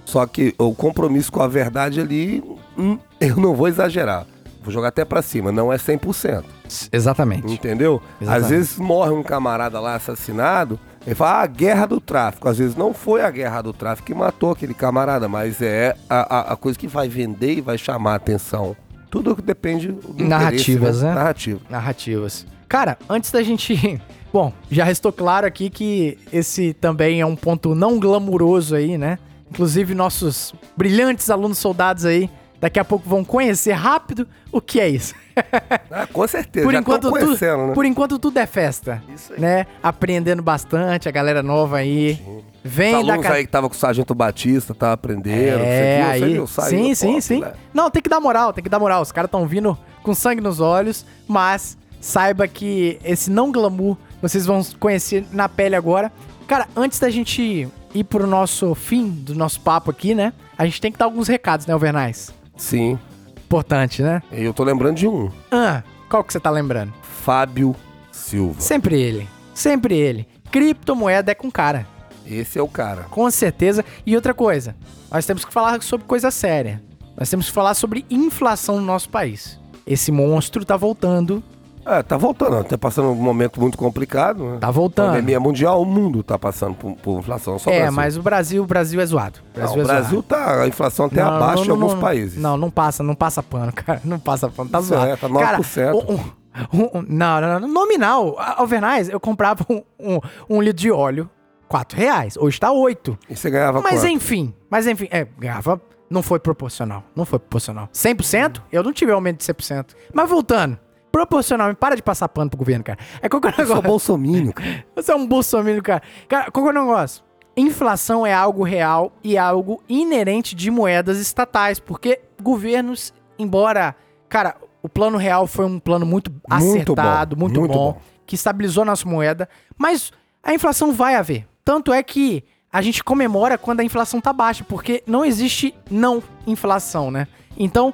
Só 0.07 0.27
que 0.27 0.55
o 0.59 0.75
compromisso 0.75 1.31
com 1.31 1.43
a 1.43 1.47
verdade 1.47 2.01
ali, 2.01 2.43
hum, 2.79 2.99
eu 3.21 3.37
não 3.37 3.55
vou 3.55 3.69
exagerar. 3.69 4.27
Vou 4.63 4.73
jogar 4.73 4.89
até 4.89 5.05
pra 5.05 5.23
cima, 5.23 5.53
não 5.53 5.73
é 5.73 5.77
100%. 5.77 6.45
Exatamente. 6.91 7.53
Entendeu? 7.53 8.01
Exatamente. 8.21 8.45
Às 8.45 8.51
vezes 8.51 8.79
morre 8.79 9.11
um 9.11 9.23
camarada 9.23 9.79
lá 9.81 9.95
assassinado, 9.95 10.81
ele 11.07 11.15
fala, 11.15 11.43
ah, 11.43 11.47
guerra 11.47 11.87
do 11.87 12.01
tráfico. 12.01 12.49
Às 12.49 12.59
vezes 12.59 12.77
não 12.77 12.93
foi 12.93 13.23
a 13.23 13.31
guerra 13.31 13.63
do 13.63 13.73
tráfico 13.73 14.07
que 14.07 14.15
matou 14.15 14.53
aquele 14.53 14.75
camarada, 14.75 15.29
mas 15.29 15.61
é 15.63 15.97
a, 16.09 16.37
a- 16.39 16.53
a 16.53 16.57
coisa 16.57 16.79
que 16.79 16.87
vai 16.87 17.09
vender 17.09 17.55
e 17.55 17.61
vai 17.61 17.79
chamar 17.79 18.13
a 18.13 18.17
atenção. 18.17 18.77
Tudo 19.11 19.35
que 19.35 19.43
depende 19.43 19.89
do 19.89 20.25
Narrativas, 20.25 20.99
interesse, 20.99 21.05
né? 21.05 21.15
Narrativa. 21.15 21.61
narrativas. 21.69 22.47
Cara, 22.69 22.97
antes 23.09 23.31
da 23.33 23.43
gente. 23.43 24.01
Bom, 24.33 24.53
já 24.71 24.85
restou 24.85 25.13
claro 25.13 25.45
aqui 25.47 25.69
que 25.69 26.17
esse 26.33 26.73
também 26.75 27.21
é 27.21 27.27
um 27.27 27.35
ponto 27.35 27.75
não 27.75 27.99
glamuroso 27.99 28.77
aí, 28.77 28.97
né? 28.97 29.19
Inclusive, 29.51 29.93
nossos 29.97 30.55
brilhantes 30.77 31.29
alunos 31.29 31.59
soldados 31.59 32.05
aí, 32.05 32.31
daqui 32.61 32.78
a 32.78 32.85
pouco 32.85 33.09
vão 33.09 33.24
conhecer 33.24 33.73
rápido 33.73 34.27
o 34.53 34.61
que 34.61 34.78
é 34.81 34.89
isso. 34.89 35.15
Ah, 35.91 36.07
com 36.07 36.27
certeza, 36.28 36.66
Por 36.66 36.74
enquanto, 36.74 37.07
estão 37.07 37.19
tu- 37.19 37.24
conhecendo, 37.27 37.66
né? 37.69 37.73
por 37.74 37.85
enquanto 37.87 38.19
tudo 38.19 38.39
é 38.39 38.47
festa. 38.47 39.03
Isso 39.15 39.32
aí. 39.32 39.41
Né? 39.41 39.66
Aprendendo 39.82 40.43
bastante, 40.43 41.09
a 41.09 41.12
galera 41.12 41.43
nova 41.43 41.78
aí. 41.78 42.20
Vem 42.62 42.95
Os 42.97 43.07
da 43.07 43.12
alunos 43.15 43.27
ca- 43.31 43.35
aí 43.37 43.45
que 43.47 43.51
tava 43.51 43.69
com 43.69 43.74
o 43.74 43.78
Sargento 43.78 44.15
Batista, 44.15 44.74
tava 44.74 44.93
aprendendo, 44.93 45.62
É, 45.65 46.03
o 46.15 46.19
que, 46.19 46.24
aí. 46.24 46.37
eu 46.37 46.47
saí 46.47 46.69
Sim, 46.70 46.89
no 46.91 46.95
sim, 46.97 47.20
sim. 47.23 47.41
né? 47.41 47.53
Não, 47.73 47.91
tem 47.91 48.03
que 48.03 48.09
dar 48.09 48.20
moral, 48.20 48.53
tem 48.53 48.62
que 48.62 48.69
dar 48.70 48.78
moral. 48.78 49.01
Os 49.03 49.11
caras 49.11 49.28
estão 49.28 49.47
vindo 49.47 49.77
com 50.03 50.15
sangue 50.15 50.43
nos 50.43 50.61
olhos, 50.61 51.07
mas 51.27 51.77
saiba 52.01 52.47
que 52.47 52.99
esse 53.03 53.31
não 53.31 53.51
glamour 53.51 53.97
vocês 54.20 54.45
vão 54.45 54.62
conhecer 54.78 55.24
na 55.32 55.49
pele 55.49 55.74
agora. 55.74 56.12
Cara, 56.47 56.69
antes 56.77 56.99
da 57.01 57.09
gente 57.09 57.66
ir 57.95 58.05
pro 58.05 58.27
nosso 58.27 58.74
fim 58.74 59.09
do 59.09 59.35
nosso 59.35 59.61
papo 59.61 59.91
aqui, 59.91 60.15
né? 60.15 60.32
A 60.59 60.66
gente 60.66 60.81
tem 60.81 60.93
que 60.93 60.99
dar 60.99 61.07
alguns 61.07 61.27
recados, 61.28 61.66
né, 61.66 61.73
Alvernais? 61.73 62.32
Sim, 62.61 62.99
Importante, 63.39 64.03
né? 64.03 64.23
eu 64.31 64.53
tô 64.55 64.62
lembrando 64.62 64.97
de 64.97 65.09
um, 65.09 65.28
Ah, 65.51 65.82
qual 66.09 66.23
que 66.23 66.32
você 66.32 66.39
tá 66.39 66.51
lembrando? 66.51 66.93
Fábio 67.03 67.74
Silva. 68.12 68.61
Sempre 68.61 69.01
ele. 69.01 69.27
Sempre 69.55 69.97
ele. 69.97 70.28
Criptomoeda 70.53 71.32
é 71.32 71.35
com 71.35 71.51
cara. 71.51 71.87
Esse 72.24 72.59
é 72.59 72.62
o 72.62 72.69
cara. 72.69 73.05
Com 73.05 73.28
certeza. 73.31 73.85
E 74.07 74.15
outra 74.15 74.32
coisa, 74.35 74.77
nós 75.11 75.27
temos 75.27 75.45
que 75.45 75.53
falar 75.53 75.82
sobre 75.82 76.07
coisa 76.07 76.31
séria. 76.31 76.81
Nós 77.16 77.28
temos 77.28 77.47
que 77.47 77.53
falar 77.53 77.74
sobre 77.74 78.05
inflação 78.11 78.77
no 78.77 78.87
nosso 78.87 79.09
país. 79.09 79.59
Esse 79.87 80.12
monstro 80.12 80.65
tá 80.65 80.77
voltando. 80.77 81.43
É, 81.85 82.02
tá 82.02 82.16
voltando, 82.16 82.62
tá 82.65 82.77
passando 82.77 83.09
um 83.09 83.15
momento 83.15 83.59
muito 83.61 83.77
complicado, 83.78 84.44
né? 84.44 84.59
Tá 84.61 84.70
voltando. 84.70 85.11
Pandemia 85.12 85.40
mundial, 85.40 85.81
o 85.81 85.85
mundo 85.86 86.23
tá 86.23 86.39
passando 86.39 86.74
por, 86.74 86.94
por 86.97 87.19
inflação, 87.20 87.59
só 87.59 87.70
o 87.70 87.73
é, 87.73 87.78
Brasil. 87.81 87.97
mas 87.97 88.16
o 88.19 88.23
Brasil, 88.23 88.62
o 88.62 88.66
Brasil 88.66 89.01
é 89.01 89.07
zoado. 89.07 89.39
O 89.40 89.43
Não, 89.47 89.52
Brasil 89.66 89.78
o 89.78 89.81
é 89.81 89.85
Brasil 89.85 90.11
zoado. 90.11 90.23
tá, 90.24 90.62
a 90.62 90.69
inflação 90.69 91.07
até 91.07 91.23
Não, 91.23 91.35
abaixo 91.35 91.65
não, 91.65 91.66
em 91.66 91.70
alguns 91.70 91.94
não, 91.94 92.01
países. 92.01 92.39
Não, 92.40 92.57
não 92.57 92.70
passa, 92.70 93.02
não 93.02 93.15
passa 93.15 93.43
pano, 93.43 93.73
cara. 93.77 94.01
Não 94.05 94.19
passa 94.19 94.48
pano, 94.51 94.69
tá 94.69 94.78
Isso 94.78 94.89
zoado. 94.89 95.11
é, 95.11 95.16
tá 95.16 95.28
Cara, 95.28 95.59
9%. 95.59 95.94
um- 95.94 96.15
um- 96.15 96.98
um- 96.98 97.05
não, 97.09 97.40
não, 97.40 97.61
não, 97.61 97.69
nominal. 97.69 98.36
Alvernais, 98.39 99.09
eu 99.09 99.19
comprava 99.19 99.65
um, 99.70 99.82
um, 99.98 100.20
um 100.51 100.61
litro 100.62 100.82
de 100.82 100.90
óleo, 100.90 101.31
4 101.66 101.97
reais. 101.98 102.36
Hoje 102.36 102.61
tá 102.61 102.70
8. 102.73 103.19
E 103.28 103.35
você 103.36 103.48
ganhava 103.51 103.81
Mas 103.81 104.01
quanto? 104.01 104.09
enfim, 104.12 104.52
mas 104.69 104.86
enfim, 104.86 105.09
é, 105.11 105.27
ganhava, 105.39 105.81
não 106.11 106.23
foi 106.23 106.39
proporcional, 106.39 107.02
não 107.16 107.24
foi 107.24 107.39
proporcional. 107.39 107.89
100%? 107.94 108.61
Eu 108.70 108.82
não 108.82 108.93
tive 108.93 109.12
aumento 109.12 109.39
de 109.39 109.44
100%. 109.44 109.94
Mas 110.12 110.28
voltando, 110.28 110.78
proporcional, 111.11 111.74
para 111.74 111.97
de 111.97 112.03
passar 112.03 112.28
pano 112.28 112.51
pro 112.51 112.59
governo, 112.59 112.85
cara. 112.85 112.99
É 113.20 113.28
qual 113.28 113.41
que 113.41 113.49
é 113.49 113.51
o 113.51 113.53
Eu 113.53 113.57
sou 113.57 113.65
negócio? 113.66 113.82
bolsominion, 113.82 114.53
cara. 114.53 114.85
Você 114.97 115.12
é 115.12 115.15
um 115.15 115.27
bolsominion, 115.27 115.82
cara. 115.82 116.03
Cara, 116.28 116.51
qual 116.51 116.65
que 116.65 116.77
é 116.77 116.81
o 116.81 116.87
negócio? 116.87 117.24
Inflação 117.57 118.27
é 118.27 118.32
algo 118.32 118.62
real 118.62 119.12
e 119.23 119.37
algo 119.37 119.82
inerente 119.89 120.55
de 120.55 120.70
moedas 120.70 121.19
estatais, 121.19 121.78
porque 121.78 122.20
governos, 122.41 123.12
embora, 123.39 123.95
cara, 124.28 124.57
o 124.82 124.89
plano 124.89 125.19
real 125.19 125.47
foi 125.47 125.66
um 125.66 125.78
plano 125.78 126.07
muito 126.07 126.32
acertado, 126.49 127.37
bom, 127.37 127.41
muito, 127.41 127.61
muito 127.61 127.73
bom, 127.73 127.93
bom. 127.93 128.01
que 128.27 128.35
estabilizou 128.35 128.82
a 128.82 128.87
nossa 128.87 129.07
moeda, 129.09 129.49
mas 129.77 130.12
a 130.43 130.55
inflação 130.55 130.93
vai 130.93 131.16
haver. 131.16 131.47
Tanto 131.65 131.93
é 131.93 132.03
que 132.03 132.45
a 132.73 132.81
gente 132.81 133.03
comemora 133.03 133.59
quando 133.59 133.81
a 133.81 133.85
inflação 133.85 134.20
tá 134.20 134.32
baixa, 134.32 134.65
porque 134.65 135.03
não 135.07 135.24
existe 135.24 135.74
não 135.91 136.23
inflação, 136.47 137.11
né? 137.11 137.27
Então, 137.59 137.93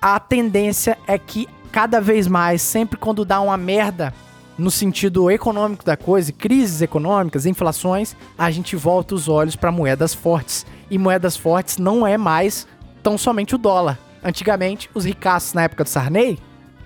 a 0.00 0.20
tendência 0.20 0.98
é 1.06 1.18
que 1.18 1.48
cada 1.72 2.00
vez 2.00 2.28
mais, 2.28 2.60
sempre 2.60 2.98
quando 2.98 3.24
dá 3.24 3.40
uma 3.40 3.56
merda 3.56 4.12
no 4.58 4.70
sentido 4.70 5.30
econômico 5.30 5.84
da 5.84 5.96
coisa, 5.96 6.30
crises 6.30 6.82
econômicas, 6.82 7.46
inflações, 7.46 8.14
a 8.36 8.50
gente 8.50 8.76
volta 8.76 9.14
os 9.14 9.26
olhos 9.26 9.56
para 9.56 9.72
moedas 9.72 10.12
fortes. 10.12 10.66
E 10.90 10.98
moedas 10.98 11.36
fortes 11.36 11.78
não 11.78 12.06
é 12.06 12.18
mais 12.18 12.66
tão 13.02 13.16
somente 13.16 13.54
o 13.54 13.58
dólar. 13.58 13.98
Antigamente, 14.22 14.90
os 14.94 15.04
ricaços 15.04 15.54
na 15.54 15.62
época 15.62 15.84
do 15.84 15.88
Sarney, 15.88 16.38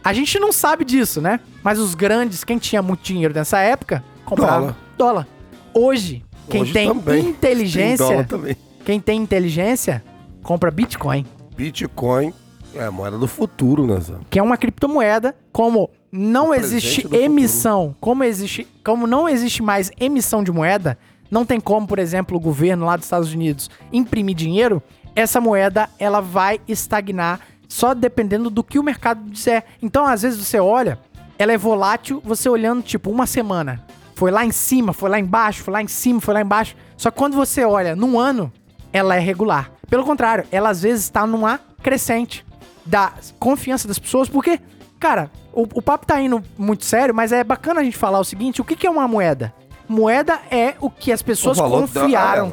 a 0.02 0.12
gente 0.12 0.38
não 0.38 0.52
sabe 0.52 0.84
disso, 0.84 1.20
né? 1.20 1.40
Mas 1.62 1.78
os 1.80 1.94
grandes, 1.94 2.44
quem 2.44 2.56
tinha 2.56 2.80
muito 2.80 3.02
dinheiro 3.02 3.34
nessa 3.34 3.58
época, 3.58 4.02
comprava 4.24 4.76
Dólar. 4.96 5.26
dólar. 5.26 5.26
Hoje, 5.74 6.24
quem 6.48 6.62
Hoje 6.62 6.72
tem 6.72 6.88
também. 6.88 7.22
Tem 7.22 7.30
inteligência, 7.30 8.24
também. 8.24 8.56
quem 8.84 9.00
tem 9.00 9.20
inteligência, 9.20 10.02
compra 10.42 10.70
Bitcoin. 10.70 11.26
Bitcoin 11.56 12.32
é 12.78 12.86
a 12.86 12.90
moeda 12.90 13.18
do 13.18 13.26
futuro, 13.26 13.86
né, 13.86 14.00
que 14.30 14.38
é 14.38 14.42
uma 14.42 14.56
criptomoeda, 14.56 15.34
como 15.52 15.90
não 16.10 16.50
O 16.50 16.54
existe 16.54 17.06
emissão, 17.14 17.94
como 18.00 18.24
existe, 18.24 18.66
como 18.84 19.06
não 19.06 19.28
existe 19.28 19.62
mais 19.62 19.90
emissão 19.98 20.42
de 20.42 20.50
moeda, 20.50 20.98
não 21.30 21.44
tem 21.44 21.60
como, 21.60 21.86
por 21.86 21.98
exemplo, 21.98 22.36
o 22.36 22.40
governo 22.40 22.86
lá 22.86 22.96
dos 22.96 23.06
Estados 23.06 23.32
Unidos 23.32 23.70
imprimir 23.92 24.34
dinheiro, 24.34 24.82
essa 25.14 25.40
moeda 25.40 25.88
ela 25.98 26.20
vai 26.20 26.60
estagnar 26.68 27.40
só 27.68 27.94
dependendo 27.94 28.48
do 28.48 28.62
que 28.62 28.78
o 28.78 28.82
mercado 28.82 29.28
disser. 29.28 29.64
Então, 29.82 30.06
às 30.06 30.22
vezes 30.22 30.38
você 30.38 30.60
olha, 30.60 30.98
ela 31.38 31.52
é 31.52 31.58
volátil, 31.58 32.22
você 32.24 32.48
olhando 32.48 32.82
tipo 32.82 33.10
uma 33.10 33.26
semana, 33.26 33.84
foi 34.14 34.30
lá 34.30 34.44
em 34.44 34.52
cima, 34.52 34.92
foi 34.92 35.10
lá 35.10 35.18
embaixo, 35.18 35.62
foi 35.62 35.72
lá 35.72 35.82
em 35.82 35.88
cima, 35.88 36.20
foi 36.20 36.34
lá 36.34 36.40
embaixo. 36.40 36.76
Só 36.96 37.10
que 37.10 37.18
quando 37.18 37.34
você 37.34 37.64
olha 37.64 37.96
num 37.96 38.18
ano, 38.18 38.52
ela 38.92 39.16
é 39.16 39.18
regular. 39.18 39.70
Pelo 39.90 40.04
contrário, 40.04 40.44
ela 40.50 40.70
às 40.70 40.82
vezes 40.82 41.04
está 41.04 41.26
numa 41.26 41.60
crescente 41.82 42.44
da 42.86 43.12
confiança 43.38 43.88
das 43.88 43.98
pessoas, 43.98 44.28
porque, 44.28 44.60
cara, 44.98 45.30
o, 45.52 45.62
o 45.74 45.82
papo 45.82 46.06
tá 46.06 46.20
indo 46.20 46.42
muito 46.56 46.84
sério, 46.84 47.14
mas 47.14 47.32
é 47.32 47.42
bacana 47.42 47.80
a 47.80 47.84
gente 47.84 47.96
falar 47.96 48.20
o 48.20 48.24
seguinte: 48.24 48.60
o 48.60 48.64
que, 48.64 48.76
que 48.76 48.86
é 48.86 48.90
uma 48.90 49.08
moeda? 49.08 49.52
Moeda 49.88 50.38
é 50.50 50.74
o 50.80 50.90
que 50.90 51.12
as 51.12 51.22
pessoas 51.22 51.58
confiaram 51.58 52.48
é, 52.48 52.52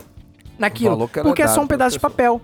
naquilo. 0.58 1.08
Porque 1.08 1.42
é 1.42 1.48
só 1.48 1.62
um 1.62 1.68
pedaço 1.68 1.96
de 1.96 2.00
papel. 2.00 2.42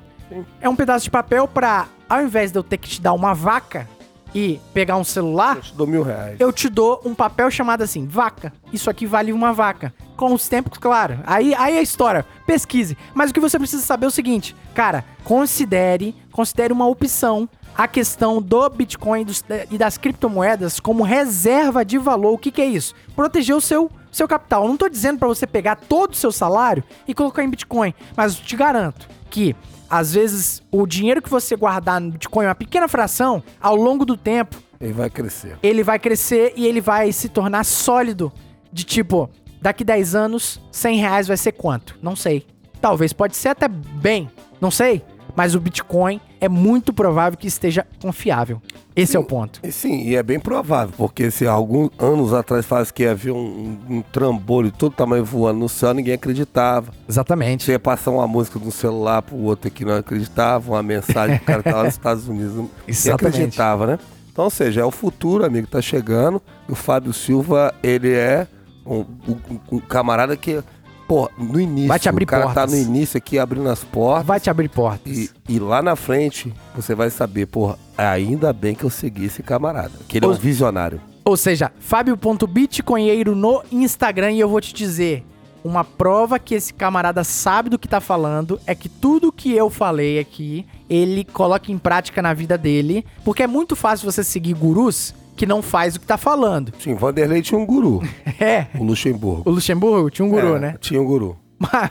É 0.61 0.69
um 0.69 0.75
pedaço 0.75 1.05
de 1.05 1.11
papel 1.11 1.47
pra, 1.47 1.87
ao 2.07 2.21
invés 2.21 2.51
de 2.51 2.59
eu 2.59 2.63
ter 2.63 2.77
que 2.77 2.87
te 2.87 3.01
dar 3.01 3.13
uma 3.13 3.33
vaca 3.33 3.87
e 4.33 4.59
pegar 4.73 4.95
um 4.97 5.03
celular, 5.03 5.55
Eu 5.55 5.61
te 5.61 5.73
dou 5.75 5.87
mil 5.87 6.03
reais. 6.03 6.39
eu 6.39 6.53
te 6.53 6.69
dou 6.69 7.01
um 7.03 7.15
papel 7.15 7.49
chamado 7.49 7.81
assim, 7.81 8.05
vaca. 8.05 8.53
Isso 8.71 8.89
aqui 8.89 9.05
vale 9.05 9.33
uma 9.33 9.51
vaca. 9.51 9.93
Com 10.15 10.33
os 10.33 10.47
tempos, 10.47 10.77
claro. 10.77 11.19
Aí, 11.25 11.55
aí 11.55 11.75
é 11.75 11.79
a 11.79 11.81
história. 11.81 12.25
Pesquise. 12.45 12.97
Mas 13.13 13.31
o 13.31 13.33
que 13.33 13.39
você 13.39 13.57
precisa 13.57 13.81
saber 13.81 14.05
é 14.05 14.09
o 14.09 14.11
seguinte, 14.11 14.55
cara, 14.75 15.03
considere, 15.23 16.15
considere 16.31 16.71
uma 16.73 16.85
opção 16.85 17.49
a 17.75 17.87
questão 17.87 18.41
do 18.41 18.69
Bitcoin 18.69 19.25
e 19.71 19.77
das 19.77 19.97
criptomoedas 19.97 20.79
como 20.79 21.03
reserva 21.03 21.85
de 21.85 21.97
valor. 21.97 22.33
O 22.33 22.37
que, 22.37 22.51
que 22.51 22.61
é 22.61 22.65
isso? 22.65 22.93
Proteger 23.15 23.55
o 23.55 23.61
seu, 23.61 23.89
seu 24.11 24.27
capital. 24.27 24.63
Eu 24.63 24.69
não 24.69 24.77
tô 24.77 24.89
dizendo 24.89 25.17
pra 25.19 25.27
você 25.27 25.47
pegar 25.47 25.75
todo 25.75 26.11
o 26.13 26.15
seu 26.15 26.31
salário 26.31 26.83
e 27.07 27.13
colocar 27.13 27.43
em 27.43 27.49
Bitcoin, 27.49 27.93
mas 28.15 28.35
te 28.35 28.55
garanto 28.55 29.07
que 29.29 29.55
às 29.89 30.13
vezes 30.13 30.61
o 30.71 30.85
dinheiro 30.85 31.21
que 31.21 31.29
você 31.29 31.55
guardar 31.55 31.99
no 32.01 32.11
Bitcoin, 32.11 32.45
uma 32.45 32.55
pequena 32.55 32.87
fração, 32.87 33.41
ao 33.59 33.75
longo 33.75 34.05
do 34.05 34.15
tempo, 34.17 34.57
Ele 34.79 34.93
vai 34.93 35.09
crescer. 35.09 35.57
ele 35.63 35.83
vai 35.83 35.97
crescer 35.99 36.53
e 36.55 36.67
ele 36.67 36.79
vai 36.81 37.11
se 37.11 37.27
tornar 37.29 37.63
sólido. 37.63 38.31
De 38.71 38.83
tipo, 38.83 39.29
daqui 39.61 39.83
10 39.83 40.13
anos, 40.13 40.61
100 40.71 40.97
reais 40.97 41.27
vai 41.27 41.37
ser 41.37 41.53
quanto? 41.53 41.97
Não 42.03 42.15
sei. 42.15 42.45
Talvez 42.79 43.11
pode 43.13 43.35
ser 43.35 43.49
até 43.49 43.67
bem, 43.67 44.29
não 44.61 44.69
sei. 44.69 45.03
Mas 45.35 45.55
o 45.55 45.59
Bitcoin, 45.59 46.21
é 46.41 46.47
muito 46.49 46.93
provável 46.93 47.37
que 47.37 47.47
esteja 47.47 47.85
confiável. 48.01 48.61
Esse 48.95 49.15
é 49.15 49.19
o 49.19 49.23
ponto. 49.23 49.61
Sim, 49.71 50.01
e 50.03 50.15
é 50.15 50.21
bem 50.23 50.39
provável, 50.39 50.93
porque 50.97 51.31
se 51.31 51.47
alguns 51.47 51.89
anos 51.97 52.33
atrás 52.33 52.65
falasse 52.65 52.93
que 52.93 53.05
havia 53.05 53.33
um, 53.33 53.77
um 53.89 54.01
trambolho 54.01 54.71
todo 54.71 54.91
tamanho 54.93 55.23
voando 55.23 55.59
no 55.59 55.69
céu, 55.69 55.93
ninguém 55.93 56.15
acreditava. 56.15 56.91
Exatamente. 57.07 57.63
Você 57.63 57.71
ia 57.73 57.79
passar 57.79 58.11
uma 58.11 58.27
música 58.27 58.59
de 58.59 58.67
um 58.67 58.71
celular 58.71 59.21
pro 59.21 59.37
outro 59.37 59.71
que 59.71 59.85
não 59.85 59.95
acreditava, 59.95 60.71
uma 60.71 60.83
mensagem 60.83 61.37
que 61.37 61.43
o 61.43 61.47
cara 61.47 61.63
tava 61.63 61.83
nos 61.83 61.93
Estados 61.93 62.27
Unidos, 62.27 62.55
não 62.55 62.69
Exatamente. 62.87 63.35
acreditava, 63.37 63.87
né? 63.87 63.99
Então, 64.31 64.43
ou 64.45 64.51
seja, 64.51 64.81
é 64.81 64.85
o 64.85 64.91
futuro, 64.91 65.45
amigo, 65.45 65.67
tá 65.67 65.81
chegando. 65.81 66.41
E 66.67 66.71
o 66.71 66.75
Fábio 66.75 67.13
Silva, 67.13 67.73
ele 67.81 68.11
é 68.13 68.47
um, 68.85 69.05
um- 69.27 69.59
um 69.73 69.79
camarada 69.79 70.35
que, 70.35 70.61
pô, 71.09 71.27
no 71.39 71.59
início, 71.59 71.87
Vai 71.87 71.97
te 71.97 72.07
abrir 72.07 72.23
o 72.23 72.27
cara 72.27 72.45
tá 72.49 72.53
portas. 72.53 72.71
no 72.71 72.77
início 72.77 73.17
aqui 73.17 73.39
abrindo 73.39 73.67
as 73.67 73.83
portas. 73.83 74.27
Vai 74.27 74.39
te 74.39 74.47
abrir 74.49 74.69
portas. 74.69 75.11
E, 75.17 75.29
e 75.49 75.57
lá 75.59 75.81
na 75.81 75.95
frente, 75.95 76.53
você 76.75 76.93
vai 76.93 77.09
saber, 77.09 77.47
porra, 77.47 77.79
ainda 77.97 78.53
bem 78.53 78.75
que 78.75 78.83
eu 78.83 78.91
segui 78.91 79.25
esse 79.25 79.41
camarada. 79.41 79.91
Que 80.07 80.19
ele 80.19 80.25
é 80.25 80.29
um 80.29 80.31
Os- 80.31 80.37
visionário. 80.37 81.01
Ou 81.25 81.35
seja, 81.35 81.71
fábio.bitcoinheiro 81.79 83.35
no 83.35 83.63
Instagram 83.71 84.31
e 84.33 84.39
eu 84.39 84.47
vou 84.49 84.61
te 84.61 84.73
dizer, 84.73 85.23
uma 85.63 85.83
prova 85.83 86.39
que 86.39 86.55
esse 86.55 86.73
camarada 86.73 87.23
sabe 87.23 87.69
do 87.69 87.77
que 87.79 87.87
tá 87.87 87.99
falando 87.99 88.59
é 88.65 88.73
que 88.73 88.87
tudo 88.87 89.31
que 89.31 89.53
eu 89.53 89.69
falei 89.69 90.19
aqui, 90.19 90.65
ele 90.89 91.23
coloca 91.25 91.71
em 91.71 91.77
prática 91.77 92.21
na 92.21 92.33
vida 92.33 92.57
dele, 92.57 93.05
porque 93.25 93.43
é 93.43 93.47
muito 93.47 93.75
fácil 93.75 94.09
você 94.11 94.23
seguir 94.23 94.53
gurus 94.53 95.13
que 95.39 95.45
não 95.45 95.61
faz 95.61 95.95
o 95.95 95.99
que 96.01 96.05
tá 96.05 96.17
falando. 96.17 96.73
Sim, 96.79 96.95
Vanderlei 96.95 97.41
tinha 97.41 97.57
um 97.57 97.65
guru, 97.65 98.03
É, 98.41 98.67
o 98.77 98.83
Luxemburgo. 98.83 99.49
o 99.49 99.53
Luxemburgo 99.53 100.09
tinha 100.09 100.25
um 100.25 100.29
guru, 100.29 100.57
É, 100.57 100.59
né? 100.59 100.75
Tinha 100.81 101.01
um 101.01 101.05
guru. 101.05 101.37
Mas, 101.59 101.89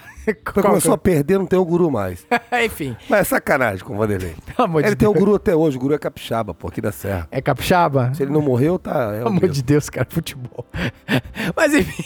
qual 0.52 0.66
começou 0.66 0.92
a 0.94 0.98
que 0.98 1.04
perder, 1.04 1.38
não 1.38 1.46
tem 1.46 1.58
um 1.58 1.64
guru 1.64 1.90
mais. 1.90 2.26
é? 2.50 2.64
Enfim, 2.66 2.94
Mas 3.08 3.20
é 3.20 3.24
sacanagem 3.24 3.82
com 3.84 3.94
o 3.94 3.96
Vanderlei. 3.96 4.34
pelo 4.54 4.66
amor 4.68 4.80
Ele 4.82 4.90
de 4.90 4.96
tem 4.96 5.08
Deus. 5.10 5.18
guru 5.18 5.34
até 5.36 5.56
hoje, 5.56 5.76
o 5.78 5.80
guru 5.80 5.94
é 5.94 5.98
capixaba, 5.98 6.52
pô, 6.52 6.68
aqui 6.68 6.80
da 6.82 6.92
Serra. 6.92 7.26
É 7.30 7.40
capixaba? 7.40 8.12
Se 8.14 8.22
ele 8.22 8.32
não 8.32 8.42
morreu, 8.42 8.78
tá. 8.78 9.12
É 9.14 9.18
Pelo 9.18 9.24
o 9.24 9.28
amor 9.28 9.48
de 9.48 9.62
Deus, 9.62 9.88
cara, 9.88 10.06
futebol. 10.10 10.66
Mas 11.56 11.72
enfim, 11.74 12.02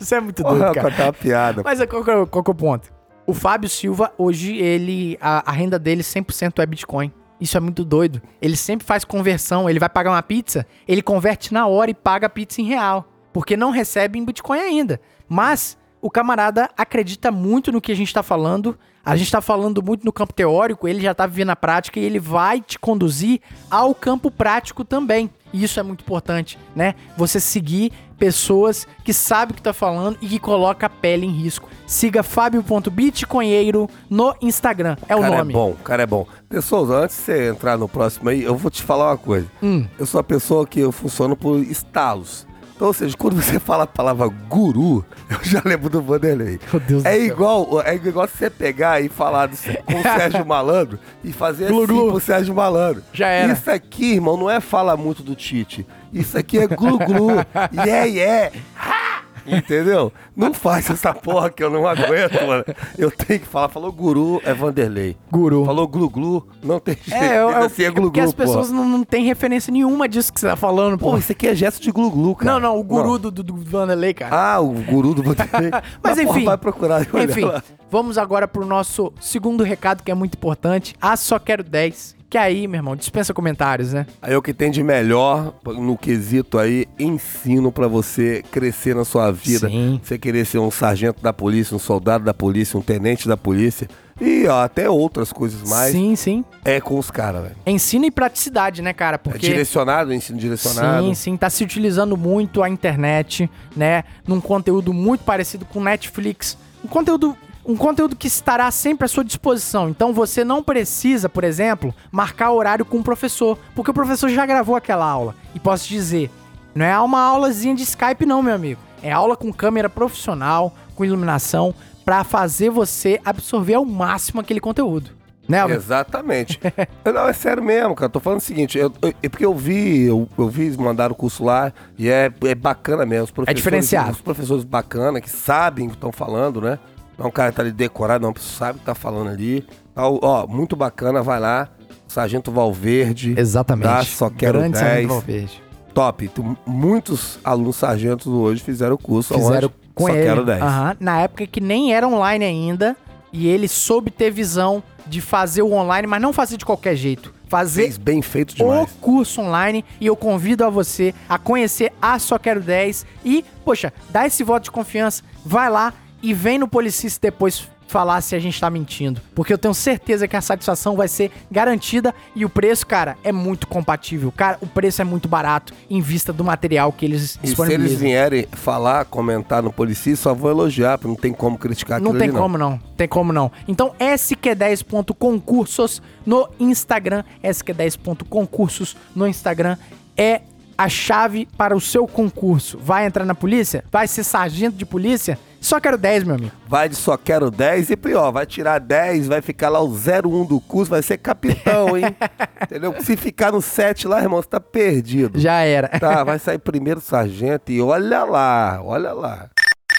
isso 0.00 0.14
é 0.14 0.20
muito 0.20 0.42
doido, 0.44 0.58
Porra, 0.58 0.74
cara. 0.74 0.90
contar 0.90 1.04
uma 1.06 1.12
piada. 1.12 1.62
Mas 1.64 1.84
qual, 1.86 2.04
que 2.04 2.10
é 2.10 2.16
o- 2.16 2.26
qual 2.26 2.44
que 2.44 2.50
é 2.50 2.52
o 2.52 2.54
ponto? 2.54 2.88
O 3.26 3.34
Fábio 3.34 3.68
Silva, 3.68 4.12
hoje, 4.16 4.56
ele. 4.56 5.18
A, 5.20 5.50
a 5.50 5.52
renda 5.52 5.78
dele 5.78 6.02
100% 6.02 6.60
é 6.62 6.66
Bitcoin. 6.66 7.12
Isso 7.40 7.56
é 7.56 7.60
muito 7.60 7.84
doido. 7.84 8.20
Ele 8.40 8.56
sempre 8.56 8.86
faz 8.86 9.04
conversão. 9.04 9.68
Ele 9.68 9.78
vai 9.78 9.88
pagar 9.88 10.10
uma 10.10 10.22
pizza, 10.22 10.66
ele 10.86 11.02
converte 11.02 11.52
na 11.52 11.66
hora 11.66 11.90
e 11.90 11.94
paga 11.94 12.26
a 12.26 12.30
pizza 12.30 12.60
em 12.60 12.64
real. 12.64 13.08
Porque 13.32 13.56
não 13.56 13.70
recebe 13.70 14.18
em 14.18 14.24
Bitcoin 14.24 14.58
ainda. 14.58 15.00
Mas 15.28 15.78
o 16.00 16.10
camarada 16.10 16.70
acredita 16.76 17.30
muito 17.30 17.70
no 17.72 17.80
que 17.80 17.92
a 17.92 17.96
gente 17.96 18.12
tá 18.12 18.22
falando. 18.22 18.78
A 19.04 19.16
gente 19.16 19.30
tá 19.30 19.40
falando 19.40 19.82
muito 19.82 20.04
no 20.04 20.12
campo 20.12 20.34
teórico, 20.34 20.86
ele 20.86 21.00
já 21.00 21.14
tá 21.14 21.26
vivendo 21.26 21.50
a 21.50 21.56
prática 21.56 21.98
e 21.98 22.04
ele 22.04 22.18
vai 22.18 22.60
te 22.60 22.78
conduzir 22.78 23.40
ao 23.70 23.94
campo 23.94 24.30
prático 24.30 24.84
também. 24.84 25.30
E 25.50 25.64
isso 25.64 25.80
é 25.80 25.82
muito 25.82 26.02
importante, 26.02 26.58
né? 26.76 26.94
Você 27.16 27.40
seguir 27.40 27.90
pessoas 28.18 28.86
que 29.04 29.12
sabem 29.12 29.52
o 29.52 29.54
que 29.54 29.62
tá 29.62 29.72
falando 29.72 30.18
e 30.20 30.28
que 30.28 30.38
coloca 30.38 30.86
a 30.86 30.90
pele 30.90 31.26
em 31.26 31.30
risco. 31.30 31.68
Siga 31.86 32.22
fábio.bitcoinheiro 32.22 33.88
no 34.10 34.34
Instagram. 34.42 34.96
É 35.08 35.16
o 35.16 35.20
cara 35.20 35.38
nome. 35.38 35.52
é 35.52 35.56
bom, 35.56 35.70
o 35.70 35.76
cara 35.76 36.02
é 36.02 36.06
bom. 36.06 36.26
Pessoas, 36.48 36.90
antes 36.90 37.16
de 37.16 37.22
você 37.22 37.48
entrar 37.48 37.78
no 37.78 37.88
próximo 37.88 38.28
aí, 38.28 38.42
eu 38.42 38.56
vou 38.56 38.70
te 38.70 38.82
falar 38.82 39.10
uma 39.10 39.18
coisa. 39.18 39.46
Hum. 39.62 39.86
Eu 39.98 40.06
sou 40.06 40.20
a 40.20 40.24
pessoa 40.24 40.66
que 40.66 40.80
eu 40.80 40.92
funciono 40.92 41.36
por 41.36 41.60
estalos. 41.60 42.46
Então, 42.78 42.86
ou 42.86 42.94
seja, 42.94 43.16
quando 43.16 43.34
você 43.42 43.58
fala 43.58 43.82
a 43.82 43.86
palavra 43.88 44.28
guru, 44.48 45.04
eu 45.28 45.38
já 45.42 45.60
lembro 45.64 45.90
do 45.90 46.00
Vanderlei. 46.00 46.60
Meu 46.72 46.80
Deus 46.80 47.02
do 47.02 47.08
É 47.08 47.14
céu. 47.14 47.24
igual, 47.26 47.82
é 47.84 47.92
igual 47.96 48.28
você 48.28 48.48
pegar 48.48 49.00
e 49.02 49.08
falar 49.08 49.46
do- 49.46 49.56
com 49.84 49.98
o 49.98 50.02
Sérgio 50.02 50.46
Malandro 50.46 50.96
e 51.24 51.32
fazer 51.32 51.66
Glu, 51.66 51.78
assim 51.82 51.92
glu. 51.92 52.10
pro 52.12 52.20
Sérgio 52.20 52.54
Malandro. 52.54 53.02
Já 53.12 53.26
era. 53.26 53.52
Isso 53.52 53.68
aqui, 53.68 54.12
irmão, 54.14 54.36
não 54.36 54.48
é 54.48 54.60
fala 54.60 54.96
muito 54.96 55.24
do 55.24 55.34
Tite. 55.34 55.84
Isso 56.12 56.38
aqui 56.38 56.56
é 56.56 56.68
glu-glu. 56.68 57.30
yeah, 57.74 58.04
yeah. 58.04 58.52
Ha! 58.76 59.07
Entendeu? 59.56 60.12
Não 60.36 60.52
faz 60.52 60.88
essa 60.90 61.12
porra 61.14 61.50
que 61.50 61.62
eu 61.62 61.70
não 61.70 61.86
aguento, 61.86 62.46
mano. 62.46 62.64
Eu 62.96 63.10
tenho 63.10 63.40
que 63.40 63.46
falar. 63.46 63.68
Falou 63.68 63.90
guru, 63.92 64.40
é 64.44 64.52
Vanderlei. 64.54 65.16
Guru. 65.30 65.64
Falou 65.64 65.86
glu-glu, 65.88 66.46
não 66.62 66.78
tem 66.78 66.96
jeito. 67.02 67.22
É, 67.22 67.38
eu, 67.38 67.50
eu, 67.50 67.56
assim, 67.58 67.84
é 67.84 67.86
porque 67.90 68.00
glu-glu, 68.00 68.24
as 68.24 68.32
pessoas 68.34 68.68
porra. 68.68 68.78
não, 68.80 68.88
não 68.88 69.04
têm 69.04 69.24
referência 69.24 69.72
nenhuma 69.72 70.08
disso 70.08 70.32
que 70.32 70.40
você 70.40 70.48
tá 70.48 70.56
falando, 70.56 70.98
pô. 70.98 71.12
Pô, 71.12 71.18
isso 71.18 71.32
aqui 71.32 71.46
é 71.48 71.54
gesto 71.54 71.82
de 71.82 71.90
glu-glu, 71.90 72.36
cara. 72.36 72.52
Não, 72.52 72.60
não, 72.60 72.78
o 72.78 72.82
guru 72.82 73.18
Do, 73.18 73.30
do, 73.30 73.42
do 73.42 73.56
Vanderlei, 73.56 74.14
cara. 74.14 74.34
Ah, 74.34 74.60
o 74.60 74.72
guru 74.72 75.14
do 75.14 75.22
Vanderlei. 75.22 75.70
Mas, 76.02 76.20
porra, 76.20 76.36
enfim. 76.38 76.44
vai 76.44 76.58
procurar. 76.58 77.02
Enfim, 77.02 77.44
lá. 77.44 77.62
vamos 77.90 78.18
agora 78.18 78.46
pro 78.46 78.64
nosso 78.66 79.12
segundo 79.20 79.64
recado 79.64 80.02
que 80.02 80.10
é 80.10 80.14
muito 80.14 80.34
importante. 80.34 80.94
Ah, 81.00 81.16
só 81.16 81.38
quero 81.38 81.62
10. 81.62 82.17
Que 82.30 82.36
aí, 82.36 82.68
meu 82.68 82.78
irmão, 82.78 82.94
dispensa 82.94 83.32
comentários, 83.32 83.94
né? 83.94 84.06
Aí 84.20 84.36
o 84.36 84.42
que 84.42 84.52
tem 84.52 84.70
de 84.70 84.82
melhor 84.82 85.54
no 85.64 85.96
quesito 85.96 86.58
aí, 86.58 86.86
ensino 86.98 87.72
pra 87.72 87.88
você 87.88 88.44
crescer 88.50 88.94
na 88.94 89.04
sua 89.04 89.30
vida. 89.30 89.68
Sim. 89.68 89.98
Você 90.02 90.18
querer 90.18 90.44
ser 90.44 90.58
um 90.58 90.70
sargento 90.70 91.22
da 91.22 91.32
polícia, 91.32 91.74
um 91.74 91.78
soldado 91.78 92.24
da 92.24 92.34
polícia, 92.34 92.78
um 92.78 92.82
tenente 92.82 93.26
da 93.26 93.36
polícia 93.36 93.88
e 94.20 94.46
ó, 94.46 94.62
até 94.62 94.90
outras 94.90 95.32
coisas 95.32 95.68
mais. 95.68 95.92
Sim, 95.92 96.16
sim. 96.16 96.44
É 96.64 96.80
com 96.80 96.98
os 96.98 97.10
caras, 97.10 97.42
velho. 97.42 97.56
Ensino 97.66 98.04
e 98.04 98.10
praticidade, 98.10 98.82
né, 98.82 98.92
cara? 98.92 99.14
É 99.14 99.18
Porque. 99.18 99.46
direcionado, 99.46 100.12
ensino 100.12 100.38
direcionado. 100.38 101.06
Sim, 101.06 101.14
sim, 101.14 101.36
tá 101.36 101.48
se 101.48 101.62
utilizando 101.62 102.16
muito 102.16 102.62
a 102.62 102.68
internet, 102.68 103.48
né? 103.76 104.04
Num 104.26 104.40
conteúdo 104.40 104.92
muito 104.92 105.24
parecido 105.24 105.64
com 105.64 105.80
Netflix. 105.80 106.58
Um 106.84 106.88
conteúdo, 106.88 107.36
um 107.68 107.76
conteúdo 107.76 108.16
que 108.16 108.26
estará 108.26 108.70
sempre 108.70 109.04
à 109.04 109.08
sua 109.08 109.22
disposição. 109.22 109.90
Então 109.90 110.10
você 110.14 110.42
não 110.42 110.62
precisa, 110.62 111.28
por 111.28 111.44
exemplo, 111.44 111.94
marcar 112.10 112.50
horário 112.50 112.82
com 112.82 112.96
o 112.96 113.04
professor, 113.04 113.58
porque 113.74 113.90
o 113.90 113.94
professor 113.94 114.30
já 114.30 114.46
gravou 114.46 114.74
aquela 114.74 115.04
aula. 115.04 115.34
E 115.54 115.60
posso 115.60 115.86
te 115.86 115.92
dizer, 115.92 116.30
não 116.74 116.86
é 116.86 116.98
uma 116.98 117.20
aulazinha 117.20 117.74
de 117.74 117.82
Skype, 117.82 118.24
não, 118.24 118.42
meu 118.42 118.54
amigo. 118.54 118.80
É 119.02 119.12
aula 119.12 119.36
com 119.36 119.52
câmera 119.52 119.90
profissional, 119.90 120.74
com 120.94 121.04
iluminação, 121.04 121.74
pra 122.06 122.24
fazer 122.24 122.70
você 122.70 123.20
absorver 123.22 123.74
ao 123.74 123.84
máximo 123.84 124.40
aquele 124.40 124.60
conteúdo. 124.60 125.10
Né? 125.46 125.62
Exatamente. 125.70 126.58
não, 127.04 127.28
é 127.28 127.32
sério 127.34 127.62
mesmo, 127.62 127.94
cara. 127.94 128.08
Tô 128.10 128.18
falando 128.20 128.38
o 128.38 128.42
seguinte, 128.42 128.78
eu, 128.78 128.90
eu- 129.02 129.14
é 129.22 129.28
porque 129.28 129.44
eu 129.44 129.54
vi, 129.54 130.04
eu, 130.04 130.26
eu 130.38 130.48
vi 130.48 130.74
mandaram 130.78 131.12
o 131.12 131.16
curso 131.16 131.44
lá 131.44 131.70
e 131.98 132.08
é, 132.08 132.32
é 132.44 132.54
bacana 132.54 133.04
mesmo. 133.04 133.24
Os 133.24 133.30
professores, 133.30 133.56
diferenciado. 133.62 134.12
Os 134.12 134.20
professores 134.22 134.64
bacanas 134.64 135.22
que 135.22 135.30
sabem 135.30 135.86
o 135.86 135.90
que 135.90 135.96
estão 135.96 136.12
falando, 136.12 136.60
né? 136.62 136.78
Não 137.18 137.26
é 137.26 137.28
um 137.28 137.32
cara 137.32 137.50
que 137.50 137.56
tá 137.56 137.62
ali 137.62 137.72
decorado, 137.72 138.24
não, 138.24 138.32
sabe 138.40 138.76
o 138.76 138.80
que 138.80 138.86
tá 138.86 138.94
falando 138.94 139.28
ali. 139.28 139.66
Tá, 139.94 140.08
ó, 140.08 140.46
muito 140.46 140.76
bacana, 140.76 141.20
vai 141.22 141.40
lá. 141.40 141.68
Sargento 142.06 142.50
Valverde. 142.52 143.34
Exatamente. 143.36 143.88
Tá, 143.88 144.02
só 144.04 144.30
quero 144.30 144.60
Grande 144.60 144.74
10. 144.78 144.84
Sargento 144.86 145.08
Valverde. 145.08 145.62
Top. 145.92 146.28
Tu- 146.28 146.56
muitos 146.64 147.38
alunos 147.44 147.76
sargentos 147.76 148.26
hoje 148.28 148.62
fizeram 148.62 148.94
o 148.94 148.98
curso. 148.98 149.34
Fizeram 149.34 149.68
aonde? 149.68 149.74
com 149.94 150.04
Só 150.06 150.10
ele. 150.14 150.22
quero 150.22 150.44
10. 150.44 150.62
Aham. 150.62 150.96
Na 151.00 151.20
época 151.20 151.46
que 151.46 151.60
nem 151.60 151.92
era 151.92 152.06
online 152.06 152.44
ainda. 152.44 152.96
E 153.30 153.46
ele 153.46 153.68
soube 153.68 154.10
ter 154.10 154.30
visão 154.30 154.82
de 155.06 155.20
fazer 155.20 155.60
o 155.60 155.72
online, 155.72 156.06
mas 156.06 156.22
não 156.22 156.32
fazer 156.32 156.56
de 156.56 156.64
qualquer 156.64 156.96
jeito. 156.96 157.34
Fazer 157.46 157.82
Fez 157.82 157.98
bem 157.98 158.22
feito 158.22 158.52
o 158.52 158.54
demais. 158.54 158.90
curso 159.02 159.42
online 159.42 159.84
e 160.00 160.06
eu 160.06 160.16
convido 160.16 160.64
a 160.64 160.70
você 160.70 161.14
a 161.28 161.36
conhecer 161.36 161.92
a 162.00 162.18
Só 162.18 162.38
Quero 162.38 162.60
10 162.62 163.04
e, 163.24 163.44
poxa, 163.66 163.92
dá 164.08 164.26
esse 164.26 164.42
voto 164.42 164.64
de 164.64 164.70
confiança, 164.70 165.22
vai 165.44 165.68
lá 165.68 165.92
e 166.22 166.34
vem 166.34 166.58
no 166.58 166.68
Policista 166.68 167.28
depois 167.28 167.66
falar 167.88 168.20
se 168.20 168.36
a 168.36 168.38
gente 168.38 168.60
tá 168.60 168.68
mentindo, 168.68 169.20
porque 169.34 169.52
eu 169.52 169.58
tenho 169.58 169.72
certeza 169.72 170.28
que 170.28 170.36
a 170.36 170.42
satisfação 170.42 170.94
vai 170.94 171.08
ser 171.08 171.32
garantida 171.50 172.14
e 172.36 172.44
o 172.44 172.48
preço, 172.48 172.86
cara, 172.86 173.16
é 173.24 173.32
muito 173.32 173.66
compatível. 173.66 174.30
Cara, 174.30 174.58
o 174.60 174.66
preço 174.66 175.00
é 175.00 175.04
muito 175.04 175.26
barato 175.26 175.72
em 175.88 176.00
vista 176.00 176.32
do 176.32 176.44
material 176.44 176.92
que 176.92 177.06
eles 177.06 177.22
E 177.22 177.24
se 177.24 177.38
eles 177.38 177.48
disponibilizam. 177.50 177.98
vierem 177.98 178.46
falar, 178.52 179.06
comentar 179.06 179.62
no 179.62 179.72
Policia, 179.72 180.14
só 180.16 180.34
vou 180.34 180.50
elogiar, 180.50 180.98
porque 180.98 181.08
não 181.08 181.16
tem 181.16 181.32
como 181.32 181.56
criticar 181.56 182.00
Não 182.00 182.12
tem 182.12 182.28
ali, 182.28 182.38
como 182.38 182.58
não, 182.58 182.78
tem 182.96 183.08
como 183.08 183.32
não. 183.32 183.50
Então, 183.66 183.94
SQ10.concursos 183.98 186.02
no 186.26 186.46
Instagram, 186.60 187.24
SQ10.concursos 187.42 188.96
no 189.16 189.26
Instagram 189.26 189.78
é 190.16 190.42
a 190.76 190.88
chave 190.88 191.48
para 191.56 191.76
o 191.76 191.80
seu 191.80 192.06
concurso. 192.06 192.78
Vai 192.78 193.06
entrar 193.06 193.24
na 193.24 193.34
polícia? 193.34 193.82
Vai 193.90 194.06
ser 194.06 194.22
sargento 194.22 194.76
de 194.76 194.86
polícia? 194.86 195.36
Só 195.60 195.80
quero 195.80 195.98
10, 195.98 196.24
meu 196.24 196.36
amigo. 196.36 196.52
Vai 196.66 196.88
de 196.88 196.94
só 196.96 197.16
quero 197.16 197.50
10 197.50 197.90
e 197.90 197.96
pior, 197.96 198.30
vai 198.30 198.46
tirar 198.46 198.78
10, 198.78 199.28
vai 199.28 199.42
ficar 199.42 199.68
lá 199.68 199.80
o 199.80 199.88
01 199.88 200.46
do 200.46 200.60
curso, 200.60 200.90
vai 200.90 201.02
ser 201.02 201.18
capitão, 201.18 201.96
hein? 201.96 202.04
Entendeu? 202.62 202.94
Se 203.00 203.16
ficar 203.16 203.52
no 203.52 203.60
7 203.60 204.06
lá, 204.06 204.20
irmão, 204.20 204.40
você 204.40 204.48
tá 204.48 204.60
perdido. 204.60 205.38
Já 205.38 205.60
era. 205.60 205.88
Tá, 205.88 206.22
vai 206.24 206.38
sair 206.38 206.58
primeiro 206.58 207.00
sargento 207.00 207.72
e 207.72 207.80
olha 207.80 208.24
lá, 208.24 208.80
olha 208.82 209.12
lá. 209.12 209.50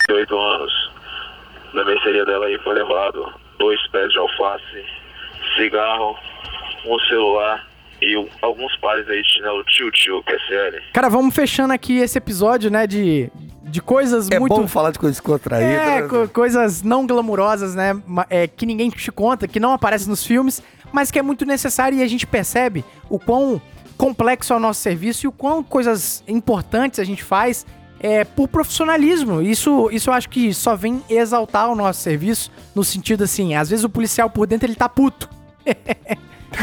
8 0.09 0.35
anos. 0.35 0.89
Na 1.73 1.83
mercearia 1.83 2.25
dela 2.25 2.45
aí 2.45 2.57
foi 2.63 2.73
levado 2.73 3.31
dois 3.59 3.79
pés 3.89 4.11
de 4.11 4.17
alface, 4.17 4.85
cigarro, 5.55 6.17
um 6.85 6.99
celular 7.01 7.67
e 8.01 8.15
alguns 8.41 8.75
pares 8.77 9.07
aí 9.09 9.21
de 9.21 9.33
chinelo 9.33 9.63
tio-tio, 9.65 10.23
que 10.23 10.33
é 10.33 10.39
sério. 10.47 10.81
Cara, 10.93 11.09
vamos 11.09 11.35
fechando 11.35 11.73
aqui 11.73 11.99
esse 11.99 12.17
episódio, 12.17 12.71
né, 12.71 12.87
de, 12.87 13.29
de 13.69 13.81
coisas 13.81 14.29
É 14.29 14.39
muito... 14.39 14.55
bom 14.55 14.67
falar 14.67 14.91
de 14.91 14.99
coisa 14.99 15.13
descontraída. 15.13 15.65
É, 15.69 16.01
né? 16.01 16.07
co- 16.07 16.27
coisas 16.29 16.81
não 16.81 17.05
glamurosas, 17.05 17.75
né? 17.75 17.95
é, 18.29 18.47
que 18.47 18.65
ninguém 18.65 18.89
te 18.89 19.11
conta, 19.11 19.47
que 19.47 19.59
não 19.59 19.71
aparece 19.73 20.07
nos 20.09 20.23
filmes, 20.25 20.61
mas 20.91 21.11
que 21.11 21.19
é 21.19 21.21
muito 21.21 21.45
necessário 21.45 21.97
e 21.97 22.03
a 22.03 22.07
gente 22.07 22.25
percebe 22.27 22.83
o 23.09 23.19
quão 23.19 23.61
complexo 23.97 24.53
é 24.53 24.55
o 24.55 24.59
nosso 24.59 24.81
serviço 24.81 25.25
e 25.25 25.27
o 25.27 25.31
quão 25.31 25.61
coisas 25.63 26.23
importantes 26.27 26.99
a 26.99 27.03
gente 27.03 27.23
faz 27.23 27.65
é, 27.99 28.23
por 28.23 28.47
profissionalismo. 28.47 29.41
Isso, 29.41 29.89
isso 29.91 30.09
eu 30.09 30.13
acho 30.13 30.29
que 30.29 30.53
só 30.53 30.75
vem 30.75 31.03
exaltar 31.09 31.69
o 31.69 31.75
nosso 31.75 32.01
serviço 32.01 32.49
no 32.73 32.83
sentido 32.83 33.23
assim, 33.25 33.55
às 33.55 33.69
vezes 33.69 33.83
o 33.83 33.89
policial 33.89 34.29
por 34.29 34.47
dentro 34.47 34.65
ele 34.67 34.75
tá 34.75 34.87
puto. 34.89 35.29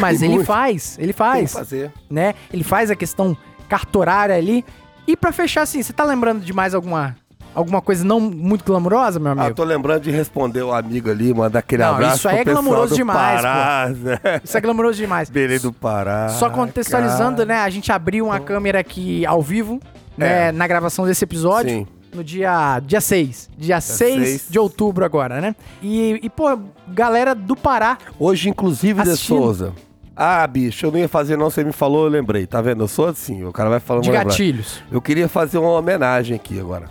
Mas 0.01 0.21
ele 0.21 0.45
faz, 0.45 0.97
ele 0.99 1.13
Tem 1.13 1.13
que 1.13 1.19
faz, 1.19 1.53
fazer. 1.53 1.93
né? 2.11 2.35
Ele 2.53 2.65
faz 2.65 2.91
a 2.91 2.97
questão 2.97 3.37
cartorária 3.69 4.35
ali. 4.35 4.65
E 5.07 5.17
pra 5.17 5.33
fechar 5.33 5.63
assim, 5.63 5.83
você 5.83 5.93
tá 5.93 6.05
lembrando 6.05 6.41
de 6.45 6.53
mais 6.53 6.75
alguma 6.75 7.17
alguma 7.55 7.81
coisa 7.81 8.05
não 8.05 8.21
muito 8.21 8.65
glamurosa, 8.65 9.19
meu 9.19 9.31
Ah, 9.31 9.33
amigo? 9.33 9.55
tô 9.55 9.65
lembrando 9.65 10.03
de 10.03 10.11
responder 10.11 10.63
o 10.63 10.75
amigo 10.75 11.11
ali, 11.11 11.33
mandar 11.33 11.61
aquele 11.61 11.83
Não, 11.83 11.95
abraço 11.95 12.17
isso 12.19 12.29
aí 12.29 12.41
é 12.41 12.45
do 12.45 12.95
demais, 12.95 13.41
Pará, 13.41 13.89
né? 13.97 14.41
Isso 14.45 14.59
é 14.59 14.61
glamouroso 14.61 14.99
demais. 14.99 15.31
Belém 15.31 15.59
do 15.59 15.73
Pará. 15.73 16.29
Só 16.29 16.51
contextualizando, 16.51 17.39
cara. 17.39 17.47
né? 17.47 17.59
A 17.61 17.71
gente 17.71 17.91
abriu 17.91 18.27
uma 18.27 18.39
câmera 18.41 18.81
aqui 18.81 19.25
ao 19.25 19.41
vivo, 19.41 19.81
né? 20.19 20.49
É. 20.49 20.53
Na 20.53 20.67
gravação 20.67 21.07
desse 21.07 21.25
episódio. 21.25 21.71
Sim. 21.71 21.87
No 22.15 22.23
dia, 22.25 22.81
dia 22.81 23.01
6. 23.01 23.51
Dia 23.59 23.81
6 23.81 24.15
6. 24.29 24.47
de 24.51 24.59
outubro 24.59 25.05
agora, 25.05 25.41
né? 25.41 25.55
E, 25.83 26.19
e, 26.23 26.31
pô, 26.31 26.59
galera 26.89 27.35
do 27.35 27.55
Pará. 27.55 27.99
Hoje, 28.19 28.49
inclusive, 28.49 29.03
de 29.03 29.11
Assistindo. 29.11 29.39
Souza. 29.39 29.73
Ah, 30.17 30.47
bicho, 30.47 30.87
eu 30.87 30.91
não 30.93 30.99
ia 30.99 31.09
fazer 31.09 31.37
não, 31.37 31.51
você 31.51 31.63
me 31.63 31.73
falou, 31.73 32.05
eu 32.05 32.11
lembrei. 32.11 32.47
Tá 32.47 32.63
vendo? 32.63 32.83
Eu 32.83 32.89
sou 32.89 33.07
assim, 33.07 33.45
o 33.45 33.53
cara 33.53 33.69
vai 33.69 33.81
falando. 33.81 34.05
De 34.05 34.11
gatilhos. 34.11 34.83
Eu 34.91 35.03
queria 35.03 35.29
fazer 35.29 35.59
uma 35.59 35.71
homenagem 35.71 36.35
aqui 36.35 36.59
agora. 36.59 36.89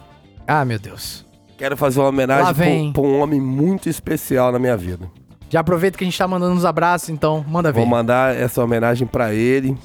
Ah, 0.47 0.63
meu 0.63 0.77
Deus. 0.77 1.25
Quero 1.57 1.75
fazer 1.75 1.99
uma 2.01 2.09
homenagem 2.09 2.91
pra, 2.91 3.01
um 3.01 3.19
homem 3.19 3.41
muito 3.41 3.89
especial 3.89 4.51
na 4.51 4.59
minha 4.59 4.77
vida. 4.77 5.09
Já 5.49 5.61
aproveita 5.61 5.97
que 5.97 6.03
a 6.03 6.07
gente 6.07 6.17
tá 6.17 6.27
mandando 6.27 6.53
uns 6.53 6.65
abraços, 6.65 7.09
então 7.09 7.43
manda 7.47 7.71
ver. 7.71 7.79
Vou 7.79 7.87
mandar 7.87 8.35
essa 8.35 8.63
homenagem 8.63 9.07
pra 9.07 9.33
ele, 9.33 9.75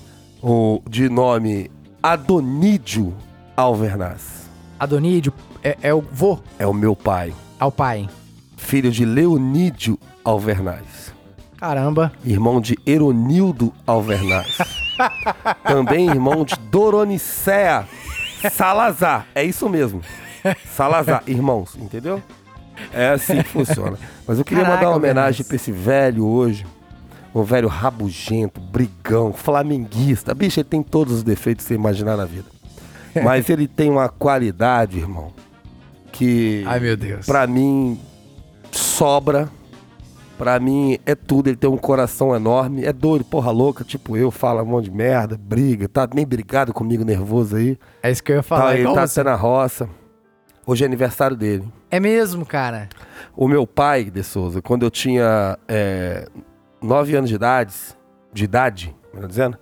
o, 0.42 0.82
de 0.88 1.08
nome 1.08 1.70
Adonídio 2.02 3.14
Alvernaz. 3.56 4.50
Adonídio 4.78 5.32
é, 5.62 5.76
é 5.82 5.94
o 5.94 6.00
vô 6.00 6.38
É 6.58 6.66
o 6.66 6.72
meu 6.72 6.96
pai, 6.96 7.32
ao 7.58 7.70
pai. 7.70 8.08
filho 8.56 8.90
de 8.90 9.04
Leonídio 9.04 9.98
Alvernaz. 10.24 11.09
Caramba. 11.60 12.10
irmão 12.24 12.60
de 12.60 12.78
Eronildo 12.86 13.72
Alvernaz. 13.86 14.56
Também 15.62 16.08
irmão 16.08 16.44
de 16.44 16.56
Doronicea 16.70 17.86
Salazar. 18.50 19.26
É 19.34 19.44
isso 19.44 19.68
mesmo. 19.68 20.00
Salazar, 20.74 21.22
irmãos, 21.26 21.76
entendeu? 21.76 22.22
É 22.92 23.10
assim 23.10 23.42
que 23.42 23.48
funciona. 23.48 23.98
Mas 24.26 24.38
eu 24.38 24.44
queria 24.44 24.64
Caraca, 24.64 24.76
mandar 24.78 24.90
uma 24.90 24.96
homenagem 24.96 25.44
pra 25.44 25.56
esse 25.56 25.70
velho 25.70 26.24
hoje. 26.26 26.66
Um 27.34 27.42
velho 27.42 27.68
rabugento, 27.68 28.58
brigão, 28.60 29.32
flamenguista. 29.32 30.34
Bicho, 30.34 30.60
ele 30.60 30.68
tem 30.68 30.82
todos 30.82 31.12
os 31.16 31.22
defeitos 31.22 31.64
que 31.64 31.68
você 31.68 31.74
imaginar 31.74 32.16
na 32.16 32.24
vida. 32.24 32.46
Mas 33.22 33.48
ele 33.50 33.68
tem 33.68 33.90
uma 33.90 34.08
qualidade, 34.08 34.98
irmão, 34.98 35.32
que 36.10 36.64
Ai, 36.66 36.80
meu 36.80 36.96
Deus. 36.96 37.26
Pra 37.26 37.46
mim, 37.46 38.00
sobra. 38.72 39.48
Pra 40.40 40.58
mim, 40.58 40.98
é 41.04 41.14
tudo. 41.14 41.48
Ele 41.48 41.56
tem 41.56 41.68
um 41.68 41.76
coração 41.76 42.34
enorme. 42.34 42.82
É 42.82 42.94
doido, 42.94 43.26
porra 43.26 43.50
louca, 43.50 43.84
tipo 43.84 44.16
eu, 44.16 44.30
fala 44.30 44.62
um 44.62 44.66
monte 44.66 44.86
de 44.86 44.90
merda, 44.90 45.36
briga. 45.36 45.86
Tá 45.86 46.06
bem 46.06 46.26
brigado 46.26 46.72
comigo, 46.72 47.04
nervoso 47.04 47.56
aí. 47.56 47.78
É 48.02 48.10
isso 48.10 48.24
que 48.24 48.32
eu 48.32 48.36
ia 48.36 48.42
falar. 48.42 48.68
tá, 48.68 48.74
ele 48.74 48.84
tá 48.84 49.06
você. 49.06 49.20
até 49.20 49.28
na 49.28 49.36
roça. 49.36 49.86
Hoje 50.66 50.82
é 50.82 50.86
aniversário 50.86 51.36
dele. 51.36 51.70
É 51.90 52.00
mesmo, 52.00 52.46
cara. 52.46 52.88
O 53.36 53.46
meu 53.46 53.66
pai, 53.66 54.04
De 54.04 54.22
Souza, 54.22 54.62
quando 54.62 54.82
eu 54.82 54.90
tinha 54.90 55.58
é, 55.68 56.26
nove 56.80 57.14
anos 57.14 57.28
de 57.28 57.36
idade, 57.36 57.74
de 58.32 58.44
idade, 58.44 58.96
melhor 59.12 59.28
dizendo, 59.28 59.58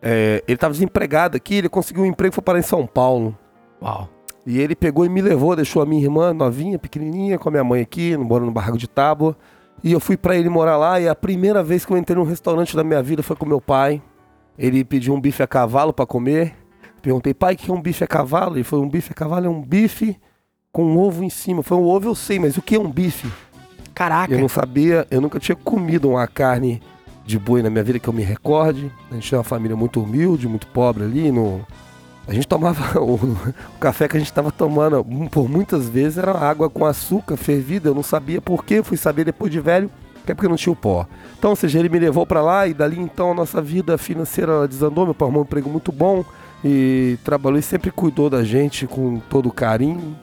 é, 0.00 0.42
ele 0.48 0.56
tava 0.56 0.72
desempregado 0.72 1.36
aqui, 1.36 1.56
ele 1.56 1.68
conseguiu 1.68 2.04
um 2.04 2.06
emprego 2.06 2.32
e 2.32 2.34
foi 2.34 2.42
parar 2.42 2.58
em 2.58 2.62
São 2.62 2.86
Paulo. 2.86 3.36
Uau. 3.82 4.08
E 4.46 4.58
ele 4.58 4.74
pegou 4.74 5.04
e 5.04 5.10
me 5.10 5.20
levou, 5.20 5.54
deixou 5.54 5.82
a 5.82 5.86
minha 5.86 6.02
irmã 6.02 6.32
novinha, 6.32 6.78
pequenininha, 6.78 7.38
com 7.38 7.50
a 7.50 7.52
minha 7.52 7.64
mãe 7.64 7.82
aqui, 7.82 8.16
morando 8.16 8.46
no 8.46 8.52
barraco 8.52 8.78
de 8.78 8.88
tábua. 8.88 9.36
E 9.82 9.92
eu 9.92 10.00
fui 10.00 10.16
pra 10.16 10.36
ele 10.36 10.48
morar 10.48 10.76
lá 10.76 11.00
e 11.00 11.08
a 11.08 11.14
primeira 11.14 11.62
vez 11.62 11.84
que 11.84 11.92
eu 11.92 11.96
entrei 11.96 12.16
num 12.16 12.24
restaurante 12.24 12.76
da 12.76 12.84
minha 12.84 13.02
vida 13.02 13.22
foi 13.22 13.36
com 13.36 13.46
meu 13.46 13.60
pai. 13.60 14.00
Ele 14.56 14.84
pediu 14.84 15.14
um 15.14 15.20
bife 15.20 15.42
a 15.42 15.46
cavalo 15.46 15.92
pra 15.92 16.06
comer. 16.06 16.54
Perguntei, 17.00 17.34
pai, 17.34 17.54
o 17.54 17.56
que 17.56 17.70
é 17.70 17.74
um 17.74 17.82
bife 17.82 18.04
a 18.04 18.06
cavalo? 18.06 18.56
Ele 18.56 18.64
falou, 18.64 18.84
um 18.84 18.88
bife 18.88 19.10
a 19.10 19.14
cavalo 19.14 19.46
é 19.46 19.48
um 19.48 19.60
bife 19.60 20.16
com 20.72 20.84
um 20.84 20.98
ovo 20.98 21.24
em 21.24 21.30
cima. 21.30 21.62
Foi 21.62 21.76
um 21.76 21.84
ovo 21.84 22.08
eu 22.08 22.14
sei, 22.14 22.38
mas 22.38 22.56
o 22.56 22.62
que 22.62 22.76
é 22.76 22.78
um 22.80 22.90
bife? 22.90 23.28
Caraca. 23.92 24.32
Eu 24.32 24.38
não 24.38 24.48
sabia, 24.48 25.06
eu 25.10 25.20
nunca 25.20 25.38
tinha 25.38 25.56
comido 25.56 26.08
uma 26.08 26.26
carne 26.26 26.80
de 27.24 27.38
boi 27.38 27.62
na 27.62 27.70
minha 27.70 27.84
vida 27.84 27.98
que 27.98 28.08
eu 28.08 28.12
me 28.12 28.22
recorde. 28.22 28.90
A 29.10 29.14
gente 29.14 29.34
é 29.34 29.38
uma 29.38 29.44
família 29.44 29.76
muito 29.76 30.00
humilde, 30.02 30.48
muito 30.48 30.66
pobre 30.68 31.04
ali. 31.04 31.30
No... 31.30 31.66
A 32.26 32.32
gente 32.32 32.46
tomava 32.46 32.98
o, 33.02 33.14
o 33.14 33.78
café 33.80 34.08
que 34.08 34.16
a 34.16 34.20
gente 34.20 34.28
estava 34.30 34.50
tomando 34.52 35.00
hum, 35.00 35.26
por 35.26 35.48
muitas 35.48 35.88
vezes 35.88 36.18
era 36.18 36.32
água 36.32 36.70
com 36.70 36.84
açúcar 36.84 37.36
fervida. 37.36 37.88
Eu 37.88 37.94
não 37.94 38.02
sabia 38.02 38.40
por 38.40 38.64
quê, 38.64 38.82
fui 38.82 38.96
saber 38.96 39.24
depois 39.24 39.50
de 39.50 39.60
velho 39.60 39.90
que 40.24 40.30
é 40.30 40.34
porque 40.34 40.48
não 40.48 40.56
tinha 40.56 40.72
o 40.72 40.76
pó. 40.76 41.06
Então, 41.38 41.50
ou 41.50 41.56
seja, 41.56 41.78
ele 41.78 41.88
me 41.88 41.98
levou 41.98 42.24
para 42.24 42.40
lá 42.40 42.66
e 42.66 42.74
dali 42.74 42.98
então 42.98 43.32
a 43.32 43.34
nossa 43.34 43.60
vida 43.60 43.98
financeira 43.98 44.66
desandou. 44.68 45.04
Meu 45.04 45.14
pai 45.14 45.26
arrumou 45.26 45.42
um 45.42 45.44
emprego 45.44 45.68
muito 45.68 45.90
bom 45.90 46.24
e 46.64 47.18
trabalhou 47.24 47.58
e 47.58 47.62
sempre 47.62 47.90
cuidou 47.90 48.30
da 48.30 48.44
gente 48.44 48.86
com 48.86 49.18
todo 49.18 49.50
carinho. 49.50 50.16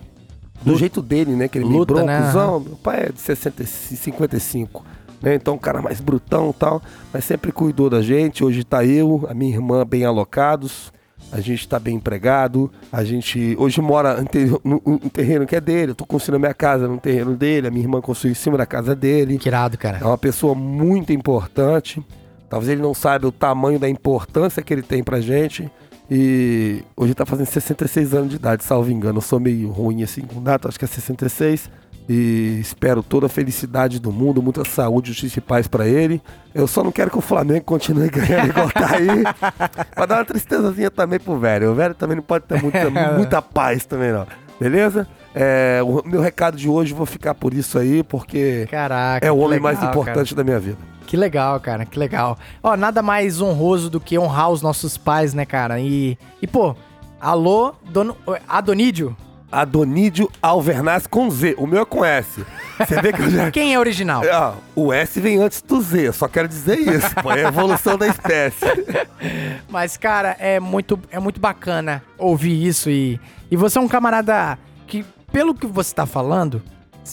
Do 0.62 0.72
Luta- 0.72 0.80
jeito 0.80 1.02
dele, 1.02 1.36
né? 1.36 1.48
Que 1.48 1.58
ele 1.58 1.66
me 1.66 1.78
luta, 1.78 2.04
né? 2.04 2.18
broncozão. 2.18 2.60
Meu 2.60 2.76
pai 2.78 3.08
é 3.08 3.12
de 3.12 3.20
60, 3.20 3.64
e 3.64 3.66
55. 3.66 4.86
Né? 5.22 5.36
Então, 5.36 5.56
um 5.56 5.58
cara 5.58 5.82
mais 5.82 6.00
brutão 6.00 6.50
e 6.50 6.54
tal. 6.54 6.82
Mas 7.14 7.26
sempre 7.26 7.52
cuidou 7.52 7.90
da 7.90 8.02
gente. 8.02 8.44
Hoje 8.44 8.64
tá 8.64 8.86
eu, 8.86 9.26
a 9.30 9.34
minha 9.34 9.54
irmã 9.54 9.86
bem 9.86 10.06
alocados. 10.06 10.92
A 11.32 11.40
gente 11.40 11.68
tá 11.68 11.80
bem 11.80 11.96
empregado. 11.96 12.72
A 12.92 13.04
gente 13.04 13.56
hoje 13.60 13.82
mora 13.82 14.24
no 14.64 15.10
terreno 15.10 15.46
que 15.46 15.56
é 15.56 15.62
dele. 15.62 15.92
Eu 15.92 15.96
tô 15.96 16.06
construindo 16.06 16.38
a 16.38 16.40
minha 16.40 16.54
casa 16.54 16.88
no 16.88 16.98
terreno 16.98 17.36
dele. 17.36 17.68
A 17.68 17.72
minha 17.72 17.84
irmã 17.84 18.02
construiu 18.02 18.32
em 18.32 18.36
cima 18.36 18.58
da 18.58 18.66
casa 18.66 18.96
dele. 18.96 19.38
Que 19.38 19.50
irado, 19.50 19.78
cara. 19.78 20.00
É 20.02 20.06
uma 20.06 20.18
pessoa 20.18 20.56
muito 20.56 21.14
importante. 21.14 22.04
Talvez 22.50 22.72
ele 22.72 22.82
não 22.82 22.94
saiba 22.94 23.28
o 23.28 23.32
tamanho 23.32 23.78
da 23.78 23.88
importância 23.88 24.62
que 24.64 24.74
ele 24.74 24.82
tem 24.82 25.04
pra 25.04 25.22
gente. 25.22 25.70
E 26.10 26.84
hoje 26.98 27.14
tá 27.14 27.26
fazendo 27.26 27.46
66 27.46 28.16
anos 28.16 28.30
de 28.32 28.38
idade, 28.38 28.64
salvo 28.64 28.92
engano. 28.92 29.20
Eu 29.20 29.22
sou 29.22 29.40
meio 29.40 29.70
ruim 29.70 30.02
assim 30.02 30.22
com 30.22 30.42
data, 30.42 30.68
acho 30.68 30.80
que 30.80 30.86
é 30.86 30.88
66. 30.88 31.70
E 32.12 32.58
espero 32.60 33.04
toda 33.04 33.28
a 33.28 33.30
felicidade 33.30 34.00
do 34.00 34.12
mundo, 34.12 34.42
muita 34.42 34.66
saúde, 34.66 35.10
justiça 35.10 35.38
e 35.38 35.42
paz 35.44 35.68
pra 35.68 35.88
ele. 35.88 36.20
Eu 36.56 36.66
só 36.68 36.84
não 36.84 36.92
quero 36.92 37.12
que 37.12 37.18
o 37.20 37.22
Flamengo 37.22 37.64
continue 37.64 38.10
ganhando 38.10 38.50
igual 38.50 38.72
tá 38.72 38.96
aí. 38.96 39.86
pra 39.94 40.08
dar 40.08 40.16
uma 40.18 40.26
tristezazinha 40.26 40.90
também 40.90 41.20
pro 41.20 41.38
velho. 41.38 41.72
O 41.72 41.76
velho 41.76 41.94
também 41.94 42.16
não 42.16 42.24
pode 42.24 42.46
ter 42.46 42.60
muita, 42.60 42.90
muita 43.16 43.42
paz 43.44 43.86
também, 43.86 44.12
não. 44.12 44.26
Beleza? 44.60 45.08
É, 45.36 45.82
o 45.84 46.02
meu 46.04 46.20
recado 46.20 46.58
de 46.58 46.68
hoje, 46.68 46.96
vou 46.96 47.06
ficar 47.06 47.36
por 47.36 47.54
isso 47.54 47.78
aí, 47.78 48.02
porque 48.02 48.68
Caraca. 48.72 49.26
é 49.26 49.32
o 49.32 49.38
homem 49.38 49.60
legal, 49.60 49.64
mais 49.74 49.84
importante 49.84 50.34
da 50.34 50.44
minha 50.44 50.60
vida. 50.60 50.78
cara. 50.78 51.00
Que 51.06 51.16
legal, 51.16 51.60
cara. 51.60 51.86
Que 51.86 52.00
legal. 52.00 52.40
Ó, 52.64 52.76
nada 52.76 53.04
mais 53.04 53.40
honroso 53.40 53.88
do 53.88 54.00
que 54.00 54.18
honrar 54.18 54.50
os 54.50 54.64
nossos 54.64 54.98
pais, 54.98 55.36
né, 55.36 55.46
cara? 55.46 55.80
E, 55.80 56.18
e 56.42 56.48
pô, 56.48 56.76
alô, 57.22 57.76
dono, 57.92 58.18
Adonídio. 58.48 59.16
Adonídio 59.52 60.32
Alvernaz 60.42 61.08
com 61.08 61.30
Z. 61.30 61.56
O 61.58 61.66
meu 61.66 61.82
é 61.82 61.86
com 61.86 62.06
S. 62.06 62.46
Você 62.78 63.02
vê 63.02 63.12
que 63.12 63.22
eu 63.22 63.30
já. 63.30 63.50
Quem 63.52 63.74
é 63.74 63.80
original? 63.80 64.22
Ah, 64.32 64.56
o 64.76 64.94
S 64.94 65.20
vem 65.20 65.42
antes 65.42 65.62
do 65.62 65.82
Z, 65.82 66.14
só 66.14 66.28
quero 66.28 66.48
dizer 66.48 66.80
isso, 66.80 67.14
pô, 67.22 67.32
é 67.32 67.46
a 67.46 67.48
evolução 67.48 67.98
da 67.98 68.08
espécie. 68.08 68.66
Mas, 69.70 69.98
cara, 69.98 70.36
é 70.40 70.60
muito, 70.60 71.00
é 71.12 71.20
muito 71.20 71.40
bacana 71.40 72.04
ouvir 72.18 72.66
isso 72.66 72.90
e, 72.90 73.20
e 73.50 73.56
você 73.56 73.78
é 73.78 73.82
um 73.82 73.88
camarada 73.88 74.58
que, 74.88 75.04
pelo 75.32 75.54
que 75.54 75.68
você 75.68 75.94
tá 75.94 76.06
falando, 76.06 76.62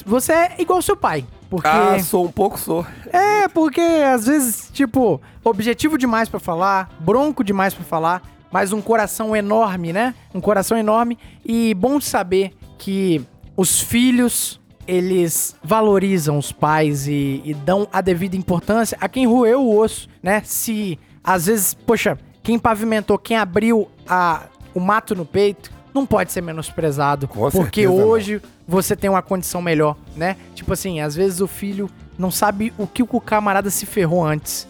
você 0.05 0.33
é 0.33 0.55
igual 0.59 0.79
ao 0.79 0.83
seu 0.83 0.97
pai. 0.97 1.25
Porque. 1.49 1.69
Ah, 1.69 1.99
sou 2.01 2.25
um 2.27 2.33
pouco, 2.33 2.59
sou. 2.59 2.85
É, 3.13 3.49
porque 3.49 3.81
às 3.81 4.27
vezes, 4.27 4.69
tipo, 4.73 5.21
objetivo 5.45 5.97
demais 5.97 6.29
pra 6.29 6.41
falar, 6.41 6.91
bronco 7.01 7.45
demais 7.45 7.73
pra 7.73 7.85
falar, 7.85 8.23
mas 8.57 8.73
um 8.73 8.81
coração 8.81 9.37
enorme, 9.37 9.93
né? 9.93 10.15
Um 10.35 10.41
coração 10.41 10.78
enorme 10.78 11.19
e 11.45 11.74
bom 11.74 12.01
saber 12.01 12.55
que 12.78 13.23
os 13.55 13.83
filhos 13.83 14.59
eles 14.89 15.55
valorizam 15.62 16.39
os 16.39 16.53
pais 16.53 17.07
e, 17.07 17.43
e 17.45 17.53
dão 17.53 17.87
a 17.93 18.01
devida 18.01 18.35
importância 18.35 18.97
a 18.99 19.11
quem 19.11 19.27
roeu 19.27 19.61
o 19.61 19.78
osso, 19.78 20.09
né? 20.23 20.41
Se 20.43 20.99
às 21.23 21.45
vezes, 21.45 21.74
poxa, 21.74 22.16
quem 22.43 22.59
pavimentou, 22.59 23.19
quem 23.19 23.37
abriu 23.37 23.91
a, 24.09 24.47
o 24.73 24.81
mato 24.81 25.15
no 25.15 25.27
peito, 25.27 25.70
não 25.93 26.07
pode 26.07 26.33
ser 26.33 26.41
menosprezado. 26.41 27.28
Com 27.28 27.51
porque 27.51 27.83
certeza 27.83 28.03
não. 28.03 28.09
hoje 28.09 28.41
você 28.66 28.97
tem 28.97 29.11
uma 29.11 29.20
condição 29.20 29.61
melhor, 29.61 29.99
né? 30.16 30.35
Tipo 30.55 30.73
assim, 30.73 31.01
às 31.01 31.15
vezes 31.15 31.43
o 31.43 31.47
filho 31.47 31.91
não 32.19 32.31
sabe 32.31 32.73
o 32.78 32.87
que 32.87 33.03
o 33.03 33.20
camarada 33.20 33.69
se 33.69 33.85
ferrou 33.85 34.24
antes. 34.24 34.66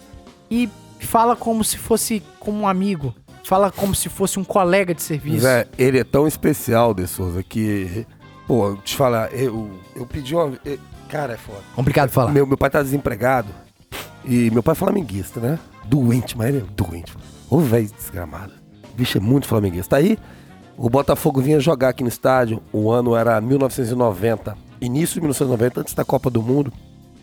E 0.50 0.68
fala 0.98 1.36
como 1.36 1.62
se 1.62 1.78
fosse 1.78 2.20
como 2.40 2.62
um 2.62 2.68
amigo. 2.68 3.14
Fala 3.46 3.70
como 3.70 3.94
se 3.94 4.08
fosse 4.08 4.40
um 4.40 4.44
colega 4.44 4.92
de 4.92 5.00
serviço. 5.02 5.40
Zé, 5.40 5.68
ele 5.78 6.00
é 6.00 6.04
tão 6.04 6.26
especial, 6.26 6.92
De 6.92 7.06
Souza, 7.06 7.42
que. 7.44 8.04
Pô, 8.44 8.70
eu 8.70 8.76
te 8.78 8.96
falar, 8.96 9.32
eu, 9.32 9.70
eu 9.94 10.04
pedi 10.04 10.34
uma. 10.34 10.58
eh, 10.64 10.78
Cara, 11.08 11.34
é 11.34 11.36
foda. 11.36 11.60
Complicado 11.74 12.10
falar. 12.10 12.32
Meu, 12.32 12.44
meu 12.44 12.58
pai 12.58 12.68
tá 12.68 12.82
desempregado. 12.82 13.48
E 14.24 14.50
meu 14.50 14.62
pai 14.64 14.72
é 14.72 14.74
flamenguista, 14.74 15.38
né? 15.38 15.58
Doente, 15.84 16.36
mas 16.36 16.48
ele 16.48 16.58
é 16.58 16.64
doente. 16.74 17.14
Ô, 17.48 17.58
velho 17.60 17.88
desgramado. 17.96 18.52
O 18.92 18.96
bicho 18.96 19.16
é 19.18 19.20
muito 19.20 19.46
flamenguista. 19.46 19.94
Aí, 19.94 20.18
o 20.76 20.90
Botafogo 20.90 21.40
vinha 21.40 21.60
jogar 21.60 21.90
aqui 21.90 22.02
no 22.02 22.08
estádio. 22.08 22.60
O 22.72 22.90
ano 22.90 23.14
era 23.14 23.40
1990. 23.40 24.58
Início 24.80 25.14
de 25.14 25.20
1990, 25.20 25.80
antes 25.80 25.94
da 25.94 26.04
Copa 26.04 26.28
do 26.28 26.42
Mundo. 26.42 26.72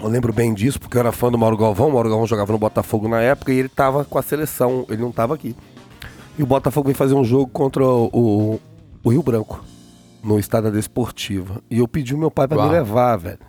Eu 0.02 0.08
lembro 0.08 0.32
bem 0.32 0.54
disso, 0.54 0.80
porque 0.80 0.96
eu 0.96 1.02
era 1.02 1.12
fã 1.12 1.30
do 1.30 1.38
Mauro 1.38 1.58
Galvão. 1.58 1.90
O 1.90 1.94
Mauro 1.94 2.10
Galvão 2.10 2.26
jogava 2.26 2.52
no 2.54 2.58
Botafogo 2.58 3.10
na 3.10 3.22
época 3.22 3.52
e 3.52 3.58
ele 3.58 3.70
tava 3.70 4.06
com 4.06 4.18
a 4.18 4.22
seleção. 4.22 4.86
Ele 4.90 5.02
não 5.02 5.12
tava 5.12 5.34
aqui. 5.36 5.56
E 6.38 6.44
o 6.44 6.46
Botafogo 6.46 6.86
veio 6.88 6.98
fazer 6.98 7.14
um 7.14 7.24
jogo 7.24 7.48
contra 7.48 7.86
o, 7.86 8.60
o- 9.04 9.10
Rio 9.10 9.22
Branco, 9.22 9.64
no 10.24 10.40
estádio 10.40 10.72
da 10.72 10.76
Desportiva. 10.78 11.62
E 11.70 11.80
eu 11.80 11.88
pedi 11.88 12.16
o 12.16 12.18
meu 12.18 12.32
pai 12.32 12.48
pra 12.48 12.58
Uau. 12.58 12.68
me 12.68 12.74
levar, 12.74 13.18
velho. 13.18 13.40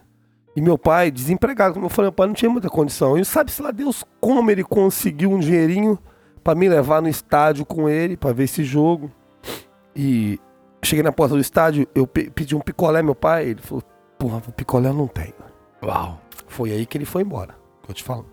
E 0.57 0.61
meu 0.61 0.77
pai, 0.79 1.11
desempregado, 1.11 1.75
como 1.75 1.87
eu 1.87 1.91
falei, 1.91 2.07
meu 2.07 2.13
pai 2.13 2.27
não 2.27 2.35
tinha 2.35 2.51
muita 2.51 2.69
condição. 2.69 3.17
E 3.19 3.25
sabe-se 3.25 3.61
lá 3.63 3.71
Deus 3.71 4.05
como 4.21 4.51
ele 4.51 4.63
conseguiu 4.63 5.31
um 5.33 5.39
dinheirinho 5.39 5.99
pra 6.43 6.55
me 6.55 6.69
levar 6.69 7.01
no 7.01 7.09
estádio 7.09 7.65
com 7.65 7.89
ele, 7.89 8.17
pra 8.17 8.33
ver 8.33 8.45
esse 8.45 8.63
jogo. 8.63 9.11
E 9.97 10.39
cheguei 10.85 11.03
na 11.03 11.11
porta 11.13 11.35
do 11.35 11.41
estádio, 11.41 11.87
eu 11.95 12.07
pe- 12.07 12.31
pedi 12.31 12.55
um 12.55 12.61
picolé, 12.61 13.03
meu 13.03 13.15
pai, 13.15 13.49
ele 13.51 13.61
falou, 13.63 13.83
porra, 14.19 14.43
o 14.47 14.53
picolé 14.53 14.91
eu 14.91 14.95
não 14.95 15.07
tenho. 15.09 15.33
Uau. 15.83 16.21
Foi 16.47 16.71
aí 16.71 16.85
que 16.87 16.99
ele 16.99 17.05
foi 17.07 17.23
embora, 17.23 17.55
que 17.83 17.91
eu 17.91 17.95
te 17.95 18.03
falo. 18.05 18.27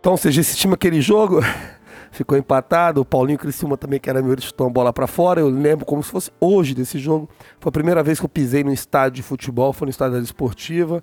Então, 0.00 0.12
ou 0.12 0.18
seja, 0.18 0.40
esse 0.40 0.56
time 0.56 0.74
aquele 0.74 1.00
jogo 1.00 1.40
ficou 2.16 2.36
empatado. 2.36 3.00
O 3.00 3.04
Paulinho 3.04 3.38
Criciúma 3.38 3.76
também, 3.76 4.00
que 4.00 4.08
era 4.08 4.22
meu, 4.22 4.40
chutou 4.40 4.66
a 4.66 4.70
bola 4.70 4.92
pra 4.92 5.06
fora. 5.06 5.40
Eu 5.40 5.48
lembro 5.48 5.84
como 5.84 6.02
se 6.02 6.10
fosse 6.10 6.30
hoje 6.40 6.74
desse 6.74 6.98
jogo. 6.98 7.28
Foi 7.60 7.68
a 7.68 7.72
primeira 7.72 8.02
vez 8.02 8.18
que 8.18 8.24
eu 8.24 8.28
pisei 8.28 8.64
no 8.64 8.72
estádio 8.72 9.16
de 9.16 9.22
futebol, 9.22 9.72
foi 9.72 9.86
no 9.86 9.90
estádio 9.90 10.16
da 10.16 10.22
Esportiva. 10.22 11.02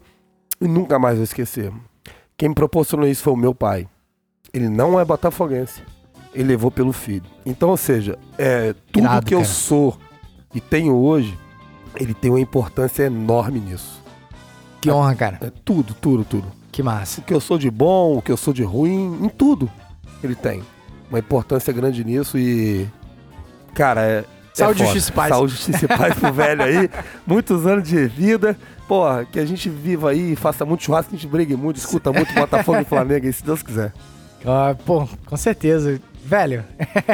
E 0.60 0.68
nunca 0.68 0.98
mais 0.98 1.16
vou 1.16 1.24
esquecer. 1.24 1.72
Quem 2.38 2.50
me 2.50 2.56
proporcionou 2.56 3.08
isso 3.08 3.24
foi 3.24 3.34
o 3.34 3.38
meu 3.38 3.54
pai. 3.54 3.88
Ele 4.54 4.70
não 4.70 5.00
é 5.00 5.06
botafoguense. 5.06 5.82
Ele 6.34 6.46
levou 6.46 6.72
pelo 6.72 6.92
filho. 6.92 7.26
Então, 7.46 7.70
ou 7.70 7.78
seja, 7.78 8.18
é, 8.38 8.74
tudo 8.92 9.04
Irado, 9.04 9.26
que 9.26 9.36
eu 9.36 9.40
cara. 9.40 9.52
sou 9.52 9.98
e 10.54 10.60
tenho 10.60 10.96
hoje, 10.96 11.38
ele 11.96 12.14
tem 12.14 12.32
uma 12.32 12.40
importância 12.40 13.04
enorme 13.04 13.60
nisso. 13.60 14.02
Que 14.82 14.90
honra, 14.92 15.16
cara. 15.16 15.40
É 15.42 15.52
tudo, 15.64 15.94
tudo, 15.94 16.26
tudo 16.26 16.46
Que 16.72 16.84
massa. 16.84 17.22
o 17.22 17.24
que 17.24 17.34
eu 17.34 17.40
sou 17.40 17.58
de 17.58 17.70
bom, 17.72 18.18
o 18.18 18.22
que 18.22 18.32
eu 18.32 18.38
sou 18.38 18.54
de 18.54 18.64
ruim, 18.64 19.20
em 19.24 19.30
tudo 19.30 19.70
ele 20.26 20.36
tem. 20.36 20.64
Uma 21.14 21.20
importância 21.20 21.72
grande 21.72 22.04
nisso 22.04 22.40
e. 22.40 22.90
Cara, 23.76 24.02
é. 24.02 24.26
Saúde, 24.52 24.82
é 24.82 24.86
justiça 24.86 25.12
e 25.12 25.14
paz. 25.14 25.30
Saúde, 25.30 25.52
justiça 25.54 25.86
e 25.86 25.88
paz 25.88 26.16
pro 26.16 26.34
velho 26.34 26.64
aí. 26.64 26.90
Muitos 27.24 27.68
anos 27.68 27.88
de 27.88 28.08
vida. 28.08 28.58
Porra, 28.88 29.24
que 29.24 29.40
a 29.40 29.46
gente 29.46 29.70
viva 29.70 30.10
aí, 30.10 30.36
faça 30.36 30.66
muito 30.66 30.84
churrasco, 30.84 31.12
que 31.12 31.16
a 31.16 31.20
gente 31.20 31.30
brigue 31.30 31.56
muito, 31.56 31.78
escuta 31.78 32.12
muito 32.12 32.34
Botafogo 32.34 32.80
e 32.80 32.84
Flamengo 32.84 33.28
aí, 33.28 33.32
se 33.32 33.44
Deus 33.44 33.62
quiser. 33.62 33.94
Ah, 34.44 34.76
pô, 34.88 35.08
com 35.28 35.38
certeza. 35.38 36.02
Velho, 36.26 36.66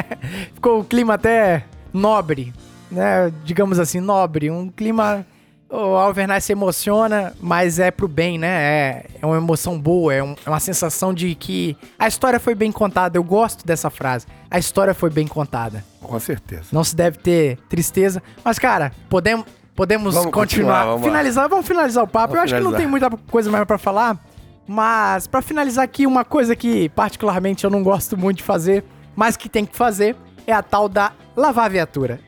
ficou 0.54 0.80
o 0.80 0.84
clima 0.84 1.14
até 1.14 1.66
nobre, 1.92 2.54
né? 2.90 3.30
Digamos 3.44 3.78
assim, 3.78 4.00
nobre. 4.00 4.50
Um 4.50 4.70
clima. 4.70 5.26
O 5.70 5.94
Alvernaz 5.94 6.44
se 6.44 6.52
emociona, 6.52 7.32
mas 7.40 7.78
é 7.78 7.92
pro 7.92 8.08
bem, 8.08 8.38
né? 8.38 8.48
É, 8.48 9.06
é 9.22 9.26
uma 9.26 9.36
emoção 9.36 9.78
boa, 9.78 10.12
é, 10.12 10.20
um- 10.20 10.34
é 10.44 10.50
uma 10.50 10.58
sensação 10.58 11.14
de 11.14 11.32
que 11.36 11.76
a 11.96 12.08
história 12.08 12.40
foi 12.40 12.56
bem 12.56 12.72
contada. 12.72 13.16
Eu 13.16 13.22
gosto 13.22 13.64
dessa 13.64 13.88
frase. 13.88 14.26
A 14.50 14.58
história 14.58 14.92
foi 14.92 15.10
bem 15.10 15.28
contada. 15.28 15.84
Com 16.02 16.18
certeza. 16.18 16.64
Não 16.72 16.82
se 16.82 16.96
deve 16.96 17.18
ter 17.18 17.56
tristeza. 17.68 18.20
Mas, 18.44 18.58
cara, 18.58 18.90
podemos, 19.08 19.46
podemos 19.76 20.14
Vamos 20.14 20.32
continuar. 20.32 20.74
continuar, 20.80 20.84
vamos 20.86 21.06
finalizar, 21.06 21.48
vamos 21.48 21.66
finalizar 21.68 22.02
o 22.02 22.08
papo. 22.08 22.34
Vamos 22.34 22.38
Eu 22.38 22.42
acho 22.42 22.54
que 22.54 22.60
não 22.64 22.72
finalizar. 22.72 23.10
tem 23.10 23.16
muita 23.16 23.30
coisa 23.30 23.48
mais 23.50 23.64
pra 23.64 23.78
falar. 23.78 24.18
Mas, 24.66 25.28
pra 25.28 25.40
finalizar 25.40 25.84
aqui, 25.84 26.04
uma 26.04 26.24
coisa 26.24 26.56
que 26.56 26.88
particularmente 26.90 27.62
eu 27.62 27.70
não 27.70 27.82
gosto 27.84 28.16
muito 28.16 28.38
de 28.38 28.42
fazer, 28.42 28.84
mas 29.14 29.36
que 29.36 29.48
tem 29.48 29.64
que 29.64 29.76
fazer, 29.76 30.16
é 30.48 30.52
a 30.52 30.62
tal 30.62 30.88
da 30.88 31.12
lavar 31.40 31.66
a 31.66 31.68
viatura. 31.68 32.20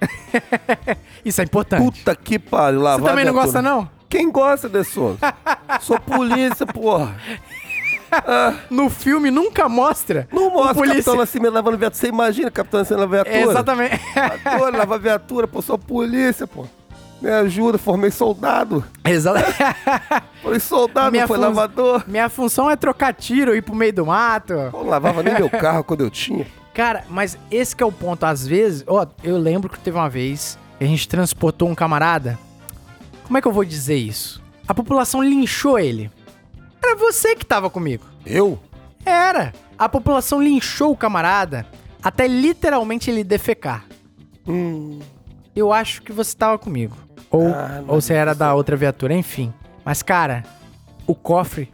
Isso 1.24 1.40
é 1.40 1.44
importante. 1.44 1.82
Puta 1.84 2.14
que 2.16 2.38
pariu, 2.38 2.80
lavar 2.80 3.00
Você 3.00 3.06
também 3.08 3.24
não 3.24 3.32
viatura. 3.32 3.52
gosta, 3.52 3.62
não? 3.62 3.88
Quem 4.08 4.30
gosta 4.30 4.68
desse 4.68 4.92
Sou 5.80 5.98
polícia, 6.00 6.66
porra. 6.66 7.14
No 8.68 8.90
filme 8.90 9.30
nunca 9.30 9.70
mostra. 9.70 10.28
Não 10.30 10.50
mostra 10.50 10.72
o 10.72 10.74
polícia. 10.74 10.96
Capitão 10.96 11.16
Nascimento 11.16 11.54
lavando 11.54 11.78
viatura. 11.78 11.98
Você 11.98 12.08
imagina 12.08 12.48
o 12.48 12.52
Capitão 12.52 12.80
Nascimento 12.80 13.00
lavando 13.00 13.24
viatura? 13.24 13.36
É, 13.38 13.50
exatamente. 13.50 14.00
Adoro 14.44 14.76
lavar 14.76 14.98
viatura, 14.98 15.48
pô, 15.48 15.62
sou 15.62 15.78
polícia, 15.78 16.46
pô. 16.46 16.66
Me 17.22 17.30
ajuda, 17.30 17.78
formei 17.78 18.10
soldado. 18.10 18.84
Exatamente. 19.02 19.56
Foi 20.42 20.60
soldado, 20.60 21.10
Minha 21.12 21.22
não 21.22 21.28
foi 21.28 21.36
fun- 21.38 21.42
lavador. 21.44 22.04
Minha 22.06 22.28
função 22.28 22.68
é 22.70 22.76
trocar 22.76 23.14
tiro, 23.14 23.54
ir 23.56 23.62
pro 23.62 23.74
meio 23.74 23.92
do 23.94 24.04
mato. 24.04 24.52
Pô, 24.70 24.82
não 24.82 24.90
lavava 24.90 25.22
nem 25.22 25.32
meu 25.34 25.48
carro 25.48 25.82
quando 25.82 26.02
eu 26.02 26.10
tinha. 26.10 26.46
Cara, 26.74 27.04
mas 27.08 27.36
esse 27.50 27.76
que 27.76 27.82
é 27.82 27.86
o 27.86 27.92
ponto. 27.92 28.24
Às 28.24 28.46
vezes, 28.46 28.84
ó, 28.86 29.06
eu 29.22 29.36
lembro 29.36 29.68
que 29.70 29.78
teve 29.78 29.96
uma 29.96 30.08
vez 30.08 30.58
que 30.78 30.84
a 30.84 30.86
gente 30.86 31.06
transportou 31.08 31.68
um 31.68 31.74
camarada. 31.74 32.38
Como 33.24 33.36
é 33.36 33.42
que 33.42 33.48
eu 33.48 33.52
vou 33.52 33.64
dizer 33.64 33.96
isso? 33.96 34.42
A 34.66 34.74
população 34.74 35.22
linchou 35.22 35.78
ele. 35.78 36.10
Era 36.82 36.96
você 36.96 37.36
que 37.36 37.44
tava 37.44 37.68
comigo. 37.70 38.04
Eu? 38.24 38.58
Era. 39.04 39.52
A 39.78 39.88
população 39.88 40.42
linchou 40.42 40.92
o 40.92 40.96
camarada 40.96 41.66
até 42.02 42.26
literalmente 42.26 43.10
ele 43.10 43.22
defecar. 43.22 43.84
Hum, 44.46 44.98
Eu 45.54 45.72
acho 45.72 46.02
que 46.02 46.12
você 46.12 46.34
tava 46.36 46.58
comigo. 46.58 46.96
Ou, 47.30 47.48
Ah, 47.48 47.82
ou 47.86 48.00
você 48.00 48.14
era 48.14 48.34
da 48.34 48.54
outra 48.54 48.76
viatura, 48.76 49.14
enfim. 49.14 49.52
Mas, 49.84 50.02
cara, 50.02 50.42
o 51.06 51.14
cofre 51.14 51.70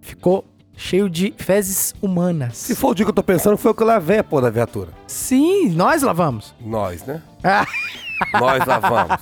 ficou 0.00 0.44
cheio 0.78 1.10
de 1.10 1.34
fezes 1.36 1.92
humanas. 2.00 2.56
se 2.56 2.74
for 2.74 2.90
o 2.90 2.94
dia 2.94 3.04
que 3.04 3.10
eu 3.10 3.14
tô 3.14 3.22
pensando, 3.22 3.56
foi 3.58 3.70
eu 3.70 3.74
que 3.74 3.82
lavei 3.84 4.18
a 4.18 4.24
porra 4.24 4.42
da 4.42 4.50
viatura. 4.50 4.90
Sim, 5.06 5.68
nós 5.70 6.02
lavamos. 6.02 6.54
Nós, 6.60 7.02
né? 7.04 7.20
Ah. 7.44 7.66
Nós 8.40 8.64
lavamos. 8.66 9.16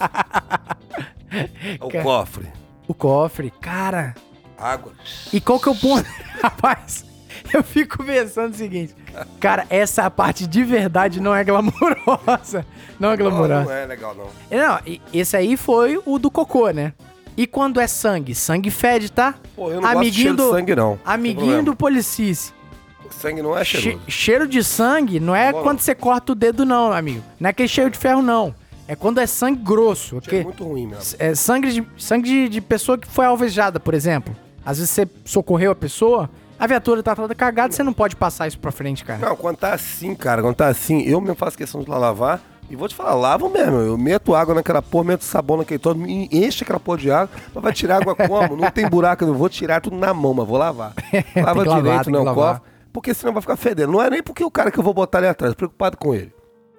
o 1.81 1.89
Cara. 1.89 2.05
cofre. 2.05 2.47
O 2.89 2.95
cofre, 2.95 3.51
cara. 3.61 4.15
Água. 4.59 4.93
E 5.33 5.39
qual 5.41 5.61
que 5.61 5.69
é 5.69 5.73
o 5.73 5.75
ponto? 5.77 6.09
Rapaz, 6.43 7.05
eu 7.53 7.63
fico 7.63 8.03
pensando 8.03 8.55
o 8.55 8.57
seguinte. 8.57 8.95
Cara, 9.39 9.67
essa 9.69 10.11
parte 10.11 10.47
de 10.47 10.63
verdade 10.65 11.21
não 11.21 11.35
é 11.35 11.45
glamourosa. 11.45 12.65
Não 12.99 13.11
é 13.11 13.17
Não, 13.17 13.17
glamourosa. 13.17 13.65
não 13.65 13.73
é 13.73 13.85
legal, 13.87 14.15
não. 14.15 14.29
Não, 14.51 14.81
esse 15.13 15.37
aí 15.37 15.57
foi 15.59 16.01
o 16.07 16.19
do 16.19 16.31
cocô, 16.31 16.71
né? 16.71 16.95
E 17.37 17.47
quando 17.47 17.81
é 17.81 17.87
sangue? 17.87 18.35
Sangue 18.35 18.71
fede, 18.71 19.11
tá? 19.13 19.35
Pô, 19.55 19.71
eu 19.71 19.81
não 19.81 19.93
gosto 19.93 20.11
de 20.11 20.13
cheiro 20.23 20.37
de 20.37 20.43
sangue, 20.51 20.75
não. 20.75 20.99
Amiguinho 21.05 21.37
problema. 21.39 21.63
do 21.65 21.77
policice. 21.77 22.53
Sangue 23.11 23.43
não 23.43 23.57
é 23.57 23.65
Che- 23.65 23.79
cheiroso. 23.81 24.05
cheiro 24.09 24.47
de 24.49 24.63
sangue 24.65 25.21
não 25.21 25.35
é 25.35 25.53
Bom, 25.53 25.63
quando 25.63 25.79
não. 25.79 25.85
você 25.85 25.95
corta 25.95 26.33
o 26.33 26.35
dedo, 26.35 26.65
não, 26.65 26.93
amigo. 26.93 27.23
Não 27.41 27.49
é 27.49 27.51
aquele 27.51 27.69
cheiro 27.69 27.91
de 27.91 27.99
ferro, 27.99 28.21
não. 28.23 28.55
É 28.89 28.95
quando 28.95 29.19
é 29.19 29.27
sangue 29.27 29.61
grosso. 29.63 30.09
Cheiro 30.23 30.27
ok? 30.27 30.45
muito 30.45 30.65
ruim 30.65 30.87
mesmo. 30.87 31.17
É 31.19 31.35
sangue, 31.35 31.73
de, 31.73 31.87
sangue 31.99 32.29
de, 32.29 32.49
de 32.49 32.61
pessoa 32.61 32.97
que 32.99 33.07
foi 33.09 33.25
alvejada, 33.27 33.81
por 33.81 33.95
exemplo. 33.95 34.35
Às 34.65 34.79
vezes 34.79 34.91
você 34.91 35.09
socorreu 35.25 35.71
a 35.73 35.75
pessoa, 35.75 36.29
a 36.59 36.67
viatura 36.67 37.03
tá 37.03 37.15
toda 37.15 37.35
cagada, 37.35 37.73
você 37.73 37.83
não 37.83 37.93
pode 37.93 38.17
passar 38.17 38.49
isso 38.49 38.59
pra 38.59 38.71
frente, 38.73 39.05
cara. 39.05 39.19
Não, 39.29 39.37
quando 39.37 39.57
tá 39.57 39.73
assim, 39.73 40.15
cara, 40.15 40.43
quando 40.43 40.57
tá 40.57 40.67
assim, 40.69 41.03
eu 41.03 41.21
mesmo 41.21 41.37
faço 41.37 41.57
questão 41.57 41.83
de 41.83 41.89
lá 41.91 41.99
lavar. 41.99 42.41
E 42.69 42.75
vou 42.75 42.89
te 42.89 42.95
falar, 42.95 43.15
lavo 43.15 43.49
mesmo. 43.49 43.77
Eu 43.77 43.97
meto 43.97 44.35
água 44.35 44.55
naquela 44.55 44.83
porra, 44.83 45.05
meto 45.05 45.25
sabão 45.25 45.59
naquele 45.59 45.79
todo, 45.79 45.99
me 45.99 46.29
enche 46.33 46.65
aquela 46.65 46.81
porra 46.81 46.99
de 46.99 47.11
água. 47.11 47.31
Mas 47.55 47.63
vai 47.63 47.73
tirar 47.73 47.97
água 48.03 48.15
como? 48.15 48.57
Não 48.57 48.71
tem 48.71 48.89
buraco, 48.89 49.25
eu 49.25 49.35
vou 49.35 49.49
tirar 49.49 49.81
tudo 49.81 49.97
na 49.97 50.13
mão, 50.13 50.35
mas 50.35 50.47
vou 50.47 50.59
lavar. 50.59 50.93
Lava 51.37 51.63
que 51.63 51.69
lavar, 51.69 51.83
direito, 51.83 52.05
tem 52.05 52.13
não 52.13 52.21
que 52.21 52.27
lavar. 52.27 52.55
cofre. 52.57 52.73
Porque 52.93 53.15
senão 53.15 53.33
vai 53.33 53.43
ficar 53.43 53.57
fedendo. 53.57 53.93
Não 53.93 54.03
é 54.03 54.11
nem 54.11 54.23
porque 54.23 54.43
o 54.43 54.51
cara 54.51 54.71
que 54.71 54.79
eu 54.79 54.83
vou 54.83 54.95
botar 54.95 55.19
ali 55.19 55.29
atrás, 55.29 55.55
preocupado 55.55 55.97
com 55.97 56.15
ele. 56.15 56.33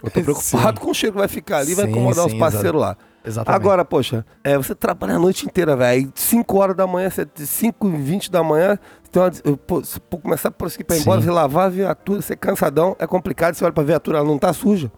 Eu 0.03 0.11
tô 0.11 0.21
preocupado 0.23 0.79
Sim. 0.79 0.85
com 0.85 0.91
o 0.91 0.93
cheiro 0.93 1.13
que 1.13 1.19
vai 1.19 1.27
ficar 1.27 1.59
ali, 1.59 1.73
vai 1.73 1.85
Sim, 1.85 1.91
incomodar 1.91 2.25
os 2.25 2.31
sim, 2.31 2.39
parceiros 2.39 2.81
lá. 2.81 2.97
Exatamente. 3.23 3.61
Agora, 3.61 3.83
poxa, 3.83 4.25
é, 4.43 4.57
você 4.57 4.73
trabalha 4.73 5.15
a 5.15 5.19
noite 5.19 5.45
inteira, 5.45 5.75
velho. 5.75 6.11
5 6.15 6.57
horas 6.57 6.75
da 6.75 6.87
manhã, 6.87 7.09
5 7.35 7.87
e 7.87 7.97
20 7.97 8.31
da 8.31 8.41
manhã, 8.41 8.79
você 9.03 9.11
tem 9.11 9.21
uma, 9.21 9.57
pô, 9.57 9.81
começar 10.21 10.49
a 10.49 10.51
prosseguir 10.51 10.85
pra 10.85 10.95
ir 10.95 11.01
embora, 11.01 11.21
você 11.21 11.29
lavar 11.29 11.65
a 11.65 11.69
viatura, 11.69 12.21
você 12.21 12.33
é 12.33 12.35
cansadão, 12.35 12.95
é 12.99 13.05
complicado, 13.05 13.55
você 13.55 13.65
olha 13.65 13.73
pra 13.73 13.83
viatura, 13.83 14.19
ela 14.19 14.27
não 14.27 14.37
tá 14.37 14.53
suja. 14.53 14.91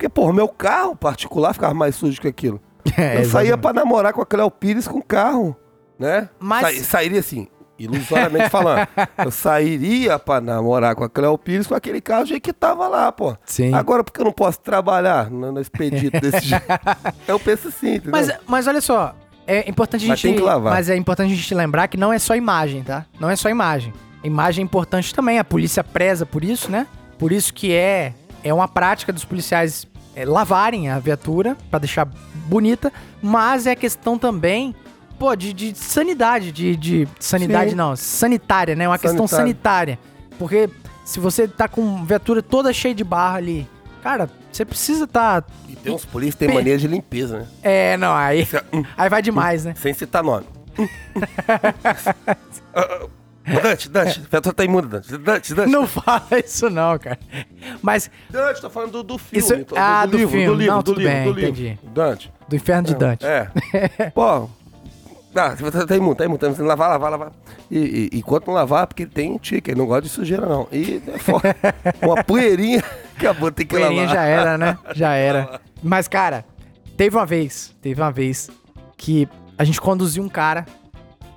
Porque, 0.00 0.08
pô, 0.08 0.32
meu 0.32 0.48
carro 0.48 0.96
particular 0.96 1.52
ficava 1.52 1.74
mais 1.74 1.94
sujo 1.94 2.18
que 2.18 2.26
aquilo. 2.26 2.58
É, 2.96 3.18
eu 3.18 3.24
saía 3.26 3.58
pra 3.58 3.74
namorar 3.74 4.14
com 4.14 4.22
a 4.22 4.26
Cleo 4.26 4.50
Pires 4.50 4.88
com 4.88 4.98
o 4.98 5.02
carro, 5.04 5.54
né? 5.98 6.30
Mas- 6.40 6.78
Sa- 6.78 6.84
sairia 6.84 7.20
assim, 7.20 7.46
ilusoriamente 7.78 8.48
falando. 8.50 8.88
Eu 9.18 9.30
sairia 9.30 10.18
pra 10.18 10.40
namorar 10.40 10.94
com 10.94 11.04
a 11.04 11.08
Cleo 11.10 11.36
Pires 11.36 11.66
com 11.66 11.74
aquele 11.74 12.00
carro 12.00 12.22
do 12.22 12.28
jeito 12.30 12.42
que 12.42 12.52
tava 12.54 12.88
lá, 12.88 13.12
pô. 13.12 13.36
Sim. 13.44 13.74
Agora, 13.74 14.02
porque 14.02 14.18
eu 14.18 14.24
não 14.24 14.32
posso 14.32 14.58
trabalhar 14.60 15.30
no, 15.30 15.52
no 15.52 15.60
expedito 15.60 16.18
desse 16.20 16.46
jeito? 16.46 16.64
Eu 17.28 17.38
penso 17.38 17.68
assim, 17.68 17.96
entendeu? 17.96 18.12
Mas, 18.12 18.30
mas 18.46 18.66
olha 18.66 18.80
só, 18.80 19.14
é 19.46 19.68
importante 19.68 20.06
a 20.06 20.08
Mas 20.08 20.18
gente. 20.18 20.30
tem 20.32 20.40
que 20.40 20.42
lavar. 20.46 20.72
Mas 20.72 20.88
é 20.88 20.96
importante 20.96 21.30
a 21.32 21.36
gente 21.36 21.54
lembrar 21.54 21.86
que 21.88 21.98
não 21.98 22.10
é 22.10 22.18
só 22.18 22.34
imagem, 22.34 22.82
tá? 22.82 23.04
Não 23.20 23.28
é 23.28 23.36
só 23.36 23.50
imagem. 23.50 23.92
Imagem 24.24 24.62
é 24.62 24.64
importante 24.64 25.14
também. 25.14 25.38
A 25.38 25.44
polícia 25.44 25.84
preza 25.84 26.24
por 26.24 26.42
isso, 26.42 26.70
né? 26.70 26.86
Por 27.18 27.30
isso 27.30 27.52
que 27.52 27.72
é, 27.74 28.14
é 28.42 28.52
uma 28.54 28.66
prática 28.66 29.12
dos 29.12 29.24
policiais 29.26 29.86
é, 30.20 30.24
lavarem 30.24 30.88
a 30.88 30.98
viatura 30.98 31.56
pra 31.70 31.78
deixar 31.78 32.06
bonita. 32.46 32.92
Mas 33.22 33.66
é 33.66 33.74
questão 33.74 34.18
também 34.18 34.74
pô, 35.18 35.34
de, 35.34 35.52
de 35.52 35.76
sanidade, 35.76 36.52
de, 36.52 36.76
de 36.76 37.08
sanidade 37.18 37.70
Sim. 37.70 37.76
não, 37.76 37.96
sanitária, 37.96 38.74
né? 38.74 38.88
Uma 38.88 38.98
questão 38.98 39.26
Sanitária. 39.26 39.98
Porque 40.38 40.70
se 41.04 41.20
você 41.20 41.46
tá 41.46 41.68
com 41.68 42.04
viatura 42.04 42.42
toda 42.42 42.72
cheia 42.72 42.94
de 42.94 43.04
barra 43.04 43.36
ali, 43.36 43.68
cara, 44.02 44.30
você 44.50 44.64
precisa 44.64 45.06
tá... 45.06 45.42
E 45.68 45.76
tem 45.76 45.94
uns 45.94 46.04
polícias 46.04 46.36
que 46.36 46.46
têm 46.46 46.54
mania 46.54 46.78
de 46.78 46.88
limpeza, 46.88 47.40
né? 47.40 47.46
É, 47.62 47.96
não, 47.96 48.14
aí, 48.14 48.46
Hum, 48.72 48.82
aí 48.96 49.08
vai 49.08 49.20
demais, 49.20 49.64
né? 49.64 49.74
Sem 49.76 49.92
citar 49.92 50.22
nome. 50.22 50.46
Dante, 53.62 53.88
Dante, 53.88 54.20
Viatura 54.30 54.54
tá 54.54 54.64
imunda, 54.64 54.86
Dante. 55.00 55.16
Dante, 55.18 55.54
Dante. 55.54 55.70
Não 55.70 55.86
fala 55.86 56.22
isso 56.44 56.68
não, 56.70 56.98
cara. 56.98 57.18
Mas 57.82 58.10
Dante, 58.28 58.60
tô 58.60 58.68
falando 58.70 58.92
do, 58.92 59.02
do 59.02 59.18
filme. 59.18 59.38
Isso- 59.44 59.64
tô- 59.64 59.74
ah, 59.76 60.04
do 60.06 60.16
livro, 60.18 60.30
filme. 60.30 60.46
do 60.46 60.54
livro, 60.54 60.74
Não, 60.74 60.82
do 60.82 60.92
livro, 60.94 61.12
bem, 61.12 61.24
do 61.24 61.32
livro. 61.32 61.50
entendi. 61.50 61.78
Dante. 61.94 62.32
do 62.48 62.56
inferno 62.56 62.88
de 62.88 62.94
Dante. 62.94 63.24
É. 63.26 63.48
Pô. 64.14 64.48
Ah, 65.34 65.54
tá, 65.72 65.86
tá 65.86 65.96
imundo, 65.96 66.16
tá 66.16 66.24
imundo, 66.24 66.38
tá 66.38 66.46
imundo. 66.48 66.64
Lavar, 66.64 66.90
lavar, 66.90 67.10
lavar. 67.12 67.32
E, 67.70 68.10
e, 68.12 68.18
enquanto 68.18 68.48
não 68.48 68.54
lavar, 68.54 68.86
porque 68.88 69.04
ele 69.04 69.10
tem 69.12 69.38
tique, 69.38 69.70
ele 69.70 69.78
não 69.78 69.86
gosta 69.86 70.02
de 70.02 70.08
sujeira, 70.08 70.44
não. 70.46 70.66
E 70.72 71.00
é 71.06 71.18
foda. 71.18 71.56
uma 72.02 72.22
poeirinha, 72.24 72.82
acabou, 73.16 73.50
tem 73.52 73.64
que 73.64 73.74
Poeirinha 73.76 74.02
lavar. 74.06 74.16
já 74.16 74.24
era, 74.24 74.58
né? 74.58 74.78
Já 74.94 75.14
era. 75.14 75.60
Mas, 75.82 76.08
cara, 76.08 76.44
teve 76.96 77.16
uma 77.16 77.24
vez, 77.24 77.74
teve 77.80 78.00
uma 78.02 78.10
vez 78.10 78.50
que 78.96 79.28
a 79.56 79.62
gente 79.64 79.80
conduziu 79.80 80.22
um 80.22 80.28
cara 80.28 80.66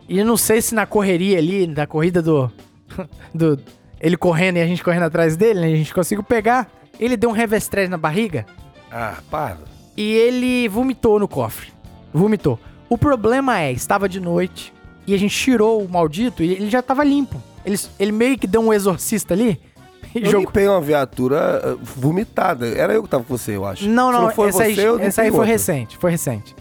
e 0.08 0.24
não 0.24 0.38
sei 0.38 0.62
se 0.62 0.74
na 0.76 0.86
correria 0.86 1.38
ali, 1.38 1.68
na 1.68 1.86
corrida 1.88 2.22
do, 2.22 2.52
do 3.34 3.60
ele 4.00 4.18
correndo 4.18 4.58
e 4.58 4.62
a 4.62 4.68
gente 4.68 4.84
correndo 4.84 5.04
atrás 5.04 5.36
dele, 5.38 5.60
né, 5.62 5.68
a 5.68 5.76
gente 5.76 5.94
conseguiu 5.94 6.24
pegar. 6.24 6.70
Ele 7.00 7.18
deu 7.18 7.30
um 7.30 7.34
revestrez 7.34 7.90
na 7.90 7.98
barriga 7.98 8.46
Ah, 8.92 9.16
para. 9.32 9.58
e 9.98 10.12
ele 10.14 10.68
vomitou 10.70 11.20
no 11.20 11.28
cofre. 11.28 11.70
Vomitou. 12.14 12.60
O 12.90 12.98
problema 12.98 13.60
é, 13.60 13.72
estava 13.72 14.08
de 14.08 14.20
noite 14.20 14.72
e 15.08 15.14
a 15.16 15.18
gente 15.18 15.36
tirou 15.36 15.84
o 15.84 15.90
maldito 15.90 16.44
e 16.44 16.52
ele 16.54 16.70
já 16.70 16.82
tava 16.82 17.04
limpo. 17.04 17.42
Ele, 17.66 17.80
ele 18.00 18.12
meio 18.12 18.38
que 18.38 18.46
deu 18.46 18.62
um 18.62 18.72
exorcista 18.74 19.34
ali 19.34 19.60
e 20.14 20.20
Eu 20.20 20.26
jogou. 20.26 20.42
limpei 20.42 20.68
uma 20.68 20.80
viatura 20.82 21.74
uh, 21.74 21.80
vomitada. 21.84 22.68
Era 22.68 22.94
eu 22.94 23.02
que 23.02 23.10
tava 23.10 23.24
com 23.24 23.36
você, 23.36 23.56
eu 23.56 23.66
acho. 23.66 23.88
Não, 23.90 24.14
Se 24.14 24.20
não, 24.20 24.30
foi 24.32 24.50
essa 24.50 24.64
aí, 24.64 24.76
você, 24.76 24.88
eu 24.88 25.00
essa 25.00 25.22
aí 25.24 25.32
foi 25.32 25.48
recente, 25.48 25.98
foi 25.98 26.12
recente. 26.12 26.56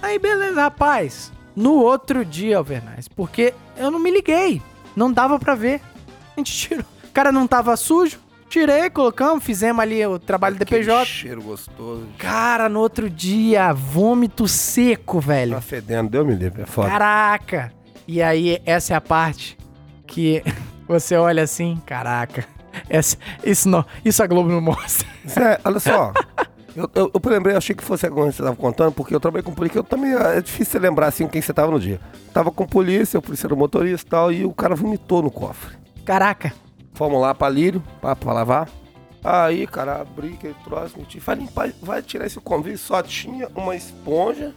Aí, 0.00 0.18
beleza, 0.18 0.62
rapaz. 0.62 1.30
No 1.56 1.72
outro 1.76 2.22
dia, 2.24 2.58
Alvernaz, 2.58 3.08
porque 3.08 3.54
eu 3.76 3.90
não 3.90 3.98
me 3.98 4.10
liguei. 4.10 4.60
Não 4.94 5.10
dava 5.10 5.38
pra 5.38 5.54
ver. 5.54 5.80
A 6.36 6.40
gente 6.40 6.52
tirou. 6.52 6.84
O 7.04 7.12
cara 7.12 7.32
não 7.32 7.46
tava 7.46 7.74
sujo. 7.76 8.18
Tirei, 8.48 8.88
colocamos, 8.90 9.42
fizemos 9.42 9.80
ali 9.82 10.06
o 10.06 10.18
trabalho 10.18 10.54
do 10.54 10.58
DPJ. 10.60 11.04
cheiro 11.04 11.42
gostoso. 11.42 12.06
Cara, 12.16 12.68
no 12.68 12.78
outro 12.78 13.10
dia, 13.10 13.72
vômito 13.72 14.46
seco, 14.46 15.18
velho. 15.18 15.54
Tá 15.54 15.60
fedendo, 15.60 16.10
deu 16.10 16.24
me 16.24 16.34
livre, 16.34 16.62
é 16.62 16.66
foda. 16.66 16.88
Caraca! 16.88 17.72
E 18.06 18.22
aí, 18.22 18.62
essa 18.64 18.94
é 18.94 18.96
a 18.96 19.00
parte 19.00 19.58
que 20.06 20.42
você 20.86 21.16
olha 21.16 21.42
assim, 21.42 21.82
caraca. 21.84 22.46
Essa, 22.88 23.16
isso, 23.42 23.68
não, 23.68 23.84
isso 24.04 24.22
a 24.22 24.26
Globo 24.26 24.48
não 24.48 24.60
mostra. 24.60 25.08
Zé, 25.28 25.58
olha 25.64 25.80
só. 25.80 26.12
Eu, 26.76 26.90
eu, 26.94 27.10
eu 27.14 27.30
lembrei, 27.30 27.56
achei 27.56 27.74
que 27.74 27.82
fosse 27.82 28.04
alguma 28.06 28.28
que 28.28 28.34
você 28.34 28.42
tava 28.42 28.54
contando, 28.54 28.92
porque 28.92 29.14
eu 29.14 29.18
trabalhei 29.18 29.42
com 29.42 29.52
polícia, 29.52 29.78
eu 29.78 29.84
também, 29.84 30.12
é 30.12 30.40
difícil 30.42 30.72
você 30.72 30.78
lembrar 30.78 31.06
assim 31.06 31.26
quem 31.26 31.40
você 31.40 31.52
tava 31.54 31.72
no 31.72 31.80
dia. 31.80 31.98
Tava 32.34 32.50
com 32.50 32.66
polícia, 32.66 33.18
o 33.18 33.22
polícia 33.22 33.46
era 33.46 33.56
motorista 33.56 34.06
e 34.06 34.10
tal, 34.10 34.30
e 34.32 34.44
o 34.44 34.52
cara 34.52 34.74
vomitou 34.74 35.22
no 35.22 35.30
cofre. 35.30 35.74
Caraca. 36.04 36.52
Fomos 36.92 37.20
lá 37.20 37.34
pra 37.34 37.48
Lírio, 37.48 37.82
pra, 38.00 38.14
pra 38.14 38.32
lavar. 38.34 38.68
Aí, 39.24 39.66
cara, 39.66 40.02
abri 40.02 40.34
aquele 40.34 40.54
troço, 40.62 40.98
meti, 40.98 41.18
vai 41.18 41.34
limpar, 41.36 41.70
vai 41.82 42.02
tirar 42.02 42.26
esse 42.26 42.38
convite, 42.38 42.78
só 42.78 43.02
tinha 43.02 43.48
uma 43.56 43.74
esponja, 43.74 44.52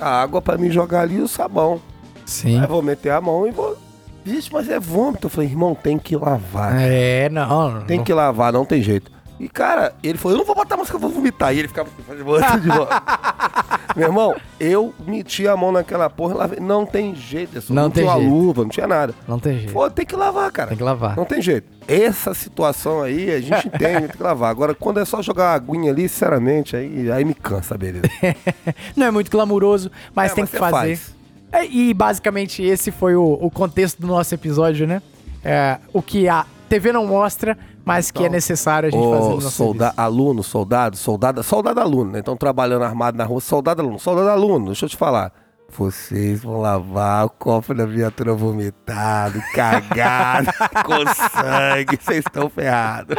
a 0.00 0.22
água 0.22 0.40
pra 0.40 0.56
me 0.56 0.70
jogar 0.70 1.02
ali 1.02 1.16
e 1.16 1.20
o 1.20 1.28
sabão. 1.28 1.80
Sim. 2.24 2.60
Aí 2.60 2.66
vou 2.66 2.82
meter 2.82 3.10
a 3.10 3.20
mão 3.20 3.46
e 3.46 3.50
vou... 3.50 3.76
Vixe, 4.24 4.50
mas 4.52 4.68
é 4.68 4.78
vômito. 4.80 5.26
Eu 5.26 5.30
falei, 5.30 5.50
irmão, 5.50 5.74
tem 5.74 5.98
que 5.98 6.16
lavar. 6.16 6.80
É, 6.80 7.28
não. 7.28 7.82
Tem 7.82 7.98
não- 7.98 8.04
que 8.04 8.14
lavar, 8.14 8.52
não 8.52 8.64
tem 8.64 8.80
jeito. 8.80 9.11
E, 9.40 9.48
cara, 9.48 9.92
ele 10.02 10.16
falou, 10.18 10.36
eu 10.36 10.38
não 10.38 10.46
vou 10.46 10.54
botar 10.54 10.76
a 10.76 10.78
música, 10.78 10.96
eu 10.96 11.00
vou 11.00 11.10
vomitar. 11.10 11.52
E 11.54 11.58
ele 11.58 11.68
ficava 11.68 11.88
assim, 11.88 12.02
fazendo 12.06 12.24
volta 12.24 12.60
de 12.60 12.68
volta. 12.68 13.02
Meu 13.96 14.06
irmão, 14.08 14.36
eu 14.60 14.94
meti 15.06 15.46
a 15.48 15.56
mão 15.56 15.72
naquela 15.72 16.08
porra 16.08 16.34
e 16.34 16.38
lavei. 16.38 16.60
Não 16.60 16.86
tem 16.86 17.14
jeito, 17.14 17.58
Edson. 17.58 17.74
Não 17.74 17.82
não 17.84 17.90
tem 17.90 18.04
tinha 18.04 18.14
uma 18.14 18.20
jeito. 18.20 18.34
luva, 18.34 18.62
não 18.62 18.68
tinha 18.70 18.86
nada. 18.86 19.14
Não 19.26 19.38
tem 19.38 19.58
jeito. 19.58 19.72
Pô, 19.72 19.90
tem 19.90 20.06
que 20.06 20.14
lavar, 20.16 20.50
cara. 20.52 20.68
Tem 20.68 20.76
que 20.78 20.82
lavar. 20.84 21.16
Não 21.16 21.24
tem 21.24 21.42
jeito. 21.42 21.66
Essa 21.88 22.32
situação 22.32 23.02
aí, 23.02 23.30
a 23.32 23.40
gente 23.40 23.66
entende, 23.68 24.08
tem 24.08 24.16
que 24.16 24.22
lavar. 24.22 24.50
Agora, 24.50 24.74
quando 24.74 25.00
é 25.00 25.04
só 25.04 25.20
jogar 25.20 25.44
uma 25.50 25.54
aguinha 25.74 25.90
ali, 25.92 26.08
sinceramente, 26.08 26.76
aí, 26.76 27.10
aí 27.10 27.24
me 27.24 27.34
cansa, 27.34 27.76
beleza. 27.76 28.04
Não 28.96 29.06
é 29.06 29.10
muito 29.10 29.30
glamuroso, 29.30 29.90
mas 30.14 30.30
É, 30.32 30.34
tem 30.36 30.42
mas 30.44 30.50
que 30.50 30.56
fazer. 30.58 30.72
faz. 30.72 31.14
É, 31.50 31.66
e 31.66 31.92
basicamente 31.92 32.62
esse 32.62 32.90
foi 32.90 33.14
o, 33.16 33.38
o 33.40 33.50
contexto 33.50 34.00
do 34.00 34.06
nosso 34.06 34.32
episódio, 34.34 34.86
né? 34.86 35.02
É, 35.44 35.78
o 35.92 36.00
que 36.00 36.28
a 36.28 36.46
TV 36.68 36.92
não 36.92 37.06
mostra, 37.06 37.58
mas 37.84 38.10
que 38.10 38.24
é 38.24 38.28
necessário 38.28 38.88
a 38.88 38.90
gente 38.92 39.02
fazer 39.10 39.34
no 39.34 39.40
solda 39.42 39.84
serviço. 39.86 40.00
aluno, 40.00 40.42
soldado, 40.42 40.96
soldado, 40.96 41.42
soldado 41.42 41.80
aluno, 41.80 42.12
né? 42.12 42.18
Então 42.20 42.36
trabalhando 42.36 42.84
armado 42.84 43.16
na 43.16 43.24
rua, 43.24 43.40
soldado 43.40 43.82
aluno, 43.82 43.98
soldado 43.98 44.28
aluno, 44.28 44.66
deixa 44.66 44.84
eu 44.86 44.88
te 44.88 44.96
falar. 44.96 45.32
Vocês 45.74 46.42
vão 46.42 46.60
lavar 46.60 47.24
o 47.24 47.30
cofre 47.30 47.74
da 47.74 47.86
viatura 47.86 48.34
vomitado, 48.34 49.40
cagado, 49.54 50.48
com 50.84 50.98
sangue, 51.40 51.98
vocês 51.98 52.18
estão 52.26 52.50
ferrados. 52.50 53.16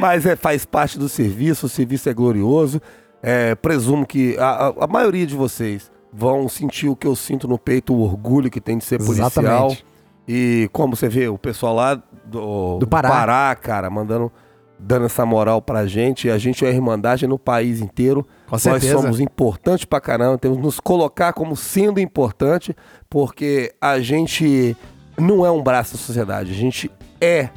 Mas 0.00 0.24
é, 0.26 0.34
faz 0.36 0.64
parte 0.64 0.98
do 0.98 1.08
serviço, 1.08 1.66
o 1.66 1.68
serviço 1.68 2.08
é 2.08 2.14
glorioso. 2.14 2.80
É, 3.22 3.54
presumo 3.54 4.06
que 4.06 4.36
a, 4.38 4.68
a- 4.68 4.74
a 4.84 4.86
maioria 4.86 5.26
de 5.26 5.36
vocês 5.36 5.90
vão 6.12 6.48
sentir 6.48 6.88
o 6.88 6.96
que 6.96 7.06
eu 7.06 7.14
sinto 7.14 7.46
no 7.46 7.58
peito, 7.58 7.94
o 7.94 8.00
orgulho 8.02 8.50
que 8.50 8.60
tem 8.60 8.78
de 8.78 8.84
ser 8.84 8.98
policial. 8.98 9.28
Exatamente. 9.28 9.84
E 10.26 10.68
como 10.72 10.96
você 10.96 11.08
vê, 11.08 11.28
o 11.28 11.36
pessoal 11.38 11.74
lá 11.74 12.02
do, 12.24 12.78
Do 12.78 12.86
Pará. 12.86 13.54
cara, 13.54 13.90
mandando, 13.90 14.30
dando 14.78 15.06
essa 15.06 15.26
moral 15.26 15.60
pra 15.60 15.86
gente. 15.86 16.28
E 16.28 16.30
a 16.30 16.38
gente 16.38 16.64
é 16.64 16.70
irmandade 16.70 17.26
no 17.26 17.38
país 17.38 17.80
inteiro. 17.80 18.22
Com 18.46 18.52
Nós 18.52 18.62
certeza. 18.62 19.00
somos 19.00 19.20
importantes 19.20 19.84
pra 19.84 20.00
caramba, 20.00 20.38
temos 20.38 20.58
que 20.58 20.62
nos 20.64 20.78
colocar 20.80 21.32
como 21.32 21.56
sendo 21.56 21.98
importante, 22.00 22.74
porque 23.10 23.74
a 23.80 24.00
gente 24.00 24.76
não 25.18 25.44
é 25.44 25.50
um 25.50 25.62
braço 25.62 25.92
da 25.92 25.98
sociedade, 25.98 26.50
a 26.50 26.54
gente 26.54 26.90
é 27.20 27.48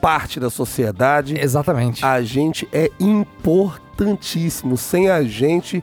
parte 0.00 0.38
da 0.38 0.50
sociedade, 0.50 1.38
Exatamente. 1.40 2.04
a 2.04 2.20
gente 2.22 2.68
é 2.72 2.90
importantíssimo. 3.00 4.76
Sem 4.76 5.08
a 5.08 5.22
gente, 5.22 5.82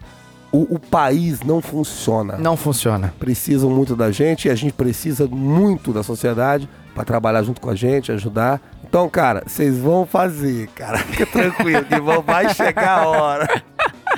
o, 0.51 0.75
o 0.75 0.79
país 0.79 1.41
não 1.41 1.61
funciona 1.61 2.37
Não 2.37 2.57
funciona. 2.57 3.13
precisam 3.19 3.69
muito 3.69 3.95
da 3.95 4.11
gente 4.11 4.47
e 4.47 4.51
a 4.51 4.55
gente 4.55 4.73
precisa 4.73 5.27
muito 5.27 5.93
da 5.93 6.03
sociedade 6.03 6.67
para 6.93 7.05
trabalhar 7.05 7.41
junto 7.43 7.61
com 7.61 7.69
a 7.69 7.75
gente, 7.75 8.11
ajudar. 8.11 8.61
Então, 8.83 9.09
cara, 9.09 9.43
vocês 9.47 9.77
vão 9.77 10.05
fazer, 10.05 10.67
cara. 10.75 10.97
Fica 11.07 11.25
tranquilo, 11.25 11.85
que 11.85 11.99
vão, 12.01 12.21
vai 12.21 12.53
chegar 12.53 12.99
a 12.99 13.07
hora. 13.07 13.63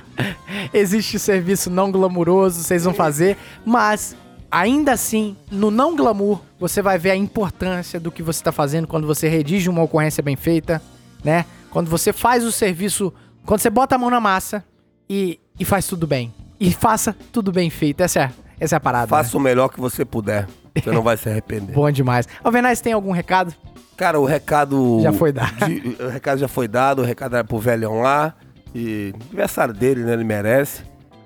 Existe 0.73 1.19
serviço 1.19 1.69
não 1.69 1.91
glamuroso, 1.91 2.63
vocês 2.63 2.83
vão 2.83 2.93
fazer, 2.93 3.37
mas 3.63 4.15
ainda 4.51 4.91
assim, 4.93 5.35
no 5.51 5.69
não 5.69 5.95
glamour, 5.95 6.41
você 6.59 6.81
vai 6.81 6.97
ver 6.97 7.11
a 7.11 7.15
importância 7.15 7.99
do 7.99 8.11
que 8.11 8.23
você 8.23 8.39
está 8.39 8.51
fazendo 8.51 8.87
quando 8.87 9.05
você 9.05 9.27
redige 9.27 9.69
uma 9.69 9.83
ocorrência 9.83 10.23
bem 10.23 10.35
feita, 10.35 10.81
né? 11.23 11.45
Quando 11.69 11.89
você 11.89 12.13
faz 12.13 12.43
o 12.43 12.51
serviço, 12.51 13.13
quando 13.45 13.59
você 13.59 13.69
bota 13.69 13.95
a 13.95 13.97
mão 13.97 14.09
na 14.09 14.19
massa 14.19 14.63
e, 15.09 15.39
e 15.59 15.65
faz 15.65 15.87
tudo 15.87 16.05
bem. 16.07 16.33
E 16.59 16.71
faça 16.71 17.15
tudo 17.31 17.51
bem 17.51 17.69
feito. 17.69 18.01
Essa 18.01 18.21
é, 18.21 18.31
essa 18.59 18.75
é 18.75 18.77
a 18.77 18.79
parada. 18.79 19.07
Faça 19.07 19.37
o 19.37 19.39
melhor 19.39 19.69
que 19.69 19.79
você 19.79 20.05
puder. 20.05 20.47
Você 20.75 20.91
não 20.91 21.01
vai 21.03 21.17
se 21.17 21.27
né? 21.27 21.33
arrepender. 21.33 21.73
Bom 21.75 21.89
demais. 21.91 22.27
Alvenaz, 22.43 22.81
tem 22.81 22.93
algum 22.93 23.11
recado? 23.11 23.53
Cara, 23.97 24.19
o 24.19 24.25
recado. 24.25 24.99
Já 25.01 25.13
foi 25.13 25.31
dado. 25.31 25.65
de- 25.67 25.97
o 26.03 26.09
recado 26.09 26.39
já 26.39 26.47
foi 26.47 26.67
dado, 26.67 27.01
o 27.01 27.05
recado 27.05 27.35
era 27.35 27.43
pro 27.43 27.59
velhão 27.59 28.01
lá. 28.01 28.33
E 28.73 29.13
aniversário 29.27 29.73
dele, 29.73 30.03
né? 30.03 30.13
Ele 30.13 30.23
merece. 30.23 30.81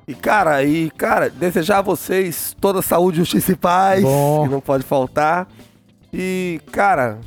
E, 0.05 0.13
cara, 0.13 0.63
e, 0.63 0.89
cara, 0.91 1.29
desejar 1.29 1.79
a 1.79 1.81
vocês 1.81 2.55
toda 2.59 2.81
saúde, 2.81 3.17
justiça 3.19 3.51
e 3.51 3.55
paz. 3.55 4.01
Bom. 4.01 4.43
Que 4.43 4.51
não 4.51 4.59
pode 4.61 4.83
faltar. 4.83 5.47
E, 6.13 6.59
cara, 6.71 7.19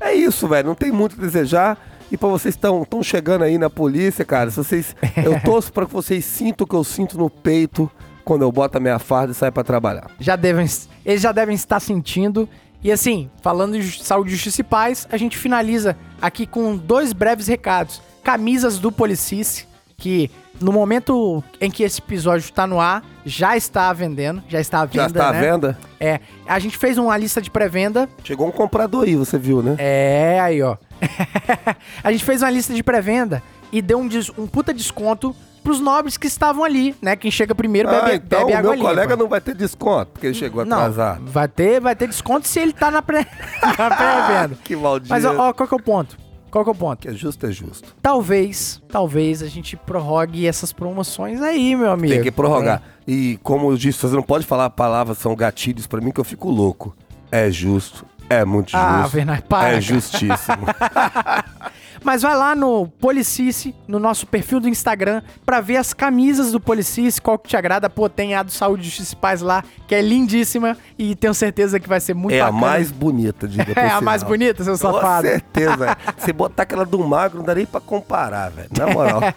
é 0.00 0.12
isso, 0.14 0.46
velho. 0.48 0.68
Não 0.68 0.74
tem 0.74 0.90
muito 0.92 1.16
a 1.18 1.20
desejar. 1.20 1.78
E 2.12 2.16
pra 2.18 2.28
vocês 2.28 2.54
que 2.54 2.66
estão 2.66 3.02
chegando 3.02 3.42
aí 3.42 3.56
na 3.56 3.70
polícia, 3.70 4.22
cara, 4.22 4.50
se 4.50 4.56
vocês. 4.58 4.94
Eu 5.16 5.40
torço 5.40 5.72
pra 5.72 5.86
que 5.86 5.92
vocês 5.94 6.22
sintam 6.22 6.66
o 6.66 6.68
que 6.68 6.76
eu 6.76 6.84
sinto 6.84 7.16
no 7.16 7.30
peito 7.30 7.90
quando 8.22 8.42
eu 8.42 8.52
boto 8.52 8.76
a 8.76 8.80
minha 8.80 8.98
farda 8.98 9.32
e 9.32 9.34
saio 9.34 9.50
pra 9.50 9.64
trabalhar. 9.64 10.10
já 10.20 10.36
devem, 10.36 10.66
eles 11.04 11.22
já 11.22 11.32
devem 11.32 11.54
estar 11.54 11.80
sentindo. 11.80 12.46
E 12.84 12.92
assim, 12.92 13.30
falando 13.40 13.80
de 13.80 14.04
saúde, 14.04 14.30
justiça 14.30 14.60
e 14.60 14.64
paz, 14.64 15.08
a 15.10 15.16
gente 15.16 15.38
finaliza 15.38 15.96
aqui 16.20 16.46
com 16.46 16.76
dois 16.76 17.12
breves 17.12 17.46
recados. 17.46 18.02
Camisas 18.22 18.78
do 18.78 18.92
Policice, 18.92 19.66
que 20.02 20.28
no 20.60 20.72
momento 20.72 21.42
em 21.60 21.70
que 21.70 21.84
esse 21.84 22.00
episódio 22.00 22.44
está 22.44 22.66
no 22.66 22.80
ar, 22.80 23.04
já 23.24 23.56
está 23.56 23.92
vendendo, 23.92 24.42
já 24.48 24.60
está 24.60 24.80
à 24.80 24.84
venda, 24.84 25.00
Já 25.02 25.06
está 25.06 25.28
à 25.28 25.32
né? 25.32 25.40
venda? 25.40 25.78
É, 26.00 26.18
a 26.46 26.58
gente 26.58 26.76
fez 26.76 26.98
uma 26.98 27.16
lista 27.16 27.40
de 27.40 27.48
pré-venda. 27.50 28.08
Chegou 28.24 28.48
um 28.48 28.50
comprador 28.50 29.04
aí, 29.04 29.14
você 29.14 29.38
viu, 29.38 29.62
né? 29.62 29.76
É, 29.78 30.40
aí 30.40 30.60
ó. 30.60 30.76
a 32.02 32.10
gente 32.10 32.24
fez 32.24 32.42
uma 32.42 32.50
lista 32.50 32.74
de 32.74 32.82
pré-venda 32.82 33.42
e 33.72 33.80
deu 33.80 33.98
um, 33.98 34.08
des- 34.08 34.30
um 34.36 34.46
puta 34.46 34.74
desconto 34.74 35.34
pros 35.62 35.78
nobres 35.78 36.16
que 36.16 36.26
estavam 36.26 36.64
ali, 36.64 36.94
né? 37.00 37.14
Quem 37.14 37.30
chega 37.30 37.54
primeiro 37.54 37.88
Ah, 37.88 38.00
bebe, 38.02 38.22
então 38.26 38.40
bebe 38.40 38.52
o 38.52 38.56
água 38.58 38.70
meu 38.70 38.72
limpa. 38.74 38.88
colega 38.88 39.16
não 39.16 39.28
vai 39.28 39.40
ter 39.40 39.54
desconto, 39.54 40.10
porque 40.12 40.26
ele 40.26 40.34
chegou 40.34 40.64
Não, 40.64 40.76
atrasado. 40.78 41.22
vai 41.26 41.46
ter, 41.46 41.80
vai 41.80 41.94
ter 41.94 42.08
desconto 42.08 42.48
se 42.48 42.58
ele 42.58 42.72
tá 42.72 42.90
na 42.90 43.00
pré- 43.00 43.26
na 43.78 43.90
pré-venda. 43.96 44.58
Que 44.64 44.74
maldito. 44.74 45.10
Mas, 45.10 45.24
ó, 45.24 45.48
ó, 45.48 45.52
qual 45.52 45.68
que 45.68 45.74
é 45.74 45.76
o 45.76 45.80
ponto? 45.82 46.16
Qual 46.52 46.62
que 46.62 46.68
é 46.68 46.72
o 46.72 46.76
ponto? 46.76 46.98
Que 47.00 47.08
é 47.08 47.14
justo, 47.14 47.46
é 47.46 47.50
justo. 47.50 47.96
Talvez, 48.02 48.82
talvez 48.90 49.42
a 49.42 49.48
gente 49.48 49.74
prorrogue 49.74 50.46
essas 50.46 50.70
promoções 50.70 51.40
aí, 51.40 51.74
meu 51.74 51.90
amigo. 51.90 52.12
Tem 52.12 52.22
que 52.22 52.30
prorrogar. 52.30 52.82
E 53.08 53.40
como 53.42 53.70
eu 53.72 53.76
disse, 53.78 53.98
você 54.00 54.14
não 54.14 54.22
pode 54.22 54.44
falar 54.46 54.68
palavras 54.68 55.16
são 55.16 55.34
gatilhos 55.34 55.86
pra 55.86 55.98
mim 56.02 56.10
que 56.12 56.20
eu 56.20 56.24
fico 56.24 56.50
louco. 56.50 56.94
É 57.30 57.50
justo, 57.50 58.04
é 58.28 58.44
muito 58.44 58.70
justo. 58.72 58.84
Ah, 58.84 59.08
Bernardo, 59.10 59.44
para, 59.44 59.76
É 59.76 59.80
justíssimo. 59.80 60.66
Mas 62.04 62.22
vai 62.22 62.36
lá 62.36 62.54
no 62.54 62.88
Policice, 62.88 63.74
no 63.86 63.98
nosso 63.98 64.26
perfil 64.26 64.60
do 64.60 64.68
Instagram, 64.68 65.22
pra 65.46 65.60
ver 65.60 65.76
as 65.76 65.92
camisas 65.94 66.52
do 66.52 66.58
Policice, 66.60 67.20
qual 67.20 67.38
que 67.38 67.48
te 67.48 67.56
agrada. 67.56 67.88
Pô, 67.88 68.08
tem 68.08 68.34
a 68.34 68.42
do 68.42 68.50
Saúde, 68.50 68.84
Justiça 68.84 69.14
e 69.14 69.16
Paz 69.16 69.40
lá, 69.40 69.62
que 69.86 69.94
é 69.94 70.02
lindíssima 70.02 70.76
e 70.98 71.14
tenho 71.14 71.34
certeza 71.34 71.78
que 71.78 71.88
vai 71.88 72.00
ser 72.00 72.14
muito 72.14 72.34
é 72.34 72.40
a 72.40 72.46
bacana. 72.46 72.60
mais 72.60 72.90
bonita, 72.90 73.46
diga 73.46 73.72
É 73.78 73.88
a 73.90 74.00
mais 74.00 74.22
bonita, 74.22 74.64
seu 74.64 74.72
Com 74.74 74.78
safado. 74.94 75.26
certeza. 75.28 75.96
Se 76.18 76.32
botar 76.32 76.64
aquela 76.64 76.84
do 76.84 76.98
magro, 76.98 77.38
não 77.38 77.44
dá 77.44 77.54
nem 77.54 77.66
pra 77.66 77.80
comparar, 77.80 78.50
velho. 78.50 78.68
Na 78.76 78.86
moral. 78.88 79.20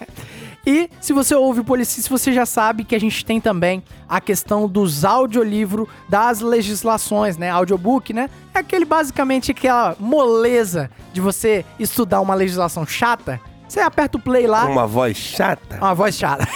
E 0.65 0.89
se 0.99 1.13
você 1.13 1.35
ouve 1.35 1.59
o 1.59 1.63
Policice, 1.63 2.09
você 2.09 2.33
já 2.33 2.45
sabe 2.45 2.83
que 2.83 2.95
a 2.95 2.99
gente 2.99 3.23
tem 3.23 3.39
também 3.39 3.83
a 4.09 4.19
questão 4.19 4.67
dos 4.67 5.05
audiolivros 5.05 5.87
das 6.09 6.39
legislações, 6.41 7.37
né? 7.37 7.49
Audiobook, 7.49 8.11
né? 8.13 8.29
É 8.53 8.59
aquele 8.59 8.85
basicamente 8.85 9.51
aquela 9.51 9.95
moleza 9.99 10.89
de 11.13 11.21
você 11.21 11.63
estudar 11.79 12.21
uma 12.21 12.33
legislação 12.33 12.85
chata. 12.85 13.39
Você 13.67 13.79
aperta 13.79 14.17
o 14.17 14.21
play 14.21 14.47
lá, 14.47 14.65
uma 14.65 14.87
voz 14.87 15.17
chata. 15.17 15.77
uma 15.77 15.93
voz 15.93 16.15
chata. 16.15 16.47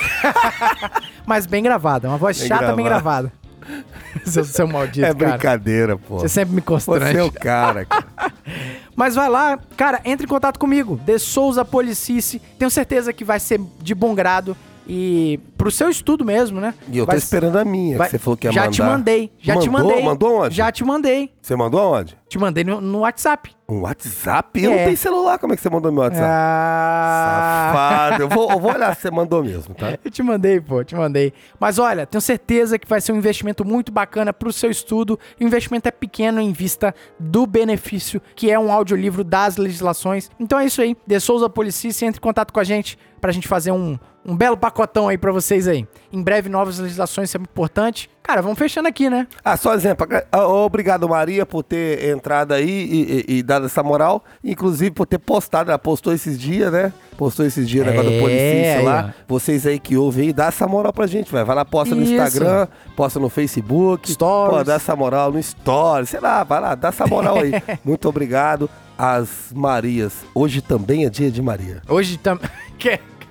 Mas 1.25 1.45
bem 1.45 1.61
gravada, 1.61 2.07
uma 2.07 2.17
voz 2.17 2.39
Bem 2.39 2.47
chata, 2.47 2.73
bem 2.73 2.85
gravada. 2.85 3.31
seu, 4.25 4.43
seu 4.43 4.67
maldito, 4.67 5.05
é 5.05 5.13
cara. 5.13 5.31
brincadeira, 5.31 5.97
pô. 5.97 6.19
Você 6.19 6.29
sempre 6.29 6.55
me 6.55 6.61
Você 6.61 6.67
constrange. 6.67 7.17
é 7.17 7.23
o 7.23 7.31
cara, 7.31 7.85
cara. 7.85 8.05
Mas 8.99 9.15
vai 9.15 9.29
lá, 9.29 9.57
cara, 9.77 10.01
entre 10.03 10.25
em 10.25 10.27
contato 10.27 10.59
comigo. 10.59 10.99
De 11.05 11.17
Souza 11.17 11.63
Policice. 11.63 12.41
Tenho 12.57 12.69
certeza 12.69 13.13
que 13.13 13.23
vai 13.23 13.39
ser 13.39 13.57
de 13.81 13.95
bom 13.95 14.13
grado. 14.13 14.57
E 14.85 15.39
pro 15.57 15.71
seu 15.71 15.89
estudo 15.89 16.25
mesmo, 16.25 16.59
né? 16.59 16.73
E 16.91 16.97
eu 16.97 17.05
tô 17.05 17.11
Vai- 17.11 17.17
esperando 17.17 17.57
a 17.57 17.63
minha, 17.63 17.97
vai- 17.97 18.07
que 18.07 18.11
você 18.11 18.17
falou 18.19 18.35
que 18.35 18.47
ia 18.47 18.51
já 18.51 18.61
mandar. 18.61 18.73
te 18.73 18.81
mandei, 18.81 19.31
já 19.39 19.55
te 19.57 19.69
Mandou? 19.69 19.89
mandei. 19.91 20.03
Mandou 20.05 20.41
onde? 20.41 20.55
Já 20.55 20.69
te 20.71 20.83
mandei. 20.83 21.31
Você 21.49 21.55
mandou 21.55 21.79
aonde? 21.79 22.15
Te 22.27 22.37
mandei 22.37 22.63
no, 22.63 22.79
no 22.79 22.99
WhatsApp. 22.99 23.55
Um 23.67 23.81
WhatsApp? 23.81 24.63
Eu 24.63 24.71
É. 24.71 24.75
não 24.77 24.83
tenho 24.85 24.97
celular, 24.97 25.39
como 25.39 25.51
é 25.51 25.55
que 25.55 25.63
você 25.63 25.69
mandou 25.71 25.91
meu 25.91 26.03
WhatsApp? 26.03 26.27
Ah, 26.31 27.71
Safado. 27.73 28.21
Eu 28.23 28.29
vou, 28.29 28.51
eu 28.51 28.59
vou 28.59 28.71
olhar 28.71 28.93
se 28.95 29.01
você 29.01 29.09
mandou 29.09 29.43
mesmo, 29.43 29.73
tá? 29.73 29.97
Eu 30.05 30.11
te 30.11 30.21
mandei, 30.21 30.61
pô, 30.61 30.83
te 30.83 30.95
mandei. 30.95 31.33
Mas 31.59 31.79
olha, 31.79 32.05
tenho 32.05 32.21
certeza 32.21 32.77
que 32.77 32.87
vai 32.87 33.01
ser 33.01 33.13
um 33.13 33.15
investimento 33.15 33.65
muito 33.65 33.91
bacana 33.91 34.31
pro 34.31 34.53
seu 34.53 34.69
estudo. 34.69 35.19
O 35.41 35.43
investimento 35.43 35.87
é 35.87 35.91
pequeno 35.91 36.39
em 36.39 36.51
vista 36.53 36.93
do 37.19 37.47
benefício, 37.47 38.21
que 38.35 38.51
é 38.51 38.59
um 38.59 38.71
audiolivro 38.71 39.23
das 39.23 39.57
legislações. 39.57 40.29
Então 40.39 40.59
é 40.59 40.65
isso 40.67 40.83
aí. 40.83 40.95
De 41.07 41.19
Souza 41.19 41.49
Policice, 41.49 42.05
entre 42.05 42.19
em 42.19 42.21
contato 42.21 42.53
com 42.53 42.59
a 42.59 42.63
gente 42.63 42.95
pra 43.19 43.31
gente 43.31 43.47
fazer 43.47 43.71
um, 43.71 43.97
um 44.23 44.37
belo 44.37 44.55
pacotão 44.55 45.07
aí 45.09 45.17
pra 45.17 45.31
vocês 45.31 45.67
aí. 45.67 45.87
Em 46.13 46.21
breve, 46.21 46.47
novas 46.47 46.77
legislações, 46.77 47.29
isso 47.29 47.37
é 47.37 47.39
muito 47.39 47.49
importante. 47.49 48.07
Cara, 48.29 48.43
vamos 48.43 48.59
fechando 48.59 48.87
aqui, 48.87 49.09
né? 49.09 49.25
Ah, 49.43 49.57
só 49.57 49.73
exemplo. 49.73 50.05
ah, 50.31 50.47
Obrigado, 50.47 51.09
Maria, 51.09 51.47
por 51.47 51.63
ter 51.63 52.09
entrado 52.09 52.53
aí 52.53 52.69
e, 52.69 53.25
e- 53.27 53.37
e 53.39 53.41
dado 53.43 53.65
essa 53.65 53.81
moral. 53.81 54.23
Inclusive 54.43 54.91
por 54.91 55.07
ter 55.07 55.17
postado. 55.17 55.71
Ela 55.71 55.79
postou 55.79 56.13
esses 56.13 56.39
dias, 56.39 56.71
né? 56.71 56.93
Postou 57.17 57.43
esses 57.43 57.67
dias 57.67 57.87
o 57.87 57.89
negócio 57.89 58.11
É, 58.11 58.13
do 58.15 58.21
policista 58.21 58.81
lá. 58.83 59.13
Vocês 59.27 59.65
aí 59.65 59.79
que 59.79 59.97
ouvem 59.97 60.27
aí, 60.27 60.33
dá 60.33 60.45
essa 60.45 60.67
moral 60.67 60.93
pra 60.93 61.07
gente, 61.07 61.31
velho. 61.31 61.43
Vai 61.43 61.55
lá, 61.55 61.65
posta 61.65 61.95
no 61.95 62.03
Isso. 62.03 62.13
Instagram, 62.13 62.67
posta 62.95 63.19
no 63.19 63.29
Facebook. 63.29 64.11
Stories. 64.11 64.57
Pô, 64.59 64.63
dá 64.63 64.75
essa 64.75 64.95
moral 64.95 65.31
no 65.31 65.39
Story. 65.39 66.05
Sei 66.05 66.19
lá, 66.19 66.43
vai 66.43 66.61
lá, 66.61 66.75
dá 66.75 66.89
essa 66.89 67.07
moral 67.07 67.39
aí. 67.39 67.51
Muito 67.83 68.07
obrigado 68.07 68.69
às 68.95 69.51
Marias. 69.55 70.13
Hoje 70.35 70.61
também 70.61 71.03
é 71.03 71.09
dia 71.09 71.31
de 71.31 71.41
Maria. 71.41 71.81
Hoje 71.89 72.15
também. 72.19 72.47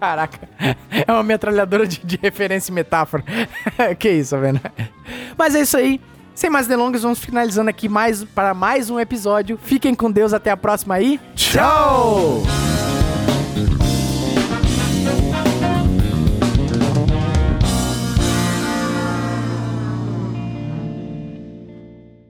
Caraca, 0.00 0.48
é 1.06 1.10
uma 1.12 1.22
metralhadora 1.22 1.86
de, 1.86 1.98
de 1.98 2.16
referência 2.16 2.70
e 2.70 2.74
metáfora. 2.74 3.24
que 3.98 4.08
isso, 4.08 4.38
vendo? 4.38 4.60
Mas 5.36 5.54
é 5.54 5.62
isso 5.62 5.76
aí. 5.76 6.00
Sem 6.34 6.48
mais 6.48 6.68
delongas, 6.68 7.02
vamos 7.02 7.18
finalizando 7.18 7.68
aqui 7.68 7.88
mais 7.88 8.22
para 8.22 8.54
mais 8.54 8.90
um 8.90 9.00
episódio. 9.00 9.58
Fiquem 9.60 9.94
com 9.94 10.08
Deus, 10.08 10.32
até 10.32 10.52
a 10.52 10.56
próxima 10.56 10.94
aí. 10.94 11.20
Tchau! 11.34 12.42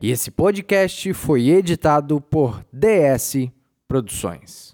E 0.01 0.11
esse 0.11 0.31
podcast 0.31 1.12
foi 1.12 1.49
editado 1.49 2.19
por 2.19 2.65
DS 2.73 3.51
Produções. 3.86 4.68